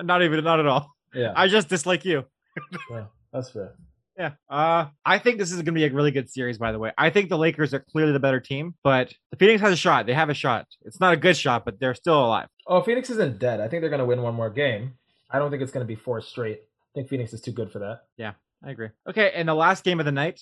not 0.00 0.22
even 0.22 0.44
not 0.44 0.60
at 0.60 0.66
all. 0.66 0.93
Yeah, 1.14 1.32
I 1.34 1.48
just 1.48 1.68
dislike 1.68 2.04
you. 2.04 2.24
yeah 2.90 3.04
that's 3.34 3.50
fair. 3.50 3.74
Yeah. 4.16 4.30
Uh, 4.48 4.86
I 5.04 5.18
think 5.18 5.38
this 5.38 5.50
is 5.50 5.56
going 5.56 5.66
to 5.66 5.72
be 5.72 5.84
a 5.84 5.92
really 5.92 6.12
good 6.12 6.30
series, 6.30 6.56
by 6.56 6.70
the 6.70 6.78
way. 6.78 6.92
I 6.96 7.10
think 7.10 7.28
the 7.28 7.36
Lakers 7.36 7.74
are 7.74 7.80
clearly 7.80 8.12
the 8.12 8.20
better 8.20 8.38
team, 8.38 8.76
but 8.84 9.12
the 9.32 9.36
Phoenix 9.36 9.60
has 9.60 9.72
a 9.72 9.76
shot. 9.76 10.06
They 10.06 10.14
have 10.14 10.30
a 10.30 10.34
shot. 10.34 10.66
It's 10.82 11.00
not 11.00 11.12
a 11.12 11.16
good 11.16 11.36
shot, 11.36 11.64
but 11.64 11.80
they're 11.80 11.96
still 11.96 12.24
alive. 12.24 12.48
Oh, 12.66 12.80
Phoenix 12.80 13.10
isn't 13.10 13.40
dead. 13.40 13.60
I 13.60 13.66
think 13.68 13.82
they're 13.82 13.90
going 13.90 13.98
to 13.98 14.06
win 14.06 14.22
one 14.22 14.34
more 14.34 14.50
game. 14.50 14.94
I 15.30 15.40
don't 15.40 15.50
think 15.50 15.62
it's 15.62 15.72
going 15.72 15.84
to 15.84 15.88
be 15.88 15.96
four 15.96 16.20
straight. 16.20 16.60
I 16.62 16.90
think 16.94 17.08
Phoenix 17.08 17.32
is 17.32 17.40
too 17.40 17.50
good 17.50 17.72
for 17.72 17.80
that. 17.80 18.02
Yeah, 18.16 18.34
I 18.64 18.70
agree. 18.70 18.90
Okay. 19.08 19.32
And 19.34 19.48
the 19.48 19.54
last 19.54 19.82
game 19.82 19.98
of 19.98 20.06
the 20.06 20.12
night, 20.12 20.40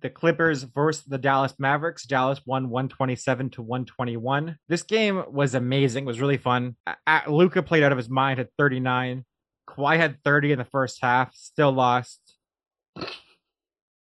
the 0.00 0.10
Clippers 0.10 0.64
versus 0.64 1.04
the 1.04 1.18
Dallas 1.18 1.54
Mavericks. 1.58 2.04
Dallas 2.04 2.40
won 2.44 2.68
127 2.68 3.50
to 3.50 3.62
121. 3.62 4.58
This 4.68 4.82
game 4.82 5.22
was 5.30 5.54
amazing. 5.54 6.04
It 6.04 6.06
was 6.08 6.20
really 6.20 6.36
fun. 6.36 6.74
Luka 7.28 7.62
played 7.62 7.84
out 7.84 7.92
of 7.92 7.98
his 7.98 8.08
mind 8.08 8.40
at 8.40 8.48
39. 8.58 9.24
Kawhi 9.68 9.96
had 9.96 10.22
30 10.24 10.52
in 10.52 10.58
the 10.58 10.64
first 10.64 10.98
half, 11.02 11.34
still 11.34 11.72
lost. 11.72 12.20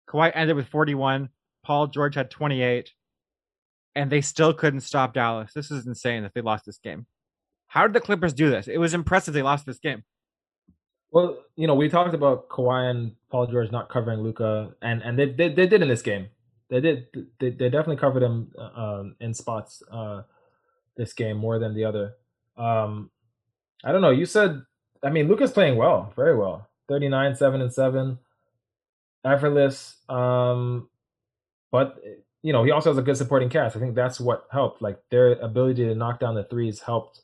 Kawhi 0.10 0.32
ended 0.34 0.56
with 0.56 0.68
41. 0.68 1.30
Paul 1.64 1.88
George 1.88 2.16
had 2.16 2.32
28. 2.32 2.92
And 3.96 4.12
they 4.12 4.22
still 4.22 4.54
couldn't 4.54 4.82
stop 4.82 5.14
Dallas. 5.14 5.52
This 5.54 5.72
is 5.72 5.86
insane 5.86 6.24
that 6.24 6.34
they 6.34 6.42
lost 6.42 6.66
this 6.66 6.78
game. 6.78 7.08
How 7.68 7.86
did 7.88 7.94
the 7.94 8.00
Clippers 8.00 8.34
do 8.34 8.50
this? 8.50 8.68
It 8.68 8.78
was 8.78 8.94
impressive 8.94 9.34
they 9.34 9.42
lost 9.42 9.66
this 9.66 9.80
game. 9.80 10.04
Well, 11.12 11.38
you 11.56 11.68
know, 11.68 11.76
we 11.76 11.90
talked 11.90 12.14
about 12.14 12.48
Kawhi 12.48 12.90
and 12.92 13.16
Paul 13.32 13.48
George 13.48 13.72
not 13.72 13.90
covering 13.90 14.20
Luka, 14.20 14.74
and 14.82 15.02
and 15.02 15.18
they, 15.18 15.32
they 15.32 15.50
they 15.50 15.66
did 15.66 15.82
in 15.82 15.88
this 15.88 16.02
game. 16.02 16.28
They 16.70 16.82
did. 16.82 17.08
They, 17.40 17.50
they 17.50 17.70
definitely 17.70 17.98
covered 17.98 18.24
him 18.24 18.52
um, 18.76 19.16
in 19.20 19.34
spots 19.34 19.82
uh, 19.92 20.24
this 20.98 21.14
game 21.14 21.38
more 21.38 21.60
than 21.60 21.74
the 21.74 21.86
other. 21.86 22.16
Um, 22.58 23.10
I 23.84 23.92
don't 23.92 24.02
know. 24.02 24.10
You 24.12 24.26
said, 24.26 24.64
I 25.04 25.10
mean, 25.10 25.28
Luka's 25.28 25.52
playing 25.52 25.78
well, 25.78 26.14
very 26.16 26.36
well. 26.36 26.68
39, 26.90 27.36
7 27.36 27.62
and 27.62 27.74
7. 27.74 28.18
Effortless. 29.26 29.98
Um, 30.10 30.90
but, 31.72 32.02
you 32.42 32.54
know, 32.54 32.64
he 32.64 32.72
also 32.72 32.90
has 32.90 32.98
a 32.98 33.02
good 33.02 33.18
supporting 33.18 33.50
cast. 33.50 33.76
I 33.76 33.80
think 33.80 33.96
that's 33.96 34.20
what 34.20 34.48
helped. 34.52 34.82
Like, 34.82 35.00
their 35.12 35.34
ability 35.34 35.86
to 35.86 35.96
knock 35.96 36.20
down 36.20 36.36
the 36.36 36.44
threes 36.44 36.80
helped 36.80 37.22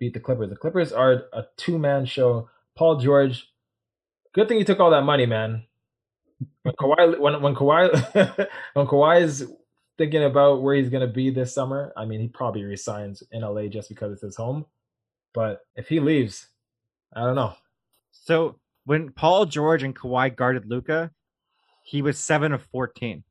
beat 0.00 0.14
the 0.14 0.20
Clippers. 0.20 0.50
The 0.50 0.56
Clippers 0.56 0.92
are 0.92 1.24
a 1.32 1.44
two 1.56 1.78
man 1.78 2.06
show. 2.06 2.48
Paul 2.76 2.96
George, 2.96 3.48
good 4.34 4.48
thing 4.48 4.58
he 4.58 4.64
took 4.64 4.80
all 4.80 4.90
that 4.90 5.02
money, 5.02 5.26
man. 5.26 5.64
When 6.62 6.74
Kawhi, 6.74 7.20
when 7.20 7.42
when 7.42 7.54
Kawhi, 7.54 8.48
when 8.72 8.86
Kawhi 8.86 9.20
is 9.20 9.46
thinking 9.98 10.24
about 10.24 10.62
where 10.62 10.74
he's 10.74 10.88
gonna 10.88 11.06
be 11.06 11.30
this 11.30 11.54
summer, 11.54 11.92
I 11.96 12.06
mean, 12.06 12.20
he 12.20 12.28
probably 12.28 12.64
resigns 12.64 13.22
in 13.30 13.42
LA 13.42 13.66
just 13.66 13.90
because 13.90 14.12
it's 14.14 14.22
his 14.22 14.36
home. 14.36 14.64
But 15.34 15.60
if 15.76 15.88
he 15.88 16.00
leaves, 16.00 16.48
I 17.14 17.20
don't 17.20 17.34
know. 17.34 17.54
So 18.12 18.58
when 18.84 19.10
Paul 19.10 19.46
George 19.46 19.82
and 19.82 19.94
Kawhi 19.94 20.34
guarded 20.34 20.66
Luka, 20.66 21.10
he 21.82 22.02
was 22.02 22.18
seven 22.18 22.52
of 22.52 22.62
fourteen, 22.72 23.24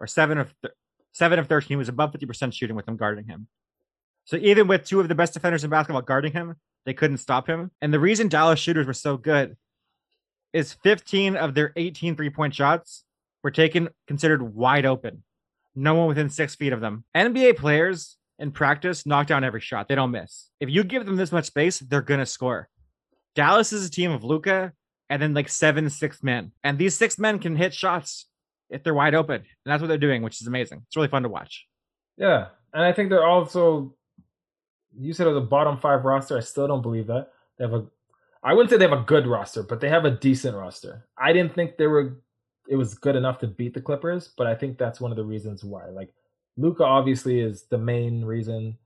or 0.00 0.06
seven 0.06 0.38
of 0.38 0.54
th- 0.62 0.74
seven 1.12 1.38
of 1.38 1.48
thirteen. 1.48 1.70
He 1.70 1.76
was 1.76 1.88
above 1.88 2.12
fifty 2.12 2.26
percent 2.26 2.54
shooting 2.54 2.76
with 2.76 2.86
them 2.86 2.96
guarding 2.96 3.26
him. 3.26 3.48
So 4.24 4.36
even 4.36 4.68
with 4.68 4.84
two 4.84 5.00
of 5.00 5.08
the 5.08 5.14
best 5.14 5.34
defenders 5.34 5.64
in 5.64 5.70
basketball 5.70 6.02
guarding 6.02 6.32
him, 6.32 6.56
they 6.86 6.94
couldn't 6.94 7.18
stop 7.18 7.48
him. 7.48 7.70
And 7.80 7.92
the 7.92 8.00
reason 8.00 8.28
Dallas 8.28 8.58
shooters 8.58 8.86
were 8.86 8.94
so 8.94 9.16
good 9.16 9.56
is 10.52 10.72
15 10.72 11.36
of 11.36 11.54
their 11.54 11.72
18 11.76 12.16
three 12.16 12.30
point 12.30 12.54
shots 12.54 13.04
were 13.42 13.50
taken 13.50 13.88
considered 14.06 14.42
wide 14.42 14.86
open. 14.86 15.22
No 15.74 15.94
one 15.94 16.06
within 16.06 16.30
six 16.30 16.54
feet 16.54 16.72
of 16.72 16.80
them. 16.80 17.04
NBA 17.14 17.56
players 17.56 18.16
in 18.38 18.52
practice 18.52 19.04
knock 19.06 19.26
down 19.26 19.44
every 19.44 19.60
shot. 19.60 19.88
They 19.88 19.94
don't 19.94 20.12
miss. 20.12 20.50
If 20.60 20.70
you 20.70 20.84
give 20.84 21.04
them 21.04 21.16
this 21.16 21.32
much 21.32 21.46
space, 21.46 21.80
they're 21.80 22.00
gonna 22.00 22.26
score. 22.26 22.68
Dallas 23.34 23.72
is 23.72 23.86
a 23.86 23.90
team 23.90 24.10
of 24.10 24.24
Luka 24.24 24.72
and 25.10 25.20
then 25.20 25.34
like 25.34 25.48
seven 25.48 25.88
six 25.90 26.22
men. 26.22 26.52
And 26.62 26.78
these 26.78 26.94
six 26.94 27.18
men 27.18 27.38
can 27.38 27.56
hit 27.56 27.74
shots 27.74 28.26
if 28.70 28.82
they're 28.82 28.94
wide 28.94 29.14
open. 29.14 29.36
And 29.36 29.44
that's 29.66 29.80
what 29.80 29.88
they're 29.88 29.98
doing, 29.98 30.22
which 30.22 30.40
is 30.40 30.46
amazing. 30.46 30.82
It's 30.86 30.96
really 30.96 31.08
fun 31.08 31.22
to 31.22 31.28
watch. 31.28 31.66
Yeah, 32.16 32.48
and 32.72 32.82
I 32.82 32.92
think 32.92 33.10
they're 33.10 33.26
also. 33.26 33.94
You 34.96 35.12
said 35.12 35.26
it 35.26 35.30
was 35.30 35.42
a 35.42 35.46
bottom 35.46 35.78
five 35.78 36.04
roster. 36.04 36.36
I 36.36 36.40
still 36.40 36.68
don't 36.68 36.82
believe 36.82 37.08
that 37.08 37.30
they 37.58 37.64
have 37.64 37.74
a. 37.74 37.84
I 38.42 38.52
wouldn't 38.52 38.70
say 38.70 38.76
they 38.76 38.88
have 38.88 38.98
a 38.98 39.02
good 39.02 39.26
roster, 39.26 39.62
but 39.62 39.80
they 39.80 39.88
have 39.88 40.04
a 40.04 40.10
decent 40.10 40.56
roster. 40.56 41.06
I 41.18 41.32
didn't 41.32 41.54
think 41.54 41.76
they 41.76 41.86
were. 41.86 42.20
It 42.68 42.76
was 42.76 42.94
good 42.94 43.16
enough 43.16 43.38
to 43.40 43.46
beat 43.46 43.74
the 43.74 43.80
Clippers, 43.80 44.32
but 44.36 44.46
I 44.46 44.54
think 44.54 44.78
that's 44.78 45.00
one 45.00 45.10
of 45.10 45.16
the 45.16 45.24
reasons 45.24 45.64
why. 45.64 45.86
Like 45.88 46.10
Luka 46.56 46.84
obviously 46.84 47.40
is 47.40 47.64
the 47.64 47.78
main 47.78 48.24
reason, 48.24 48.78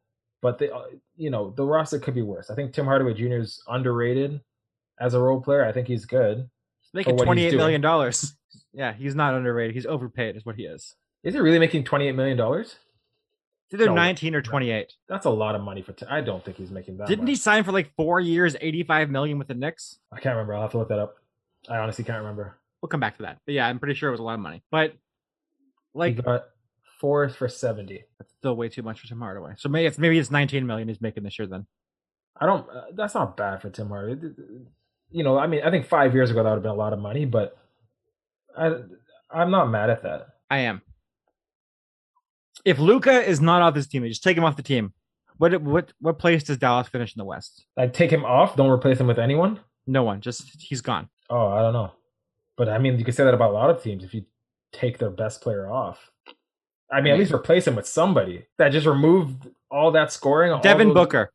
but 0.42 0.58
they, 0.58 0.70
uh, 0.70 0.82
you 1.16 1.30
know, 1.30 1.50
the 1.56 1.64
roster 1.64 1.98
could 1.98 2.14
be 2.14 2.22
worse. 2.22 2.50
I 2.50 2.54
think 2.54 2.72
Tim 2.72 2.84
Hardaway 2.84 3.14
Jr. 3.14 3.38
is 3.38 3.62
underrated 3.68 4.40
as 5.00 5.14
a 5.14 5.20
role 5.20 5.40
player. 5.40 5.64
I 5.64 5.72
think 5.72 5.88
he's 5.88 6.04
good. 6.04 6.48
He's 6.80 6.94
making 6.94 7.16
twenty 7.16 7.44
eight 7.44 7.54
million 7.54 7.80
dollars. 7.80 8.34
Yeah, 8.72 8.92
he's 8.92 9.14
not 9.14 9.34
underrated. 9.34 9.74
He's 9.74 9.86
overpaid, 9.86 10.36
is 10.36 10.44
what 10.44 10.54
he 10.54 10.64
is. 10.64 10.94
Is 11.24 11.34
he 11.34 11.40
really 11.40 11.58
making 11.58 11.84
twenty 11.84 12.06
eight 12.06 12.14
million 12.14 12.36
dollars? 12.36 12.76
Either 13.72 13.86
No, 13.86 13.94
19 13.94 14.34
or 14.34 14.40
28. 14.42 14.92
That's 15.08 15.26
a 15.26 15.30
lot 15.30 15.54
of 15.54 15.60
money 15.62 15.82
for. 15.82 15.92
T- 15.92 16.06
I 16.08 16.20
don't 16.22 16.42
think 16.44 16.56
he's 16.56 16.70
making 16.70 16.96
that. 16.98 17.08
Didn't 17.08 17.26
he 17.26 17.34
sign 17.34 17.64
for 17.64 17.72
like 17.72 17.92
four 17.96 18.18
years, 18.20 18.56
85 18.60 19.10
million 19.10 19.38
with 19.38 19.48
the 19.48 19.54
Knicks? 19.54 19.98
I 20.10 20.20
can't 20.20 20.34
remember. 20.34 20.54
I'll 20.54 20.62
have 20.62 20.70
to 20.72 20.78
look 20.78 20.88
that 20.88 20.98
up. 20.98 21.16
I 21.68 21.76
honestly 21.78 22.04
can't 22.04 22.18
remember. 22.18 22.56
We'll 22.80 22.88
come 22.88 23.00
back 23.00 23.16
to 23.18 23.24
that. 23.24 23.38
But 23.44 23.54
yeah, 23.54 23.66
I'm 23.66 23.78
pretty 23.78 23.94
sure 23.94 24.08
it 24.08 24.12
was 24.12 24.20
a 24.20 24.24
lot 24.24 24.34
of 24.34 24.40
money. 24.40 24.62
But 24.70 24.94
like, 25.94 26.16
he 26.16 26.22
got 26.22 26.46
four 26.98 27.28
for 27.28 27.48
seventy. 27.48 28.04
that's 28.18 28.32
still 28.32 28.56
way 28.56 28.68
too 28.68 28.82
much 28.82 29.00
for 29.00 29.06
Tim 29.06 29.20
Hardaway. 29.20 29.54
So 29.56 29.68
maybe 29.68 29.86
it's 29.86 29.98
maybe 29.98 30.18
it's 30.18 30.30
19 30.30 30.66
million 30.66 30.88
he's 30.88 31.00
making 31.00 31.22
this 31.24 31.38
year 31.38 31.48
then. 31.48 31.66
I 32.40 32.46
don't. 32.46 32.68
Uh, 32.68 32.82
that's 32.94 33.14
not 33.14 33.36
bad 33.36 33.62
for 33.62 33.70
Tim 33.70 33.88
Hardaway. 33.88 34.30
You 35.10 35.24
know, 35.24 35.38
I 35.38 35.46
mean, 35.46 35.62
I 35.64 35.70
think 35.70 35.86
five 35.86 36.14
years 36.14 36.30
ago 36.30 36.42
that 36.42 36.50
would 36.50 36.56
have 36.56 36.62
been 36.62 36.70
a 36.70 36.74
lot 36.74 36.92
of 36.92 36.98
money, 36.98 37.24
but 37.24 37.56
I, 38.56 38.72
I'm 39.30 39.50
not 39.50 39.66
mad 39.70 39.90
at 39.90 40.02
that. 40.02 40.28
I 40.50 40.58
am. 40.58 40.82
If 42.64 42.78
Luka 42.78 43.22
is 43.22 43.40
not 43.40 43.62
off 43.62 43.74
this 43.74 43.86
team, 43.86 44.06
just 44.06 44.22
take 44.22 44.36
him 44.36 44.44
off 44.44 44.56
the 44.56 44.62
team. 44.62 44.92
What 45.38 45.62
what 45.62 45.92
what 46.00 46.18
place 46.18 46.42
does 46.44 46.58
Dallas 46.58 46.88
finish 46.88 47.14
in 47.14 47.18
the 47.18 47.24
West? 47.24 47.64
Like, 47.76 47.92
take 47.92 48.10
him 48.10 48.24
off. 48.24 48.56
Don't 48.56 48.70
replace 48.70 49.00
him 49.00 49.06
with 49.06 49.18
anyone. 49.18 49.60
No 49.86 50.02
one. 50.02 50.20
Just 50.20 50.60
he's 50.60 50.80
gone. 50.80 51.08
Oh, 51.30 51.48
I 51.48 51.62
don't 51.62 51.72
know. 51.72 51.92
But 52.56 52.68
I 52.68 52.78
mean, 52.78 52.98
you 52.98 53.04
can 53.04 53.14
say 53.14 53.24
that 53.24 53.34
about 53.34 53.50
a 53.50 53.54
lot 53.54 53.70
of 53.70 53.82
teams. 53.82 54.02
If 54.04 54.12
you 54.14 54.24
take 54.72 54.98
their 54.98 55.10
best 55.10 55.40
player 55.40 55.70
off, 55.70 56.10
I 56.90 57.00
mean, 57.00 57.12
at 57.12 57.18
least 57.18 57.32
replace 57.32 57.66
him 57.66 57.76
with 57.76 57.86
somebody 57.86 58.46
that 58.56 58.70
just 58.70 58.86
removed 58.86 59.48
all 59.70 59.92
that 59.92 60.12
scoring. 60.12 60.58
Devin 60.62 60.88
those- 60.88 60.94
Booker. 60.94 61.32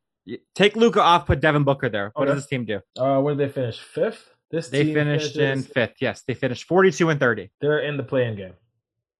Take 0.56 0.76
Luka 0.76 1.02
off. 1.02 1.26
Put 1.28 1.42
Devin 1.42 1.64
Booker 1.64 1.90
there. 1.90 2.12
What 2.16 2.24
Okay. 2.24 2.34
does 2.34 2.44
this 2.44 2.50
team 2.50 2.66
do? 2.66 2.80
Uh, 2.98 3.20
where 3.22 3.36
did 3.36 3.50
they 3.50 3.52
finish? 3.54 3.80
Fifth. 3.80 4.30
This 4.50 4.70
They 4.70 4.94
finished 4.94 5.36
in 5.36 5.64
fifth. 5.64 5.96
Yes, 6.00 6.22
they 6.28 6.34
finished 6.34 6.66
42 6.66 7.10
and 7.10 7.20
30. 7.20 7.50
They're 7.60 7.80
in 7.80 7.98
the 7.98 8.04
play-in 8.04 8.36
game 8.36 8.54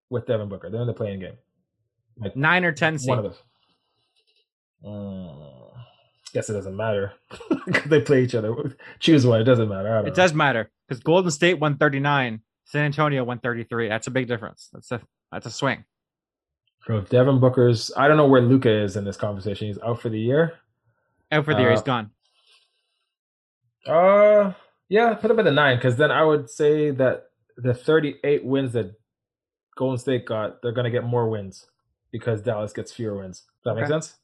with 0.10 0.28
Devin 0.28 0.48
Booker. 0.48 0.70
They're 0.70 0.82
in 0.82 0.88
the 0.88 0.94
play-in 0.94 1.20
game. 1.20 1.34
Like 2.18 2.36
Nine 2.36 2.64
or 2.64 2.72
10 2.72 3.00
seed. 3.00 3.10
one 3.10 3.18
of 3.20 3.24
those. 3.26 3.42
Uh, 4.86 5.78
guess 6.34 6.50
it 6.50 6.54
doesn't 6.54 6.76
matter 6.76 7.14
they 7.86 8.02
play 8.02 8.24
each 8.24 8.36
other. 8.36 8.54
Choose 9.00 9.26
one. 9.26 9.40
It 9.42 9.46
doesn't 9.46 9.70
matter. 9.70 10.00
It 10.00 10.04
know. 10.08 10.14
does 10.14 10.34
matter 10.34 10.70
because 10.88 11.02
Golden 11.02 11.32
State 11.32 11.56
139, 11.56 12.42
San 12.66 12.86
Antonio 12.86 13.24
133. 13.24 13.88
That's 13.88 14.08
a 14.08 14.12
big 14.12 14.28
difference. 14.28 14.70
That's 14.74 14.92
a 14.92 15.02
that's 15.32 15.46
a 15.46 15.52
swing. 15.52 15.84
So 16.86 16.98
if 16.98 17.10
Devin 17.10 17.40
Booker's, 17.40 17.92
I 17.96 18.08
don't 18.08 18.18
know 18.18 18.28
where 18.28 18.42
Luka 18.42 18.70
is 18.70 18.98
in 18.98 19.06
this 19.06 19.16
conversation. 19.16 19.68
He's 19.68 19.80
out 19.80 20.02
for 20.02 20.10
the 20.10 20.20
year. 20.20 20.54
Out 21.32 21.46
for 21.46 21.54
the 21.54 21.62
year, 21.62 21.72
he's 21.72 21.82
gone. 21.82 22.12
Uh, 23.88 24.54
yeah, 24.90 25.14
put 25.14 25.32
him 25.32 25.40
at 25.40 25.46
the 25.46 25.52
nine 25.52 25.78
because 25.78 25.96
then 25.96 26.12
I 26.12 26.24
would 26.24 26.50
say 26.50 26.92
that 26.92 27.26
the 27.58 27.74
38 27.74 28.44
wins 28.46 28.74
that 28.74 28.94
Golden 29.76 29.98
State 29.98 30.26
got, 30.26 30.62
they're 30.62 30.72
gonna 30.72 30.92
get 30.92 31.04
more 31.04 31.30
wins 31.30 31.66
because 32.12 32.42
Dallas 32.42 32.74
gets 32.74 32.92
fewer 32.92 33.18
wins. 33.18 33.44
Does 33.64 33.74
that 33.74 33.76
make 33.76 33.88
sense? 33.88 34.16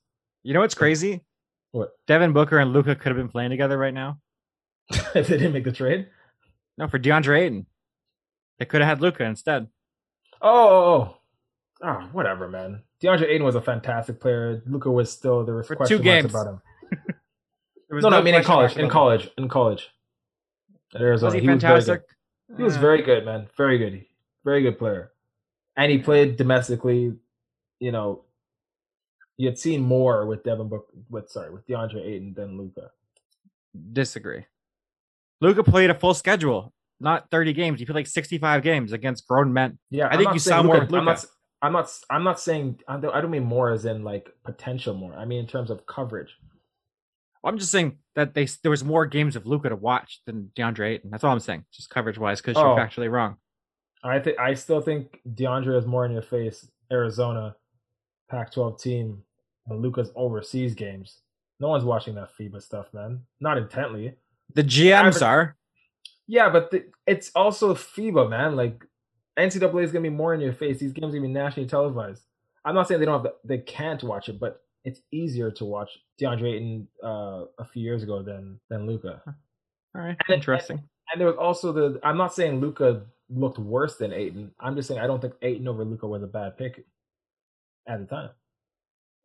You 0.43 0.53
know 0.53 0.59
what's 0.59 0.75
crazy? 0.75 1.25
What? 1.71 1.91
Devin 2.07 2.33
Booker 2.33 2.59
and 2.59 2.73
Luka 2.73 2.95
could 2.95 3.09
have 3.09 3.17
been 3.17 3.29
playing 3.29 3.49
together 3.51 3.77
right 3.77 3.93
now. 3.93 4.19
if 4.89 5.13
they 5.13 5.37
didn't 5.37 5.53
make 5.53 5.63
the 5.63 5.71
trade, 5.71 6.07
No, 6.77 6.87
for 6.87 6.99
DeAndre 6.99 7.41
Ayton. 7.41 7.65
They 8.57 8.65
could 8.65 8.81
have 8.81 8.89
had 8.89 9.01
Luka 9.01 9.23
instead. 9.23 9.67
Oh, 10.41 10.49
oh, 10.49 10.91
oh, 10.93 11.17
oh, 11.83 12.09
whatever, 12.11 12.47
man. 12.47 12.83
DeAndre 13.01 13.29
Ayton 13.29 13.43
was 13.43 13.55
a 13.55 13.61
fantastic 13.61 14.19
player. 14.19 14.61
Luka 14.65 14.91
was 14.91 15.11
still 15.11 15.45
there 15.45 15.55
was 15.55 15.67
For 15.67 15.75
question 15.75 15.97
two 15.97 16.03
games. 16.03 16.25
about 16.33 16.47
him. 16.47 16.61
Was 17.91 18.03
No, 18.03 18.09
no, 18.09 18.17
I 18.19 18.21
mean 18.21 18.35
in 18.35 18.43
college, 18.43 18.77
in 18.77 18.87
college, 18.87 19.29
in 19.37 19.47
college. 19.49 19.89
At. 20.93 21.01
Arizona, 21.01 21.33
Was 21.33 21.41
he, 21.41 21.47
was 21.49 21.59
very 21.61 21.71
fantastic? 21.71 22.01
good. 22.47 22.57
He 22.57 22.63
was 22.63 22.77
very 22.77 23.01
good, 23.01 23.25
man. 23.25 23.47
Very 23.57 23.77
good. 23.79 24.05
Very 24.45 24.61
good 24.61 24.77
player. 24.77 25.11
And 25.75 25.91
he 25.91 25.97
played 25.97 26.37
domestically. 26.37 27.15
You 27.79 27.91
know, 27.91 28.25
you 29.37 29.47
had 29.47 29.57
seen 29.57 29.81
more 29.81 30.27
with 30.27 30.43
Devin 30.43 30.67
Book 30.69 30.85
with 31.09 31.29
sorry 31.31 31.49
with 31.51 31.65
DeAndre 31.65 32.05
Ayton 32.05 32.33
than 32.35 32.57
Luka. 32.59 32.91
disagree. 33.93 34.45
Luka 35.41 35.63
played 35.63 35.89
a 35.89 35.95
full 35.95 36.13
schedule, 36.13 36.73
not 36.99 37.29
30 37.31 37.53
games. 37.53 37.79
He 37.79 37.85
played 37.87 37.95
like 37.95 38.07
65 38.07 38.61
games 38.61 38.91
against 38.91 39.25
grown 39.27 39.51
men. 39.53 39.79
Yeah, 39.89 40.09
I 40.11 40.17
think 40.17 40.33
you 40.33 40.39
saw 40.39 40.61
more 40.61 40.81
Luka- 40.81 41.25
I'm 41.61 41.73
not. 41.73 41.89
I'm 42.09 42.23
not. 42.23 42.39
Saying. 42.39 42.79
I 42.87 42.97
don't, 42.97 43.13
I 43.13 43.21
don't 43.21 43.31
mean 43.31 43.43
more 43.43 43.71
as 43.71 43.85
in 43.85 44.03
like 44.03 44.29
potential 44.45 44.93
more. 44.93 45.13
I 45.13 45.25
mean 45.25 45.39
in 45.39 45.47
terms 45.47 45.69
of 45.69 45.85
coverage. 45.85 46.35
I'm 47.43 47.57
just 47.57 47.71
saying 47.71 47.97
that 48.15 48.33
they 48.33 48.45
there 48.63 48.71
was 48.71 48.83
more 48.83 49.05
games 49.05 49.35
of 49.35 49.45
Luka 49.45 49.69
to 49.69 49.75
watch 49.75 50.21
than 50.25 50.51
DeAndre 50.55 50.89
Ayton. 50.95 51.09
That's 51.09 51.23
all 51.23 51.31
I'm 51.31 51.39
saying, 51.39 51.65
just 51.73 51.89
coverage 51.89 52.17
wise, 52.17 52.41
because 52.41 52.57
Oh. 52.57 52.75
you're 52.75 52.85
factually 52.85 53.09
wrong. 53.11 53.37
I 54.03 54.19
think. 54.19 54.39
I 54.39 54.53
still 54.53 54.81
think 54.81 55.19
DeAndre 55.35 55.77
is 55.77 55.85
more 55.85 56.05
in 56.05 56.11
your 56.11 56.21
face. 56.21 56.69
Arizona, 56.91 57.55
Pac-12 58.29 58.81
team, 58.81 59.23
and 59.67 59.81
Luka's 59.81 60.11
overseas 60.15 60.73
games. 60.73 61.19
No 61.59 61.67
one's 61.69 61.83
watching 61.83 62.15
that 62.15 62.29
FIBA 62.39 62.61
stuff, 62.61 62.87
man. 62.93 63.21
Not 63.39 63.57
intently. 63.57 64.15
The 64.55 64.63
GMs 64.63 64.91
Average- 64.93 65.21
are. 65.23 65.55
Yeah, 66.27 66.49
but 66.49 66.71
the, 66.71 66.85
it's 67.07 67.31
also 67.35 67.73
FIBA, 67.73 68.29
man. 68.29 68.55
Like 68.55 68.85
NCAA 69.39 69.83
is 69.83 69.91
gonna 69.91 70.03
be 70.03 70.09
more 70.09 70.33
in 70.33 70.41
your 70.41 70.53
face. 70.53 70.79
These 70.79 70.93
games 70.93 71.13
are 71.13 71.17
gonna 71.17 71.27
be 71.27 71.33
nationally 71.33 71.67
televised. 71.69 72.23
I'm 72.65 72.75
not 72.75 72.87
saying 72.87 72.99
they 72.99 73.05
don't 73.05 73.23
have, 73.23 73.23
the, 73.23 73.35
they 73.47 73.59
can't 73.59 74.03
watch 74.03 74.29
it, 74.29 74.39
but 74.39 74.61
it's 74.85 75.01
easier 75.11 75.51
to 75.51 75.65
watch 75.65 75.89
DeAndre 76.21 76.55
Ayton 76.55 76.87
uh, 77.03 77.45
a 77.57 77.65
few 77.71 77.83
years 77.83 78.03
ago 78.03 78.21
than 78.23 78.59
than 78.69 78.85
Luka. 78.85 79.21
All 79.95 80.01
right, 80.01 80.17
then- 80.27 80.35
interesting. 80.37 80.83
And 81.11 81.19
there 81.19 81.27
was 81.27 81.37
also 81.37 81.71
the. 81.71 81.99
I'm 82.03 82.17
not 82.17 82.33
saying 82.35 82.59
Luka 82.59 83.01
looked 83.29 83.57
worse 83.57 83.95
than 83.97 84.13
Ayton. 84.13 84.51
I'm 84.59 84.75
just 84.75 84.87
saying 84.87 84.99
I 84.99 85.07
don't 85.07 85.19
think 85.19 85.33
Ayton 85.41 85.67
over 85.67 85.83
Luka 85.83 86.07
was 86.07 86.21
a 86.21 86.27
bad 86.27 86.57
pick 86.57 86.85
at 87.87 87.99
the 87.99 88.05
time. 88.05 88.29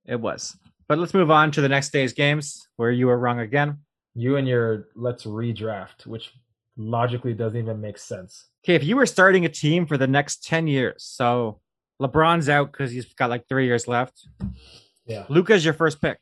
It 0.07 0.21
was. 0.21 0.57
But 0.89 0.99
let's 0.99 1.15
move 1.15 1.31
on 1.31 1.51
to 1.53 1.61
the 1.61 1.69
next 1.69 1.93
day's 1.93 2.13
games 2.13 2.69
where 2.77 2.91
you 2.91 3.07
were 3.07 3.19
wrong 3.19 3.41
again. 3.41 3.79
You 4.15 4.37
and 4.37 4.47
your 4.47 4.89
let's 4.95 5.25
redraft, 5.25 6.07
which 6.07 6.33
logically 6.77 7.35
doesn't 7.35 7.59
even 7.59 7.81
make 7.81 7.99
sense. 7.99 8.47
Okay, 8.65 8.75
if 8.75 8.85
you 8.85 8.97
were 8.97 9.07
starting 9.07 9.45
a 9.45 9.49
team 9.49 9.87
for 9.87 9.97
the 9.99 10.07
next 10.07 10.45
10 10.45 10.67
years, 10.67 11.05
so 11.05 11.61
LeBron's 12.01 12.49
out 12.49 12.73
because 12.73 12.91
he's 12.91 13.13
got 13.15 13.31
like 13.31 13.47
three 13.49 13.67
years 13.67 13.87
left. 13.87 14.27
Yeah. 15.07 15.25
Luka's 15.29 15.65
your 15.65 15.75
first 15.75 16.01
pick. 16.01 16.19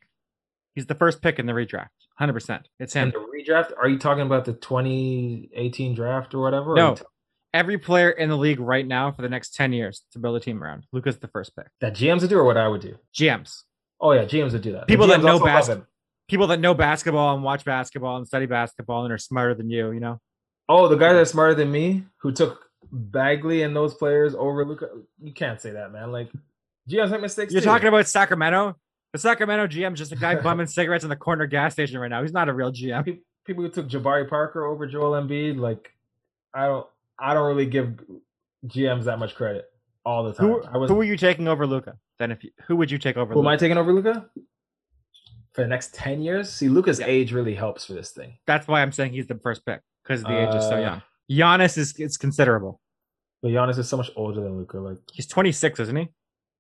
He's 0.75 0.87
the 0.87 0.95
first 0.95 1.23
pick 1.23 1.39
in 1.39 1.47
the 1.47 1.53
redraft. 1.53 1.89
100%. 2.21 2.63
It's 2.81 2.97
In 2.97 3.05
him. 3.05 3.11
the 3.13 3.19
redraft, 3.53 3.73
are 3.81 3.89
you 3.89 3.99
talking 3.99 4.23
about 4.27 4.45
the 4.45 4.53
2018 4.55 5.95
draft 5.95 6.35
or 6.35 6.41
whatever? 6.43 6.75
No. 6.75 6.91
you 6.91 6.97
ta- 6.97 7.05
Every 7.55 7.77
player 7.77 8.11
in 8.11 8.31
the 8.31 8.37
league 8.37 8.61
right 8.61 8.87
now 8.87 9.13
for 9.13 9.21
the 9.21 9.29
next 9.29 9.55
10 9.55 9.73
years 9.75 10.03
to 10.13 10.19
build 10.19 10.37
a 10.37 10.41
team 10.41 10.63
around. 10.63 10.87
Luka's 10.93 11.19
the 11.19 11.29
first 11.29 11.55
pick. 11.55 11.67
that 11.83 11.93
GMs 11.95 12.23
would 12.23 12.31
do 12.31 12.39
or 12.39 12.45
what 12.45 12.57
I 12.57 12.67
would 12.67 12.81
do? 12.81 12.97
GMs. 13.15 13.63
Oh 14.01 14.13
yeah, 14.13 14.25
GMs 14.25 14.53
would 14.53 14.63
do 14.63 14.73
that. 14.73 14.87
People 14.89 15.07
that 15.09 15.21
know 15.23 15.33
also 15.33 15.45
love 15.45 15.55
bas- 15.67 15.69
him. 15.69 15.87
People 16.29 16.47
that 16.47 16.61
know 16.61 16.73
basketball 16.73 17.35
and 17.35 17.45
watch 17.45 17.65
basketball 17.65 18.17
and 18.17 18.27
study 18.27 18.47
basketball 18.47 19.05
and 19.05 19.13
are 19.13 19.19
smarter 19.19 19.55
than 19.55 19.69
you, 19.69 19.91
you 19.93 20.01
know? 20.01 20.19
Oh, 20.75 20.89
the 20.89 20.97
guy 20.97 21.13
that's 21.13 21.31
smarter 21.31 21.55
than 21.55 21.71
me 21.71 22.03
who 22.17 22.33
took 22.33 22.65
Bagley 22.91 23.63
and 23.63 23.77
those 23.77 23.93
players 23.93 24.35
over 24.35 24.65
Luka. 24.65 24.89
You 25.23 25.31
can't 25.31 25.61
say 25.61 25.73
that, 25.73 25.93
man. 25.93 26.11
Like 26.11 26.31
GMs 26.89 27.11
make 27.11 27.21
mistakes. 27.21 27.53
You're 27.53 27.61
too. 27.61 27.67
talking 27.67 27.89
about 27.89 28.09
Sacramento? 28.09 28.75
The 29.13 29.19
Sacramento 29.19 29.67
GM's 29.67 29.99
just 29.99 30.13
a 30.13 30.17
guy 30.17 30.35
bumming 30.43 30.67
cigarettes 30.67 31.05
in 31.05 31.11
the 31.11 31.17
corner 31.17 31.47
gas 31.47 31.75
station 31.75 31.99
right 31.99 32.09
now. 32.09 32.23
He's 32.23 32.33
not 32.33 32.49
a 32.49 32.55
real 32.55 32.73
GM. 32.73 33.21
People 33.45 33.65
who 33.65 33.69
took 33.69 33.87
Jabari 33.87 34.27
Parker 34.27 34.65
over 34.65 34.87
Joel 34.87 35.21
Embiid. 35.23 35.59
Like 35.59 35.93
I 36.55 36.65
don't, 36.65 36.87
I 37.19 37.35
don't 37.35 37.47
really 37.47 37.67
give 37.67 38.01
GMs 38.67 39.05
that 39.05 39.19
much 39.19 39.35
credit 39.35 39.71
all 40.07 40.25
the 40.25 40.33
time. 40.33 40.47
Who, 40.47 40.63
I 40.63 40.79
was. 40.79 40.91
who 40.91 40.99
are 40.99 41.05
you 41.05 41.19
taking 41.19 41.49
over 41.49 41.67
Luka? 41.67 41.99
Then 42.19 42.31
if 42.31 42.43
you, 42.43 42.51
who 42.67 42.77
would 42.77 42.91
you 42.91 42.97
take 42.97 43.19
over 43.19 43.35
who 43.35 43.41
am 43.41 43.49
I 43.49 43.59
taking 43.59 43.77
over 43.77 43.93
Luka? 43.93 44.25
For 45.53 45.61
the 45.61 45.69
next 45.69 45.95
ten 45.95 46.23
years, 46.23 46.51
see, 46.51 46.71
Luka's 46.71 47.01
age 47.01 47.35
really 47.35 47.55
helps 47.55 47.85
for 47.85 47.93
this 47.93 48.09
thing. 48.13 48.39
That's 48.47 48.67
why 48.67 48.81
I'm 48.81 48.91
saying 48.91 49.13
he's 49.13 49.27
the 49.27 49.35
first 49.35 49.67
pick 49.67 49.83
because 50.03 50.23
the 50.23 50.37
age 50.49 50.55
is 50.55 50.65
so 50.65 50.77
Uh, 50.77 50.81
young. 50.81 51.03
Giannis 51.31 51.79
is 51.79 51.95
it's 51.99 52.17
considerable. 52.17 52.81
But 53.43 53.49
Giannis 53.51 53.79
is 53.79 53.89
so 53.89 53.97
much 53.97 54.11
older 54.17 54.41
than 54.41 54.57
Luka. 54.57 54.79
Like, 54.79 54.99
He's 55.13 55.27
26, 55.27 55.81
isn't 55.81 55.97
he? 55.97 56.09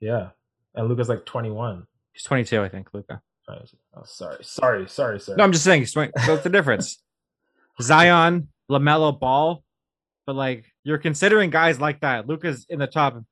yeah, 0.00 0.30
and 0.74 0.88
Luka's 0.88 1.08
like 1.08 1.24
twenty 1.24 1.50
one. 1.50 1.86
He's 2.12 2.24
22, 2.24 2.60
I 2.62 2.68
think. 2.68 2.88
Luka. 2.92 3.20
Oh, 3.48 4.02
sorry, 4.04 4.42
sorry, 4.44 4.88
sorry, 4.88 5.18
sir. 5.20 5.34
No, 5.36 5.44
I'm 5.44 5.52
just 5.52 5.64
saying. 5.64 5.86
So 5.86 6.06
what's 6.26 6.42
the 6.42 6.48
difference? 6.50 7.02
Zion, 7.80 8.48
Lamelo, 8.70 9.18
Ball, 9.18 9.62
but 10.26 10.36
like 10.36 10.66
you're 10.84 10.98
considering 10.98 11.50
guys 11.50 11.80
like 11.80 12.00
that. 12.00 12.26
Luka's 12.28 12.66
in 12.68 12.78
the 12.78 12.86
top. 12.86 13.22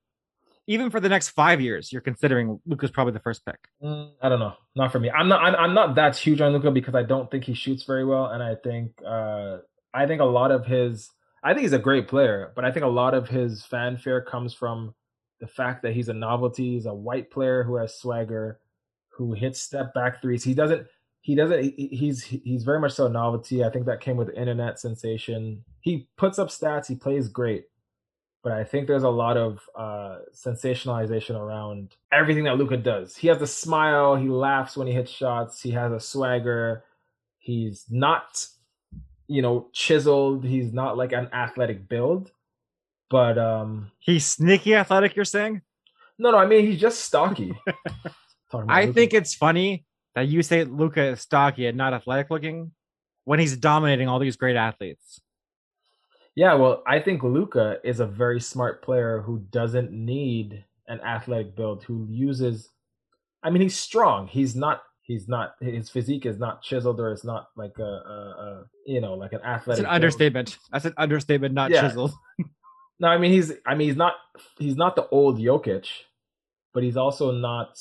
Even 0.67 0.91
for 0.91 1.01
the 1.01 1.09
next 1.09 1.31
five 1.31 1.61
years, 1.61 1.93
you're 1.93 2.03
considering 2.03 2.61
Luka's 2.67 2.91
probably 2.93 3.13
the 3.13 3.21
first 3.21 3.45
pick. 3.45 3.57
Mm, 3.83 4.11
I 4.23 4.29
don't 4.29 4.39
know. 4.39 4.55
Not 4.77 4.93
for 4.93 5.01
me. 5.01 5.11
I'm 5.11 5.27
not. 5.29 5.43
I'm, 5.43 5.55
I'm 5.57 5.75
not 5.75 5.95
that 5.97 6.17
huge 6.17 6.41
on 6.41 6.53
Luka 6.53 6.71
because 6.71 6.95
I 6.95 7.03
don't 7.03 7.29
think 7.31 7.45
he 7.45 7.55
shoots 7.55 7.83
very 7.85 8.05
well, 8.05 8.27
and 8.27 8.43
I 8.43 8.55
think. 8.55 8.93
uh 9.07 9.59
I 9.93 10.07
think 10.07 10.21
a 10.21 10.25
lot 10.25 10.51
of 10.51 10.67
his. 10.67 11.11
I 11.43 11.53
think 11.53 11.63
he's 11.63 11.73
a 11.73 11.79
great 11.79 12.07
player, 12.07 12.53
but 12.55 12.65
I 12.65 12.71
think 12.71 12.85
a 12.85 12.89
lot 12.89 13.15
of 13.15 13.29
his 13.29 13.65
fanfare 13.65 14.21
comes 14.21 14.53
from 14.53 14.95
the 15.41 15.47
fact 15.47 15.83
that 15.83 15.95
he's 15.95 16.09
a 16.09 16.15
novelty. 16.15 16.75
He's 16.75 16.87
a 16.87 16.95
white 16.95 17.31
player 17.31 17.65
who 17.65 17.77
has 17.77 17.99
swagger, 17.99 18.61
who 19.17 19.33
hits 19.33 19.61
step 19.61 19.95
back 19.95 20.21
threes. 20.21 20.45
He 20.45 20.55
doesn't. 20.55 20.87
He 21.23 21.35
doesn't. 21.35 21.75
He's 21.77 22.23
he's 22.25 22.65
very 22.65 22.81
much 22.81 22.93
so 22.93 23.07
a 23.07 23.11
novelty. 23.11 23.65
I 23.65 23.71
think 23.71 23.87
that 23.87 24.01
came 24.01 24.17
with 24.17 24.31
internet 24.31 24.79
sensation. 24.79 25.65
He 25.81 26.09
puts 26.17 26.39
up 26.39 26.49
stats. 26.49 26.87
He 26.87 26.95
plays 26.95 27.29
great, 27.29 27.65
but 28.43 28.53
I 28.53 28.65
think 28.65 28.87
there's 28.87 29.03
a 29.03 29.11
lot 29.11 29.37
of 29.37 29.61
uh, 29.77 30.19
sensationalization 30.35 31.39
around 31.39 31.97
everything 32.11 32.45
that 32.45 32.57
Luka 32.57 32.79
does. 32.79 33.17
He 33.17 33.29
has 33.29 33.41
a 33.43 33.47
smile. 33.47 34.17
He 34.17 34.29
laughs 34.29 34.77
when 34.77 34.87
he 34.87 34.95
hits 34.95 35.11
shots. 35.11 35.61
He 35.61 35.73
has 35.73 35.93
a 35.93 36.01
swagger. 36.01 36.85
He's 37.39 37.85
not, 37.91 38.47
you 39.31 39.43
know, 39.43 39.69
chiseled. 39.73 40.45
He's 40.45 40.73
not 40.75 40.97
like 40.99 41.13
an 41.13 41.29
athletic 41.33 41.89
build, 41.89 42.31
but 43.09 43.39
um, 43.39 43.93
He's 44.01 44.27
sneaky 44.27 44.75
athletic. 44.75 45.17
You're 45.17 45.25
saying? 45.25 45.63
no, 46.19 46.33
no. 46.33 46.39
I 46.39 46.47
mean, 46.47 46.67
he's 46.67 46.81
just 46.81 47.01
stocky. 47.05 47.53
I 48.69 48.87
Luka. 48.87 48.93
think 48.93 49.15
it's 49.15 49.35
funny 49.35 49.87
that 50.15 50.29
you 50.29 50.43
say 50.43 50.65
Luka 50.65 51.03
is 51.13 51.21
stocky 51.21 51.67
and 51.67 51.79
not 51.79 51.95
athletic 51.95 52.31
looking 52.31 52.73
when 53.25 53.39
he's 53.39 53.57
dominating 53.57 54.09
all 54.09 54.19
these 54.19 54.37
great 54.37 54.57
athletes. 54.57 55.21
Yeah, 56.37 56.55
well, 56.55 56.83
I 56.87 57.01
think 57.01 57.23
Luka 57.23 57.79
is 57.85 58.01
a 58.01 58.07
very 58.07 58.41
smart 58.41 58.83
player 58.83 59.21
who 59.23 59.41
doesn't 59.51 59.93
need 59.93 60.65
an 60.89 61.01
athletic 61.03 61.55
build, 61.57 61.85
who 61.85 62.07
uses 62.11 62.71
I 63.43 63.51
mean, 63.51 63.63
he's 63.63 63.79
strong. 63.79 64.27
He's 64.27 64.55
not 64.57 64.83
he's 65.11 65.27
not 65.29 65.55
his 65.61 65.91
physique 65.91 66.25
is 66.25 66.39
not 66.39 66.63
chiseled 66.63 67.01
or 67.01 67.11
it's 67.11 67.25
not 67.25 67.49
like 67.57 67.73
a, 67.81 67.83
a, 67.83 67.85
a 68.47 68.65
you 68.87 69.01
know, 69.01 69.15
like 69.15 69.33
an 69.33 69.41
That's 69.43 69.63
athletic 69.63 69.81
an 69.81 69.85
build. 69.87 69.95
understatement. 69.95 70.59
That's 70.73 70.85
an 70.85 70.95
understatement, 70.97 71.53
not 71.53 71.71
Yeah. 71.71 71.83
chiseled. 71.83 72.13
No, 73.03 73.09
I 73.09 73.17
mean 73.17 73.33
he's 73.33 73.51
I 73.67 73.75
mean 73.75 73.89
he's 73.89 73.97
not 73.97 74.13
he's 74.59 74.77
not 74.77 74.95
the 74.95 75.09
old 75.09 75.39
Jokic, 75.39 75.87
but 76.75 76.83
he's 76.83 76.99
also 76.99 77.33
not 77.33 77.81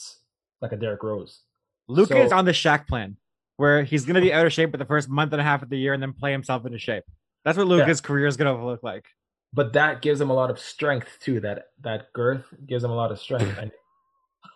like 0.61 0.71
a 0.71 0.77
Derrick 0.77 1.03
Rose. 1.03 1.41
Luka 1.89 2.21
is 2.21 2.31
on 2.31 2.45
the 2.45 2.53
Shaq 2.53 2.87
plan, 2.87 3.17
where 3.57 3.83
he's 3.83 4.05
going 4.05 4.15
to 4.15 4.21
be 4.21 4.31
out 4.31 4.45
of 4.45 4.53
shape 4.53 4.71
for 4.71 4.77
the 4.77 4.85
first 4.85 5.09
month 5.09 5.33
and 5.33 5.41
a 5.41 5.43
half 5.43 5.61
of 5.61 5.69
the 5.69 5.77
year 5.77 5.91
and 5.93 6.01
then 6.01 6.13
play 6.13 6.31
himself 6.31 6.65
into 6.65 6.79
shape. 6.79 7.03
That's 7.43 7.57
what 7.57 7.67
Luka's 7.67 7.99
career 7.99 8.27
is 8.27 8.37
going 8.37 8.55
to 8.57 8.65
look 8.65 8.81
like. 8.81 9.07
But 9.51 9.73
that 9.73 10.01
gives 10.01 10.21
him 10.21 10.29
a 10.29 10.33
lot 10.33 10.49
of 10.49 10.57
strength 10.57 11.09
too. 11.19 11.41
That 11.41 11.65
that 11.81 12.13
girth 12.13 12.45
gives 12.65 12.85
him 12.85 12.91
a 12.91 12.95
lot 12.95 13.11
of 13.11 13.19
strength. 13.19 13.57
And 13.61 13.71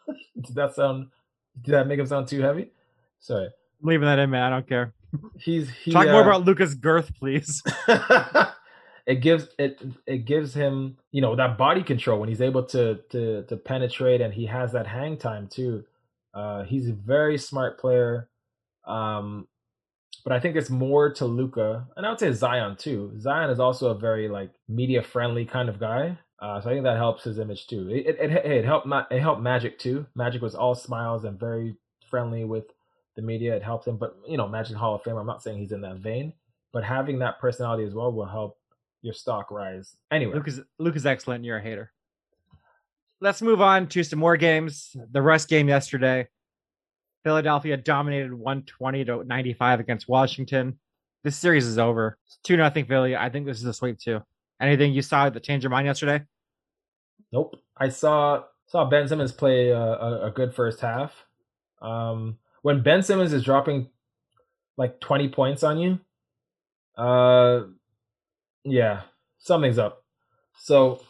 did 0.46 0.56
that 0.56 0.76
sound 0.76 1.08
did 1.62 1.74
that 1.74 1.88
make 1.88 2.00
him 2.00 2.06
sound 2.06 2.28
too 2.28 2.42
heavy? 2.42 2.72
Sorry. 3.20 3.46
I'm 3.46 3.88
leaving 3.88 4.08
that 4.08 4.20
in, 4.20 4.30
man. 4.30 4.44
I 4.44 4.50
don't 4.50 4.68
care. 4.68 4.94
He's 5.38 5.70
he 5.70 5.92
Talk 5.92 6.08
more 6.08 6.24
uh, 6.24 6.28
about 6.28 6.46
Luka's 6.46 6.74
girth, 6.74 7.12
please. 7.20 7.62
it 9.06 9.16
gives 9.16 9.48
it 9.60 9.82
it 10.08 10.26
gives 10.26 10.54
him 10.54 10.98
you 11.12 11.22
know 11.22 11.36
that 11.36 11.58
body 11.58 11.84
control 11.84 12.20
when 12.20 12.30
he's 12.30 12.42
able 12.42 12.64
to 12.64 13.00
to 13.10 13.44
to 13.44 13.58
penetrate 13.58 14.22
and 14.22 14.34
he 14.34 14.46
has 14.46 14.72
that 14.72 14.88
hang 14.88 15.18
time 15.18 15.48
too 15.48 15.84
uh 16.34 16.64
he's 16.64 16.88
a 16.88 16.94
very 16.94 17.38
smart 17.38 17.80
player 17.80 18.30
um 18.88 19.48
but 20.24 20.32
i 20.32 20.40
think 20.40 20.56
it's 20.56 20.70
more 20.70 21.12
to 21.12 21.26
luka 21.26 21.86
and 21.98 22.06
i 22.06 22.10
would 22.10 22.20
say 22.20 22.32
zion 22.32 22.76
too 22.78 23.14
zion 23.20 23.50
is 23.50 23.60
also 23.60 23.90
a 23.90 23.98
very 23.98 24.30
like 24.30 24.52
media 24.70 25.02
friendly 25.02 25.46
kind 25.46 25.68
of 25.68 25.80
guy 25.80 26.18
uh 26.44 26.62
so 26.62 26.70
i 26.70 26.74
think 26.74 26.84
that 26.84 26.98
helps 26.98 27.24
his 27.24 27.40
image 27.40 27.66
too 27.66 27.90
it 27.90 28.06
it, 28.06 28.32
it, 28.32 28.46
it 28.46 28.66
helped 28.66 28.88
it 29.12 29.20
helped 29.20 29.42
magic 29.42 29.80
too 29.80 30.06
magic 30.16 30.42
was 30.42 30.54
all 30.54 30.76
smiles 30.76 31.24
and 31.24 31.40
very 31.40 31.76
friendly 32.08 32.44
with 32.44 32.66
the 33.16 33.22
media 33.22 33.56
it 33.56 33.64
helped 33.64 33.88
him 33.88 33.98
but 33.98 34.16
you 34.28 34.38
know 34.38 34.48
magic 34.48 34.76
hall 34.76 34.94
of 34.96 35.02
fame 35.02 35.18
i'm 35.18 35.26
not 35.26 35.42
saying 35.42 35.58
he's 35.58 35.72
in 35.72 35.82
that 35.82 35.98
vein 35.98 36.32
but 36.72 36.84
having 36.84 37.20
that 37.20 37.40
personality 37.40 37.84
as 37.84 37.94
well 37.94 38.12
will 38.12 38.26
help 38.26 38.58
your 39.04 39.14
stock 39.14 39.52
rise. 39.52 39.96
Anyway, 40.12 40.34
Luke 40.34 40.48
is 40.48 40.62
Luke 40.80 40.96
is 40.96 41.06
excellent. 41.06 41.46
You're 41.46 41.58
a 41.58 41.62
hater. 41.62 41.92
Let's 43.22 43.42
move 43.42 43.62
on 43.62 43.88
to 43.88 44.04
some 44.04 44.20
more 44.20 44.36
games. 44.36 44.96
The 45.12 45.22
rest 45.22 45.48
game 45.48 45.70
yesterday. 45.70 46.28
Philadelphia 47.24 47.78
dominated 47.78 48.34
120 48.34 49.06
to 49.06 49.24
95 49.24 49.80
against 49.80 50.10
Washington. 50.10 50.78
This 51.24 51.38
series 51.38 51.66
is 51.66 51.78
over. 51.78 52.18
2 52.44 52.58
nothing 52.58 52.86
Philly. 52.86 53.16
I 53.16 53.30
think 53.30 53.46
this 53.46 53.60
is 53.60 53.66
a 53.66 53.74
sweep 53.74 53.98
too. 53.98 54.20
Anything 54.60 54.92
you 54.92 55.02
saw 55.02 55.30
that 55.30 55.44
changed 55.44 55.64
your 55.64 55.70
mind 55.70 55.86
yesterday? 55.86 56.26
Nope. 57.34 57.56
I 57.76 57.90
saw 57.90 58.44
saw 58.68 58.86
Ben 58.86 59.08
Simmons 59.08 59.32
play 59.32 59.70
a, 59.70 59.82
a, 59.82 60.28
a 60.28 60.32
good 60.32 60.54
first 60.54 60.80
half. 60.80 61.26
Um, 61.82 62.38
when 62.62 62.82
Ben 62.82 63.04
Simmons 63.04 63.34
is 63.34 63.44
dropping 63.44 63.90
like 64.78 65.00
20 65.02 65.30
points 65.30 65.64
on 65.64 65.80
you, 65.80 66.00
uh, 66.96 67.64
yeah, 68.64 69.02
something's 69.40 69.80
up. 69.80 70.04
So 70.60 71.02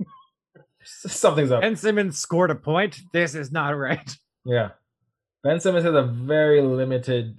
something's 0.82 1.52
up. 1.52 1.60
Ben 1.60 1.76
Simmons 1.76 2.18
scored 2.18 2.50
a 2.50 2.54
point. 2.56 3.00
This 3.12 3.34
is 3.34 3.52
not 3.52 3.76
right. 3.76 4.16
Yeah. 4.44 4.70
Ben 5.44 5.60
Simmons 5.60 5.84
has 5.84 5.94
a 5.94 6.04
very 6.04 6.62
limited 6.62 7.38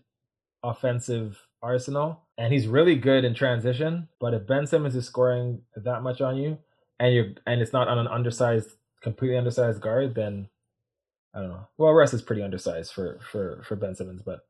offensive 0.62 1.40
arsenal, 1.64 2.28
and 2.38 2.54
he's 2.54 2.68
really 2.68 2.96
good 2.96 3.26
in 3.26 3.34
transition. 3.34 4.10
But 4.20 4.36
if 4.36 4.46
Ben 4.46 4.68
Simmons 4.68 4.96
is 4.96 5.08
scoring 5.08 5.64
that 5.76 6.04
much 6.04 6.22
on 6.22 6.38
you, 6.38 6.60
and 7.00 7.14
you 7.14 7.36
and 7.46 7.62
it's 7.62 7.74
not 7.74 7.88
on 7.88 7.98
an 7.98 8.08
undersized, 8.08 8.70
completely 9.02 9.38
undersized 9.38 9.82
guard, 9.82 10.16
then 10.16 10.50
I 11.34 11.40
don't 11.40 11.50
know. 11.50 11.68
Well, 11.78 11.94
Russ 11.94 12.14
is 12.14 12.22
pretty 12.22 12.44
undersized 12.44 12.94
for 12.94 13.20
for 13.32 13.64
for 13.64 13.76
Ben 13.76 13.96
Simmons, 13.96 14.22
but 14.22 14.42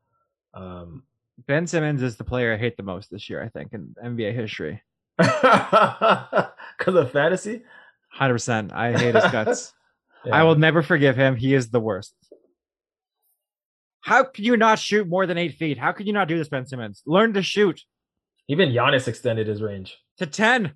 um, 0.54 1.04
Ben 1.47 1.68
Simmons 1.68 2.02
is 2.02 2.16
the 2.16 2.24
player 2.24 2.54
I 2.54 2.58
hate 2.58 2.78
the 2.78 2.84
most 2.84 3.12
this 3.12 3.30
year. 3.30 3.43
I 3.43 3.50
think 3.50 3.74
in 3.74 3.95
NBA 4.04 4.34
history. 4.34 4.82
because 5.18 6.95
of 6.95 7.12
fantasy. 7.12 7.62
Hundred 8.12 8.34
percent. 8.34 8.72
I 8.74 8.97
hate 8.97 9.16
his 9.16 9.32
guts. 9.32 9.74
yeah. 10.26 10.36
I 10.36 10.43
will 10.43 10.56
never 10.56 10.82
forgive 10.82 11.16
him. 11.16 11.36
He 11.36 11.54
is 11.54 11.70
the 11.70 11.80
worst. 11.80 12.16
How 14.02 14.24
could 14.24 14.45
you 14.45 14.56
not 14.58 14.80
shoot 14.80 15.08
more 15.08 15.28
than 15.28 15.38
eight 15.38 15.56
feet? 15.56 15.78
How 15.78 15.91
could 15.91 16.08
you 16.08 16.14
not 16.14 16.28
do 16.28 16.38
this, 16.38 16.47
Ben 16.47 16.66
Simmons? 16.66 17.04
Learn 17.06 17.34
to 17.34 17.43
shoot. 17.43 17.82
Even 18.47 18.70
Giannis 18.70 19.08
extended 19.08 19.47
his 19.47 19.62
range 19.62 19.97
to 20.18 20.26
ten. 20.26 20.74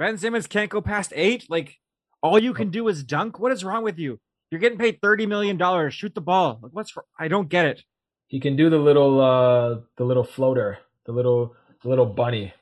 Ben 0.00 0.16
Simmons 0.16 0.46
can't 0.46 0.70
go 0.70 0.80
past 0.80 1.12
eight. 1.14 1.44
Like 1.50 1.76
all 2.22 2.38
you 2.38 2.54
can 2.54 2.70
do 2.70 2.88
is 2.88 3.04
dunk. 3.04 3.38
What 3.38 3.52
is 3.52 3.62
wrong 3.62 3.84
with 3.84 3.98
you? 3.98 4.18
You're 4.50 4.58
getting 4.58 4.78
paid 4.78 4.98
thirty 5.02 5.26
million 5.26 5.58
dollars. 5.58 5.92
Shoot 5.92 6.14
the 6.14 6.22
ball. 6.22 6.58
Like 6.62 6.72
what's? 6.72 6.94
I 7.18 7.28
don't 7.28 7.50
get 7.50 7.66
it. 7.66 7.82
He 8.26 8.40
can 8.40 8.56
do 8.56 8.70
the 8.70 8.78
little, 8.78 9.20
uh 9.20 9.80
the 9.98 10.04
little 10.04 10.24
floater, 10.24 10.78
the 11.04 11.12
little, 11.12 11.54
the 11.82 11.90
little 11.90 12.06
bunny. 12.06 12.54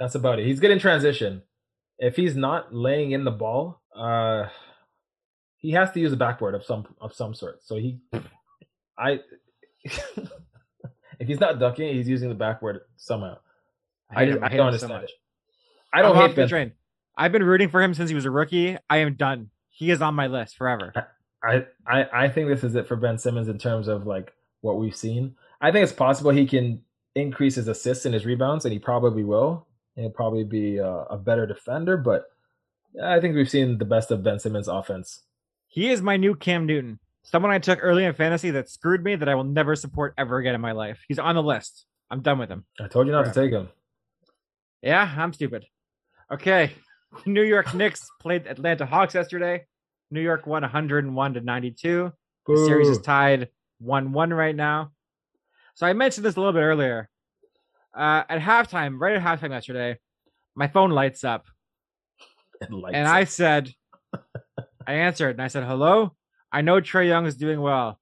That's 0.00 0.16
about 0.16 0.40
it. 0.40 0.46
He's 0.46 0.58
good 0.58 0.72
in 0.72 0.80
transition. 0.80 1.42
If 2.00 2.16
he's 2.16 2.34
not 2.34 2.74
laying 2.74 3.12
in 3.12 3.22
the 3.22 3.30
ball, 3.30 3.82
uh, 3.94 4.46
he 5.58 5.70
has 5.72 5.92
to 5.92 6.00
use 6.00 6.12
a 6.12 6.16
backboard 6.16 6.56
of 6.56 6.64
some 6.64 6.86
of 7.00 7.14
some 7.14 7.34
sort. 7.34 7.62
So 7.62 7.76
he, 7.76 8.00
I, 8.98 9.20
if 9.84 11.28
he's 11.28 11.38
not 11.38 11.60
ducking, 11.60 11.94
he's 11.94 12.08
using 12.08 12.30
the 12.30 12.34
backboard 12.34 12.80
somehow. 12.96 13.36
I, 14.10 14.22
I, 14.22 14.24
I, 14.24 14.24
I 14.24 14.48
don't 14.56 14.66
understand 14.66 14.90
so 14.92 14.96
it. 15.04 15.10
I 15.92 16.02
don't 16.02 16.16
I'm 16.16 16.34
hate 16.34 16.50
Ben. 16.50 16.72
Train. 17.16 17.24
I've 17.24 17.32
been 17.32 17.44
rooting 17.44 17.68
for 17.68 17.82
him 17.82 17.94
since 17.94 18.08
he 18.08 18.14
was 18.14 18.24
a 18.24 18.30
rookie. 18.30 18.76
I 18.88 18.98
am 18.98 19.14
done. 19.14 19.50
He 19.68 19.90
is 19.90 20.02
on 20.02 20.14
my 20.14 20.26
list 20.26 20.56
forever. 20.56 20.92
I, 21.42 21.64
I, 21.86 22.06
I 22.12 22.28
think 22.28 22.48
this 22.48 22.64
is 22.64 22.74
it 22.74 22.86
for 22.86 22.96
Ben 22.96 23.18
Simmons 23.18 23.48
in 23.48 23.58
terms 23.58 23.88
of 23.88 24.06
like 24.06 24.32
what 24.60 24.78
we've 24.78 24.94
seen. 24.94 25.34
I 25.60 25.72
think 25.72 25.84
it's 25.84 25.92
possible 25.92 26.30
he 26.30 26.46
can 26.46 26.82
increase 27.14 27.54
his 27.54 27.68
assists 27.68 28.04
and 28.04 28.14
his 28.14 28.26
rebounds, 28.26 28.64
and 28.64 28.72
he 28.72 28.78
probably 28.78 29.24
will. 29.24 29.66
And 29.96 30.04
he'll 30.04 30.12
probably 30.12 30.44
be 30.44 30.78
a, 30.78 30.88
a 30.88 31.16
better 31.18 31.46
defender, 31.46 31.96
but 31.96 32.26
I 33.02 33.20
think 33.20 33.34
we've 33.34 33.50
seen 33.50 33.78
the 33.78 33.84
best 33.84 34.10
of 34.10 34.22
Ben 34.22 34.38
Simmons' 34.38 34.68
offense. 34.68 35.22
He 35.66 35.90
is 35.90 36.02
my 36.02 36.16
new 36.16 36.34
Cam 36.34 36.66
Newton. 36.66 36.98
Someone 37.22 37.52
I 37.52 37.58
took 37.58 37.80
early 37.82 38.04
in 38.04 38.14
fantasy 38.14 38.50
that 38.52 38.68
screwed 38.68 39.04
me 39.04 39.16
that 39.16 39.28
I 39.28 39.34
will 39.34 39.44
never 39.44 39.76
support 39.76 40.14
ever 40.16 40.38
again 40.38 40.54
in 40.54 40.60
my 40.60 40.72
life. 40.72 41.00
He's 41.06 41.18
on 41.18 41.34
the 41.34 41.42
list. 41.42 41.86
I'm 42.10 42.22
done 42.22 42.38
with 42.38 42.50
him. 42.50 42.64
I 42.80 42.88
told 42.88 43.06
you 43.06 43.12
not 43.12 43.26
to 43.26 43.32
take 43.32 43.52
him. 43.52 43.68
Yeah, 44.82 45.12
I'm 45.16 45.32
stupid. 45.32 45.66
Okay. 46.32 46.72
New 47.26 47.42
York 47.42 47.74
Knicks 47.74 48.08
played 48.20 48.46
Atlanta 48.46 48.86
Hawks 48.86 49.14
yesterday. 49.14 49.66
New 50.10 50.20
York 50.20 50.46
won 50.46 50.62
101 50.62 51.34
to 51.34 51.40
92. 51.40 52.12
Boo. 52.46 52.56
The 52.56 52.64
series 52.66 52.88
is 52.88 52.98
tied 52.98 53.48
1 53.78 54.12
1 54.12 54.32
right 54.32 54.54
now. 54.54 54.92
So 55.74 55.86
I 55.86 55.92
mentioned 55.92 56.24
this 56.24 56.36
a 56.36 56.40
little 56.40 56.52
bit 56.52 56.60
earlier. 56.60 57.08
Uh, 57.94 58.22
at 58.28 58.40
halftime, 58.40 58.98
right 59.00 59.16
at 59.16 59.22
halftime 59.22 59.50
yesterday, 59.50 59.98
my 60.54 60.68
phone 60.68 60.90
lights 60.90 61.24
up. 61.24 61.46
lights 62.68 62.94
and 62.94 63.06
up. 63.06 63.14
I 63.14 63.24
said, 63.24 63.72
I 64.86 64.94
answered 64.94 65.36
and 65.36 65.42
I 65.42 65.48
said, 65.48 65.64
hello. 65.64 66.14
I 66.52 66.62
know 66.62 66.80
Trae 66.80 67.06
Young 67.06 67.26
is 67.26 67.36
doing 67.36 67.60
well. 67.60 67.98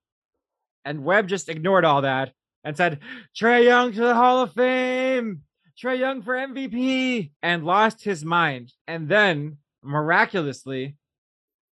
And 0.84 1.04
Webb 1.04 1.28
just 1.28 1.48
ignored 1.48 1.84
all 1.84 2.02
that 2.02 2.32
and 2.64 2.76
said, 2.76 3.00
Trae 3.38 3.64
Young 3.64 3.92
to 3.92 4.00
the 4.00 4.14
Hall 4.14 4.42
of 4.42 4.52
Fame. 4.54 5.42
Trae 5.80 5.98
Young 5.98 6.22
for 6.22 6.34
MVP 6.34 7.30
and 7.42 7.64
lost 7.64 8.02
his 8.02 8.24
mind. 8.24 8.72
And 8.88 9.08
then 9.08 9.58
miraculously, 9.82 10.96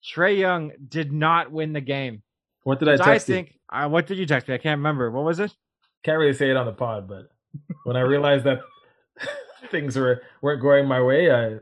Trae 0.03 0.37
Young 0.37 0.71
did 0.87 1.11
not 1.11 1.51
win 1.51 1.73
the 1.73 1.81
game. 1.81 2.23
What 2.63 2.79
did 2.79 2.89
I 2.89 2.97
text 2.97 3.09
I 3.09 3.33
think, 3.33 3.59
uh, 3.71 3.87
what 3.89 4.07
did 4.07 4.17
you 4.17 4.25
text 4.25 4.47
me? 4.47 4.55
I 4.55 4.57
can't 4.57 4.79
remember. 4.79 5.11
What 5.11 5.23
was 5.23 5.39
it? 5.39 5.53
Can't 6.03 6.17
really 6.17 6.33
say 6.33 6.49
it 6.49 6.57
on 6.57 6.65
the 6.65 6.73
pod, 6.73 7.07
but 7.07 7.29
when 7.83 7.95
I 7.95 8.01
realized 8.01 8.45
that 8.45 8.61
things 9.71 9.95
were 9.95 10.23
weren't 10.41 10.61
going 10.61 10.87
my 10.87 11.01
way, 11.01 11.31
I 11.31 11.57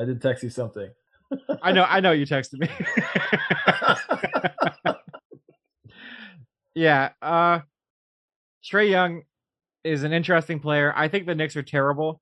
I 0.00 0.04
did 0.04 0.20
text 0.20 0.42
you 0.42 0.50
something. 0.50 0.90
I 1.62 1.72
know, 1.72 1.84
I 1.84 2.00
know 2.00 2.12
you 2.12 2.26
texted 2.26 2.58
me. 2.58 2.68
yeah, 6.74 7.10
uh 7.22 7.60
Trae 8.64 8.90
Young 8.90 9.22
is 9.84 10.02
an 10.02 10.12
interesting 10.12 10.60
player. 10.60 10.92
I 10.96 11.08
think 11.08 11.26
the 11.26 11.34
Knicks 11.34 11.56
are 11.56 11.62
terrible. 11.62 12.20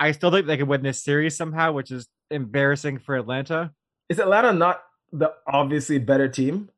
I 0.00 0.12
still 0.12 0.30
think 0.30 0.46
they 0.46 0.56
could 0.56 0.68
win 0.68 0.82
this 0.82 1.02
series 1.02 1.36
somehow, 1.36 1.72
which 1.72 1.90
is 1.90 2.08
embarrassing 2.30 2.98
for 2.98 3.16
Atlanta. 3.16 3.72
Is 4.08 4.18
Atlanta 4.18 4.52
not 4.52 4.82
the 5.12 5.32
obviously 5.46 5.98
better 5.98 6.28
team? 6.28 6.70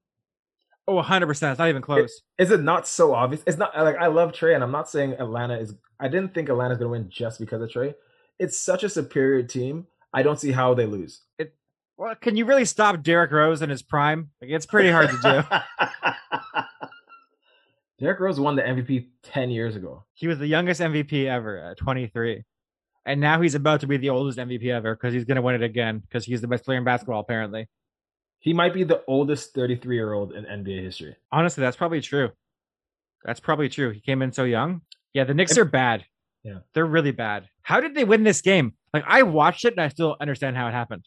Oh, 0.86 1.02
100%. 1.02 1.28
It's 1.30 1.58
not 1.58 1.68
even 1.68 1.80
close. 1.80 2.22
It, 2.38 2.42
is 2.42 2.50
it 2.50 2.62
not 2.62 2.86
so 2.86 3.14
obvious? 3.14 3.42
It's 3.46 3.56
not 3.56 3.76
like 3.76 3.96
I 3.96 4.08
love 4.08 4.32
Trae, 4.32 4.54
and 4.54 4.62
I'm 4.62 4.70
not 4.70 4.90
saying 4.90 5.14
Atlanta 5.14 5.58
is. 5.58 5.74
I 5.98 6.08
didn't 6.08 6.34
think 6.34 6.48
Atlanta's 6.48 6.78
going 6.78 6.88
to 6.88 7.00
win 7.00 7.10
just 7.10 7.40
because 7.40 7.62
of 7.62 7.70
Trae. 7.70 7.94
It's 8.38 8.58
such 8.58 8.84
a 8.84 8.88
superior 8.88 9.42
team. 9.42 9.86
I 10.12 10.22
don't 10.22 10.38
see 10.38 10.52
how 10.52 10.74
they 10.74 10.86
lose. 10.86 11.22
It, 11.38 11.54
well, 11.96 12.14
can 12.16 12.36
you 12.36 12.44
really 12.44 12.64
stop 12.66 13.02
Derrick 13.02 13.30
Rose 13.30 13.62
in 13.62 13.70
his 13.70 13.82
prime? 13.82 14.30
Like, 14.42 14.50
it's 14.50 14.66
pretty 14.66 14.90
hard 14.90 15.10
to 15.10 15.16
do. 15.22 15.42
Derrick 17.98 18.20
Rose 18.20 18.40
won 18.40 18.56
the 18.56 18.62
MVP 18.62 19.08
10 19.22 19.50
years 19.50 19.76
ago. 19.76 20.04
He 20.14 20.26
was 20.26 20.38
the 20.38 20.46
youngest 20.46 20.80
MVP 20.80 21.26
ever 21.26 21.58
at 21.58 21.76
23. 21.78 22.42
And 23.06 23.20
now 23.20 23.40
he's 23.40 23.54
about 23.54 23.80
to 23.80 23.86
be 23.86 23.96
the 23.96 24.10
oldest 24.10 24.38
MVP 24.38 24.66
ever 24.66 24.94
because 24.94 25.12
he's 25.12 25.24
going 25.24 25.36
to 25.36 25.42
win 25.42 25.54
it 25.54 25.62
again 25.62 25.98
because 25.98 26.24
he's 26.24 26.40
the 26.40 26.48
best 26.48 26.64
player 26.64 26.78
in 26.78 26.84
basketball, 26.84 27.20
apparently. 27.20 27.68
He 28.40 28.52
might 28.52 28.74
be 28.74 28.84
the 28.84 29.02
oldest 29.06 29.54
33 29.54 29.94
year 29.94 30.12
old 30.12 30.32
in 30.32 30.44
NBA 30.44 30.82
history. 30.82 31.16
Honestly, 31.30 31.62
that's 31.62 31.76
probably 31.76 32.00
true. 32.00 32.30
That's 33.24 33.40
probably 33.40 33.68
true. 33.68 33.90
He 33.90 34.00
came 34.00 34.22
in 34.22 34.32
so 34.32 34.44
young. 34.44 34.82
Yeah, 35.12 35.24
the 35.24 35.34
Knicks 35.34 35.56
are 35.56 35.64
bad. 35.64 36.04
Yeah. 36.42 36.58
They're 36.74 36.84
really 36.86 37.12
bad. 37.12 37.48
How 37.62 37.80
did 37.80 37.94
they 37.94 38.04
win 38.04 38.22
this 38.22 38.42
game? 38.42 38.74
Like 38.92 39.04
I 39.06 39.22
watched 39.22 39.64
it 39.64 39.72
and 39.72 39.80
I 39.80 39.88
still 39.88 40.16
understand 40.20 40.56
how 40.56 40.68
it 40.68 40.72
happened. 40.72 41.04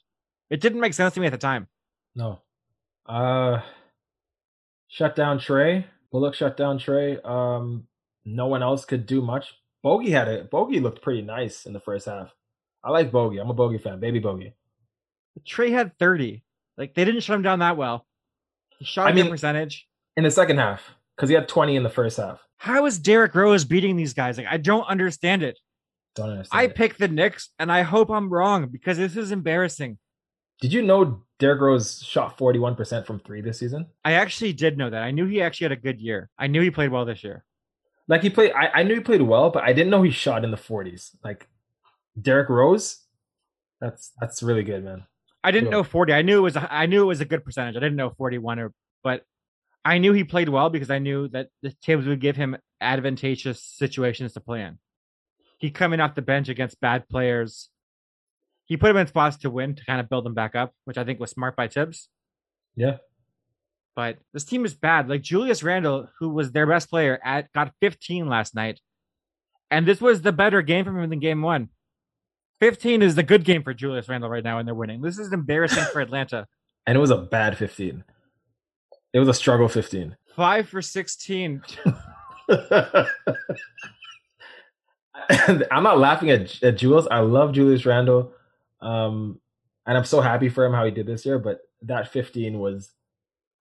It 0.49 0.61
didn't 0.61 0.79
make 0.79 0.93
sense 0.93 1.13
to 1.13 1.19
me 1.19 1.27
at 1.27 1.31
the 1.31 1.37
time. 1.37 1.67
No. 2.15 2.41
Uh 3.05 3.61
shut 4.87 5.15
down 5.15 5.39
Trae. 5.39 5.85
Bullock 6.11 6.35
shut 6.35 6.57
down 6.57 6.79
Trae. 6.79 7.23
Um 7.25 7.87
no 8.25 8.47
one 8.47 8.63
else 8.63 8.85
could 8.85 9.05
do 9.05 9.21
much. 9.21 9.53
Bogey 9.83 10.11
had 10.11 10.27
it. 10.27 10.49
Bogey 10.49 10.79
looked 10.79 11.01
pretty 11.01 11.21
nice 11.21 11.65
in 11.65 11.73
the 11.73 11.79
first 11.79 12.05
half. 12.07 12.33
I 12.83 12.91
like 12.91 13.11
Bogey. 13.11 13.37
I'm 13.37 13.49
a 13.49 13.53
Bogey 13.53 13.77
fan. 13.77 13.99
Baby 13.99 14.19
Bogey. 14.19 14.53
Trae 15.47 15.71
had 15.71 15.97
30. 15.97 16.43
Like 16.77 16.93
they 16.93 17.05
didn't 17.05 17.21
shut 17.21 17.35
him 17.35 17.41
down 17.41 17.59
that 17.59 17.77
well. 17.77 18.05
He 18.79 18.85
shot 18.85 19.07
I 19.07 19.13
mean, 19.13 19.29
percentage 19.29 19.87
in 20.15 20.23
the 20.23 20.31
second 20.31 20.57
half 20.57 20.81
because 21.15 21.29
he 21.29 21.35
had 21.35 21.47
20 21.47 21.75
in 21.75 21.83
the 21.83 21.89
first 21.89 22.17
half. 22.17 22.39
How 22.57 22.85
is 22.85 22.99
Derrick 22.99 23.35
Rose 23.35 23.65
beating 23.65 23.95
these 23.95 24.13
guys? 24.13 24.37
Like 24.37 24.47
I 24.49 24.57
don't 24.57 24.87
understand 24.87 25.43
it. 25.43 25.57
Don't 26.15 26.29
understand. 26.31 26.59
I 26.59 26.63
it. 26.63 26.75
picked 26.75 26.99
the 26.99 27.07
Knicks, 27.07 27.49
and 27.59 27.71
I 27.71 27.83
hope 27.83 28.09
I'm 28.09 28.29
wrong 28.29 28.67
because 28.67 28.97
this 28.97 29.15
is 29.15 29.31
embarrassing. 29.31 29.99
Did 30.61 30.73
you 30.73 30.81
know 30.81 31.21
Derrick 31.39 31.61
Rose 31.61 32.01
shot 32.01 32.37
41% 32.37 33.05
from 33.05 33.19
three 33.19 33.41
this 33.41 33.59
season? 33.59 33.87
I 34.03 34.13
actually 34.13 34.53
did 34.53 34.77
know 34.77 34.89
that. 34.89 35.03
I 35.03 35.11
knew 35.11 35.25
he 35.25 35.41
actually 35.41 35.65
had 35.65 35.71
a 35.73 35.81
good 35.81 36.01
year. 36.01 36.29
I 36.37 36.47
knew 36.47 36.61
he 36.61 36.71
played 36.71 36.91
well 36.91 37.05
this 37.05 37.23
year. 37.23 37.43
Like 38.07 38.21
he 38.21 38.29
played, 38.29 38.53
I, 38.53 38.67
I 38.67 38.83
knew 38.83 38.95
he 38.95 39.01
played 39.01 39.21
well, 39.21 39.49
but 39.49 39.63
I 39.63 39.73
didn't 39.73 39.91
know 39.91 40.01
he 40.01 40.11
shot 40.11 40.43
in 40.43 40.51
the 40.51 40.57
40s. 40.57 41.15
Like 41.23 41.47
Derrick 42.19 42.49
Rose, 42.49 43.03
that's 43.79 44.11
that's 44.19 44.41
really 44.41 44.63
good, 44.63 44.83
man. 44.83 45.03
I 45.43 45.51
didn't 45.51 45.69
know 45.69 45.83
40. 45.83 46.13
I 46.13 46.23
knew 46.23 46.39
it 46.39 46.41
was 46.41 46.55
a, 46.55 46.73
I 46.73 46.87
knew 46.87 47.03
it 47.03 47.07
was 47.07 47.21
a 47.21 47.25
good 47.25 47.45
percentage. 47.45 47.75
I 47.75 47.79
didn't 47.79 47.95
know 47.95 48.09
41 48.17 48.59
or 48.59 48.73
but 49.03 49.23
I 49.85 49.99
knew 49.99 50.13
he 50.13 50.23
played 50.23 50.49
well 50.49 50.69
because 50.69 50.89
I 50.89 50.99
knew 50.99 51.27
that 51.29 51.49
the 51.61 51.69
Thibs 51.83 52.07
would 52.07 52.19
give 52.19 52.35
him 52.35 52.57
advantageous 52.81 53.63
situations 53.63 54.33
to 54.33 54.41
play 54.41 54.61
in. 54.63 54.79
He 55.59 55.71
coming 55.71 55.99
off 55.99 56.15
the 56.15 56.21
bench 56.21 56.49
against 56.49 56.81
bad 56.81 57.07
players 57.07 57.69
he 58.67 58.77
put 58.77 58.91
him 58.91 58.97
in 58.97 59.07
spots 59.07 59.37
to 59.37 59.49
win 59.49 59.75
to 59.75 59.85
kind 59.85 59.99
of 59.99 60.09
build 60.09 60.25
them 60.25 60.33
back 60.33 60.55
up, 60.55 60.73
which 60.85 60.97
I 60.97 61.03
think 61.03 61.19
was 61.19 61.31
smart 61.31 61.55
by 61.55 61.67
Thibs. 61.67 62.09
Yeah. 62.75 62.97
But 63.95 64.17
this 64.33 64.43
team 64.43 64.65
is 64.65 64.75
bad. 64.75 65.09
Like 65.09 65.23
Julius 65.23 65.63
Randle, 65.63 66.09
who 66.19 66.29
was 66.29 66.51
their 66.51 66.67
best 66.67 66.89
player, 66.89 67.19
at 67.23 67.51
got 67.53 67.73
15 67.81 68.27
last 68.27 68.53
night, 68.53 68.79
and 69.71 69.85
this 69.85 69.99
was 69.99 70.21
the 70.21 70.31
better 70.31 70.61
game 70.61 70.85
from 70.85 71.01
him 71.01 71.09
than 71.09 71.19
game 71.19 71.41
one. 71.41 71.69
15 72.59 73.01
is 73.01 73.15
the 73.15 73.23
good 73.23 73.43
game 73.43 73.63
for 73.63 73.73
Julius 73.73 74.09
Randle 74.09 74.29
right 74.29 74.43
now, 74.43 74.59
and 74.59 74.67
they're 74.67 74.75
winning. 74.75 75.01
This 75.01 75.17
is 75.17 75.33
embarrassing 75.33 75.85
for 75.91 76.01
Atlanta. 76.01 76.47
And 76.85 76.95
it 76.95 76.99
was 76.99 77.11
a 77.11 77.17
bad 77.17 77.57
15. 77.57 78.03
It 79.13 79.19
was 79.19 79.27
a 79.27 79.33
struggle 79.33 79.67
15. 79.67 80.15
Five 80.35 80.69
for 80.69 80.81
16. 80.81 81.63
I'm 85.29 85.83
not 85.83 85.99
laughing 85.99 86.29
at, 86.29 86.63
at 86.63 86.77
Julius. 86.77 87.07
I 87.09 87.19
love 87.19 87.51
Julius 87.51 87.85
Randle. 87.85 88.31
Um, 88.81 89.39
and 89.85 89.97
I'm 89.97 90.05
so 90.05 90.21
happy 90.21 90.49
for 90.49 90.65
him 90.65 90.73
how 90.73 90.85
he 90.85 90.91
did 90.91 91.07
this 91.07 91.25
year. 91.25 91.39
But 91.39 91.59
that 91.83 92.11
15 92.11 92.59
was, 92.59 92.91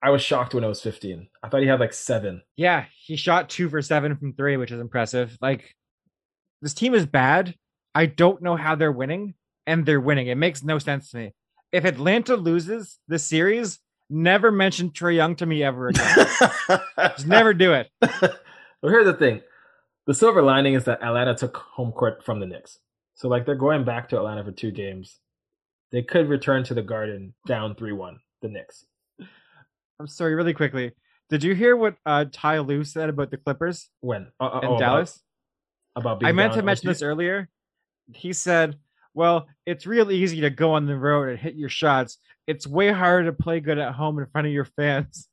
I 0.01 0.09
was 0.09 0.21
shocked 0.21 0.53
when 0.53 0.63
it 0.63 0.67
was 0.67 0.81
15. 0.81 1.27
I 1.41 1.49
thought 1.49 1.61
he 1.61 1.67
had 1.67 1.79
like 1.79 1.93
seven. 1.93 2.41
Yeah, 2.55 2.85
he 3.05 3.15
shot 3.15 3.49
two 3.49 3.69
for 3.69 3.81
seven 3.81 4.15
from 4.17 4.33
three, 4.33 4.57
which 4.57 4.71
is 4.71 4.79
impressive. 4.79 5.37
Like, 5.41 5.75
this 6.61 6.73
team 6.73 6.93
is 6.93 7.05
bad. 7.05 7.55
I 7.93 8.05
don't 8.05 8.41
know 8.41 8.55
how 8.55 8.75
they're 8.75 8.91
winning, 8.91 9.35
and 9.65 9.85
they're 9.85 10.01
winning. 10.01 10.27
It 10.27 10.35
makes 10.35 10.63
no 10.63 10.79
sense 10.79 11.11
to 11.11 11.17
me. 11.17 11.33
If 11.71 11.85
Atlanta 11.85 12.35
loses 12.35 12.99
the 13.07 13.19
series, 13.19 13.79
never 14.09 14.51
mention 14.51 14.91
Trae 14.91 15.15
Young 15.15 15.35
to 15.37 15.45
me 15.45 15.63
ever 15.63 15.87
again. 15.89 16.27
Just 16.97 17.27
never 17.27 17.53
do 17.53 17.73
it. 17.73 17.89
well, 18.01 18.91
here's 18.91 19.05
the 19.05 19.13
thing 19.13 19.41
the 20.05 20.13
silver 20.13 20.41
lining 20.41 20.73
is 20.73 20.85
that 20.85 21.03
Atlanta 21.03 21.35
took 21.35 21.57
home 21.57 21.91
court 21.91 22.23
from 22.23 22.39
the 22.39 22.45
Knicks. 22.45 22.79
So, 23.17 23.27
like, 23.27 23.45
they're 23.45 23.55
going 23.55 23.83
back 23.83 24.09
to 24.09 24.17
Atlanta 24.17 24.43
for 24.43 24.51
two 24.51 24.69
games. 24.69 25.19
They 25.91 26.03
could 26.03 26.29
return 26.29 26.63
to 26.65 26.75
the 26.75 26.83
Garden 26.83 27.33
down 27.47 27.73
3 27.73 27.91
1, 27.91 28.19
the 28.43 28.47
Knicks. 28.47 28.85
I'm 29.99 30.07
sorry, 30.07 30.35
really 30.35 30.53
quickly. 30.53 30.91
Did 31.29 31.43
you 31.43 31.55
hear 31.55 31.75
what 31.75 31.95
uh, 32.05 32.25
Ty 32.31 32.59
Lue 32.59 32.83
said 32.83 33.09
about 33.09 33.31
the 33.31 33.37
Clippers 33.37 33.89
When? 34.01 34.27
Uh, 34.39 34.45
uh, 34.45 34.59
in 34.59 34.69
oh, 34.69 34.77
Dallas? 34.77 35.19
About, 35.95 36.11
about 36.11 36.19
being 36.19 36.29
I 36.29 36.31
meant 36.31 36.53
to 36.53 36.61
mention 36.61 36.85
0-2? 36.85 36.91
this 36.91 37.01
earlier. 37.01 37.49
He 38.13 38.33
said, 38.33 38.77
Well, 39.15 39.47
it's 39.65 39.87
real 39.87 40.11
easy 40.11 40.41
to 40.41 40.51
go 40.51 40.73
on 40.73 40.85
the 40.85 40.95
road 40.95 41.29
and 41.29 41.39
hit 41.39 41.55
your 41.55 41.69
shots. 41.69 42.19
It's 42.45 42.67
way 42.67 42.91
harder 42.91 43.31
to 43.31 43.33
play 43.33 43.59
good 43.61 43.79
at 43.79 43.93
home 43.93 44.19
in 44.19 44.27
front 44.27 44.45
of 44.45 44.53
your 44.53 44.65
fans. 44.65 45.27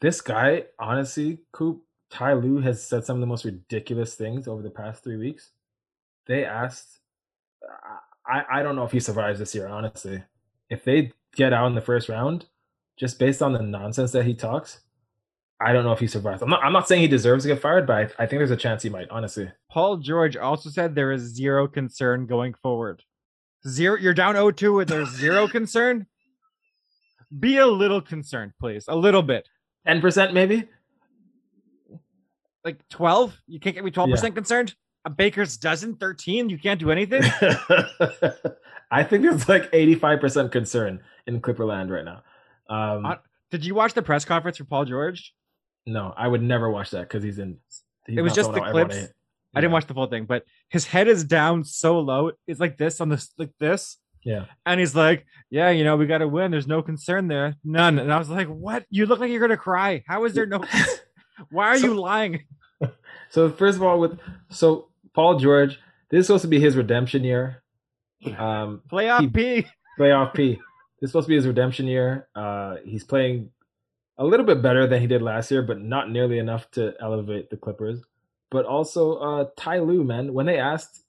This 0.00 0.20
guy, 0.20 0.66
honestly, 0.78 1.38
Coop, 1.52 1.82
Ty 2.10 2.34
Lue 2.34 2.60
has 2.60 2.86
said 2.86 3.04
some 3.04 3.16
of 3.16 3.20
the 3.20 3.26
most 3.26 3.44
ridiculous 3.44 4.14
things 4.14 4.46
over 4.46 4.62
the 4.62 4.70
past 4.70 5.02
three 5.02 5.16
weeks. 5.16 5.50
They 6.28 6.44
asked, 6.44 6.97
I, 8.26 8.44
I 8.50 8.62
don't 8.62 8.76
know 8.76 8.84
if 8.84 8.92
he 8.92 9.00
survives 9.00 9.38
this 9.38 9.54
year, 9.54 9.68
honestly. 9.68 10.22
If 10.68 10.84
they 10.84 11.12
get 11.34 11.52
out 11.52 11.66
in 11.66 11.74
the 11.74 11.80
first 11.80 12.08
round, 12.08 12.46
just 12.98 13.18
based 13.18 13.42
on 13.42 13.52
the 13.52 13.62
nonsense 13.62 14.12
that 14.12 14.26
he 14.26 14.34
talks, 14.34 14.80
I 15.60 15.72
don't 15.72 15.84
know 15.84 15.92
if 15.92 15.98
he 15.98 16.06
survives. 16.06 16.42
I'm 16.42 16.50
not, 16.50 16.62
I'm 16.62 16.72
not 16.72 16.86
saying 16.86 17.02
he 17.02 17.08
deserves 17.08 17.44
to 17.44 17.48
get 17.48 17.60
fired, 17.60 17.86
but 17.86 17.96
I, 17.96 18.22
I 18.22 18.26
think 18.26 18.38
there's 18.38 18.50
a 18.50 18.56
chance 18.56 18.82
he 18.82 18.90
might, 18.90 19.08
honestly. 19.10 19.50
Paul 19.70 19.96
George 19.96 20.36
also 20.36 20.70
said 20.70 20.94
there 20.94 21.10
is 21.10 21.22
zero 21.22 21.66
concern 21.66 22.26
going 22.26 22.54
forward. 22.62 23.02
Zero, 23.66 23.96
you're 23.98 24.14
down 24.14 24.34
0-2 24.34 24.80
and 24.82 24.88
there's 24.88 25.10
zero 25.10 25.48
concern. 25.48 26.06
Be 27.38 27.58
a 27.58 27.66
little 27.66 28.00
concerned, 28.00 28.52
please. 28.60 28.84
A 28.88 28.96
little 28.96 29.22
bit. 29.22 29.48
10% 29.86 30.32
maybe? 30.32 30.68
Like 32.64 32.86
12? 32.88 33.36
You 33.46 33.58
can't 33.58 33.74
get 33.74 33.84
me 33.84 33.90
12% 33.90 34.34
concerned? 34.34 34.74
A 35.04 35.10
baker's 35.10 35.56
dozen, 35.56 35.96
13? 35.96 36.48
You 36.50 36.58
can't 36.58 36.80
do 36.80 36.90
anything? 36.90 37.22
I 38.90 39.04
think 39.04 39.22
there's 39.22 39.48
like 39.48 39.70
85% 39.72 40.50
concern 40.50 41.00
in 41.26 41.40
Clipperland 41.40 41.90
right 41.90 42.04
now. 42.04 42.22
Um, 42.68 43.04
Uh, 43.06 43.16
Did 43.50 43.64
you 43.64 43.74
watch 43.74 43.94
the 43.94 44.02
press 44.02 44.24
conference 44.24 44.56
for 44.58 44.64
Paul 44.64 44.84
George? 44.84 45.34
no, 45.86 46.12
I 46.16 46.28
would 46.28 46.42
never 46.42 46.68
watch 46.70 46.90
that 46.90 47.08
because 47.08 47.22
he's 47.22 47.38
in. 47.38 47.56
He's 48.06 48.18
It 48.18 48.20
was 48.20 48.34
just 48.34 48.52
the 48.52 48.60
I 48.60 48.72
wanna 48.74 48.86
clips. 48.88 49.12
I 49.54 49.60
didn't 49.62 49.72
watch 49.72 49.86
the 49.86 49.94
full 49.94 50.06
thing, 50.06 50.26
but 50.26 50.44
his 50.68 50.86
head 50.86 51.08
is 51.08 51.24
down 51.24 51.64
so 51.64 51.98
low. 52.00 52.32
It's 52.46 52.60
like 52.60 52.76
this 52.76 53.00
on 53.00 53.08
this, 53.08 53.30
like 53.38 53.52
this. 53.58 53.96
Yeah. 54.22 54.44
And 54.66 54.78
he's 54.80 54.94
like, 54.94 55.24
Yeah, 55.50 55.70
you 55.70 55.84
know, 55.84 55.96
we 55.96 56.06
got 56.06 56.18
to 56.18 56.28
win. 56.28 56.50
There's 56.50 56.66
no 56.66 56.82
concern 56.82 57.28
there. 57.28 57.54
None. 57.64 57.98
And 57.98 58.12
I 58.12 58.18
was 58.18 58.28
like, 58.28 58.48
What? 58.48 58.84
You 58.90 59.06
look 59.06 59.20
like 59.20 59.30
you're 59.30 59.38
going 59.40 59.50
to 59.50 59.56
cry. 59.56 60.02
How 60.06 60.24
is 60.26 60.34
there 60.34 60.44
no? 60.44 60.62
Why 61.50 61.68
are 61.68 61.78
So- 61.78 61.86
you 61.86 61.94
lying? 62.00 62.44
So 63.30 63.50
first 63.50 63.76
of 63.76 63.82
all, 63.82 64.00
with 64.00 64.18
so 64.50 64.88
Paul 65.14 65.38
George, 65.38 65.78
this 66.10 66.20
is 66.20 66.26
supposed 66.26 66.42
to 66.42 66.48
be 66.48 66.60
his 66.60 66.76
redemption 66.76 67.24
year. 67.24 67.62
Um, 68.36 68.82
Playoff 68.90 69.20
He- 69.20 69.28
P. 69.28 69.66
playoff 69.98 70.34
P. 70.34 70.54
This 71.00 71.08
is 71.08 71.10
supposed 71.12 71.26
to 71.26 71.30
be 71.30 71.36
his 71.36 71.46
redemption 71.46 71.86
year. 71.86 72.28
Uh, 72.34 72.76
he's 72.84 73.04
playing 73.04 73.50
a 74.16 74.24
little 74.24 74.44
bit 74.44 74.60
better 74.62 74.86
than 74.86 75.00
he 75.00 75.06
did 75.06 75.22
last 75.22 75.50
year, 75.50 75.62
but 75.62 75.80
not 75.80 76.10
nearly 76.10 76.38
enough 76.38 76.68
to 76.72 76.94
elevate 77.00 77.50
the 77.50 77.56
Clippers. 77.56 78.02
But 78.50 78.64
also, 78.66 79.16
uh, 79.18 79.44
Ty 79.56 79.80
Lue, 79.80 80.02
man, 80.02 80.32
when 80.32 80.46
they 80.46 80.58
asked, 80.58 81.04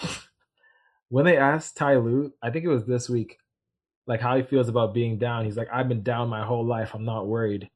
when 1.08 1.24
they 1.26 1.36
asked 1.36 1.76
Ty 1.76 1.96
Lue, 1.96 2.32
I 2.42 2.50
think 2.50 2.64
it 2.64 2.68
was 2.68 2.86
this 2.86 3.10
week, 3.10 3.38
like 4.06 4.20
how 4.20 4.36
he 4.36 4.42
feels 4.42 4.68
about 4.68 4.94
being 4.94 5.18
down. 5.18 5.44
He's 5.44 5.56
like, 5.56 5.68
I've 5.72 5.88
been 5.88 6.02
down 6.02 6.28
my 6.28 6.44
whole 6.44 6.64
life. 6.64 6.92
I'm 6.94 7.04
not 7.04 7.26
worried. 7.26 7.68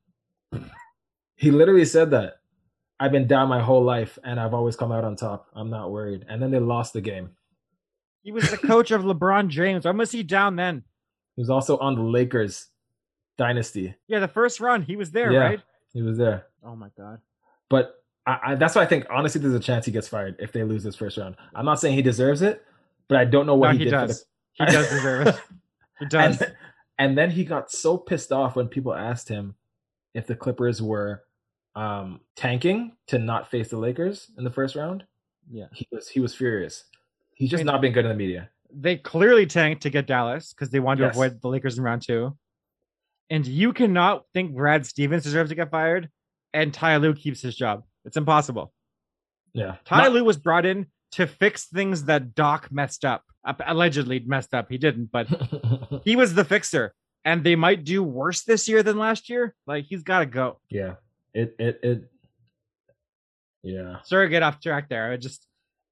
he 1.36 1.50
literally 1.50 1.84
said 1.84 2.12
that. 2.12 2.34
I've 3.02 3.10
been 3.12 3.26
down 3.26 3.48
my 3.48 3.60
whole 3.60 3.82
life 3.82 4.16
and 4.22 4.38
I've 4.38 4.54
always 4.54 4.76
come 4.76 4.92
out 4.92 5.02
on 5.02 5.16
top. 5.16 5.48
I'm 5.54 5.68
not 5.70 5.90
worried. 5.90 6.24
And 6.28 6.40
then 6.40 6.52
they 6.52 6.60
lost 6.60 6.92
the 6.92 7.00
game. 7.00 7.30
He 8.22 8.30
was 8.30 8.48
the 8.48 8.56
coach 8.56 8.92
of 8.92 9.02
LeBron 9.02 9.48
James. 9.48 9.84
Why 9.84 9.90
was 9.90 10.12
he 10.12 10.22
down 10.22 10.54
then? 10.54 10.84
He 11.34 11.42
was 11.42 11.50
also 11.50 11.78
on 11.78 11.96
the 11.96 12.02
Lakers 12.02 12.68
dynasty. 13.38 13.94
Yeah, 14.06 14.20
the 14.20 14.28
first 14.28 14.60
run, 14.60 14.82
he 14.82 14.94
was 14.94 15.10
there, 15.10 15.32
Yeah. 15.32 15.38
right? 15.40 15.60
He 15.92 16.00
was 16.02 16.16
there. 16.16 16.46
Oh 16.64 16.76
my 16.76 16.90
god. 16.96 17.18
But 17.68 17.96
I, 18.24 18.38
I, 18.44 18.54
that's 18.54 18.76
why 18.76 18.82
I 18.82 18.86
think 18.86 19.06
honestly 19.10 19.40
there's 19.40 19.52
a 19.54 19.58
chance 19.58 19.84
he 19.84 19.90
gets 19.90 20.06
fired 20.06 20.36
if 20.38 20.52
they 20.52 20.62
lose 20.62 20.84
this 20.84 20.94
first 20.94 21.16
round. 21.18 21.34
I'm 21.56 21.64
not 21.64 21.80
saying 21.80 21.96
he 21.96 22.02
deserves 22.02 22.40
it, 22.40 22.62
but 23.08 23.18
I 23.18 23.24
don't 23.24 23.46
know 23.46 23.56
what 23.56 23.68
No, 23.68 23.72
he, 23.72 23.78
he 23.78 23.84
did 23.86 23.90
does. 23.90 24.24
for 24.56 24.64
He 24.66 24.72
does 24.72 24.88
deserve 24.90 25.26
it. 25.26 25.40
He 25.98 26.06
does. 26.06 26.40
and, 26.40 26.54
and 26.98 27.18
then 27.18 27.32
he 27.32 27.44
got 27.44 27.72
so 27.72 27.96
pissed 27.98 28.30
off 28.30 28.54
when 28.54 28.68
people 28.68 28.94
asked 28.94 29.28
him 29.28 29.56
if 30.14 30.28
the 30.28 30.36
Clippers 30.36 30.80
were 30.80 31.24
um, 31.74 32.20
tanking 32.36 32.92
to 33.08 33.18
not 33.18 33.50
face 33.50 33.68
the 33.68 33.78
Lakers 33.78 34.30
in 34.36 34.44
the 34.44 34.50
first 34.50 34.74
round. 34.76 35.04
Yeah. 35.50 35.66
He 35.72 35.86
was 35.90 36.08
he 36.08 36.20
was 36.20 36.34
furious. 36.34 36.84
He's 37.34 37.50
just 37.50 37.60
mean- 37.60 37.66
not 37.66 37.80
been 37.80 37.92
good 37.92 38.04
in 38.04 38.10
the 38.10 38.16
media. 38.16 38.50
They 38.74 38.96
clearly 38.96 39.44
tanked 39.46 39.82
to 39.82 39.90
get 39.90 40.06
Dallas 40.06 40.52
because 40.54 40.70
they 40.70 40.80
wanted 40.80 41.00
to 41.00 41.06
Yes. 41.08 41.14
avoid 41.14 41.42
the 41.42 41.48
Lakers 41.48 41.76
in 41.76 41.84
round 41.84 42.02
two. 42.02 42.36
And 43.28 43.46
you 43.46 43.72
cannot 43.74 44.24
think 44.32 44.54
Brad 44.54 44.86
Stevens 44.86 45.24
deserves 45.24 45.50
to 45.50 45.54
get 45.56 45.70
fired 45.70 46.08
and 46.54 46.72
Ty 46.72 46.96
Lue 46.98 47.14
keeps 47.14 47.42
his 47.42 47.54
job. 47.56 47.82
It's 48.04 48.16
impossible. 48.16 48.72
Yeah. 49.52 49.76
Ty 49.84 50.04
Not- 50.04 50.12
Lue 50.12 50.24
was 50.24 50.36
brought 50.38 50.64
in 50.64 50.86
to 51.12 51.26
fix 51.26 51.66
things 51.66 52.04
that 52.04 52.34
Doc 52.34 52.68
messed 52.72 53.04
up. 53.04 53.24
Allegedly 53.66 54.20
messed 54.20 54.54
up. 54.54 54.68
He 54.70 54.78
didn't, 54.78 55.10
but 55.12 55.26
he 56.04 56.16
was 56.16 56.34
the 56.34 56.44
fixer. 56.44 56.94
And 57.24 57.44
they 57.44 57.56
might 57.56 57.84
do 57.84 58.02
worse 58.02 58.42
this 58.44 58.68
year 58.68 58.82
than 58.82 58.96
last 58.98 59.28
year. 59.28 59.54
Like 59.66 59.84
he's 59.84 60.02
got 60.02 60.20
to 60.20 60.26
go. 60.26 60.60
yeah. 60.70 60.94
It 61.34 61.54
it 61.58 61.80
it. 61.82 62.10
Yeah. 63.62 63.96
Sorry 64.04 64.26
to 64.26 64.30
get 64.30 64.42
off 64.42 64.60
track 64.60 64.88
there. 64.88 65.12
I 65.12 65.16
just 65.16 65.46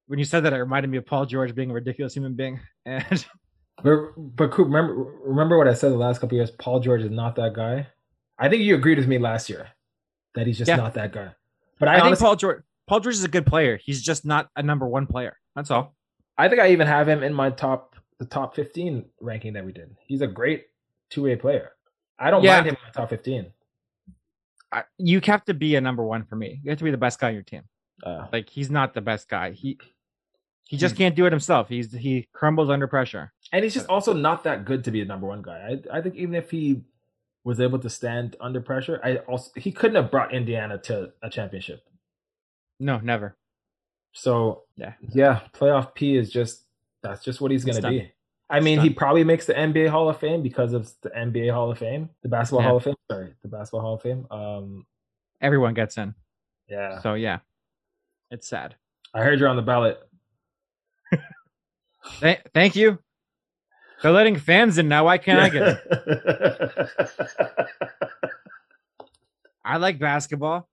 when 0.07 0.19
you 0.19 0.25
said 0.25 0.41
that, 0.41 0.53
it 0.53 0.57
reminded 0.57 0.89
me 0.89 0.97
of 0.97 1.05
Paul 1.05 1.25
George 1.25 1.55
being 1.55 1.71
a 1.71 1.73
ridiculous 1.73 2.13
human 2.13 2.35
being. 2.35 2.59
And 2.85 3.25
But 3.83 4.13
but 4.17 4.51
Coop, 4.51 4.67
remember 4.67 4.93
remember 5.23 5.57
what 5.57 5.67
I 5.67 5.73
said 5.73 5.91
the 5.91 5.97
last 5.97 6.19
couple 6.19 6.35
years. 6.35 6.51
Paul 6.51 6.79
George 6.79 7.01
is 7.01 7.11
not 7.11 7.35
that 7.35 7.53
guy. 7.53 7.87
I 8.37 8.49
think 8.49 8.63
you 8.63 8.75
agreed 8.75 8.97
with 8.97 9.07
me 9.07 9.17
last 9.19 9.49
year 9.49 9.69
that 10.35 10.47
he's 10.47 10.57
just 10.57 10.67
Yeah. 10.69 10.75
not 10.77 10.93
that 10.95 11.11
guy. 11.13 11.29
But 11.79 11.87
I, 11.89 11.99
I, 11.99 12.01
think 12.01 12.19
Paul 12.19 12.35
George 12.35 12.63
Paul 12.87 12.99
George 12.99 13.15
is 13.15 13.23
a 13.23 13.27
good 13.29 13.45
player. 13.45 13.77
He's 13.77 14.01
just 14.01 14.25
not 14.25 14.49
a 14.55 14.63
number 14.63 14.87
one 14.87 15.07
player. 15.07 15.37
That's 15.55 15.71
all. 15.71 15.95
I 16.37 16.49
think 16.49 16.59
I 16.61 16.71
even 16.71 16.87
have 16.87 17.07
him 17.07 17.23
in 17.23 17.33
my 17.33 17.49
top 17.51 17.95
the 18.19 18.25
top 18.25 18.55
fifteen 18.55 19.05
ranking 19.19 19.53
that 19.53 19.65
we 19.65 19.71
did. 19.71 19.95
He's 20.07 20.21
a 20.21 20.27
great 20.27 20.65
two 21.09 21.23
way 21.23 21.35
player. 21.35 21.71
I 22.19 22.29
don't 22.31 22.43
Yeah. 22.43 22.55
mind 22.57 22.67
him 22.67 22.75
in 22.75 22.81
my 22.83 22.91
top 22.91 23.09
fifteen. 23.09 23.51
I, 24.71 24.83
you 24.97 25.19
have 25.25 25.43
to 25.45 25.53
be 25.53 25.75
a 25.75 25.81
number 25.81 26.03
one 26.03 26.23
for 26.25 26.35
me. 26.35 26.59
You 26.63 26.69
have 26.69 26.77
to 26.79 26.83
be 26.83 26.91
the 26.91 26.97
best 26.97 27.19
guy 27.19 27.27
on 27.29 27.33
your 27.33 27.43
team. 27.43 27.63
Uh, 28.03 28.27
Like 28.31 28.49
he's 28.49 28.71
not 28.71 28.93
the 28.93 29.01
best 29.01 29.27
guy. 29.29 29.51
He 29.51 29.77
he 30.63 30.77
just 30.77 30.95
can't 30.95 31.15
do 31.15 31.25
it 31.25 31.33
himself. 31.33 31.67
He's 31.67 31.91
he 31.91 32.27
crumbles 32.33 32.69
under 32.69 32.87
pressure. 32.87 33.33
and 33.51 33.63
he's 33.63 33.73
just 33.73 33.87
also 33.89 34.13
not 34.13 34.43
that 34.45 34.63
good 34.65 34.83
to 34.85 34.91
be 34.91 35.01
a 35.01 35.05
number 35.05 35.27
one 35.27 35.41
guy. 35.41 35.77
I 35.91 35.97
I 35.97 36.01
think 36.01 36.15
even 36.15 36.33
if 36.35 36.49
he 36.51 36.81
was 37.43 37.59
able 37.59 37.79
to 37.79 37.89
stand 37.89 38.35
under 38.39 38.61
pressure, 38.61 38.99
I 39.03 39.17
also 39.17 39.51
he 39.55 39.71
couldn't 39.71 39.95
have 40.01 40.09
brought 40.11 40.33
Indiana 40.33 40.77
to 40.83 41.11
a 41.21 41.29
championship. 41.29 41.83
No, 42.79 42.99
never. 42.99 43.35
So 44.13 44.63
Yeah. 44.77 44.93
yeah, 45.13 45.41
playoff 45.53 45.93
P 45.93 46.15
is 46.15 46.31
just 46.31 46.65
that's 47.03 47.23
just 47.23 47.41
what 47.41 47.51
he's 47.51 47.65
gonna 47.65 47.81
done. 47.81 47.91
be. 47.93 48.11
I 48.51 48.59
mean, 48.59 48.79
he 48.81 48.89
probably 48.89 49.23
makes 49.23 49.45
the 49.45 49.53
NBA 49.53 49.89
Hall 49.89 50.09
of 50.09 50.17
Fame 50.19 50.43
because 50.43 50.73
of 50.73 50.91
the 51.01 51.09
NBA 51.09 51.51
Hall 51.53 51.71
of 51.71 51.77
Fame, 51.77 52.09
the 52.21 52.29
Basketball 52.29 52.61
Yeah. 52.63 52.67
Hall 52.67 52.77
of 52.77 52.83
Fame. 52.83 52.95
Sorry, 53.09 53.33
the 53.41 53.47
Basketball 53.47 53.81
Hall 53.81 53.93
of 53.95 54.01
Fame. 54.01 54.27
Um, 54.29 54.85
Everyone 55.39 55.73
gets 55.73 55.97
in. 55.97 56.13
yeah, 56.67 56.99
So 57.01 57.13
yeah, 57.15 57.39
it's 58.29 58.47
sad. 58.47 58.75
I 59.13 59.23
heard 59.23 59.39
you're 59.39 59.49
on 59.49 59.55
the 59.55 59.61
ballot. 59.61 59.99
Th- 62.19 62.39
thank 62.53 62.75
you. 62.75 62.99
They're 64.03 64.11
letting 64.11 64.35
fans 64.37 64.77
in 64.77 64.87
now. 64.87 65.05
Why 65.05 65.17
can't 65.17 65.39
I 65.39 65.49
get 65.49 65.67
in? 65.67 65.77
I 69.63 69.77
like 69.77 69.99
basketball. 69.99 70.67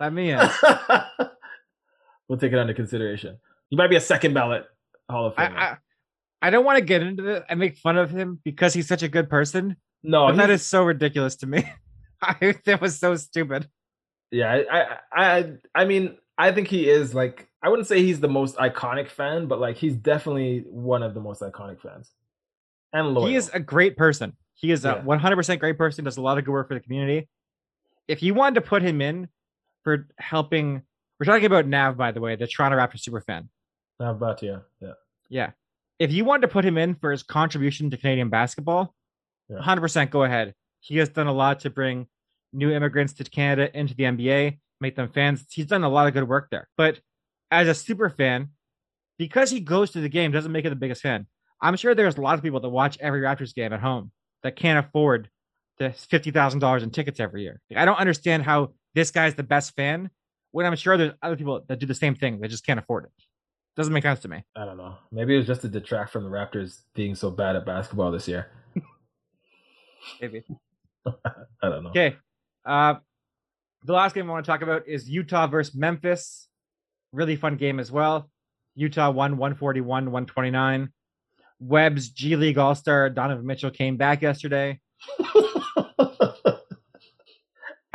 Let 0.00 0.12
me 0.12 0.30
in. 0.32 0.38
we'll 2.28 2.38
take 2.38 2.52
it 2.52 2.58
under 2.58 2.74
consideration. 2.74 3.38
You 3.70 3.76
might 3.76 3.88
be 3.90 3.96
a 3.96 4.00
second 4.00 4.34
ballot 4.34 4.64
Hall 5.08 5.26
of 5.26 5.34
Famer. 5.34 5.54
I, 5.56 5.64
I 5.72 5.76
don't 6.50 6.64
want 6.64 6.78
to 6.78 6.84
get 6.84 7.02
into 7.02 7.26
it 7.28 7.44
and 7.48 7.58
make 7.60 7.76
fun 7.78 7.96
of 7.96 8.10
him 8.10 8.40
because 8.44 8.74
he's 8.74 8.88
such 8.88 9.02
a 9.02 9.08
good 9.08 9.30
person. 9.30 9.76
no, 10.02 10.26
but 10.26 10.36
that 10.36 10.60
so 10.60 10.82
ridiculous 10.84 11.36
to 11.36 11.46
me. 11.46 11.64
I, 12.22 12.54
that 12.66 12.80
was 12.80 12.98
so 12.98 13.16
stupid. 13.16 13.68
Yeah, 14.30 14.50
I, 14.52 14.80
I, 14.80 14.96
I, 15.38 15.52
I 15.74 15.84
mean, 15.84 16.16
I 16.38 16.52
think 16.52 16.68
he 16.68 16.88
is 16.88 17.14
like 17.14 17.48
I 17.62 17.68
wouldn't 17.68 17.86
say 17.86 18.02
he's 18.02 18.20
the 18.20 18.28
most 18.28 18.56
iconic 18.56 19.08
fan, 19.08 19.46
but 19.46 19.60
like 19.60 19.76
he's 19.76 19.94
definitely 19.94 20.64
one 20.68 21.02
of 21.02 21.14
the 21.14 21.20
most 21.20 21.42
iconic 21.42 21.80
fans. 21.80 22.10
And 22.92 23.14
loyal. 23.14 23.28
He 23.28 23.36
is 23.36 23.50
a 23.54 23.60
great 23.60 23.96
person. 23.96 24.36
He 24.54 24.70
is 24.70 24.84
a 24.84 24.88
Yeah. 24.88 25.02
100% 25.02 25.58
great 25.60 25.78
person. 25.78 26.04
Does 26.04 26.16
a 26.16 26.22
lot 26.22 26.38
of 26.38 26.44
good 26.44 26.50
work 26.52 26.68
for 26.68 26.74
the 26.74 26.80
community. 26.80 27.28
If 28.08 28.22
you 28.22 28.34
wanted 28.34 28.56
to 28.56 28.60
put 28.62 28.82
him 28.82 29.00
in 29.00 29.28
for 29.84 30.08
helping, 30.18 30.82
we're 31.18 31.24
talking 31.26 31.46
about 31.46 31.66
Nav, 31.66 31.96
by 31.96 32.12
the 32.12 32.20
way, 32.20 32.36
the 32.36 32.46
Toronto 32.46 32.76
Raptors 32.76 33.00
super 33.00 33.20
fan. 33.20 33.48
About 34.00 34.42
you? 34.42 34.60
Yeah. 34.80 34.92
Yeah. 35.28 35.50
If 35.98 36.12
you 36.12 36.24
wanted 36.24 36.42
to 36.42 36.48
put 36.48 36.64
him 36.64 36.78
in 36.78 36.94
for 36.94 37.10
his 37.12 37.22
contribution 37.22 37.90
to 37.90 37.96
Canadian 37.96 38.28
basketball, 38.28 38.94
Yeah. 39.48 39.58
100% 39.58 40.10
go 40.10 40.22
ahead. 40.24 40.54
He 40.80 40.96
has 40.98 41.08
done 41.08 41.26
a 41.26 41.32
lot 41.32 41.60
to 41.60 41.70
bring 41.70 42.06
new 42.52 42.70
immigrants 42.70 43.12
to 43.14 43.24
Canada 43.24 43.76
into 43.78 43.94
the 43.94 44.04
NBA, 44.04 44.58
make 44.80 44.96
them 44.96 45.08
fans. 45.08 45.44
He's 45.50 45.66
done 45.66 45.84
a 45.84 45.88
lot 45.88 46.06
of 46.06 46.14
good 46.14 46.28
work 46.28 46.48
there. 46.50 46.68
But 46.76 47.00
as 47.50 47.68
a 47.68 47.74
super 47.74 48.08
fan, 48.10 48.48
because 49.18 49.50
he 49.50 49.60
goes 49.60 49.90
to 49.92 50.00
the 50.00 50.08
game 50.08 50.32
doesn't 50.32 50.50
make 50.52 50.64
it 50.64 50.70
the 50.70 50.76
biggest 50.76 51.02
fan. 51.02 51.26
I'm 51.60 51.76
sure 51.76 51.94
there's 51.94 52.16
a 52.16 52.20
lot 52.20 52.34
of 52.34 52.42
people 52.42 52.60
that 52.60 52.68
watch 52.68 52.98
every 53.00 53.20
Raptors 53.20 53.54
game 53.54 53.72
at 53.72 53.80
home 53.80 54.10
that 54.42 54.56
can't 54.56 54.84
afford 54.84 55.28
the 55.78 55.90
$50,000 55.90 56.82
in 56.82 56.90
tickets 56.90 57.20
every 57.20 57.42
year. 57.42 57.60
I 57.76 57.84
don't 57.84 57.98
understand 57.98 58.42
how 58.42 58.72
this 58.94 59.10
guy's 59.10 59.34
the 59.34 59.42
best 59.42 59.74
fan 59.76 60.10
when 60.50 60.66
I'm 60.66 60.76
sure 60.76 60.96
there's 60.96 61.12
other 61.22 61.36
people 61.36 61.62
that 61.68 61.78
do 61.78 61.86
the 61.86 61.94
same 61.94 62.14
thing 62.14 62.40
that 62.40 62.48
just 62.48 62.66
can't 62.66 62.80
afford 62.80 63.04
it. 63.04 63.10
Doesn't 63.76 63.92
make 63.92 64.02
sense 64.02 64.20
to 64.20 64.28
me. 64.28 64.44
I 64.54 64.64
don't 64.64 64.76
know. 64.76 64.96
Maybe 65.10 65.34
it 65.34 65.38
was 65.38 65.46
just 65.46 65.62
to 65.62 65.68
detract 65.68 66.10
from 66.10 66.24
the 66.24 66.30
Raptors 66.30 66.80
being 66.94 67.14
so 67.14 67.30
bad 67.30 67.56
at 67.56 67.64
basketball 67.64 68.10
this 68.10 68.28
year. 68.28 68.48
Maybe. 70.20 70.42
I 71.06 71.12
don't 71.62 71.84
know. 71.84 71.90
Okay. 71.90 72.16
Uh, 72.66 72.96
the 73.84 73.92
last 73.94 74.14
game 74.14 74.28
I 74.28 74.32
want 74.32 74.44
to 74.44 74.50
talk 74.50 74.62
about 74.62 74.86
is 74.86 75.08
Utah 75.08 75.46
versus 75.46 75.74
Memphis. 75.74 76.48
Really 77.12 77.36
fun 77.36 77.56
game 77.56 77.80
as 77.80 77.90
well. 77.90 78.30
Utah 78.74 79.10
won 79.10 79.38
141, 79.38 80.04
129. 80.06 80.92
Webb's 81.60 82.08
G 82.10 82.36
League 82.36 82.58
All 82.58 82.74
Star 82.74 83.08
Donovan 83.08 83.46
Mitchell 83.46 83.70
came 83.70 83.96
back 83.96 84.20
yesterday. 84.22 84.80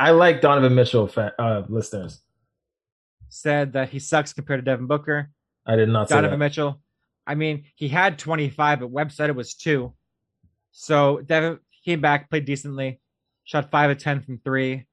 I 0.00 0.10
like 0.10 0.40
Donovan 0.40 0.74
Mitchell 0.74 1.10
uh, 1.16 1.62
listeners. 1.68 2.20
Said 3.28 3.74
that 3.74 3.90
he 3.90 3.98
sucks 3.98 4.32
compared 4.32 4.60
to 4.60 4.64
Devin 4.64 4.86
Booker. 4.86 5.30
I 5.68 5.76
did 5.76 5.88
not 5.90 6.08
say 6.08 6.16
Donovan 6.16 6.38
that. 6.38 6.44
Mitchell. 6.44 6.80
I 7.26 7.34
mean, 7.34 7.64
he 7.74 7.88
had 7.88 8.18
25, 8.18 8.80
but 8.80 8.90
Webb 8.90 9.12
said 9.12 9.28
it 9.28 9.36
was 9.36 9.54
two. 9.54 9.92
So 10.72 11.20
Devin 11.20 11.58
came 11.84 12.00
back, 12.00 12.30
played 12.30 12.46
decently, 12.46 13.00
shot 13.44 13.70
five 13.70 13.90
of 13.90 13.98
10 13.98 14.22
from 14.22 14.38
three. 14.38 14.86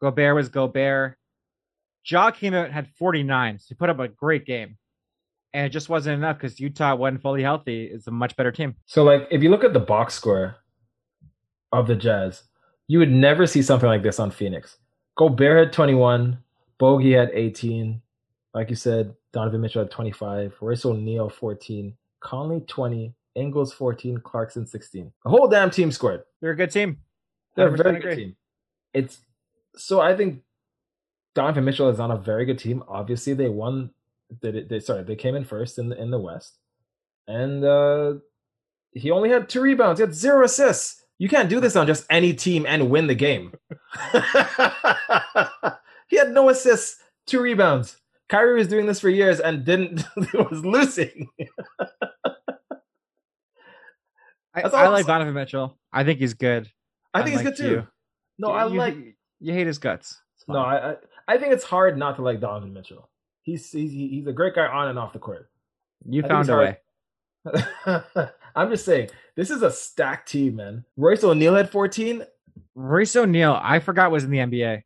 Gobert 0.00 0.34
was 0.34 0.48
Gobert. 0.48 1.16
Ja 2.04 2.30
came 2.30 2.54
out 2.54 2.66
and 2.66 2.74
had 2.74 2.88
49, 2.98 3.58
so 3.58 3.64
he 3.68 3.74
put 3.74 3.90
up 3.90 3.98
a 3.98 4.06
great 4.06 4.46
game. 4.46 4.78
And 5.52 5.66
it 5.66 5.70
just 5.70 5.88
wasn't 5.88 6.18
enough 6.18 6.36
because 6.36 6.60
Utah, 6.60 6.94
when 6.94 7.18
fully 7.18 7.42
healthy, 7.42 7.84
is 7.84 8.06
a 8.06 8.10
much 8.10 8.36
better 8.36 8.52
team. 8.52 8.76
So, 8.84 9.02
like, 9.02 9.26
if 9.30 9.42
you 9.42 9.50
look 9.50 9.64
at 9.64 9.72
the 9.72 9.80
box 9.80 10.14
score 10.14 10.56
of 11.72 11.86
the 11.86 11.96
Jazz, 11.96 12.42
you 12.86 12.98
would 12.98 13.10
never 13.10 13.46
see 13.46 13.62
something 13.62 13.88
like 13.88 14.02
this 14.02 14.20
on 14.20 14.30
Phoenix. 14.30 14.76
Gobert 15.16 15.58
had 15.58 15.72
21, 15.72 16.38
Bogey 16.78 17.12
had 17.12 17.30
18. 17.32 18.02
Like 18.54 18.70
you 18.70 18.76
said, 18.76 19.14
Donovan 19.36 19.60
Mitchell 19.60 19.82
had 19.82 19.90
25, 19.90 20.54
Royce 20.62 20.86
O'Neale 20.86 21.28
14, 21.28 21.94
Conley 22.20 22.60
20, 22.60 23.12
Ingles 23.34 23.70
14, 23.74 24.16
Clarkson 24.24 24.66
16. 24.66 25.12
The 25.24 25.28
whole 25.28 25.46
damn 25.46 25.70
team 25.70 25.92
scored. 25.92 26.22
They're 26.40 26.52
a 26.52 26.56
good 26.56 26.70
team. 26.70 27.00
They're 27.54 27.68
a 27.68 27.70
100% 27.70 27.76
very 27.76 28.00
good 28.00 28.16
team. 28.16 28.36
It's 28.94 29.18
so 29.76 30.00
I 30.00 30.16
think 30.16 30.40
Donovan 31.34 31.66
Mitchell 31.66 31.90
is 31.90 32.00
on 32.00 32.10
a 32.10 32.16
very 32.16 32.46
good 32.46 32.58
team. 32.58 32.82
Obviously, 32.88 33.34
they 33.34 33.50
won. 33.50 33.90
They, 34.40 34.62
they 34.62 34.80
sorry, 34.80 35.02
they 35.02 35.16
came 35.16 35.34
in 35.34 35.44
first 35.44 35.78
in 35.78 35.90
the 35.90 36.00
in 36.00 36.10
the 36.10 36.18
West, 36.18 36.56
and 37.28 37.62
uh 37.62 38.14
he 38.92 39.10
only 39.10 39.28
had 39.28 39.50
two 39.50 39.60
rebounds. 39.60 40.00
He 40.00 40.02
had 40.02 40.14
zero 40.14 40.46
assists. 40.46 41.04
You 41.18 41.28
can't 41.28 41.50
do 41.50 41.60
this 41.60 41.76
on 41.76 41.86
just 41.86 42.06
any 42.08 42.32
team 42.32 42.64
and 42.66 42.88
win 42.88 43.06
the 43.06 43.14
game. 43.14 43.52
he 46.08 46.16
had 46.16 46.30
no 46.30 46.48
assists, 46.48 47.02
two 47.26 47.42
rebounds. 47.42 47.98
Kyrie 48.28 48.58
was 48.58 48.68
doing 48.68 48.86
this 48.86 49.00
for 49.00 49.08
years 49.08 49.38
and 49.40 49.64
didn't 49.64 50.04
was 50.34 50.64
losing. 50.64 51.28
I, 54.54 54.62
I 54.62 54.88
like. 54.88 55.06
Donovan 55.06 55.34
Mitchell. 55.34 55.76
I 55.92 56.04
think 56.04 56.18
he's 56.18 56.34
good. 56.34 56.70
I 57.12 57.22
think 57.22 57.34
he's 57.34 57.42
good 57.42 57.56
too. 57.56 57.70
you. 57.70 57.86
No, 58.38 58.48
You- 58.48 58.54
I 58.54 58.66
you- 58.68 58.78
like 58.78 58.96
You 59.40 59.52
hate 59.52 59.66
his 59.66 59.78
guts. 59.78 60.20
No. 60.48 60.58
I, 60.60 60.92
I 60.92 60.96
I 61.28 61.38
think 61.38 61.52
it's 61.52 61.64
hard 61.64 61.98
not 61.98 62.16
to 62.16 62.22
like 62.22 62.40
Donovan 62.40 62.72
Mitchell. 62.72 63.10
He's 63.42 63.70
he's 63.70 63.90
he's 63.92 64.26
a 64.26 64.32
great 64.32 64.54
guy 64.54 64.66
on 64.66 64.88
and 64.88 64.98
off 64.98 65.12
the 65.12 65.18
court. 65.18 65.50
you 66.08 66.22
I 66.24 66.28
found 66.28 66.48
a 66.48 66.52
hard- 66.52 66.76
way. 67.84 68.22
I'm 68.56 68.70
just 68.70 68.84
saying, 68.84 69.10
this 69.36 69.50
is 69.50 69.62
a 69.62 69.70
stacked 69.70 70.28
team, 70.30 70.56
man. 70.56 70.84
Royce 70.96 71.22
O'Neale 71.22 71.54
had 71.54 71.70
14. 71.70 72.24
Royce 72.74 73.14
O'Neale, 73.14 73.58
I 73.62 73.78
forgot 73.78 74.10
was 74.10 74.24
in 74.24 74.30
the 74.30 74.38
NBA. 74.38 74.82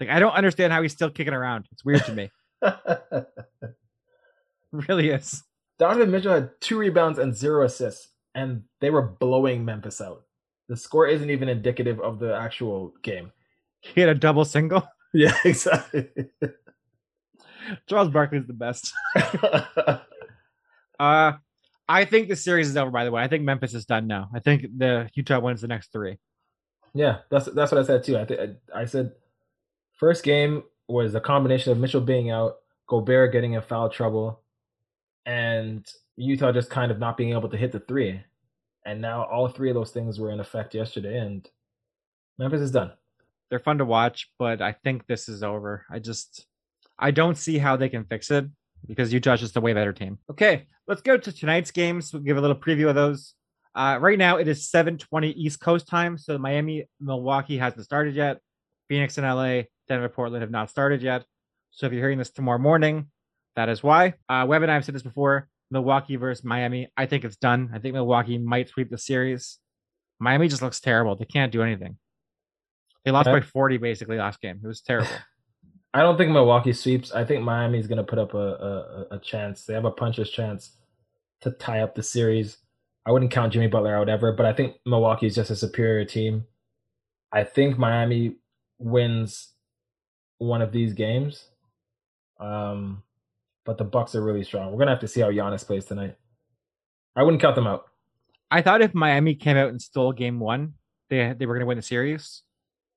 Like 0.00 0.08
I 0.08 0.18
don't 0.20 0.32
understand 0.32 0.72
how 0.72 0.80
he's 0.82 0.92
still 0.92 1.10
kicking 1.10 1.34
around. 1.34 1.66
It's 1.72 1.84
weird 1.84 2.04
to 2.06 2.12
me. 2.14 2.30
Really 4.72 5.10
is. 5.10 5.42
Donovan 5.78 6.10
Mitchell 6.10 6.32
had 6.32 6.50
two 6.60 6.78
rebounds 6.78 7.18
and 7.18 7.36
zero 7.36 7.66
assists, 7.66 8.08
and 8.34 8.62
they 8.80 8.88
were 8.88 9.02
blowing 9.02 9.64
Memphis 9.64 10.00
out. 10.00 10.22
The 10.68 10.76
score 10.76 11.06
isn't 11.06 11.28
even 11.28 11.50
indicative 11.50 12.00
of 12.00 12.18
the 12.18 12.34
actual 12.34 12.94
game. 13.02 13.32
He 13.80 14.00
had 14.00 14.08
a 14.08 14.14
double 14.14 14.44
single. 14.44 14.82
Yeah, 15.14 15.36
exactly. 15.44 16.08
Charles 17.86 18.08
Barkley's 18.08 18.46
the 18.46 18.54
best. 18.54 18.90
Uh 20.98 21.32
I 21.86 22.04
think 22.06 22.30
the 22.30 22.36
series 22.36 22.70
is 22.70 22.78
over, 22.78 22.90
by 22.90 23.04
the 23.04 23.10
way. 23.10 23.22
I 23.22 23.28
think 23.28 23.44
Memphis 23.44 23.74
is 23.74 23.84
done 23.84 24.06
now. 24.06 24.30
I 24.34 24.38
think 24.38 24.66
the 24.78 25.10
Utah 25.12 25.40
wins 25.40 25.60
the 25.60 25.68
next 25.68 25.92
three. 25.92 26.16
Yeah, 26.94 27.18
that's 27.30 27.44
that's 27.52 27.72
what 27.72 27.82
I 27.82 27.84
said 27.84 28.04
too. 28.04 28.16
I 28.16 28.24
think 28.24 28.56
I 28.74 28.86
said 28.86 29.12
first 29.98 30.24
game 30.24 30.62
was 30.92 31.14
a 31.14 31.20
combination 31.20 31.72
of 31.72 31.78
Mitchell 31.78 32.00
being 32.00 32.30
out, 32.30 32.58
Gobert 32.86 33.32
getting 33.32 33.54
in 33.54 33.62
foul 33.62 33.88
trouble, 33.88 34.42
and 35.26 35.90
Utah 36.16 36.52
just 36.52 36.70
kind 36.70 36.92
of 36.92 36.98
not 36.98 37.16
being 37.16 37.32
able 37.32 37.48
to 37.48 37.56
hit 37.56 37.72
the 37.72 37.80
three. 37.80 38.22
And 38.84 39.00
now 39.00 39.24
all 39.24 39.48
three 39.48 39.70
of 39.70 39.74
those 39.74 39.92
things 39.92 40.18
were 40.18 40.30
in 40.30 40.40
effect 40.40 40.74
yesterday, 40.74 41.18
and 41.18 41.48
Memphis 42.38 42.60
is 42.60 42.70
done. 42.70 42.92
They're 43.48 43.60
fun 43.60 43.78
to 43.78 43.84
watch, 43.84 44.30
but 44.38 44.60
I 44.60 44.72
think 44.72 45.06
this 45.06 45.28
is 45.28 45.42
over. 45.42 45.86
I 45.90 45.98
just 45.98 46.46
I 46.98 47.10
don't 47.10 47.36
see 47.36 47.58
how 47.58 47.76
they 47.76 47.88
can 47.88 48.04
fix 48.04 48.30
it 48.30 48.46
because 48.86 49.12
Utah's 49.12 49.40
just 49.40 49.56
a 49.56 49.60
way 49.60 49.72
better 49.72 49.92
team. 49.92 50.18
Okay, 50.30 50.66
let's 50.86 51.02
go 51.02 51.16
to 51.16 51.32
tonight's 51.32 51.70
games. 51.70 52.12
We'll 52.12 52.22
give 52.22 52.36
a 52.36 52.40
little 52.40 52.56
preview 52.56 52.88
of 52.88 52.94
those. 52.94 53.34
Uh, 53.74 53.98
right 54.00 54.18
now 54.18 54.36
it 54.36 54.48
is 54.48 54.70
7:20 54.70 55.32
East 55.34 55.60
Coast 55.60 55.86
time, 55.86 56.18
so 56.18 56.36
Miami, 56.38 56.88
Milwaukee 57.00 57.58
hasn't 57.58 57.84
started 57.84 58.14
yet. 58.14 58.40
Phoenix 58.88 59.16
and 59.16 59.26
LA, 59.26 59.62
Denver, 59.92 60.08
Portland 60.08 60.42
have 60.42 60.50
not 60.50 60.70
started 60.70 61.02
yet. 61.02 61.24
So 61.70 61.86
if 61.86 61.92
you're 61.92 62.02
hearing 62.02 62.18
this 62.18 62.30
tomorrow 62.30 62.58
morning, 62.58 63.06
that 63.56 63.68
is 63.68 63.82
why. 63.82 64.14
Uh, 64.28 64.46
Webb 64.48 64.62
and 64.62 64.70
I 64.70 64.74
have 64.74 64.84
said 64.84 64.94
this 64.94 65.02
before: 65.02 65.48
Milwaukee 65.70 66.16
versus 66.16 66.44
Miami. 66.44 66.88
I 66.96 67.06
think 67.06 67.24
it's 67.24 67.36
done. 67.36 67.70
I 67.74 67.78
think 67.78 67.94
Milwaukee 67.94 68.38
might 68.38 68.68
sweep 68.68 68.90
the 68.90 68.98
series. 68.98 69.58
Miami 70.18 70.48
just 70.48 70.62
looks 70.62 70.80
terrible. 70.80 71.16
They 71.16 71.24
can't 71.24 71.52
do 71.52 71.62
anything. 71.62 71.98
They 73.04 73.10
lost 73.10 73.26
Yeah. 73.26 73.32
by 73.34 73.40
40 73.40 73.78
basically 73.78 74.16
last 74.16 74.40
game. 74.40 74.60
It 74.62 74.66
was 74.66 74.80
terrible. 74.80 75.10
I 75.94 76.00
don't 76.00 76.16
think 76.16 76.30
Milwaukee 76.30 76.72
sweeps. 76.72 77.12
I 77.12 77.24
think 77.24 77.42
Miami's 77.42 77.86
going 77.86 77.98
to 77.98 78.04
put 78.04 78.18
up 78.18 78.32
a, 78.32 78.38
a 78.38 79.06
a 79.16 79.18
chance. 79.18 79.64
They 79.66 79.74
have 79.74 79.84
a 79.84 79.90
puncher's 79.90 80.30
chance 80.30 80.76
to 81.42 81.50
tie 81.50 81.80
up 81.80 81.94
the 81.94 82.02
series. 82.02 82.56
I 83.04 83.10
wouldn't 83.10 83.30
count 83.32 83.52
Jimmy 83.52 83.66
Butler 83.66 83.96
out 83.96 84.08
ever, 84.08 84.32
but 84.32 84.46
I 84.46 84.52
think 84.54 84.76
Milwaukee 84.86 85.26
is 85.26 85.34
just 85.34 85.50
a 85.50 85.56
superior 85.56 86.04
team. 86.06 86.44
I 87.32 87.44
think 87.44 87.76
Miami 87.76 88.36
wins 88.78 89.51
one 90.42 90.62
of 90.62 90.72
these 90.72 90.92
games. 90.92 91.46
Um, 92.40 93.02
but 93.64 93.78
the 93.78 93.84
Bucks 93.84 94.14
are 94.14 94.22
really 94.22 94.42
strong. 94.44 94.72
We're 94.72 94.78
gonna 94.78 94.90
have 94.90 95.00
to 95.00 95.08
see 95.08 95.20
how 95.20 95.30
Giannis 95.30 95.64
plays 95.64 95.84
tonight. 95.84 96.16
I 97.14 97.22
wouldn't 97.22 97.40
count 97.42 97.54
them 97.54 97.66
out. 97.66 97.86
I 98.50 98.62
thought 98.62 98.82
if 98.82 98.94
Miami 98.94 99.34
came 99.34 99.56
out 99.56 99.68
and 99.68 99.80
stole 99.80 100.12
game 100.12 100.40
one, 100.40 100.74
they 101.10 101.32
they 101.38 101.46
were 101.46 101.54
going 101.54 101.60
to 101.60 101.66
win 101.66 101.76
the 101.78 101.82
series. 101.82 102.42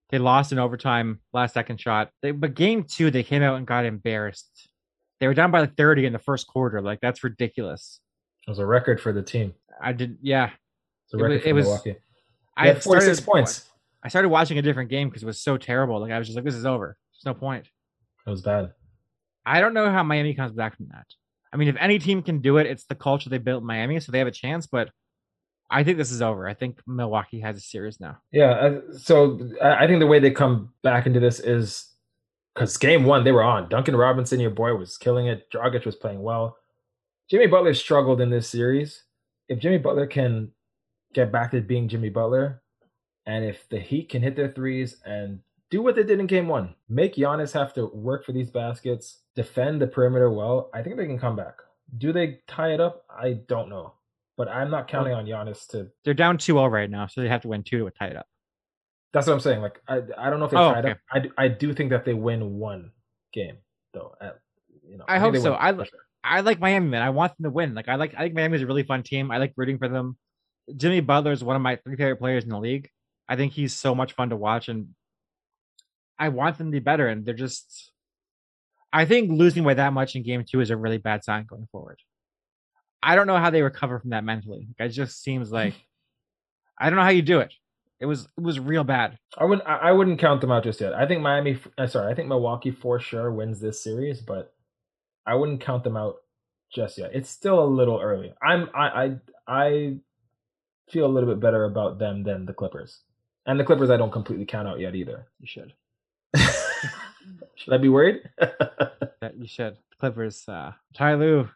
They 0.10 0.20
lost 0.20 0.52
in 0.52 0.60
overtime, 0.60 1.20
last 1.34 1.54
second 1.54 1.80
shot. 1.82 2.10
They, 2.22 2.32
but 2.32 2.54
game 2.54 2.84
two, 2.84 3.10
they 3.10 3.24
came 3.24 3.42
out 3.42 3.56
and 3.58 3.66
got 3.66 3.86
embarrassed. 3.86 4.70
They 5.20 5.28
were 5.28 5.34
down 5.34 5.50
by 5.52 5.62
like 5.62 5.76
30 5.78 6.06
in 6.06 6.14
the 6.14 6.20
first 6.20 6.48
quarter. 6.48 6.82
Like 6.82 7.00
that's 7.02 7.24
ridiculous. 7.24 8.00
It 8.48 8.52
was 8.52 8.60
a 8.60 8.66
record 8.66 9.02
for 9.02 9.12
the 9.14 9.24
team. 9.24 9.54
I 9.82 9.94
did. 9.94 10.18
Yeah, 10.22 10.52
It's 11.06 11.14
a 11.14 11.18
It 11.18 11.22
record 11.24 11.36
it 11.46 11.50
for 11.50 11.54
was- 11.56 11.88
I 12.58 12.68
had 12.68 12.84
46 12.84 13.18
started- 13.20 13.26
points. 13.32 13.70
I 14.04 14.08
started 14.10 14.30
watching 14.30 14.58
a 14.60 14.62
different 14.62 14.90
game 14.92 15.10
because 15.10 15.24
it 15.24 15.26
was 15.26 15.42
so 15.42 15.58
terrible. 15.58 16.00
Like 16.00 16.12
I 16.12 16.20
was 16.20 16.28
just 16.28 16.36
like, 16.36 16.46
this 16.46 16.54
is 16.56 16.66
over. 16.66 16.96
There's 17.18 17.34
no 17.34 17.40
point. 17.40 17.68
It 18.26 18.30
was 18.30 18.42
bad. 18.42 18.74
I 19.46 19.62
don't 19.62 19.74
know 19.74 19.92
how 19.92 20.04
Miami 20.04 20.34
comes 20.34 20.52
back 20.54 20.76
from 20.76 20.88
that. 20.92 21.06
I 21.54 21.58
mean, 21.58 21.68
if 21.68 21.76
any 21.80 22.00
team 22.00 22.22
can 22.22 22.42
do 22.42 22.58
it, 22.58 22.68
it's 22.68 22.86
the 22.86 22.96
culture 22.96 23.30
they 23.30 23.38
built 23.38 23.62
in 23.62 23.68
Miami, 23.68 24.00
so 24.00 24.12
they 24.12 24.20
have 24.20 24.28
a 24.28 24.32
chance. 24.32 24.68
But 24.68 24.90
I 25.70 25.84
think 25.84 25.98
this 25.98 26.12
is 26.12 26.22
over. 26.22 26.48
I 26.48 26.54
think 26.54 26.80
Milwaukee 26.88 27.40
has 27.40 27.58
a 27.58 27.62
series 27.62 28.00
now. 28.00 28.18
Yeah. 28.32 28.52
uh, 28.52 28.82
So 28.98 29.40
I 29.62 29.84
I 29.86 29.88
think 29.88 30.00
the 30.00 30.08
way 30.08 30.20
they 30.20 30.32
come 30.32 30.74
back 30.84 31.06
into 31.06 31.20
this 31.20 31.40
is 31.40 31.94
because 32.54 32.76
game 32.78 33.04
one 33.06 33.24
they 33.24 33.32
were 33.32 33.44
on. 33.44 33.70
Duncan 33.70 33.96
Robinson, 33.96 34.40
your 34.40 34.50
boy, 34.52 34.74
was 34.76 34.98
killing 34.98 35.28
it. 35.28 35.50
Dragic 35.52 35.86
was 35.86 35.96
playing 35.96 36.22
well. 36.22 36.58
Jimmy 37.30 37.48
Butler 37.48 37.74
struggled 37.74 38.22
in 38.22 38.30
this 38.30 38.50
series. 38.50 39.04
If 39.48 39.60
Jimmy 39.60 39.78
Butler 39.78 40.08
can 40.08 40.52
get 41.14 41.32
back 41.32 41.52
to 41.52 41.62
being 41.62 41.88
Jimmy 41.88 42.10
Butler, 42.10 42.62
and 43.26 43.46
if 43.46 43.68
the 43.70 43.80
Heat 43.80 44.10
can 44.10 44.22
hit 44.22 44.36
their 44.36 44.52
threes 44.52 44.98
and 45.06 45.40
do 45.76 45.82
what 45.82 45.96
they 45.96 46.04
did 46.04 46.22
in 46.22 46.26
game 46.26 46.48
one, 46.48 46.74
make 46.88 47.16
Giannis 47.16 47.52
have 47.52 47.74
to 47.74 47.88
work 47.88 48.24
for 48.24 48.32
these 48.32 48.50
baskets, 48.50 49.20
defend 49.36 49.82
the 49.82 49.88
perimeter 49.88 50.32
well, 50.32 50.70
I 50.74 50.82
think 50.82 50.96
they 50.96 51.06
can 51.06 51.20
come 51.20 51.36
back. 51.36 51.56
Do 51.98 52.14
they 52.14 52.40
tie 52.48 52.72
it 52.72 52.80
up? 52.80 53.04
I 53.10 53.34
don't 53.50 53.68
know. 53.68 53.92
But 54.38 54.48
I'm 54.48 54.72
not 54.72 54.88
counting 54.88 55.14
oh. 55.14 55.18
on 55.18 55.26
Giannis 55.26 55.68
to 55.72 55.90
They're 56.06 56.14
down 56.14 56.38
2-0 56.38 56.72
right 56.72 56.90
now, 56.90 57.08
so 57.08 57.20
they 57.20 57.28
have 57.28 57.42
to 57.42 57.50
win 57.50 57.64
two 57.64 57.84
to 57.84 57.92
tie 57.92 58.08
it 58.08 58.16
up. 58.16 58.26
That's 59.12 59.28
what 59.28 59.34
I'm 59.34 59.42
saying. 59.42 59.62
Like 59.62 59.82
I, 59.90 60.02
I 60.18 60.30
don't 60.30 60.40
know 60.40 60.46
if 60.46 60.52
they 60.52 60.58
Oh, 60.58 60.74
tied 60.74 60.86
okay. 60.86 60.92
up. 60.92 60.98
I, 61.38 61.44
I 61.46 61.48
do 61.50 61.74
think 61.74 61.90
that 61.90 62.06
they 62.06 62.14
win 62.14 62.58
one 62.58 62.92
game 63.34 63.58
though. 63.94 64.16
At, 64.22 64.40
you 64.88 64.98
know, 64.98 65.04
I 65.10 65.20
think 65.20 65.36
hope 65.36 65.44
so. 65.44 65.56
I 65.56 65.74
sure. 65.74 65.88
I 66.24 66.40
like 66.40 66.62
Miami, 66.62 66.88
man. 66.88 67.02
I 67.02 67.10
want 67.10 67.36
them 67.38 67.44
to 67.44 67.50
win. 67.50 67.76
Like 67.76 67.90
I 67.90 67.96
like 67.96 68.14
I 68.16 68.24
think 68.24 68.36
Miami's 68.36 68.62
a 68.62 68.68
really 68.68 68.84
fun 68.84 69.04
team. 69.04 69.32
I 69.32 69.38
like 69.38 69.54
rooting 69.58 69.78
for 69.78 69.90
them. 69.90 70.18
Jimmy 70.76 71.02
Butler 71.02 71.34
is 71.34 71.44
one 71.44 71.56
of 71.56 71.62
my 71.62 71.76
three 71.78 71.96
favorite 71.96 72.18
players 72.18 72.44
in 72.44 72.50
the 72.50 72.60
league. 72.60 72.90
I 73.28 73.36
think 73.36 73.54
he's 73.54 73.74
so 73.74 73.96
much 73.96 74.14
fun 74.14 74.30
to 74.32 74.36
watch, 74.36 74.68
and 74.68 74.90
I 76.18 76.30
want 76.30 76.58
them 76.58 76.68
to 76.68 76.72
be 76.72 76.80
better. 76.80 77.08
And 77.08 77.26
they're 77.26 77.34
just, 77.34 77.92
I 78.92 79.06
think 79.06 79.32
losing 79.32 79.64
by 79.64 79.74
that 79.76 79.94
much 79.94 80.16
in 80.16 80.24
game 80.24 80.44
two 80.50 80.62
is 80.62 80.70
a 80.70 80.78
really 80.78 80.98
bad 80.98 81.24
sign 81.24 81.46
going 81.46 81.68
forward. 81.72 82.00
I 83.04 83.16
don't 83.16 83.28
know 83.28 83.38
how 83.38 83.52
they 83.52 83.62
recover 83.62 84.00
from 84.00 84.12
that 84.12 84.24
mentally. 84.24 84.68
It 84.80 84.90
just 84.90 85.22
seems 85.22 85.52
like 85.52 85.76
I 86.78 86.90
don't 86.90 86.98
know 86.98 87.04
how 87.04 87.10
you 87.10 87.22
do 87.22 87.40
it. 87.40 87.54
It 88.00 88.06
was 88.06 88.28
it 88.38 88.42
was 88.42 88.60
real 88.60 88.84
bad. 88.84 89.18
I 89.38 89.46
wouldn't. 89.46 89.68
I 89.68 89.92
wouldn't 89.92 90.20
count 90.20 90.42
them 90.42 90.52
out 90.52 90.64
just 90.64 90.82
yet. 90.82 90.94
I 90.94 91.08
think 91.08 91.22
Miami. 91.22 91.58
uh, 91.78 91.88
sorry, 91.88 92.12
I 92.12 92.16
think 92.16 92.28
Milwaukee 92.28 92.72
for 92.72 93.00
sure 93.00 93.32
wins 93.32 93.60
this 93.60 93.82
series, 93.82 94.22
but 94.22 94.54
I 95.26 95.36
wouldn't 95.36 95.62
count 95.62 95.84
them 95.84 95.96
out 95.96 96.18
just 96.74 96.98
yet. 96.98 97.12
It's 97.14 97.30
still 97.30 97.64
a 97.64 97.66
little 97.66 98.02
early. 98.02 98.34
I'm. 98.42 98.70
I. 98.76 98.88
I. 98.88 99.16
I 99.48 99.98
feel 100.90 101.06
a 101.06 101.08
little 101.08 101.30
bit 101.30 101.40
better 101.40 101.64
about 101.64 101.98
them 101.98 102.24
than 102.24 102.46
the 102.46 102.54
Clippers, 102.54 103.00
and 103.46 103.58
the 103.58 103.64
Clippers 103.64 103.90
I 103.90 103.98
don't 103.98 104.12
completely 104.12 104.46
count 104.46 104.68
out 104.68 104.80
yet 104.80 104.96
either. 104.96 105.28
You 105.40 105.48
should. 105.48 105.74
Should 107.56 107.74
I 107.74 107.78
be 107.78 107.90
worried? 107.90 108.22
That 109.22 109.38
you 109.38 109.48
should. 109.48 109.78
Clippers. 110.00 110.44
Uh, 110.48 110.74
Ty 110.94 111.16
Lue, 111.16 111.50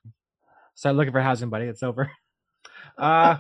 start 0.74 0.96
looking 0.96 1.12
for 1.12 1.22
housing, 1.22 1.50
buddy. 1.50 1.66
It's 1.66 1.84
over. 1.84 2.12
Uh, 2.98 3.38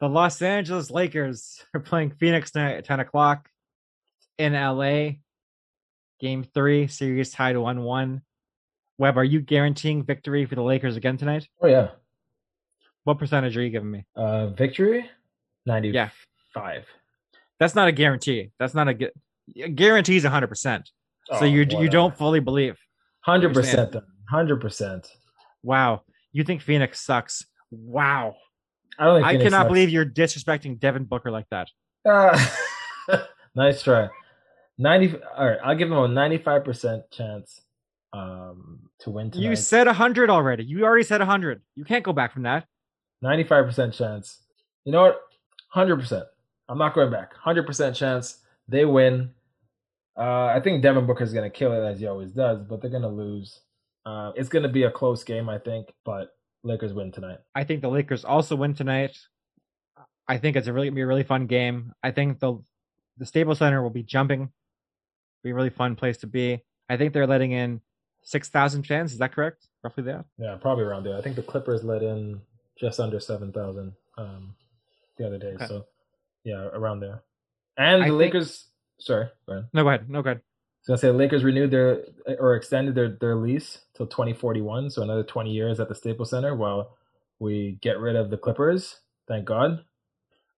the 0.00 0.08
Los 0.08 0.42
Angeles 0.42 0.90
Lakers 0.90 1.64
are 1.72 1.80
playing 1.80 2.10
Phoenix 2.10 2.50
tonight 2.50 2.74
at 2.74 2.84
10 2.84 3.00
o'clock 3.00 3.48
in 4.36 4.52
LA. 4.52 5.12
Game 6.20 6.44
three, 6.44 6.88
series 6.88 7.30
tied 7.32 7.56
1 7.56 7.82
1. 7.82 8.20
Webb, 8.98 9.16
are 9.16 9.24
you 9.24 9.40
guaranteeing 9.40 10.02
victory 10.04 10.44
for 10.44 10.56
the 10.56 10.62
Lakers 10.62 10.96
again 10.96 11.16
tonight? 11.16 11.48
oh 11.62 11.68
yeah. 11.68 11.90
What 13.04 13.18
percentage 13.18 13.56
are 13.56 13.62
you 13.62 13.70
giving 13.70 13.90
me? 13.90 14.04
Uh, 14.14 14.48
victory. 14.48 15.08
Ninety. 15.64 15.88
Yeah. 15.88 16.10
That's 17.58 17.74
not 17.74 17.88
a 17.88 17.92
guarantee. 17.92 18.50
That's 18.58 18.74
not 18.74 18.88
a 18.88 18.94
gu- 18.94 19.68
guarantee 19.74 20.16
is 20.16 20.24
100%. 20.24 20.82
Oh, 21.30 21.38
so 21.40 21.44
you 21.44 21.66
you 21.68 21.88
don't 21.88 22.16
fully 22.16 22.40
believe. 22.40 22.78
Hundred 23.20 23.48
understand. 23.48 23.88
percent. 23.88 24.04
Hundred 24.30 24.60
percent. 24.60 25.08
Wow. 25.62 26.02
You 26.32 26.44
think 26.44 26.62
Phoenix 26.62 27.00
sucks. 27.00 27.44
Wow. 27.70 28.36
I. 28.98 29.20
I 29.20 29.36
cannot 29.36 29.50
sucks. 29.50 29.68
believe 29.68 29.90
you're 29.90 30.06
disrespecting 30.06 30.78
Devin 30.78 31.04
Booker 31.04 31.30
like 31.30 31.46
that. 31.50 31.68
Uh, 32.08 32.46
nice 33.54 33.82
try. 33.82 34.08
Ninety. 34.78 35.14
All 35.36 35.46
right, 35.46 35.58
I'll 35.62 35.74
give 35.76 35.88
him 35.88 35.98
a 35.98 36.08
ninety-five 36.08 36.64
percent 36.64 37.02
chance 37.10 37.60
um, 38.12 38.80
to 39.00 39.10
win 39.10 39.30
tonight. 39.30 39.44
You 39.44 39.56
said 39.56 39.86
100 39.86 40.30
already. 40.30 40.64
You 40.64 40.84
already 40.84 41.04
said 41.04 41.20
100. 41.20 41.62
You 41.74 41.84
can't 41.84 42.04
go 42.04 42.12
back 42.12 42.32
from 42.32 42.44
that. 42.44 42.64
Ninety-five 43.22 43.66
percent 43.66 43.94
chance. 43.94 44.38
You 44.84 44.92
know 44.92 45.02
what? 45.02 45.20
Hundred 45.70 45.96
percent. 45.96 46.24
I'm 46.68 46.78
not 46.78 46.94
going 46.94 47.10
back. 47.10 47.34
Hundred 47.34 47.66
percent 47.66 47.96
chance 47.96 48.38
they 48.68 48.84
win. 48.84 49.30
Uh, 50.16 50.46
I 50.46 50.60
think 50.60 50.82
Devin 50.82 51.06
Booker's 51.06 51.32
gonna 51.32 51.50
kill 51.50 51.72
it 51.72 51.86
as 51.86 52.00
he 52.00 52.06
always 52.06 52.32
does, 52.32 52.62
but 52.62 52.80
they're 52.80 52.90
gonna 52.90 53.08
lose. 53.08 53.60
Uh, 54.04 54.32
it's 54.36 54.48
gonna 54.48 54.68
be 54.68 54.84
a 54.84 54.90
close 54.90 55.24
game, 55.24 55.48
I 55.48 55.58
think, 55.58 55.92
but 56.04 56.36
Lakers 56.62 56.92
win 56.92 57.12
tonight. 57.12 57.38
I 57.54 57.64
think 57.64 57.82
the 57.82 57.88
Lakers 57.88 58.24
also 58.24 58.56
win 58.56 58.74
tonight. 58.74 59.16
I 60.26 60.38
think 60.38 60.56
it's 60.56 60.66
a 60.66 60.72
really 60.72 60.90
be 60.90 61.00
a 61.00 61.06
really 61.06 61.22
fun 61.22 61.46
game. 61.46 61.92
I 62.02 62.10
think 62.10 62.40
the 62.40 62.62
the 63.16 63.26
Staples 63.26 63.58
Center 63.58 63.82
will 63.82 63.90
be 63.90 64.02
jumping. 64.02 64.50
Be 65.42 65.50
a 65.50 65.54
really 65.54 65.70
fun 65.70 65.96
place 65.96 66.18
to 66.18 66.26
be. 66.26 66.62
I 66.88 66.96
think 66.96 67.12
they're 67.12 67.26
letting 67.26 67.52
in 67.52 67.80
six 68.22 68.48
thousand 68.48 68.86
fans. 68.86 69.12
Is 69.12 69.18
that 69.18 69.32
correct? 69.32 69.68
Roughly 69.82 70.04
that. 70.04 70.24
Yeah, 70.36 70.56
probably 70.60 70.84
around 70.84 71.04
there. 71.04 71.16
I 71.16 71.22
think 71.22 71.36
the 71.36 71.42
Clippers 71.42 71.84
let 71.84 72.02
in 72.02 72.40
just 72.78 73.00
under 73.00 73.20
seven 73.20 73.52
thousand 73.52 73.92
um, 74.16 74.54
the 75.16 75.26
other 75.26 75.38
day. 75.38 75.54
Okay. 75.54 75.66
So 75.66 75.86
yeah, 76.48 76.68
around 76.72 77.00
there. 77.00 77.22
And 77.76 78.02
I 78.02 78.06
the 78.06 78.18
think- 78.18 78.34
Lakers. 78.34 78.64
Sorry, 79.00 79.26
go 79.46 79.52
ahead. 79.52 79.66
No, 79.72 79.82
go 79.84 79.88
ahead. 79.90 80.10
No, 80.10 80.22
go 80.22 80.30
ahead. 80.30 80.42
So 80.82 80.92
I 80.94 80.96
say 80.96 81.08
the 81.08 81.12
Lakers 81.12 81.44
renewed 81.44 81.70
their 81.70 82.04
or 82.40 82.56
extended 82.56 82.94
their 82.94 83.10
their 83.10 83.36
lease 83.36 83.78
till 83.94 84.06
twenty 84.06 84.32
forty 84.32 84.60
one, 84.62 84.90
so 84.90 85.02
another 85.02 85.22
twenty 85.22 85.52
years 85.52 85.78
at 85.80 85.88
the 85.88 85.94
Staples 85.94 86.30
Center 86.30 86.54
while 86.56 86.96
we 87.38 87.78
get 87.82 87.98
rid 88.00 88.16
of 88.16 88.30
the 88.30 88.38
Clippers. 88.38 89.00
Thank 89.28 89.44
God. 89.44 89.84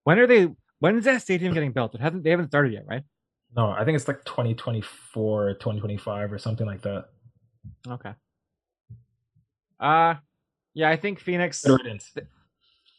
When 0.05 0.19
are 0.19 0.27
they? 0.27 0.49
When 0.79 0.97
is 0.97 1.05
that 1.05 1.21
stadium 1.23 1.53
getting 1.53 1.73
built? 1.73 1.95
It 1.95 2.01
hasn't. 2.01 2.23
They 2.25 2.31
haven't 2.31 2.49
started 2.49 2.73
yet, 2.73 2.85
right? 2.87 3.03
No, 3.57 3.71
I 3.71 3.85
think 3.85 3.97
it's 3.97 4.07
like 4.09 4.25
2024 4.25 5.49
or 5.49 5.55
2025 5.55 6.33
or 6.33 6.39
something 6.39 6.67
like 6.67 6.83
that. 6.83 7.07
Okay. 7.89 8.13
Uh 9.81 10.15
yeah, 10.75 10.89
I 10.89 10.97
think 10.97 11.19
Phoenix. 11.21 11.67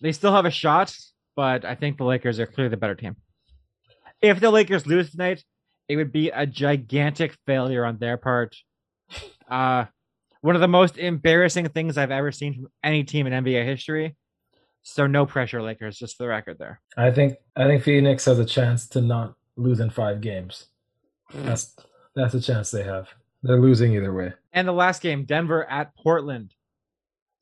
They 0.01 0.11
still 0.11 0.33
have 0.33 0.45
a 0.45 0.51
shot, 0.51 0.95
but 1.36 1.65
I 1.65 1.75
think 1.75 1.97
the 1.97 2.03
Lakers 2.03 2.39
are 2.39 2.45
clearly 2.45 2.69
the 2.69 2.77
better 2.77 2.95
team. 2.95 3.15
If 4.21 4.39
the 4.39 4.51
Lakers 4.51 4.86
lose 4.86 5.11
tonight, 5.11 5.43
it 5.88 5.95
would 5.95 6.11
be 6.11 6.29
a 6.29 6.45
gigantic 6.45 7.36
failure 7.45 7.86
on 7.86 7.97
their 7.97 8.17
part. 8.17 8.55
Uh, 9.49 9.86
one 10.41 10.55
of 10.55 10.61
the 10.61 10.67
most 10.67 10.97
embarrassing 10.97 11.69
things 11.69 11.97
I've 11.97 12.11
ever 12.11 12.32
seen 12.32 12.55
from 12.55 12.67
any 12.84 13.03
team 13.03 13.27
in 13.27 13.43
NBA 13.43 13.65
history. 13.65 14.15
So 14.84 15.05
no 15.05 15.25
pressure, 15.25 15.61
Lakers, 15.61 15.97
just 15.97 16.17
for 16.17 16.23
the 16.23 16.29
record 16.29 16.57
there. 16.57 16.82
I 16.97 17.11
think 17.11 17.38
I 17.55 17.65
think 17.65 17.84
Phoenix 17.84 18.25
has 18.25 18.39
a 18.39 18.45
chance 18.45 18.88
to 18.89 19.01
not 19.01 19.36
lose 19.55 19.79
in 19.79 19.89
five 19.91 20.21
games. 20.21 20.67
That's 21.34 21.75
that's 22.15 22.34
a 22.34 22.41
chance 22.41 22.71
they 22.71 22.84
have. 22.84 23.09
They're 23.43 23.59
losing 23.59 23.93
either 23.93 24.13
way. 24.13 24.34
And 24.53 24.67
the 24.67 24.73
last 24.73 25.01
game, 25.01 25.25
Denver 25.25 25.69
at 25.69 25.95
Portland. 25.95 26.53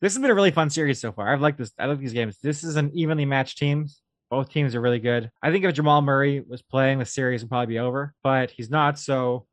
This 0.01 0.13
has 0.13 0.21
been 0.21 0.31
a 0.31 0.35
really 0.35 0.51
fun 0.51 0.69
series 0.69 0.99
so 1.01 1.11
far. 1.11 1.31
I've 1.31 1.41
liked 1.41 1.57
this. 1.57 1.71
I 1.77 1.85
like 1.85 1.99
these 1.99 2.13
games. 2.13 2.37
This 2.41 2.63
is 2.63 2.77
an 2.77 2.91
evenly 2.93 3.25
matched 3.25 3.57
teams. 3.57 4.01
Both 4.29 4.51
teams 4.51 4.75
are 4.75 4.81
really 4.81 4.99
good. 4.99 5.29
I 5.41 5.51
think 5.51 5.65
if 5.65 5.73
Jamal 5.73 6.01
Murray 6.01 6.39
was 6.47 6.61
playing, 6.61 6.99
the 6.99 7.05
series 7.05 7.41
would 7.41 7.49
probably 7.49 7.73
be 7.73 7.79
over, 7.79 8.13
but 8.23 8.51
he's 8.51 8.69
not. 8.69 8.97
So 8.99 9.45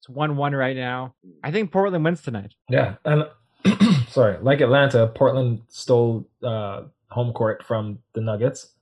it's 0.00 0.08
one-one 0.08 0.54
right 0.54 0.74
now. 0.74 1.14
I 1.44 1.52
think 1.52 1.70
Portland 1.70 2.04
wins 2.04 2.22
tonight. 2.22 2.54
Yeah, 2.68 2.96
and 3.04 3.28
sorry, 4.08 4.38
like 4.42 4.60
Atlanta, 4.60 5.06
Portland 5.06 5.62
stole 5.68 6.26
uh, 6.42 6.84
home 7.10 7.32
court 7.32 7.64
from 7.64 8.00
the 8.14 8.20
Nuggets, 8.20 8.72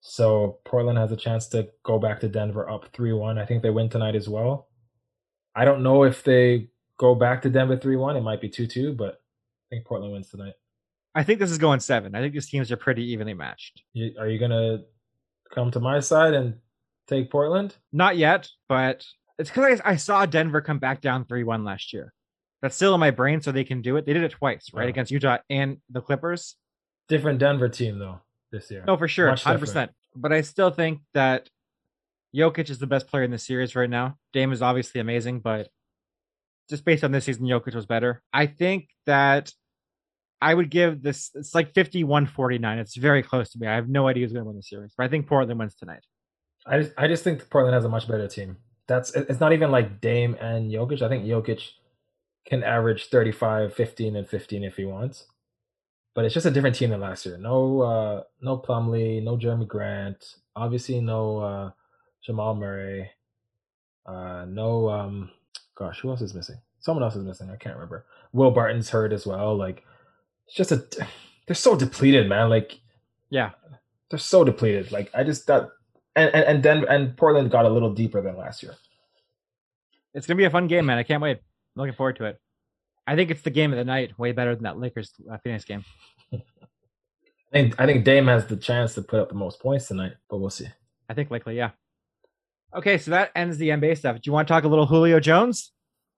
so 0.00 0.58
Portland 0.64 0.98
has 0.98 1.10
a 1.10 1.16
chance 1.16 1.48
to 1.48 1.68
go 1.82 1.98
back 1.98 2.20
to 2.20 2.28
Denver 2.28 2.70
up 2.70 2.90
three 2.92 3.12
one. 3.12 3.38
I 3.38 3.44
think 3.44 3.62
they 3.62 3.70
win 3.70 3.88
tonight 3.88 4.14
as 4.14 4.28
well. 4.28 4.68
I 5.56 5.64
don't 5.64 5.82
know 5.82 6.04
if 6.04 6.22
they 6.22 6.68
go 6.96 7.16
back 7.16 7.42
to 7.42 7.50
Denver 7.50 7.76
three 7.76 7.96
one. 7.96 8.16
It 8.16 8.20
might 8.20 8.40
be 8.40 8.48
two 8.48 8.68
two, 8.68 8.92
but 8.92 9.14
I 9.14 9.25
think 9.76 9.86
Portland 9.86 10.12
wins 10.12 10.30
tonight. 10.30 10.54
I 11.14 11.22
think 11.22 11.38
this 11.40 11.50
is 11.50 11.58
going 11.58 11.80
seven. 11.80 12.14
I 12.14 12.20
think 12.20 12.34
these 12.34 12.48
teams 12.48 12.70
are 12.72 12.76
pretty 12.76 13.04
evenly 13.12 13.34
matched. 13.34 13.82
You, 13.92 14.14
are 14.18 14.28
you 14.28 14.38
gonna 14.38 14.80
come 15.54 15.70
to 15.70 15.80
my 15.80 16.00
side 16.00 16.34
and 16.34 16.54
take 17.06 17.30
Portland? 17.30 17.74
Not 17.92 18.16
yet, 18.16 18.48
but 18.68 19.04
it's 19.38 19.50
because 19.50 19.80
I, 19.84 19.92
I 19.92 19.96
saw 19.96 20.26
Denver 20.26 20.60
come 20.60 20.78
back 20.78 21.00
down 21.00 21.24
three-one 21.24 21.64
last 21.64 21.92
year. 21.92 22.12
That's 22.62 22.74
still 22.74 22.94
in 22.94 23.00
my 23.00 23.10
brain, 23.10 23.40
so 23.40 23.52
they 23.52 23.64
can 23.64 23.82
do 23.82 23.96
it. 23.96 24.06
They 24.06 24.12
did 24.14 24.24
it 24.24 24.32
twice, 24.32 24.70
right, 24.72 24.86
Oh. 24.86 24.88
against 24.88 25.10
Utah 25.12 25.38
and 25.50 25.78
the 25.90 26.00
Clippers. 26.00 26.56
Different 27.08 27.38
Denver 27.38 27.68
team 27.68 27.98
though 27.98 28.20
this 28.50 28.70
year. 28.70 28.84
No, 28.86 28.96
for 28.96 29.08
sure, 29.08 29.34
hundred 29.36 29.60
percent. 29.60 29.90
But 30.14 30.32
I 30.32 30.40
still 30.40 30.70
think 30.70 31.00
that 31.14 31.48
Jokic 32.34 32.68
is 32.70 32.78
the 32.78 32.86
best 32.86 33.06
player 33.08 33.22
in 33.24 33.30
the 33.30 33.38
series 33.38 33.76
right 33.76 33.88
now. 33.88 34.16
Dame 34.32 34.52
is 34.52 34.60
obviously 34.62 35.00
amazing, 35.00 35.40
but 35.40 35.68
just 36.68 36.84
based 36.84 37.04
on 37.04 37.12
this 37.12 37.24
season, 37.24 37.46
Jokic 37.46 37.74
was 37.74 37.86
better. 37.86 38.22
I 38.32 38.46
think 38.46 38.88
that 39.06 39.52
I 40.40 40.54
would 40.54 40.70
give 40.70 41.02
this. 41.02 41.30
It's 41.34 41.54
like 41.54 41.72
51-49. 41.72 42.78
It's 42.78 42.96
very 42.96 43.22
close 43.22 43.50
to 43.50 43.58
me. 43.58 43.66
I 43.66 43.74
have 43.74 43.88
no 43.88 44.08
idea 44.08 44.24
who's 44.24 44.32
going 44.32 44.44
to 44.44 44.48
win 44.48 44.56
the 44.56 44.62
series, 44.62 44.92
but 44.96 45.04
I 45.04 45.08
think 45.08 45.26
Portland 45.26 45.58
wins 45.58 45.74
tonight. 45.74 46.04
I 46.66 46.80
just, 46.80 46.92
I 46.98 47.08
just 47.08 47.24
think 47.24 47.48
Portland 47.48 47.74
has 47.74 47.84
a 47.84 47.88
much 47.88 48.08
better 48.08 48.28
team. 48.28 48.58
That's 48.88 49.12
it's 49.14 49.40
not 49.40 49.52
even 49.52 49.70
like 49.70 50.00
Dame 50.00 50.36
and 50.40 50.70
Jokic. 50.70 51.02
I 51.02 51.08
think 51.08 51.24
Jokic 51.24 51.70
can 52.44 52.62
average 52.62 53.06
35, 53.06 53.74
15, 53.74 54.16
and 54.16 54.28
15 54.28 54.64
if 54.64 54.76
he 54.76 54.84
wants. 54.84 55.26
But 56.14 56.24
it's 56.24 56.34
just 56.34 56.46
a 56.46 56.50
different 56.50 56.76
team 56.76 56.90
than 56.90 57.00
last 57.00 57.26
year. 57.26 57.36
No 57.36 57.80
uh 57.82 58.22
no 58.40 58.58
Plumlee, 58.58 59.22
no 59.22 59.36
Jerami 59.36 59.66
Grant, 59.66 60.36
obviously 60.54 61.00
no 61.00 61.38
uh 61.38 61.70
Jamal 62.24 62.54
Murray. 62.54 63.10
Uh 64.06 64.46
no 64.48 64.88
um 64.88 65.30
gosh, 65.74 66.00
who 66.00 66.10
else 66.10 66.22
is 66.22 66.34
missing? 66.34 66.56
Someone 66.78 67.02
else 67.02 67.16
is 67.16 67.24
missing. 67.24 67.50
I 67.50 67.56
can't 67.56 67.74
remember. 67.74 68.06
Will 68.32 68.50
Barton's 68.50 68.90
hurt 68.90 69.12
as 69.12 69.26
well. 69.26 69.56
Like 69.56 69.84
it's 70.46 70.56
just 70.56 70.72
a 70.72 70.84
they're 71.46 71.54
so 71.54 71.76
depleted, 71.76 72.28
man. 72.28 72.50
Like 72.50 72.80
yeah. 73.30 73.50
They're 74.10 74.18
so 74.18 74.44
depleted. 74.44 74.92
Like 74.92 75.10
I 75.14 75.24
just 75.24 75.46
that 75.46 75.68
and 76.14 76.34
and, 76.34 76.44
and 76.44 76.62
then 76.62 76.84
and 76.88 77.16
Portland 77.16 77.50
got 77.50 77.64
a 77.64 77.68
little 77.68 77.92
deeper 77.92 78.22
than 78.22 78.36
last 78.36 78.62
year. 78.62 78.74
It's 80.14 80.26
gonna 80.26 80.38
be 80.38 80.44
a 80.44 80.50
fun 80.50 80.66
game, 80.66 80.86
man. 80.86 80.98
I 80.98 81.02
can't 81.02 81.22
wait. 81.22 81.38
I'm 81.38 81.80
looking 81.80 81.94
forward 81.94 82.16
to 82.16 82.26
it. 82.26 82.40
I 83.06 83.14
think 83.14 83.30
it's 83.30 83.42
the 83.42 83.50
game 83.50 83.72
of 83.72 83.78
the 83.78 83.84
night, 83.84 84.18
way 84.18 84.32
better 84.32 84.54
than 84.54 84.64
that 84.64 84.78
Lakers 84.78 85.12
uh, 85.30 85.38
Phoenix 85.38 85.64
game. 85.64 85.84
I 86.32 86.38
think 87.52 87.80
I 87.80 87.86
think 87.86 88.04
Dame 88.04 88.26
has 88.26 88.46
the 88.46 88.56
chance 88.56 88.94
to 88.94 89.02
put 89.02 89.20
up 89.20 89.28
the 89.28 89.34
most 89.34 89.60
points 89.60 89.86
tonight, 89.86 90.12
but 90.28 90.38
we'll 90.38 90.50
see. 90.50 90.66
I 91.08 91.14
think 91.14 91.30
likely, 91.30 91.56
yeah. 91.56 91.70
Okay, 92.74 92.98
so 92.98 93.12
that 93.12 93.30
ends 93.36 93.58
the 93.58 93.68
NBA 93.68 93.96
stuff. 93.98 94.16
Do 94.16 94.22
you 94.24 94.32
want 94.32 94.48
to 94.48 94.52
talk 94.52 94.64
a 94.64 94.68
little 94.68 94.86
Julio 94.86 95.20
Jones? 95.20 95.72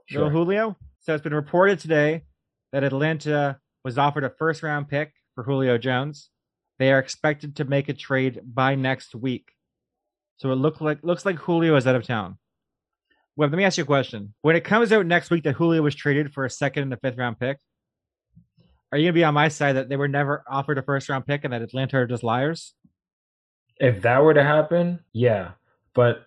Sure. 0.06 0.24
Little 0.24 0.44
Julio. 0.44 0.76
So 1.00 1.14
it's 1.14 1.22
been 1.22 1.34
reported 1.34 1.78
today 1.78 2.24
that 2.72 2.82
Atlanta 2.82 3.60
was 3.88 3.96
offered 3.96 4.22
a 4.22 4.28
first 4.28 4.62
round 4.62 4.86
pick 4.86 5.14
for 5.34 5.42
Julio 5.44 5.78
Jones. 5.78 6.28
They 6.78 6.92
are 6.92 6.98
expected 6.98 7.56
to 7.56 7.64
make 7.64 7.88
a 7.88 7.94
trade 7.94 8.38
by 8.44 8.74
next 8.74 9.14
week. 9.14 9.50
So 10.36 10.52
it 10.52 10.56
look 10.56 10.82
like 10.82 10.98
looks 11.02 11.24
like 11.24 11.36
Julio 11.36 11.74
is 11.74 11.86
out 11.86 11.96
of 11.96 12.04
town. 12.04 12.36
Well, 13.34 13.48
let 13.48 13.56
me 13.56 13.64
ask 13.64 13.78
you 13.78 13.84
a 13.84 13.86
question. 13.86 14.34
When 14.42 14.56
it 14.56 14.64
comes 14.64 14.92
out 14.92 15.06
next 15.06 15.30
week 15.30 15.44
that 15.44 15.54
Julio 15.54 15.80
was 15.80 15.94
traded 15.94 16.34
for 16.34 16.44
a 16.44 16.50
second 16.50 16.82
and 16.82 16.92
a 16.92 16.98
fifth 16.98 17.16
round 17.16 17.40
pick, 17.40 17.56
are 18.92 18.98
you 18.98 19.06
gonna 19.06 19.14
be 19.14 19.24
on 19.24 19.32
my 19.32 19.48
side 19.48 19.76
that 19.76 19.88
they 19.88 19.96
were 19.96 20.06
never 20.06 20.44
offered 20.46 20.76
a 20.76 20.82
first 20.82 21.08
round 21.08 21.26
pick 21.26 21.44
and 21.44 21.54
that 21.54 21.62
Atlanta 21.62 21.96
are 21.96 22.06
just 22.06 22.22
liars? 22.22 22.74
If 23.80 24.02
that 24.02 24.22
were 24.22 24.34
to 24.34 24.44
happen, 24.44 25.00
yeah. 25.14 25.52
But 25.94 26.26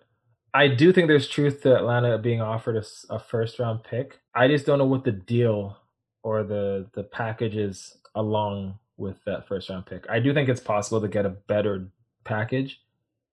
I 0.52 0.66
do 0.66 0.92
think 0.92 1.06
there's 1.06 1.28
truth 1.28 1.62
to 1.62 1.76
Atlanta 1.76 2.18
being 2.18 2.40
offered 2.40 2.76
a, 2.76 3.14
a 3.14 3.20
first 3.20 3.60
round 3.60 3.84
pick. 3.84 4.18
I 4.34 4.48
just 4.48 4.66
don't 4.66 4.78
know 4.78 4.86
what 4.86 5.04
the 5.04 5.12
deal 5.12 5.78
or 6.22 6.42
the 6.42 6.88
the 6.94 7.02
package 7.02 7.56
is 7.56 7.96
along 8.14 8.78
with 8.96 9.22
that 9.24 9.48
first 9.48 9.68
round 9.68 9.86
pick. 9.86 10.06
I 10.08 10.20
do 10.20 10.32
think 10.32 10.48
it's 10.48 10.60
possible 10.60 11.00
to 11.00 11.08
get 11.08 11.26
a 11.26 11.30
better 11.30 11.88
package 12.24 12.80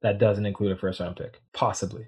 that 0.02 0.18
doesn't 0.18 0.46
include 0.46 0.72
a 0.72 0.78
first 0.78 1.00
round 1.00 1.18
pick. 1.18 1.42
Possibly. 1.54 2.08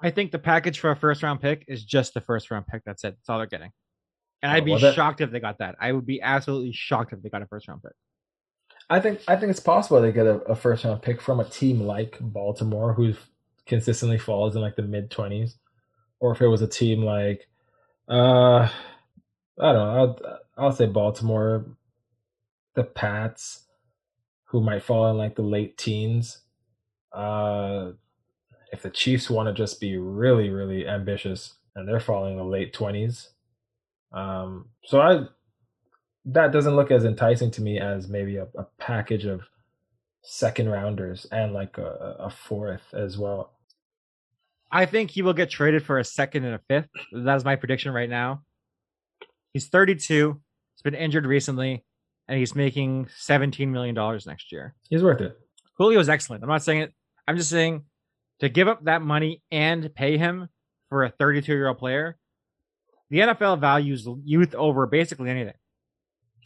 I 0.00 0.10
think 0.10 0.30
the 0.30 0.38
package 0.38 0.78
for 0.78 0.90
a 0.90 0.96
first 0.96 1.22
round 1.22 1.40
pick 1.40 1.64
is 1.68 1.84
just 1.84 2.14
the 2.14 2.20
first 2.20 2.50
round 2.50 2.66
pick. 2.66 2.82
That's 2.84 3.04
it. 3.04 3.16
That's 3.18 3.28
all 3.28 3.38
they're 3.38 3.46
getting. 3.46 3.72
And 4.42 4.52
I'd 4.52 4.64
be 4.64 4.70
well, 4.70 4.80
that, 4.80 4.94
shocked 4.94 5.20
if 5.20 5.30
they 5.30 5.40
got 5.40 5.58
that. 5.58 5.74
I 5.80 5.92
would 5.92 6.06
be 6.06 6.22
absolutely 6.22 6.72
shocked 6.72 7.12
if 7.12 7.22
they 7.22 7.28
got 7.28 7.42
a 7.42 7.46
first 7.46 7.66
round 7.68 7.82
pick. 7.82 7.92
I 8.90 9.00
think 9.00 9.20
I 9.28 9.36
think 9.36 9.50
it's 9.50 9.60
possible 9.60 10.00
they 10.00 10.12
get 10.12 10.26
a, 10.26 10.36
a 10.42 10.56
first 10.56 10.84
round 10.84 11.02
pick 11.02 11.20
from 11.20 11.40
a 11.40 11.44
team 11.44 11.80
like 11.80 12.16
Baltimore, 12.20 12.94
who 12.94 13.14
consistently 13.66 14.18
falls 14.18 14.54
in 14.56 14.62
like 14.62 14.76
the 14.76 14.82
mid 14.82 15.10
twenties, 15.10 15.56
or 16.20 16.32
if 16.32 16.40
it 16.40 16.46
was 16.46 16.62
a 16.62 16.68
team 16.68 17.02
like, 17.02 17.48
uh, 18.08 18.68
I 19.60 19.72
don't 19.72 19.74
know, 19.74 20.16
I'll, 20.56 20.66
I'll 20.66 20.72
say 20.72 20.86
Baltimore, 20.86 21.66
the 22.74 22.84
Pats, 22.84 23.64
who 24.44 24.60
might 24.60 24.82
fall 24.82 25.10
in 25.10 25.16
like 25.16 25.34
the 25.34 25.42
late 25.42 25.76
teens. 25.76 26.42
Uh, 27.12 27.92
if 28.72 28.82
the 28.82 28.90
Chiefs 28.90 29.28
want 29.28 29.48
to 29.48 29.52
just 29.52 29.80
be 29.80 29.96
really, 29.96 30.50
really 30.50 30.86
ambitious 30.86 31.54
and 31.74 31.88
they're 31.88 32.00
falling 32.00 32.32
in 32.32 32.38
the 32.38 32.44
late 32.44 32.72
twenties, 32.72 33.30
um, 34.12 34.66
so 34.84 35.00
I 35.00 35.24
that 36.24 36.52
doesn't 36.52 36.76
look 36.76 36.90
as 36.90 37.04
enticing 37.04 37.50
to 37.52 37.62
me 37.62 37.80
as 37.80 38.08
maybe 38.08 38.36
a, 38.36 38.46
a 38.56 38.66
package 38.78 39.24
of 39.24 39.42
second 40.22 40.68
rounders 40.68 41.26
and 41.32 41.54
like 41.54 41.78
a, 41.78 42.16
a 42.18 42.30
fourth 42.30 42.92
as 42.92 43.16
well. 43.16 43.52
I 44.70 44.84
think 44.84 45.10
he 45.10 45.22
will 45.22 45.32
get 45.32 45.48
traded 45.48 45.82
for 45.84 45.98
a 45.98 46.04
second 46.04 46.44
and 46.44 46.54
a 46.54 46.60
fifth. 46.68 46.90
That 47.12 47.36
is 47.36 47.44
my 47.44 47.56
prediction 47.56 47.92
right 47.92 48.10
now. 48.10 48.42
He's 49.58 49.66
32. 49.70 50.40
He's 50.76 50.82
been 50.82 50.94
injured 50.94 51.26
recently, 51.26 51.84
and 52.28 52.38
he's 52.38 52.54
making 52.54 53.08
17 53.16 53.72
million 53.72 53.92
dollars 53.92 54.24
next 54.24 54.52
year. 54.52 54.76
He's 54.88 55.02
worth 55.02 55.20
it. 55.20 55.36
Julio 55.76 55.98
is 55.98 56.08
excellent. 56.08 56.44
I'm 56.44 56.48
not 56.48 56.62
saying 56.62 56.82
it. 56.82 56.94
I'm 57.26 57.36
just 57.36 57.50
saying 57.50 57.82
to 58.38 58.48
give 58.48 58.68
up 58.68 58.84
that 58.84 59.02
money 59.02 59.42
and 59.50 59.92
pay 59.92 60.16
him 60.16 60.48
for 60.90 61.02
a 61.02 61.10
32 61.10 61.52
year 61.52 61.66
old 61.66 61.78
player, 61.78 62.18
the 63.10 63.18
NFL 63.18 63.58
values 63.58 64.06
youth 64.22 64.54
over 64.54 64.86
basically 64.86 65.28
anything. 65.28 65.54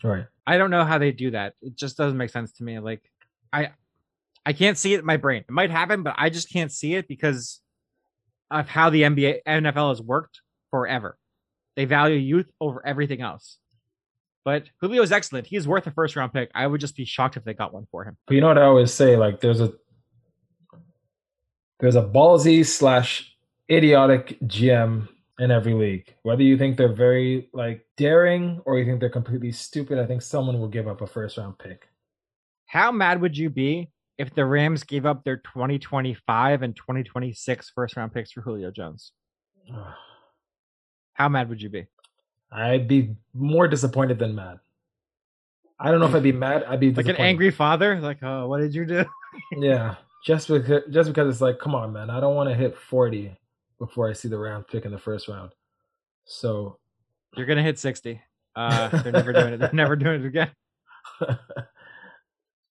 Right. 0.02 0.24
I 0.46 0.56
don't 0.56 0.70
know 0.70 0.86
how 0.86 0.96
they 0.96 1.12
do 1.12 1.32
that. 1.32 1.52
It 1.60 1.76
just 1.76 1.98
doesn't 1.98 2.16
make 2.16 2.30
sense 2.30 2.52
to 2.54 2.64
me. 2.64 2.78
Like, 2.78 3.02
I, 3.52 3.72
I 4.46 4.54
can't 4.54 4.78
see 4.78 4.94
it 4.94 5.00
in 5.00 5.04
my 5.04 5.18
brain. 5.18 5.44
It 5.46 5.52
might 5.52 5.70
happen, 5.70 6.02
but 6.02 6.14
I 6.16 6.30
just 6.30 6.50
can't 6.50 6.72
see 6.72 6.94
it 6.94 7.08
because 7.08 7.60
of 8.50 8.70
how 8.70 8.88
the 8.88 9.02
NBA 9.02 9.40
NFL 9.46 9.90
has 9.90 10.00
worked 10.00 10.40
forever. 10.70 11.18
They 11.76 11.84
value 11.84 12.16
youth 12.16 12.50
over 12.60 12.84
everything 12.86 13.20
else. 13.20 13.58
But 14.44 14.64
Julio 14.80 15.02
is 15.02 15.12
excellent. 15.12 15.46
He's 15.46 15.68
worth 15.68 15.86
a 15.86 15.92
first 15.92 16.16
round 16.16 16.32
pick. 16.32 16.50
I 16.54 16.66
would 16.66 16.80
just 16.80 16.96
be 16.96 17.04
shocked 17.04 17.36
if 17.36 17.44
they 17.44 17.54
got 17.54 17.72
one 17.72 17.86
for 17.90 18.04
him. 18.04 18.16
But 18.26 18.34
you 18.34 18.40
know 18.40 18.48
what 18.48 18.58
I 18.58 18.64
always 18.64 18.92
say? 18.92 19.16
Like, 19.16 19.40
there's 19.40 19.60
a 19.60 19.72
there's 21.80 21.96
a 21.96 22.02
ballsy 22.02 22.64
slash 22.64 23.36
idiotic 23.70 24.38
GM 24.40 25.08
in 25.38 25.50
every 25.50 25.74
league. 25.74 26.14
Whether 26.22 26.42
you 26.42 26.56
think 26.58 26.76
they're 26.76 26.92
very 26.92 27.48
like 27.52 27.86
daring 27.96 28.60
or 28.64 28.78
you 28.78 28.84
think 28.84 29.00
they're 29.00 29.10
completely 29.10 29.52
stupid, 29.52 29.98
I 29.98 30.06
think 30.06 30.22
someone 30.22 30.58
will 30.60 30.68
give 30.68 30.88
up 30.88 31.00
a 31.00 31.06
first 31.06 31.38
round 31.38 31.58
pick. 31.58 31.88
How 32.66 32.92
mad 32.92 33.20
would 33.20 33.36
you 33.36 33.50
be 33.50 33.90
if 34.18 34.34
the 34.34 34.44
Rams 34.44 34.84
gave 34.84 35.06
up 35.06 35.24
their 35.24 35.38
2025 35.38 36.62
and 36.62 36.76
2026 36.76 37.72
first 37.74 37.96
round 37.96 38.12
picks 38.12 38.32
for 38.32 38.42
Julio 38.42 38.70
Jones? 38.70 39.12
How 41.14 41.28
mad 41.28 41.48
would 41.48 41.60
you 41.60 41.68
be? 41.68 41.86
I'd 42.50 42.88
be 42.88 43.14
more 43.34 43.68
disappointed 43.68 44.18
than 44.18 44.34
mad. 44.34 44.60
I 45.78 45.90
don't 45.90 46.00
know 46.00 46.06
if 46.06 46.14
I'd 46.14 46.22
be 46.22 46.32
mad. 46.32 46.64
I'd 46.64 46.80
be 46.80 46.92
like 46.92 47.06
an 47.06 47.16
angry 47.16 47.50
father. 47.50 48.00
Like, 48.00 48.22
oh, 48.22 48.46
what 48.46 48.60
did 48.60 48.74
you 48.74 48.84
do? 48.84 49.04
yeah, 49.56 49.96
just 50.24 50.48
because 50.48 50.82
just 50.90 51.08
because 51.08 51.28
it's 51.28 51.40
like, 51.40 51.58
come 51.58 51.74
on, 51.74 51.92
man, 51.92 52.10
I 52.10 52.20
don't 52.20 52.36
want 52.36 52.48
to 52.50 52.54
hit 52.54 52.76
forty 52.76 53.36
before 53.78 54.08
I 54.08 54.12
see 54.12 54.28
the 54.28 54.38
round 54.38 54.68
pick 54.68 54.84
in 54.84 54.92
the 54.92 54.98
first 54.98 55.28
round. 55.28 55.50
So 56.24 56.78
you're 57.36 57.46
gonna 57.46 57.62
hit 57.62 57.78
sixty. 57.78 58.20
Uh, 58.54 58.88
they're 59.02 59.12
never 59.12 59.32
doing 59.32 59.54
it. 59.54 59.58
They're 59.58 59.72
never 59.72 59.96
doing 59.96 60.22
it 60.22 60.26
again. 60.26 60.50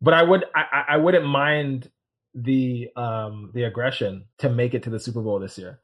but 0.02 0.14
I 0.14 0.22
would, 0.22 0.46
I, 0.54 0.84
I 0.90 0.98
wouldn't 0.98 1.26
mind 1.26 1.90
the 2.36 2.90
um 2.96 3.50
the 3.54 3.64
aggression 3.64 4.26
to 4.38 4.50
make 4.50 4.74
it 4.74 4.84
to 4.84 4.90
the 4.90 5.00
Super 5.00 5.22
Bowl 5.22 5.40
this 5.40 5.58
year. 5.58 5.80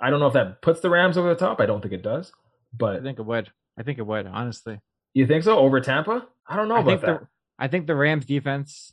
I 0.00 0.10
don't 0.10 0.20
know 0.20 0.28
if 0.28 0.34
that 0.34 0.62
puts 0.62 0.80
the 0.80 0.90
Rams 0.90 1.18
over 1.18 1.28
the 1.28 1.34
top. 1.34 1.60
I 1.60 1.66
don't 1.66 1.80
think 1.80 1.94
it 1.94 2.02
does, 2.02 2.32
but 2.76 2.96
I 2.96 3.02
think 3.02 3.18
it 3.18 3.26
would. 3.26 3.50
I 3.78 3.82
think 3.82 3.98
it 3.98 4.06
would. 4.06 4.26
Honestly, 4.26 4.78
you 5.14 5.26
think 5.26 5.44
so 5.44 5.58
over 5.58 5.80
Tampa? 5.80 6.26
I 6.46 6.56
don't 6.56 6.68
know 6.68 6.76
I 6.76 6.80
about 6.80 7.00
that. 7.00 7.20
The, 7.20 7.26
I 7.58 7.68
think 7.68 7.86
the 7.86 7.96
Rams 7.96 8.24
defense 8.24 8.92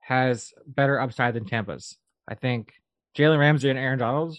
has 0.00 0.52
better 0.66 1.00
upside 1.00 1.34
than 1.34 1.44
Tampa's. 1.44 1.96
I 2.28 2.34
think 2.34 2.74
Jalen 3.16 3.38
Ramsey 3.38 3.70
and 3.70 3.78
Aaron 3.78 3.98
Donald 3.98 4.36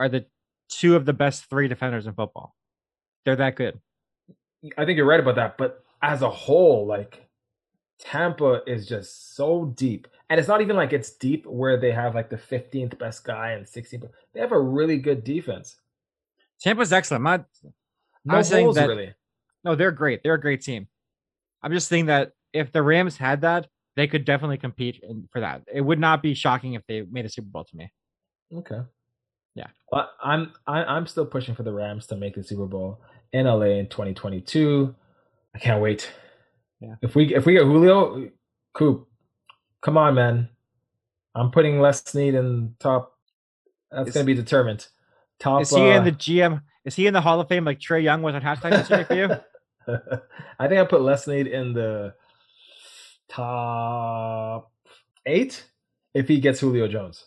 are 0.00 0.08
the 0.08 0.26
two 0.68 0.96
of 0.96 1.04
the 1.04 1.12
best 1.12 1.48
three 1.48 1.68
defenders 1.68 2.06
in 2.06 2.14
football. 2.14 2.54
They're 3.24 3.36
that 3.36 3.56
good. 3.56 3.80
I 4.76 4.84
think 4.84 4.96
you're 4.96 5.06
right 5.06 5.20
about 5.20 5.36
that. 5.36 5.56
But 5.56 5.84
as 6.02 6.22
a 6.22 6.30
whole, 6.30 6.86
like 6.86 7.26
Tampa 7.98 8.62
is 8.66 8.86
just 8.86 9.34
so 9.34 9.66
deep. 9.76 10.08
And 10.30 10.40
it's 10.40 10.48
not 10.48 10.60
even 10.62 10.76
like 10.76 10.92
it's 10.92 11.10
deep 11.10 11.46
where 11.46 11.78
they 11.78 11.92
have 11.92 12.14
like 12.14 12.30
the 12.30 12.36
15th 12.36 12.98
best 12.98 13.24
guy 13.24 13.52
and 13.52 13.66
16th. 13.66 14.08
They 14.32 14.40
have 14.40 14.52
a 14.52 14.60
really 14.60 14.98
good 14.98 15.22
defense. 15.22 15.76
Tampa's 16.60 16.92
excellent. 16.92 17.20
I'm 17.20 17.24
not, 17.24 17.46
no 18.24 18.36
I'm 18.36 18.44
saying 18.44 18.72
that, 18.74 18.88
really. 18.88 19.14
No, 19.64 19.74
they're 19.74 19.92
great. 19.92 20.22
They're 20.22 20.34
a 20.34 20.40
great 20.40 20.62
team. 20.62 20.88
I'm 21.62 21.72
just 21.72 21.88
saying 21.88 22.06
that 22.06 22.32
if 22.52 22.72
the 22.72 22.82
Rams 22.82 23.16
had 23.16 23.42
that, 23.42 23.66
they 23.96 24.06
could 24.06 24.24
definitely 24.24 24.58
compete 24.58 25.00
in, 25.02 25.28
for 25.32 25.40
that. 25.40 25.62
It 25.72 25.80
would 25.80 25.98
not 25.98 26.22
be 26.22 26.34
shocking 26.34 26.74
if 26.74 26.82
they 26.88 27.02
made 27.02 27.24
a 27.24 27.28
Super 27.28 27.48
Bowl 27.48 27.64
to 27.64 27.76
me. 27.76 27.92
Okay. 28.52 28.80
Yeah. 29.54 29.68
Well, 29.90 30.10
I'm 30.22 30.52
I, 30.66 30.80
am 30.80 30.88
i 30.88 30.96
am 30.96 31.06
still 31.06 31.26
pushing 31.26 31.54
for 31.54 31.62
the 31.62 31.72
Rams 31.72 32.06
to 32.08 32.16
make 32.16 32.34
the 32.34 32.42
Super 32.42 32.66
Bowl 32.66 33.00
in 33.32 33.46
LA 33.46 33.76
in 33.78 33.88
2022. 33.88 34.94
I 35.54 35.58
can't 35.58 35.80
wait. 35.80 36.10
Yeah. 36.80 36.94
If 37.02 37.14
we 37.14 37.34
if 37.34 37.46
we 37.46 37.52
get 37.52 37.64
Julio, 37.64 38.30
Coop, 38.74 39.08
come 39.84 39.98
on, 39.98 40.14
man. 40.14 40.48
I'm 41.34 41.50
putting 41.50 41.80
Les 41.80 42.02
Snead 42.04 42.34
in 42.34 42.74
top. 42.80 43.16
That's 43.92 44.08
is, 44.08 44.14
gonna 44.14 44.26
be 44.26 44.34
determined. 44.34 44.86
Top. 45.38 45.62
Is 45.62 45.70
he 45.70 45.80
uh, 45.80 45.98
in 45.98 46.04
the 46.04 46.12
GM? 46.12 46.62
Is 46.84 46.96
he 46.96 47.06
in 47.06 47.14
the 47.14 47.20
Hall 47.20 47.40
of 47.40 47.48
Fame 47.48 47.64
like 47.64 47.78
Trae 47.78 48.02
Young 48.02 48.22
was 48.22 48.34
at 48.34 48.42
halftime 48.42 48.72
yesterday 48.72 49.04
for 49.04 49.14
you? 49.14 49.28
I 50.58 50.68
think 50.68 50.80
I 50.80 50.84
put 50.84 51.02
Les 51.02 51.24
Snead 51.24 51.46
in 51.46 51.74
the 51.74 52.14
top 53.28 54.72
eight 55.26 55.64
if 56.14 56.26
he 56.28 56.40
gets 56.40 56.60
Julio 56.60 56.88
Jones. 56.88 57.26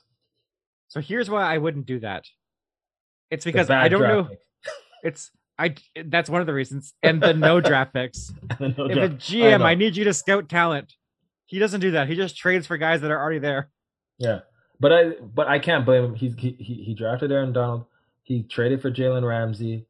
So 0.87 0.99
here's 0.99 1.29
why 1.29 1.43
I 1.43 1.57
wouldn't 1.57 1.85
do 1.85 1.99
that. 1.99 2.25
It's 3.29 3.45
because 3.45 3.69
I 3.69 3.87
don't 3.87 4.01
know. 4.01 4.23
Pick. 4.25 4.39
It's 5.03 5.29
I. 5.59 5.75
That's 6.05 6.27
one 6.27 6.41
of 6.41 6.47
the 6.47 6.55
reasons. 6.55 6.95
And 7.03 7.21
the 7.21 7.33
no 7.33 7.61
draft 7.61 7.93
picks. 7.93 8.33
no 8.59 8.67
if 8.67 8.75
draft. 8.75 9.13
a 9.13 9.15
GM, 9.15 9.61
I, 9.61 9.71
I 9.71 9.75
need 9.75 9.95
you 9.95 10.05
to 10.05 10.13
scout 10.13 10.49
talent. 10.49 10.91
He 11.47 11.59
doesn't 11.59 11.79
do 11.79 11.91
that. 11.91 12.07
He 12.07 12.15
just 12.15 12.37
trades 12.37 12.67
for 12.67 12.77
guys 12.77 13.01
that 13.01 13.09
are 13.11 13.19
already 13.19 13.39
there. 13.39 13.69
Yeah, 14.17 14.41
but 14.79 14.93
I 14.93 15.11
but 15.21 15.47
I 15.47 15.59
can't 15.59 15.85
blame 15.85 16.03
him. 16.03 16.15
He 16.15 16.29
he 16.29 16.51
he 16.59 16.93
drafted 16.93 17.31
Aaron 17.31 17.53
Donald. 17.53 17.85
He 18.23 18.43
traded 18.43 18.81
for 18.81 18.91
Jalen 18.91 19.25
Ramsey, 19.25 19.87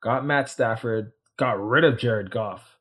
got 0.00 0.24
Matt 0.24 0.48
Stafford, 0.48 1.12
got 1.36 1.60
rid 1.60 1.84
of 1.84 1.98
Jared 1.98 2.30
Goff. 2.30 2.78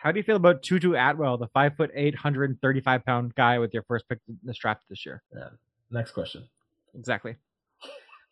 How 0.00 0.12
do 0.12 0.18
you 0.18 0.22
feel 0.22 0.36
about 0.36 0.62
Tutu 0.62 0.94
Atwell, 0.94 1.38
the 1.38 1.48
five 1.48 1.76
foot 1.76 1.90
eight, 1.94 2.14
hundred 2.14 2.50
and 2.50 2.60
thirty 2.62 2.80
five 2.80 3.04
pound 3.04 3.34
guy 3.34 3.58
with 3.58 3.74
your 3.74 3.82
first 3.82 4.08
pick 4.08 4.20
in 4.28 4.38
this 4.44 4.56
draft 4.56 4.84
this 4.88 5.04
year? 5.04 5.22
Yeah. 5.34 5.48
Next 5.90 6.12
question. 6.12 6.48
Exactly. 6.94 7.34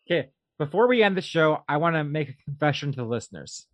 Okay. 0.09 0.29
Before 0.57 0.87
we 0.87 1.03
end 1.03 1.17
the 1.17 1.21
show, 1.21 1.63
I 1.67 1.77
want 1.77 1.95
to 1.95 2.03
make 2.03 2.29
a 2.29 2.43
confession 2.45 2.91
to 2.93 2.97
the 2.97 3.05
listeners. 3.05 3.65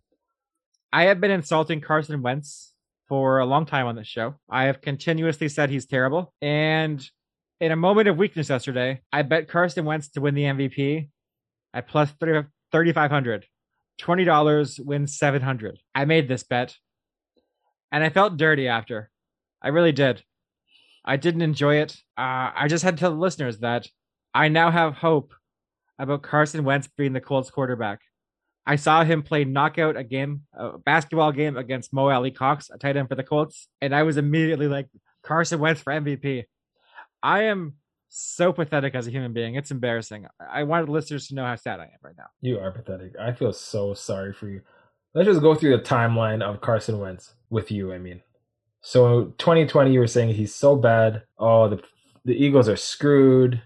I 0.92 1.04
have 1.04 1.20
been 1.20 1.30
insulting 1.30 1.80
Carson 1.80 2.20
Wentz 2.20 2.73
for 3.08 3.38
a 3.38 3.46
long 3.46 3.66
time 3.66 3.86
on 3.86 3.96
this 3.96 4.08
show. 4.08 4.34
I 4.48 4.64
have 4.64 4.80
continuously 4.80 5.48
said 5.48 5.70
he's 5.70 5.86
terrible. 5.86 6.32
And 6.40 7.04
in 7.60 7.72
a 7.72 7.76
moment 7.76 8.08
of 8.08 8.16
weakness 8.16 8.48
yesterday, 8.48 9.02
I 9.12 9.22
bet 9.22 9.48
Carson 9.48 9.84
Wentz 9.84 10.08
to 10.10 10.20
win 10.20 10.34
the 10.34 10.44
MVP 10.44 11.08
at 11.72 11.88
plus 11.88 12.12
3,500. 12.20 13.46
$20 14.00 14.84
wins 14.84 15.18
700. 15.18 15.78
I 15.94 16.04
made 16.04 16.28
this 16.28 16.42
bet 16.42 16.74
and 17.92 18.02
I 18.02 18.08
felt 18.08 18.36
dirty 18.36 18.66
after. 18.66 19.08
I 19.62 19.68
really 19.68 19.92
did. 19.92 20.24
I 21.04 21.16
didn't 21.16 21.42
enjoy 21.42 21.76
it. 21.76 21.92
Uh, 22.18 22.50
I 22.54 22.66
just 22.68 22.82
had 22.82 22.96
to 22.96 23.00
tell 23.00 23.12
the 23.12 23.16
listeners 23.16 23.58
that 23.58 23.86
I 24.34 24.48
now 24.48 24.72
have 24.72 24.94
hope 24.94 25.32
about 25.98 26.22
Carson 26.22 26.64
Wentz 26.64 26.88
being 26.96 27.12
the 27.12 27.20
Colts 27.20 27.50
quarterback. 27.50 28.00
I 28.66 28.76
saw 28.76 29.04
him 29.04 29.22
play 29.22 29.44
knockout 29.44 29.96
a 29.96 30.04
game, 30.04 30.42
a 30.52 30.78
basketball 30.78 31.32
game 31.32 31.56
against 31.56 31.92
Mo 31.92 32.08
Alie-Cox, 32.08 32.70
a 32.70 32.78
tight 32.78 32.96
end 32.96 33.08
for 33.08 33.14
the 33.14 33.22
Colts, 33.22 33.68
and 33.80 33.94
I 33.94 34.04
was 34.04 34.16
immediately 34.16 34.68
like, 34.68 34.88
Carson 35.22 35.58
Wentz 35.58 35.80
for 35.80 35.92
MVP. 35.92 36.44
I 37.22 37.44
am 37.44 37.74
so 38.10 38.52
pathetic 38.52 38.94
as 38.94 39.06
a 39.06 39.10
human 39.10 39.32
being. 39.32 39.54
It's 39.54 39.70
embarrassing. 39.70 40.26
I 40.38 40.64
wanted 40.64 40.88
listeners 40.88 41.28
to 41.28 41.34
know 41.34 41.44
how 41.44 41.56
sad 41.56 41.80
I 41.80 41.84
am 41.84 41.98
right 42.02 42.14
now. 42.16 42.26
You 42.42 42.58
are 42.60 42.70
pathetic. 42.70 43.14
I 43.18 43.32
feel 43.32 43.52
so 43.52 43.94
sorry 43.94 44.32
for 44.32 44.48
you. 44.48 44.60
Let's 45.14 45.26
just 45.26 45.40
go 45.40 45.54
through 45.54 45.76
the 45.76 45.82
timeline 45.82 46.42
of 46.42 46.60
Carson 46.60 46.98
Wentz 46.98 47.34
with 47.48 47.70
you. 47.70 47.92
I 47.92 47.98
mean, 47.98 48.20
so 48.82 49.32
2020, 49.38 49.92
you 49.92 50.00
were 50.00 50.06
saying 50.06 50.34
he's 50.34 50.54
so 50.54 50.76
bad. 50.76 51.22
Oh, 51.38 51.68
the 51.68 51.82
the 52.24 52.34
Eagles 52.34 52.68
are 52.68 52.76
screwed. 52.76 53.62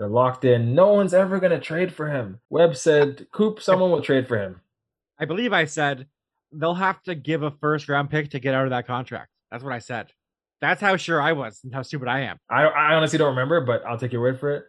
They're 0.00 0.08
locked 0.08 0.46
in. 0.46 0.74
No 0.74 0.94
one's 0.94 1.12
ever 1.12 1.38
going 1.38 1.52
to 1.52 1.60
trade 1.60 1.92
for 1.92 2.08
him. 2.08 2.40
Webb 2.48 2.74
said, 2.74 3.26
Coop, 3.32 3.60
someone 3.60 3.90
will 3.90 4.00
trade 4.00 4.26
for 4.26 4.38
him. 4.38 4.62
I 5.18 5.26
believe 5.26 5.52
I 5.52 5.66
said 5.66 6.06
they'll 6.50 6.72
have 6.72 7.02
to 7.02 7.14
give 7.14 7.42
a 7.42 7.50
first 7.50 7.86
round 7.86 8.08
pick 8.08 8.30
to 8.30 8.40
get 8.40 8.54
out 8.54 8.64
of 8.64 8.70
that 8.70 8.86
contract. 8.86 9.28
That's 9.50 9.62
what 9.62 9.74
I 9.74 9.78
said. 9.78 10.10
That's 10.62 10.80
how 10.80 10.96
sure 10.96 11.20
I 11.20 11.32
was 11.32 11.60
and 11.64 11.74
how 11.74 11.82
stupid 11.82 12.08
I 12.08 12.20
am. 12.20 12.38
I, 12.48 12.62
I 12.62 12.94
honestly 12.94 13.18
don't 13.18 13.36
remember, 13.36 13.60
but 13.60 13.84
I'll 13.84 13.98
take 13.98 14.10
your 14.14 14.22
word 14.22 14.40
for 14.40 14.56
it. 14.56 14.64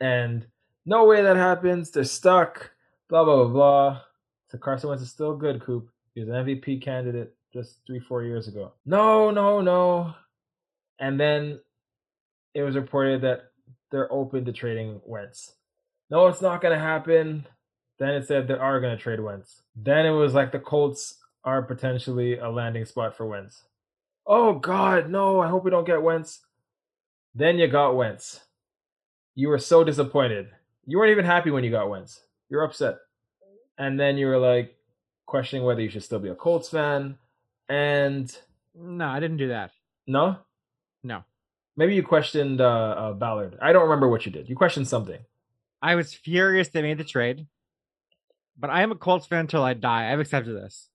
And 0.00 0.44
no 0.84 1.04
way 1.04 1.22
that 1.22 1.36
happens. 1.36 1.92
They're 1.92 2.02
stuck. 2.02 2.72
Blah, 3.08 3.22
blah, 3.22 3.44
blah, 3.44 3.52
blah. 3.52 4.00
So 4.50 4.58
Carson 4.58 4.88
Wentz 4.88 5.04
is 5.04 5.10
still 5.10 5.36
good, 5.36 5.62
Coop. 5.62 5.88
He 6.16 6.20
was 6.20 6.28
an 6.28 6.34
MVP 6.34 6.82
candidate 6.82 7.32
just 7.52 7.78
three, 7.86 8.00
four 8.00 8.24
years 8.24 8.48
ago. 8.48 8.72
No, 8.84 9.30
no, 9.30 9.60
no. 9.60 10.14
And 10.98 11.20
then 11.20 11.60
it 12.54 12.64
was 12.64 12.74
reported 12.74 13.22
that 13.22 13.52
they're 13.94 14.12
open 14.12 14.44
to 14.44 14.52
trading 14.52 15.00
Wentz. 15.06 15.52
No, 16.10 16.26
it's 16.26 16.42
not 16.42 16.60
going 16.60 16.76
to 16.76 16.84
happen. 16.84 17.46
Then 18.00 18.08
it 18.08 18.26
said 18.26 18.48
they 18.48 18.54
are 18.54 18.80
going 18.80 18.96
to 18.96 19.00
trade 19.00 19.20
Wentz. 19.20 19.62
Then 19.76 20.04
it 20.04 20.10
was 20.10 20.34
like 20.34 20.50
the 20.50 20.58
Colts 20.58 21.14
are 21.44 21.62
potentially 21.62 22.36
a 22.36 22.50
landing 22.50 22.86
spot 22.86 23.16
for 23.16 23.24
Wentz. 23.24 23.62
Oh 24.26 24.54
God, 24.54 25.08
no! 25.08 25.38
I 25.38 25.48
hope 25.48 25.64
we 25.64 25.70
don't 25.70 25.86
get 25.86 26.02
Wentz. 26.02 26.40
Then 27.36 27.56
you 27.56 27.68
got 27.68 27.94
Wentz. 27.94 28.40
You 29.36 29.48
were 29.48 29.60
so 29.60 29.84
disappointed. 29.84 30.48
You 30.86 30.98
weren't 30.98 31.12
even 31.12 31.24
happy 31.24 31.52
when 31.52 31.62
you 31.62 31.70
got 31.70 31.88
Wentz. 31.88 32.20
You're 32.48 32.64
upset. 32.64 32.96
And 33.78 34.00
then 34.00 34.16
you 34.16 34.26
were 34.26 34.38
like 34.38 34.74
questioning 35.24 35.64
whether 35.64 35.82
you 35.82 35.88
should 35.88 36.02
still 36.02 36.18
be 36.18 36.30
a 36.30 36.34
Colts 36.34 36.68
fan. 36.68 37.16
And 37.68 38.36
no, 38.74 39.06
I 39.06 39.20
didn't 39.20 39.36
do 39.36 39.48
that. 39.48 39.70
No, 40.08 40.38
no. 41.04 41.22
Maybe 41.76 41.94
you 41.94 42.02
questioned 42.02 42.60
uh, 42.60 42.64
uh, 42.64 43.12
Ballard. 43.12 43.58
I 43.60 43.72
don't 43.72 43.84
remember 43.84 44.08
what 44.08 44.26
you 44.26 44.32
did. 44.32 44.48
You 44.48 44.56
questioned 44.56 44.86
something. 44.88 45.18
I 45.82 45.96
was 45.96 46.14
furious 46.14 46.68
they 46.68 46.82
made 46.82 46.98
the 46.98 47.04
trade, 47.04 47.46
but 48.58 48.70
I 48.70 48.82
am 48.82 48.92
a 48.92 48.94
Colts 48.94 49.26
fan 49.26 49.40
until 49.40 49.62
I 49.62 49.74
die. 49.74 50.12
I've 50.12 50.20
accepted 50.20 50.54
this. 50.54 50.88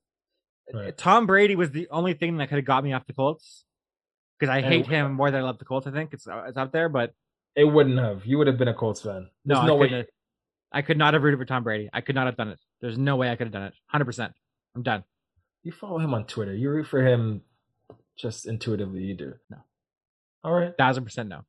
Right. 0.74 0.98
Tom 0.98 1.26
Brady 1.26 1.56
was 1.56 1.72
the 1.72 1.88
only 1.92 2.14
thing 2.14 2.38
that 2.38 2.50
could 2.50 2.58
have 2.58 2.66
got 2.66 2.84
me 2.84 2.94
off 2.94 3.06
the 3.06 3.14
Colts 3.14 3.66
because 4.40 4.52
I 4.52 4.60
and 4.60 4.68
hate 4.68 4.88
him 4.88 5.14
more 5.14 5.32
than 5.32 5.42
I 5.42 5.44
love 5.44 5.60
the 5.60 5.66
Colts. 5.66 5.88
I 5.88 5.92
think 5.92 6.14
it's 6.14 6.28
uh, 6.28 6.44
it's 6.48 6.58
up 6.58 6.72
there, 6.72 6.90
but 6.90 7.14
it 7.56 7.66
wouldn't 7.66 8.00
have. 8.00 8.26
You 8.26 8.38
would 8.38 8.48
have 8.48 8.58
been 8.58 8.68
a 8.68 8.74
Colts 8.74 9.02
fan. 9.02 9.30
There's 9.46 9.60
no, 9.62 9.68
no 9.68 9.78
I 9.78 9.80
way. 9.80 10.06
I 10.72 10.82
could 10.82 10.98
not 10.98 11.14
have 11.14 11.24
rooted 11.24 11.40
for 11.40 11.46
Tom 11.46 11.64
Brady. 11.64 11.90
I 11.92 12.02
could 12.02 12.16
not 12.16 12.28
have 12.28 12.38
done 12.38 12.50
it. 12.50 12.60
There's 12.82 12.98
no 12.98 13.16
way 13.16 13.30
I 13.30 13.36
could 13.36 13.48
have 13.48 13.54
done 13.54 13.64
it. 13.64 13.74
Hundred 13.88 14.06
percent. 14.06 14.34
I'm 14.76 14.84
done. 14.84 15.04
You 15.64 15.72
follow 15.72 16.00
him 16.00 16.14
on 16.14 16.26
Twitter. 16.26 16.56
You 16.56 16.70
root 16.70 16.88
for 16.88 17.06
him 17.06 17.42
just 18.18 18.46
intuitively. 18.46 19.02
You 19.02 19.16
do. 19.16 19.34
No. 19.50 19.58
All 20.44 20.54
right. 20.54 20.74
Thousand 20.78 21.04
percent 21.04 21.30
no. 21.30 21.44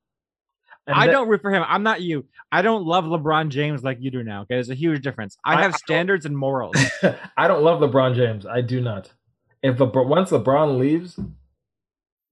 And 0.86 0.97
I 0.97 1.07
that, 1.07 1.12
don't 1.12 1.28
root 1.28 1.43
for 1.43 1.53
him. 1.53 1.62
I'm 1.68 1.82
not 1.82 2.01
you. 2.01 2.26
I 2.51 2.62
don't 2.62 2.84
love 2.84 3.05
LeBron 3.05 3.51
James 3.51 3.84
like 3.84 3.99
you 4.01 4.11
do 4.11 4.24
now. 4.24 4.43
Okay, 4.43 4.55
there's 4.55 4.70
a 4.70 4.74
huge 4.74 5.03
difference. 5.03 5.36
I, 5.45 5.57
I 5.57 5.62
have 5.62 5.74
standards 5.76 6.26
and 6.26 6.36
morals. 6.36 6.76
I 7.36 7.49
don't 7.49 7.62
love 7.62 7.80
LeBron 7.80 8.16
James. 8.16 8.47
I 8.47 8.61
do 8.61 8.80
not. 8.80 9.12
If 9.62 9.76
LeBron, 9.76 10.07
once 10.07 10.30
LeBron 10.30 10.78
leaves, 10.78 11.18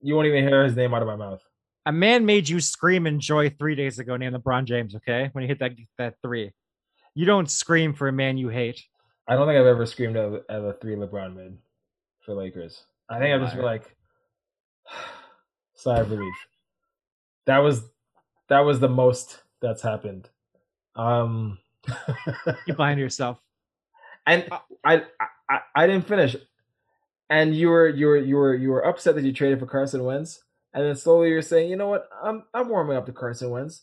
you 0.01 0.15
won't 0.15 0.27
even 0.27 0.47
hear 0.47 0.63
his 0.63 0.75
name 0.75 0.93
out 0.93 1.01
of 1.01 1.07
my 1.07 1.15
mouth. 1.15 1.41
A 1.85 1.91
man 1.91 2.25
made 2.25 2.49
you 2.49 2.59
scream 2.59 3.07
in 3.07 3.19
joy 3.19 3.49
three 3.49 3.75
days 3.75 3.99
ago 3.99 4.17
named 4.17 4.35
LeBron 4.35 4.65
James. 4.65 4.95
Okay, 4.95 5.29
when 5.31 5.43
he 5.43 5.47
hit 5.47 5.59
that 5.59 5.73
that 5.97 6.15
three, 6.21 6.51
you 7.13 7.25
don't 7.25 7.49
scream 7.49 7.93
for 7.93 8.07
a 8.07 8.11
man 8.11 8.37
you 8.37 8.49
hate. 8.49 8.83
I 9.27 9.35
don't 9.35 9.47
think 9.47 9.59
I've 9.59 9.67
ever 9.67 9.85
screamed 9.85 10.17
at, 10.17 10.33
at 10.49 10.61
a 10.61 10.75
three 10.81 10.95
LeBron 10.95 11.35
made 11.35 11.57
for 12.21 12.33
Lakers. 12.33 12.83
I 13.07 13.19
think 13.19 13.33
I've 13.33 13.41
just 13.41 13.55
been 13.55 13.63
like 13.63 13.95
sigh 15.79 15.99
of 15.99 16.11
relief 16.11 16.35
that 17.49 17.59
was 17.59 17.83
that 18.47 18.59
was 18.59 18.79
the 18.79 18.87
most 18.87 19.41
that's 19.59 19.81
happened. 19.81 20.29
Um 20.95 21.57
you 22.67 22.73
blind 22.75 22.99
yourself. 22.99 23.39
And 24.27 24.47
I, 24.83 25.03
I 25.49 25.59
I 25.75 25.87
didn't 25.87 26.07
finish. 26.07 26.35
And 27.27 27.55
you 27.55 27.69
were 27.69 27.89
you 27.89 28.05
were 28.05 28.17
you 28.17 28.35
were 28.35 28.55
you 28.55 28.69
were 28.69 28.85
upset 28.85 29.15
that 29.15 29.23
you 29.23 29.33
traded 29.33 29.59
for 29.59 29.65
Carson 29.65 30.03
Wentz, 30.03 30.43
and 30.73 30.85
then 30.85 30.95
slowly 30.95 31.29
you're 31.29 31.41
saying, 31.41 31.71
you 31.71 31.75
know 31.75 31.87
what, 31.87 32.07
I'm 32.23 32.43
I'm 32.53 32.69
warming 32.69 32.97
up 32.97 33.07
to 33.07 33.11
Carson 33.11 33.49
Wentz. 33.49 33.81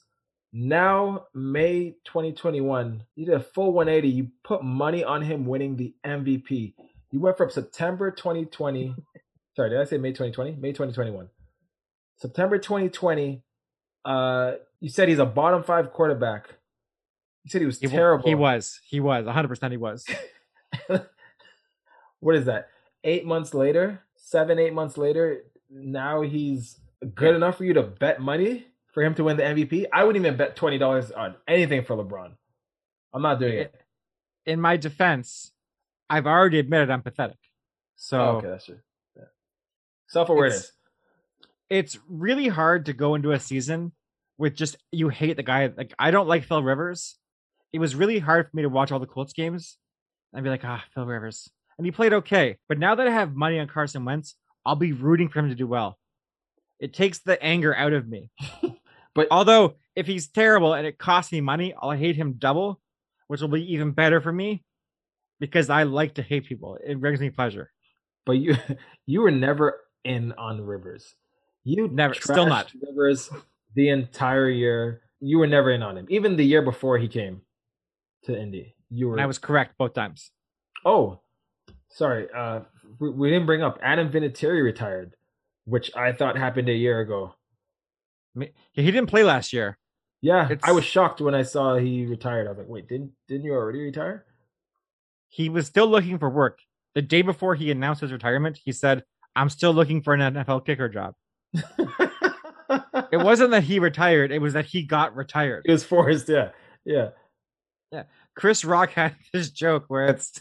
Now, 0.52 1.26
May 1.34 1.96
2021, 2.04 3.02
you 3.14 3.26
did 3.26 3.34
a 3.34 3.40
full 3.40 3.72
180. 3.72 4.08
You 4.08 4.28
put 4.42 4.62
money 4.62 5.04
on 5.04 5.20
him 5.20 5.44
winning 5.44 5.76
the 5.76 5.92
MVP. 6.04 6.74
You 7.10 7.20
went 7.20 7.36
from 7.36 7.50
September 7.50 8.10
2020. 8.10 8.94
sorry, 9.54 9.70
did 9.70 9.80
I 9.80 9.84
say 9.84 9.98
May 9.98 10.10
2020? 10.10 10.52
May 10.52 10.70
2021. 10.70 11.28
September 12.18 12.58
2020 12.58 13.42
uh, 14.06 14.52
you 14.80 14.88
said 14.88 15.08
he's 15.08 15.18
a 15.18 15.26
bottom 15.26 15.62
five 15.64 15.92
quarterback. 15.92 16.48
You 17.44 17.50
said 17.50 17.60
he 17.60 17.66
was 17.66 17.80
he, 17.80 17.88
terrible. 17.88 18.26
He 18.26 18.34
was. 18.34 18.80
He 18.86 19.00
was. 19.00 19.26
100% 19.26 19.70
he 19.70 19.76
was. 19.76 20.06
what 22.20 22.36
is 22.36 22.46
that? 22.46 22.68
Eight 23.02 23.26
months 23.26 23.52
later, 23.52 24.02
seven, 24.16 24.58
eight 24.58 24.72
months 24.72 24.96
later, 24.96 25.42
now 25.68 26.22
he's 26.22 26.78
good 27.14 27.34
enough 27.34 27.58
for 27.58 27.64
you 27.64 27.74
to 27.74 27.82
bet 27.82 28.20
money 28.20 28.66
for 28.92 29.02
him 29.02 29.14
to 29.16 29.24
win 29.24 29.36
the 29.36 29.42
MVP? 29.42 29.86
I 29.92 30.04
wouldn't 30.04 30.24
even 30.24 30.38
bet 30.38 30.56
$20 30.56 31.16
on 31.16 31.34
anything 31.46 31.84
for 31.84 31.96
LeBron. 31.96 32.30
I'm 33.12 33.22
not 33.22 33.40
doing 33.40 33.58
it. 33.58 33.74
In 34.44 34.60
my 34.60 34.76
defense, 34.76 35.52
I've 36.08 36.26
already 36.26 36.60
admitted 36.60 36.90
I'm 36.90 37.02
pathetic. 37.02 37.38
So 37.96 38.20
oh, 38.20 38.24
okay, 38.36 38.48
that's 38.48 38.66
true. 38.66 38.78
Yeah. 39.16 39.24
Self 40.06 40.28
awareness 40.28 40.72
it's 41.70 41.98
really 42.08 42.48
hard 42.48 42.86
to 42.86 42.92
go 42.92 43.14
into 43.14 43.32
a 43.32 43.40
season 43.40 43.92
with 44.38 44.54
just 44.54 44.76
you 44.92 45.08
hate 45.08 45.36
the 45.36 45.42
guy. 45.42 45.72
Like 45.76 45.94
I 45.98 46.10
don't 46.10 46.28
like 46.28 46.44
Phil 46.44 46.62
Rivers. 46.62 47.16
It 47.72 47.78
was 47.78 47.94
really 47.94 48.18
hard 48.18 48.48
for 48.48 48.56
me 48.56 48.62
to 48.62 48.68
watch 48.68 48.92
all 48.92 49.00
the 49.00 49.06
Colts 49.06 49.32
games 49.32 49.76
and 50.32 50.44
be 50.44 50.50
like, 50.50 50.64
ah, 50.64 50.84
Phil 50.94 51.06
Rivers. 51.06 51.48
And 51.78 51.86
he 51.86 51.90
played 51.90 52.12
okay. 52.12 52.56
But 52.68 52.78
now 52.78 52.94
that 52.94 53.06
I 53.06 53.10
have 53.10 53.34
money 53.34 53.58
on 53.58 53.68
Carson 53.68 54.04
Wentz, 54.04 54.34
I'll 54.64 54.76
be 54.76 54.92
rooting 54.92 55.28
for 55.28 55.40
him 55.40 55.48
to 55.48 55.54
do 55.54 55.66
well. 55.66 55.98
It 56.78 56.94
takes 56.94 57.18
the 57.18 57.42
anger 57.42 57.74
out 57.74 57.92
of 57.92 58.08
me. 58.08 58.30
but 59.14 59.28
although 59.30 59.74
if 59.94 60.06
he's 60.06 60.28
terrible 60.28 60.74
and 60.74 60.86
it 60.86 60.98
costs 60.98 61.32
me 61.32 61.40
money, 61.40 61.74
I'll 61.80 61.90
hate 61.90 62.16
him 62.16 62.34
double, 62.34 62.80
which 63.28 63.40
will 63.40 63.48
be 63.48 63.72
even 63.72 63.92
better 63.92 64.20
for 64.20 64.32
me 64.32 64.64
because 65.40 65.70
I 65.70 65.84
like 65.84 66.14
to 66.14 66.22
hate 66.22 66.46
people. 66.46 66.78
It 66.84 67.00
brings 67.00 67.20
me 67.20 67.30
pleasure. 67.30 67.70
but 68.24 68.32
you 68.32 68.56
you 69.06 69.20
were 69.22 69.30
never 69.30 69.80
in 70.04 70.32
on 70.32 70.60
Rivers. 70.60 71.14
You 71.66 71.88
Never- 71.88 72.14
still 72.14 72.46
not. 72.46 72.72
Rivers 72.80 73.28
the 73.74 73.88
entire 73.88 74.48
year. 74.48 75.02
You 75.20 75.38
were 75.38 75.48
never 75.48 75.72
in 75.72 75.82
on 75.82 75.96
him. 75.96 76.06
Even 76.08 76.36
the 76.36 76.44
year 76.44 76.62
before 76.62 76.96
he 76.96 77.08
came 77.08 77.40
to 78.24 78.38
Indy. 78.38 78.76
You 78.88 79.08
were 79.08 79.14
And 79.14 79.20
I 79.20 79.26
was 79.26 79.38
correct 79.38 79.76
both 79.76 79.92
times. 79.92 80.30
Oh, 80.84 81.18
sorry. 81.88 82.28
Uh, 82.32 82.60
we, 83.00 83.10
we 83.10 83.30
didn't 83.30 83.46
bring 83.46 83.62
up 83.62 83.80
Adam 83.82 84.12
Vinatieri 84.12 84.62
retired, 84.62 85.16
which 85.64 85.94
I 85.96 86.12
thought 86.12 86.38
happened 86.38 86.68
a 86.68 86.72
year 86.72 87.00
ago. 87.00 87.34
I 88.36 88.38
mean, 88.38 88.50
he 88.72 88.84
didn't 88.84 89.08
play 89.08 89.24
last 89.24 89.52
year. 89.52 89.76
Yeah, 90.22 90.48
I 90.62 90.70
was 90.70 90.84
shocked 90.84 91.20
when 91.20 91.34
I 91.34 91.42
saw 91.42 91.76
he 91.76 92.06
retired. 92.06 92.46
I 92.46 92.50
was 92.50 92.58
like, 92.58 92.68
wait, 92.68 92.88
didn't 92.88 93.10
didn't 93.28 93.44
you 93.44 93.52
already 93.52 93.80
retire? 93.80 94.24
He 95.28 95.48
was 95.48 95.66
still 95.66 95.88
looking 95.88 96.18
for 96.18 96.30
work. 96.30 96.60
The 96.94 97.02
day 97.02 97.22
before 97.22 97.56
he 97.56 97.72
announced 97.72 98.00
his 98.00 98.12
retirement, 98.12 98.58
he 98.64 98.72
said, 98.72 99.02
I'm 99.34 99.48
still 99.50 99.72
looking 99.72 100.00
for 100.00 100.14
an 100.14 100.34
NFL 100.34 100.64
kicker 100.64 100.88
job. 100.88 101.14
It 103.12 103.18
wasn't 103.18 103.52
that 103.52 103.62
he 103.64 103.78
retired, 103.78 104.32
it 104.32 104.40
was 104.40 104.54
that 104.54 104.66
he 104.66 104.82
got 104.82 105.14
retired. 105.14 105.64
It 105.66 105.72
was 105.72 105.84
forced. 105.84 106.28
Yeah, 106.28 106.50
yeah. 106.84 107.10
Yeah. 107.92 108.04
Chris 108.34 108.64
Rock 108.64 108.90
had 108.90 109.14
this 109.32 109.50
joke 109.50 109.84
where 109.88 110.06
it's, 110.06 110.40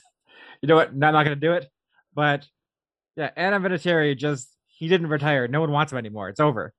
you 0.62 0.68
know 0.68 0.76
what, 0.76 0.90
I'm 0.90 1.00
not 1.00 1.12
going 1.24 1.28
to 1.28 1.36
do 1.36 1.54
it. 1.54 1.68
But 2.14 2.48
yeah, 3.16 3.30
Adam 3.38 3.64
Vinatieri 3.64 4.18
just, 4.18 4.50
he 4.68 4.88
didn't 4.88 5.08
retire. 5.08 5.48
No 5.48 5.62
one 5.62 5.72
wants 5.72 5.92
him 5.92 5.98
anymore. 6.00 6.30
It's 6.30 6.40
over. 6.40 6.74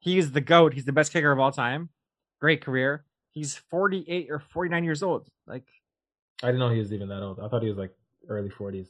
He's 0.00 0.32
the 0.32 0.40
GOAT. 0.40 0.74
He's 0.74 0.84
the 0.84 0.92
best 0.92 1.12
kicker 1.12 1.32
of 1.32 1.40
all 1.40 1.50
time. 1.52 1.88
Great 2.40 2.60
career. 2.60 3.04
He's 3.32 3.56
48 3.70 4.28
or 4.30 4.38
49 4.38 4.84
years 4.84 5.02
old. 5.02 5.28
Like, 5.46 5.64
I 6.42 6.46
didn't 6.46 6.60
know 6.60 6.68
he 6.68 6.78
was 6.78 6.92
even 6.92 7.08
that 7.08 7.22
old. 7.22 7.40
I 7.40 7.48
thought 7.48 7.62
he 7.62 7.68
was 7.68 7.78
like 7.78 7.94
early 8.28 8.50
forties. 8.50 8.88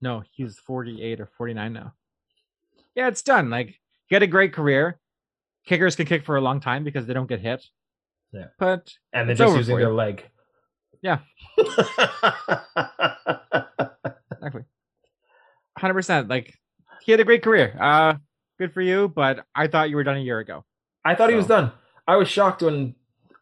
no, 0.00 0.22
he's 0.32 0.58
48 0.58 1.20
or 1.20 1.26
49 1.26 1.72
now. 1.72 1.92
Yeah, 2.94 3.08
it's 3.08 3.22
done. 3.22 3.50
Like, 3.50 3.78
he 4.06 4.14
had 4.14 4.22
a 4.22 4.26
great 4.26 4.52
career. 4.52 4.98
Kickers 5.66 5.96
can 5.96 6.06
kick 6.06 6.24
for 6.24 6.36
a 6.36 6.40
long 6.40 6.60
time 6.60 6.84
because 6.84 7.06
they 7.06 7.14
don't 7.14 7.28
get 7.28 7.40
hit. 7.40 7.64
Yeah. 8.32 8.46
But 8.58 8.92
And 9.12 9.28
they're 9.28 9.36
just 9.36 9.56
using 9.56 9.76
their 9.76 9.92
leg. 9.92 10.24
Yeah. 11.02 11.18
exactly. 14.32 14.64
100%. 15.78 16.28
Like, 16.28 16.54
he 17.02 17.12
had 17.12 17.20
a 17.20 17.24
great 17.24 17.42
career. 17.42 17.76
Uh, 17.80 18.14
good 18.58 18.72
for 18.72 18.80
you, 18.80 19.08
but 19.08 19.44
I 19.54 19.68
thought 19.68 19.90
you 19.90 19.96
were 19.96 20.04
done 20.04 20.16
a 20.16 20.20
year 20.20 20.38
ago. 20.38 20.64
I 21.04 21.14
thought 21.14 21.30
he 21.30 21.36
was 21.36 21.46
done. 21.46 21.72
I 22.06 22.16
was 22.16 22.28
shocked 22.28 22.62
when 22.62 22.94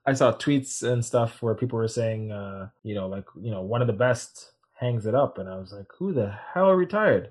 I 0.04 0.12
saw 0.12 0.32
tweets 0.32 0.82
and 0.82 1.04
stuff 1.04 1.42
where 1.42 1.54
people 1.54 1.78
were 1.78 1.88
saying, 1.88 2.30
uh, 2.30 2.68
you 2.82 2.94
know, 2.94 3.08
like, 3.08 3.24
you 3.40 3.50
know, 3.50 3.62
one 3.62 3.80
of 3.80 3.86
the 3.86 3.92
best 3.92 4.52
hangs 4.78 5.06
it 5.06 5.14
up. 5.14 5.38
And 5.38 5.48
I 5.48 5.56
was 5.56 5.72
like, 5.72 5.86
who 5.98 6.12
the 6.12 6.34
hell 6.52 6.72
retired? 6.72 7.30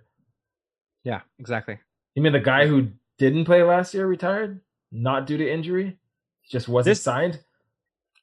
Yeah, 1.04 1.22
exactly. 1.40 1.80
You 2.16 2.22
mean 2.24 2.34
the 2.34 2.40
guy 2.40 2.66
who 2.68 2.90
didn't 3.18 3.46
play 3.46 3.62
last 3.64 3.94
year 3.94 4.08
retired? 4.08 4.62
Not 4.92 5.28
due 5.28 5.38
to 5.38 5.52
injury? 5.52 5.98
Just 6.50 6.68
wasn't 6.68 6.92
This- 6.92 7.02
signed? 7.02 7.40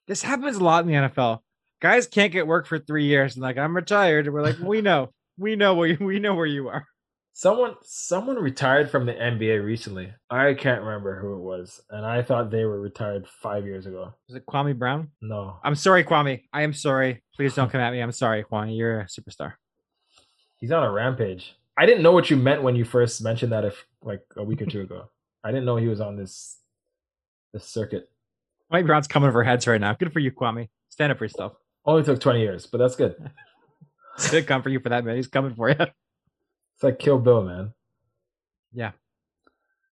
This 0.09 0.23
happens 0.23 0.57
a 0.57 0.65
lot 0.65 0.85
in 0.85 0.89
the 0.89 0.95
NFL. 1.09 1.41
Guys 1.81 2.07
can't 2.07 2.33
get 2.33 2.47
work 2.47 2.67
for 2.67 2.79
three 2.79 3.05
years 3.05 3.35
and 3.37 3.43
like 3.43 3.57
I'm 3.57 3.75
retired. 3.77 4.27
And 4.27 4.35
we're 4.35 4.43
like, 4.43 4.59
we 4.59 4.81
know, 4.81 5.11
we 5.39 5.55
know 5.57 5.75
where 5.75 5.89
you, 5.89 5.97
we 6.05 6.19
know 6.19 6.35
where 6.35 6.47
you 6.47 6.69
are. 6.69 6.87
Someone 7.35 7.77
someone 7.83 8.37
retired 8.37 8.91
from 8.91 9.07
the 9.07 9.15
NBA 9.15 9.65
recently. 9.65 10.13
I 10.29 10.53
can't 10.55 10.83
remember 10.83 11.19
who 11.19 11.35
it 11.35 11.41
was. 11.41 11.81
And 11.89 12.05
I 12.05 12.21
thought 12.23 12.51
they 12.51 12.65
were 12.65 12.79
retired 12.81 13.27
five 13.27 13.65
years 13.65 13.87
ago. 13.87 14.13
Is 14.29 14.35
it 14.35 14.45
Kwame 14.47 14.79
Brown? 14.79 15.09
No. 15.23 15.59
I'm 15.65 15.75
sorry, 15.75 16.05
Kwame. 16.05 16.43
I 16.53 16.63
am 16.63 16.75
sorry. 16.75 17.23
Please 17.35 17.55
don't 17.55 17.71
come 17.71 17.81
at 17.81 17.93
me. 17.93 18.01
I'm 18.03 18.13
sorry, 18.13 18.45
Kwame. 18.45 18.77
You're 18.77 19.01
a 19.01 19.05
superstar. 19.07 19.55
He's 20.59 20.73
on 20.73 20.83
a 20.83 20.91
rampage. 20.91 21.55
I 21.77 21.87
didn't 21.87 22.03
know 22.03 22.13
what 22.13 22.31
you 22.31 22.37
meant 22.37 22.63
when 22.63 22.77
you 22.77 22.85
first 22.85 23.23
mentioned 23.23 23.53
that 23.53 23.65
if 23.65 23.87
like 24.03 24.23
a 24.37 24.43
week 24.45 24.61
or 24.63 24.67
two 24.67 24.83
ago. 24.83 25.09
I 25.45 25.51
didn't 25.51 25.65
know 25.65 25.77
he 25.77 25.89
was 25.89 26.01
on 26.01 26.17
this 26.17 26.59
this 27.53 27.65
circuit. 27.65 28.11
Kwame 28.71 28.87
Brown's 28.87 29.09
coming 29.09 29.29
over 29.29 29.43
heads 29.43 29.67
right 29.67 29.81
now. 29.81 29.95
Good 29.95 30.13
for 30.13 30.21
you, 30.21 30.31
Kwame. 30.31 30.69
Stand 30.89 31.13
up 31.13 31.19
for 31.19 31.25
yourself. 31.25 31.55
Only 31.85 32.03
took 32.05 32.21
20 32.21 32.41
years, 32.41 32.67
but 32.67 32.79
that's 32.79 32.97
good. 32.97 33.31
Good 34.31 34.47
come 34.47 34.63
for 34.63 34.69
you 34.69 34.79
for 34.79 34.91
that, 34.91 35.05
man. 35.05 35.17
He's 35.17 35.27
coming 35.27 35.55
for 35.55 35.71
you. 35.71 35.77
It's 35.79 36.83
like 36.83 36.99
Kill 36.99 37.19
Bill, 37.19 37.43
man. 37.43 37.73
Yeah. 38.73 38.93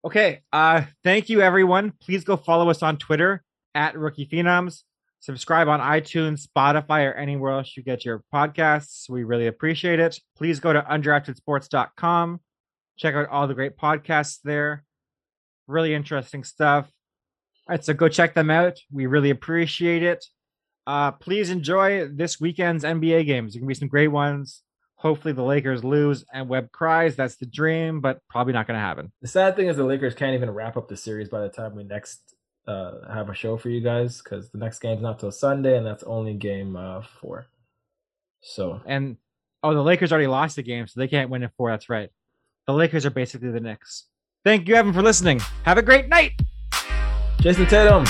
Okay. 0.05 0.43
Uh, 0.53 0.83
thank 1.03 1.29
you, 1.29 1.41
everyone. 1.41 1.93
Please 2.01 2.25
go 2.25 2.37
follow 2.37 2.71
us 2.71 2.83
on 2.83 2.97
Twitter 2.97 3.43
at 3.75 3.97
Rookie 3.99 4.27
Phenoms. 4.27 4.83
Subscribe 5.21 5.69
on 5.69 5.81
iTunes, 5.81 6.47
Spotify, 6.47 7.07
or 7.07 7.13
anywhere 7.13 7.53
else 7.53 7.77
you 7.77 7.83
get 7.83 8.07
your 8.07 8.25
podcasts. 8.33 9.09
We 9.09 9.23
really 9.25 9.47
appreciate 9.47 10.01
it. 10.01 10.19
Please 10.35 10.61
go 10.61 10.73
to 10.73 10.81
undraftedsports.com. 10.81 12.41
Check 12.97 13.15
out 13.15 13.29
all 13.29 13.47
the 13.47 13.55
great 13.55 13.77
podcasts 13.77 14.39
there. 14.43 14.83
Really 15.67 15.95
interesting 15.95 16.43
stuff. 16.43 16.87
All 17.69 17.75
right, 17.75 17.85
so 17.85 17.93
go 17.93 18.09
check 18.09 18.35
them 18.35 18.51
out. 18.51 18.79
We 18.91 19.05
really 19.05 19.29
appreciate 19.29 20.03
it. 20.03 20.25
Uh, 20.87 21.13
please 21.13 21.51
enjoy 21.51 22.09
this 22.09 22.41
weekend's 22.41 22.83
NBA 22.83 23.27
games. 23.27 23.53
There 23.53 23.61
can 23.61 23.69
be 23.69 23.75
some 23.75 23.89
great 23.89 24.09
ones. 24.09 24.63
Hopefully, 24.97 25.33
the 25.33 25.43
Lakers 25.43 25.85
lose 25.85 26.25
and 26.33 26.49
Webb 26.49 26.73
cries. 26.73 27.15
That's 27.15 27.37
the 27.37 27.47
dream, 27.47 28.01
but 28.01 28.21
probably 28.29 28.55
not 28.55 28.67
going 28.67 28.77
to 28.77 28.83
happen. 28.83 29.13
The 29.21 29.29
sad 29.29 29.55
thing 29.55 29.69
is 29.69 29.77
the 29.77 29.85
Lakers 29.85 30.15
can't 30.15 30.35
even 30.35 30.51
wrap 30.51 30.77
up 30.77 30.89
the 30.89 30.97
series 30.97 31.29
by 31.29 31.41
the 31.41 31.49
time 31.51 31.77
we 31.77 31.85
next 31.85 32.35
uh, 32.71 33.13
have 33.13 33.29
a 33.29 33.35
show 33.35 33.57
for 33.57 33.69
you 33.69 33.81
guys 33.81 34.23
because 34.23 34.51
the 34.51 34.59
next 34.59 34.79
game's 34.79 35.03
not 35.03 35.19
till 35.19 35.33
Sunday 35.33 35.77
and 35.77 35.87
that's 35.87 36.03
only 36.05 36.35
game 36.35 36.77
uh, 36.77 37.03
four. 37.21 37.47
So 38.43 38.81
And 38.87 39.17
oh, 39.63 39.75
the 39.75 39.83
Lakers 39.83 40.13
already 40.13 40.29
lost 40.29 40.57
the 40.57 40.63
game, 40.63 40.87
so 40.87 41.01
they 41.01 41.09
can't 41.09 41.31
win 41.31 41.43
in 41.43 41.51
four. 41.57 41.71
That's 41.71 41.91
right. 41.91 42.11
The 42.67 42.73
Lakers 42.73 43.05
are 43.05 43.11
basically 43.11 43.51
the 43.51 43.61
Knicks. 43.61 44.07
Thank 44.45 44.69
you, 44.69 44.75
Evan, 44.75 44.93
for 44.93 45.03
listening. 45.03 45.41
Have 45.65 45.79
a 45.79 45.83
great 45.83 46.09
night. 46.09 46.33
Jayson 47.41 47.67
Tatum. 47.67 48.07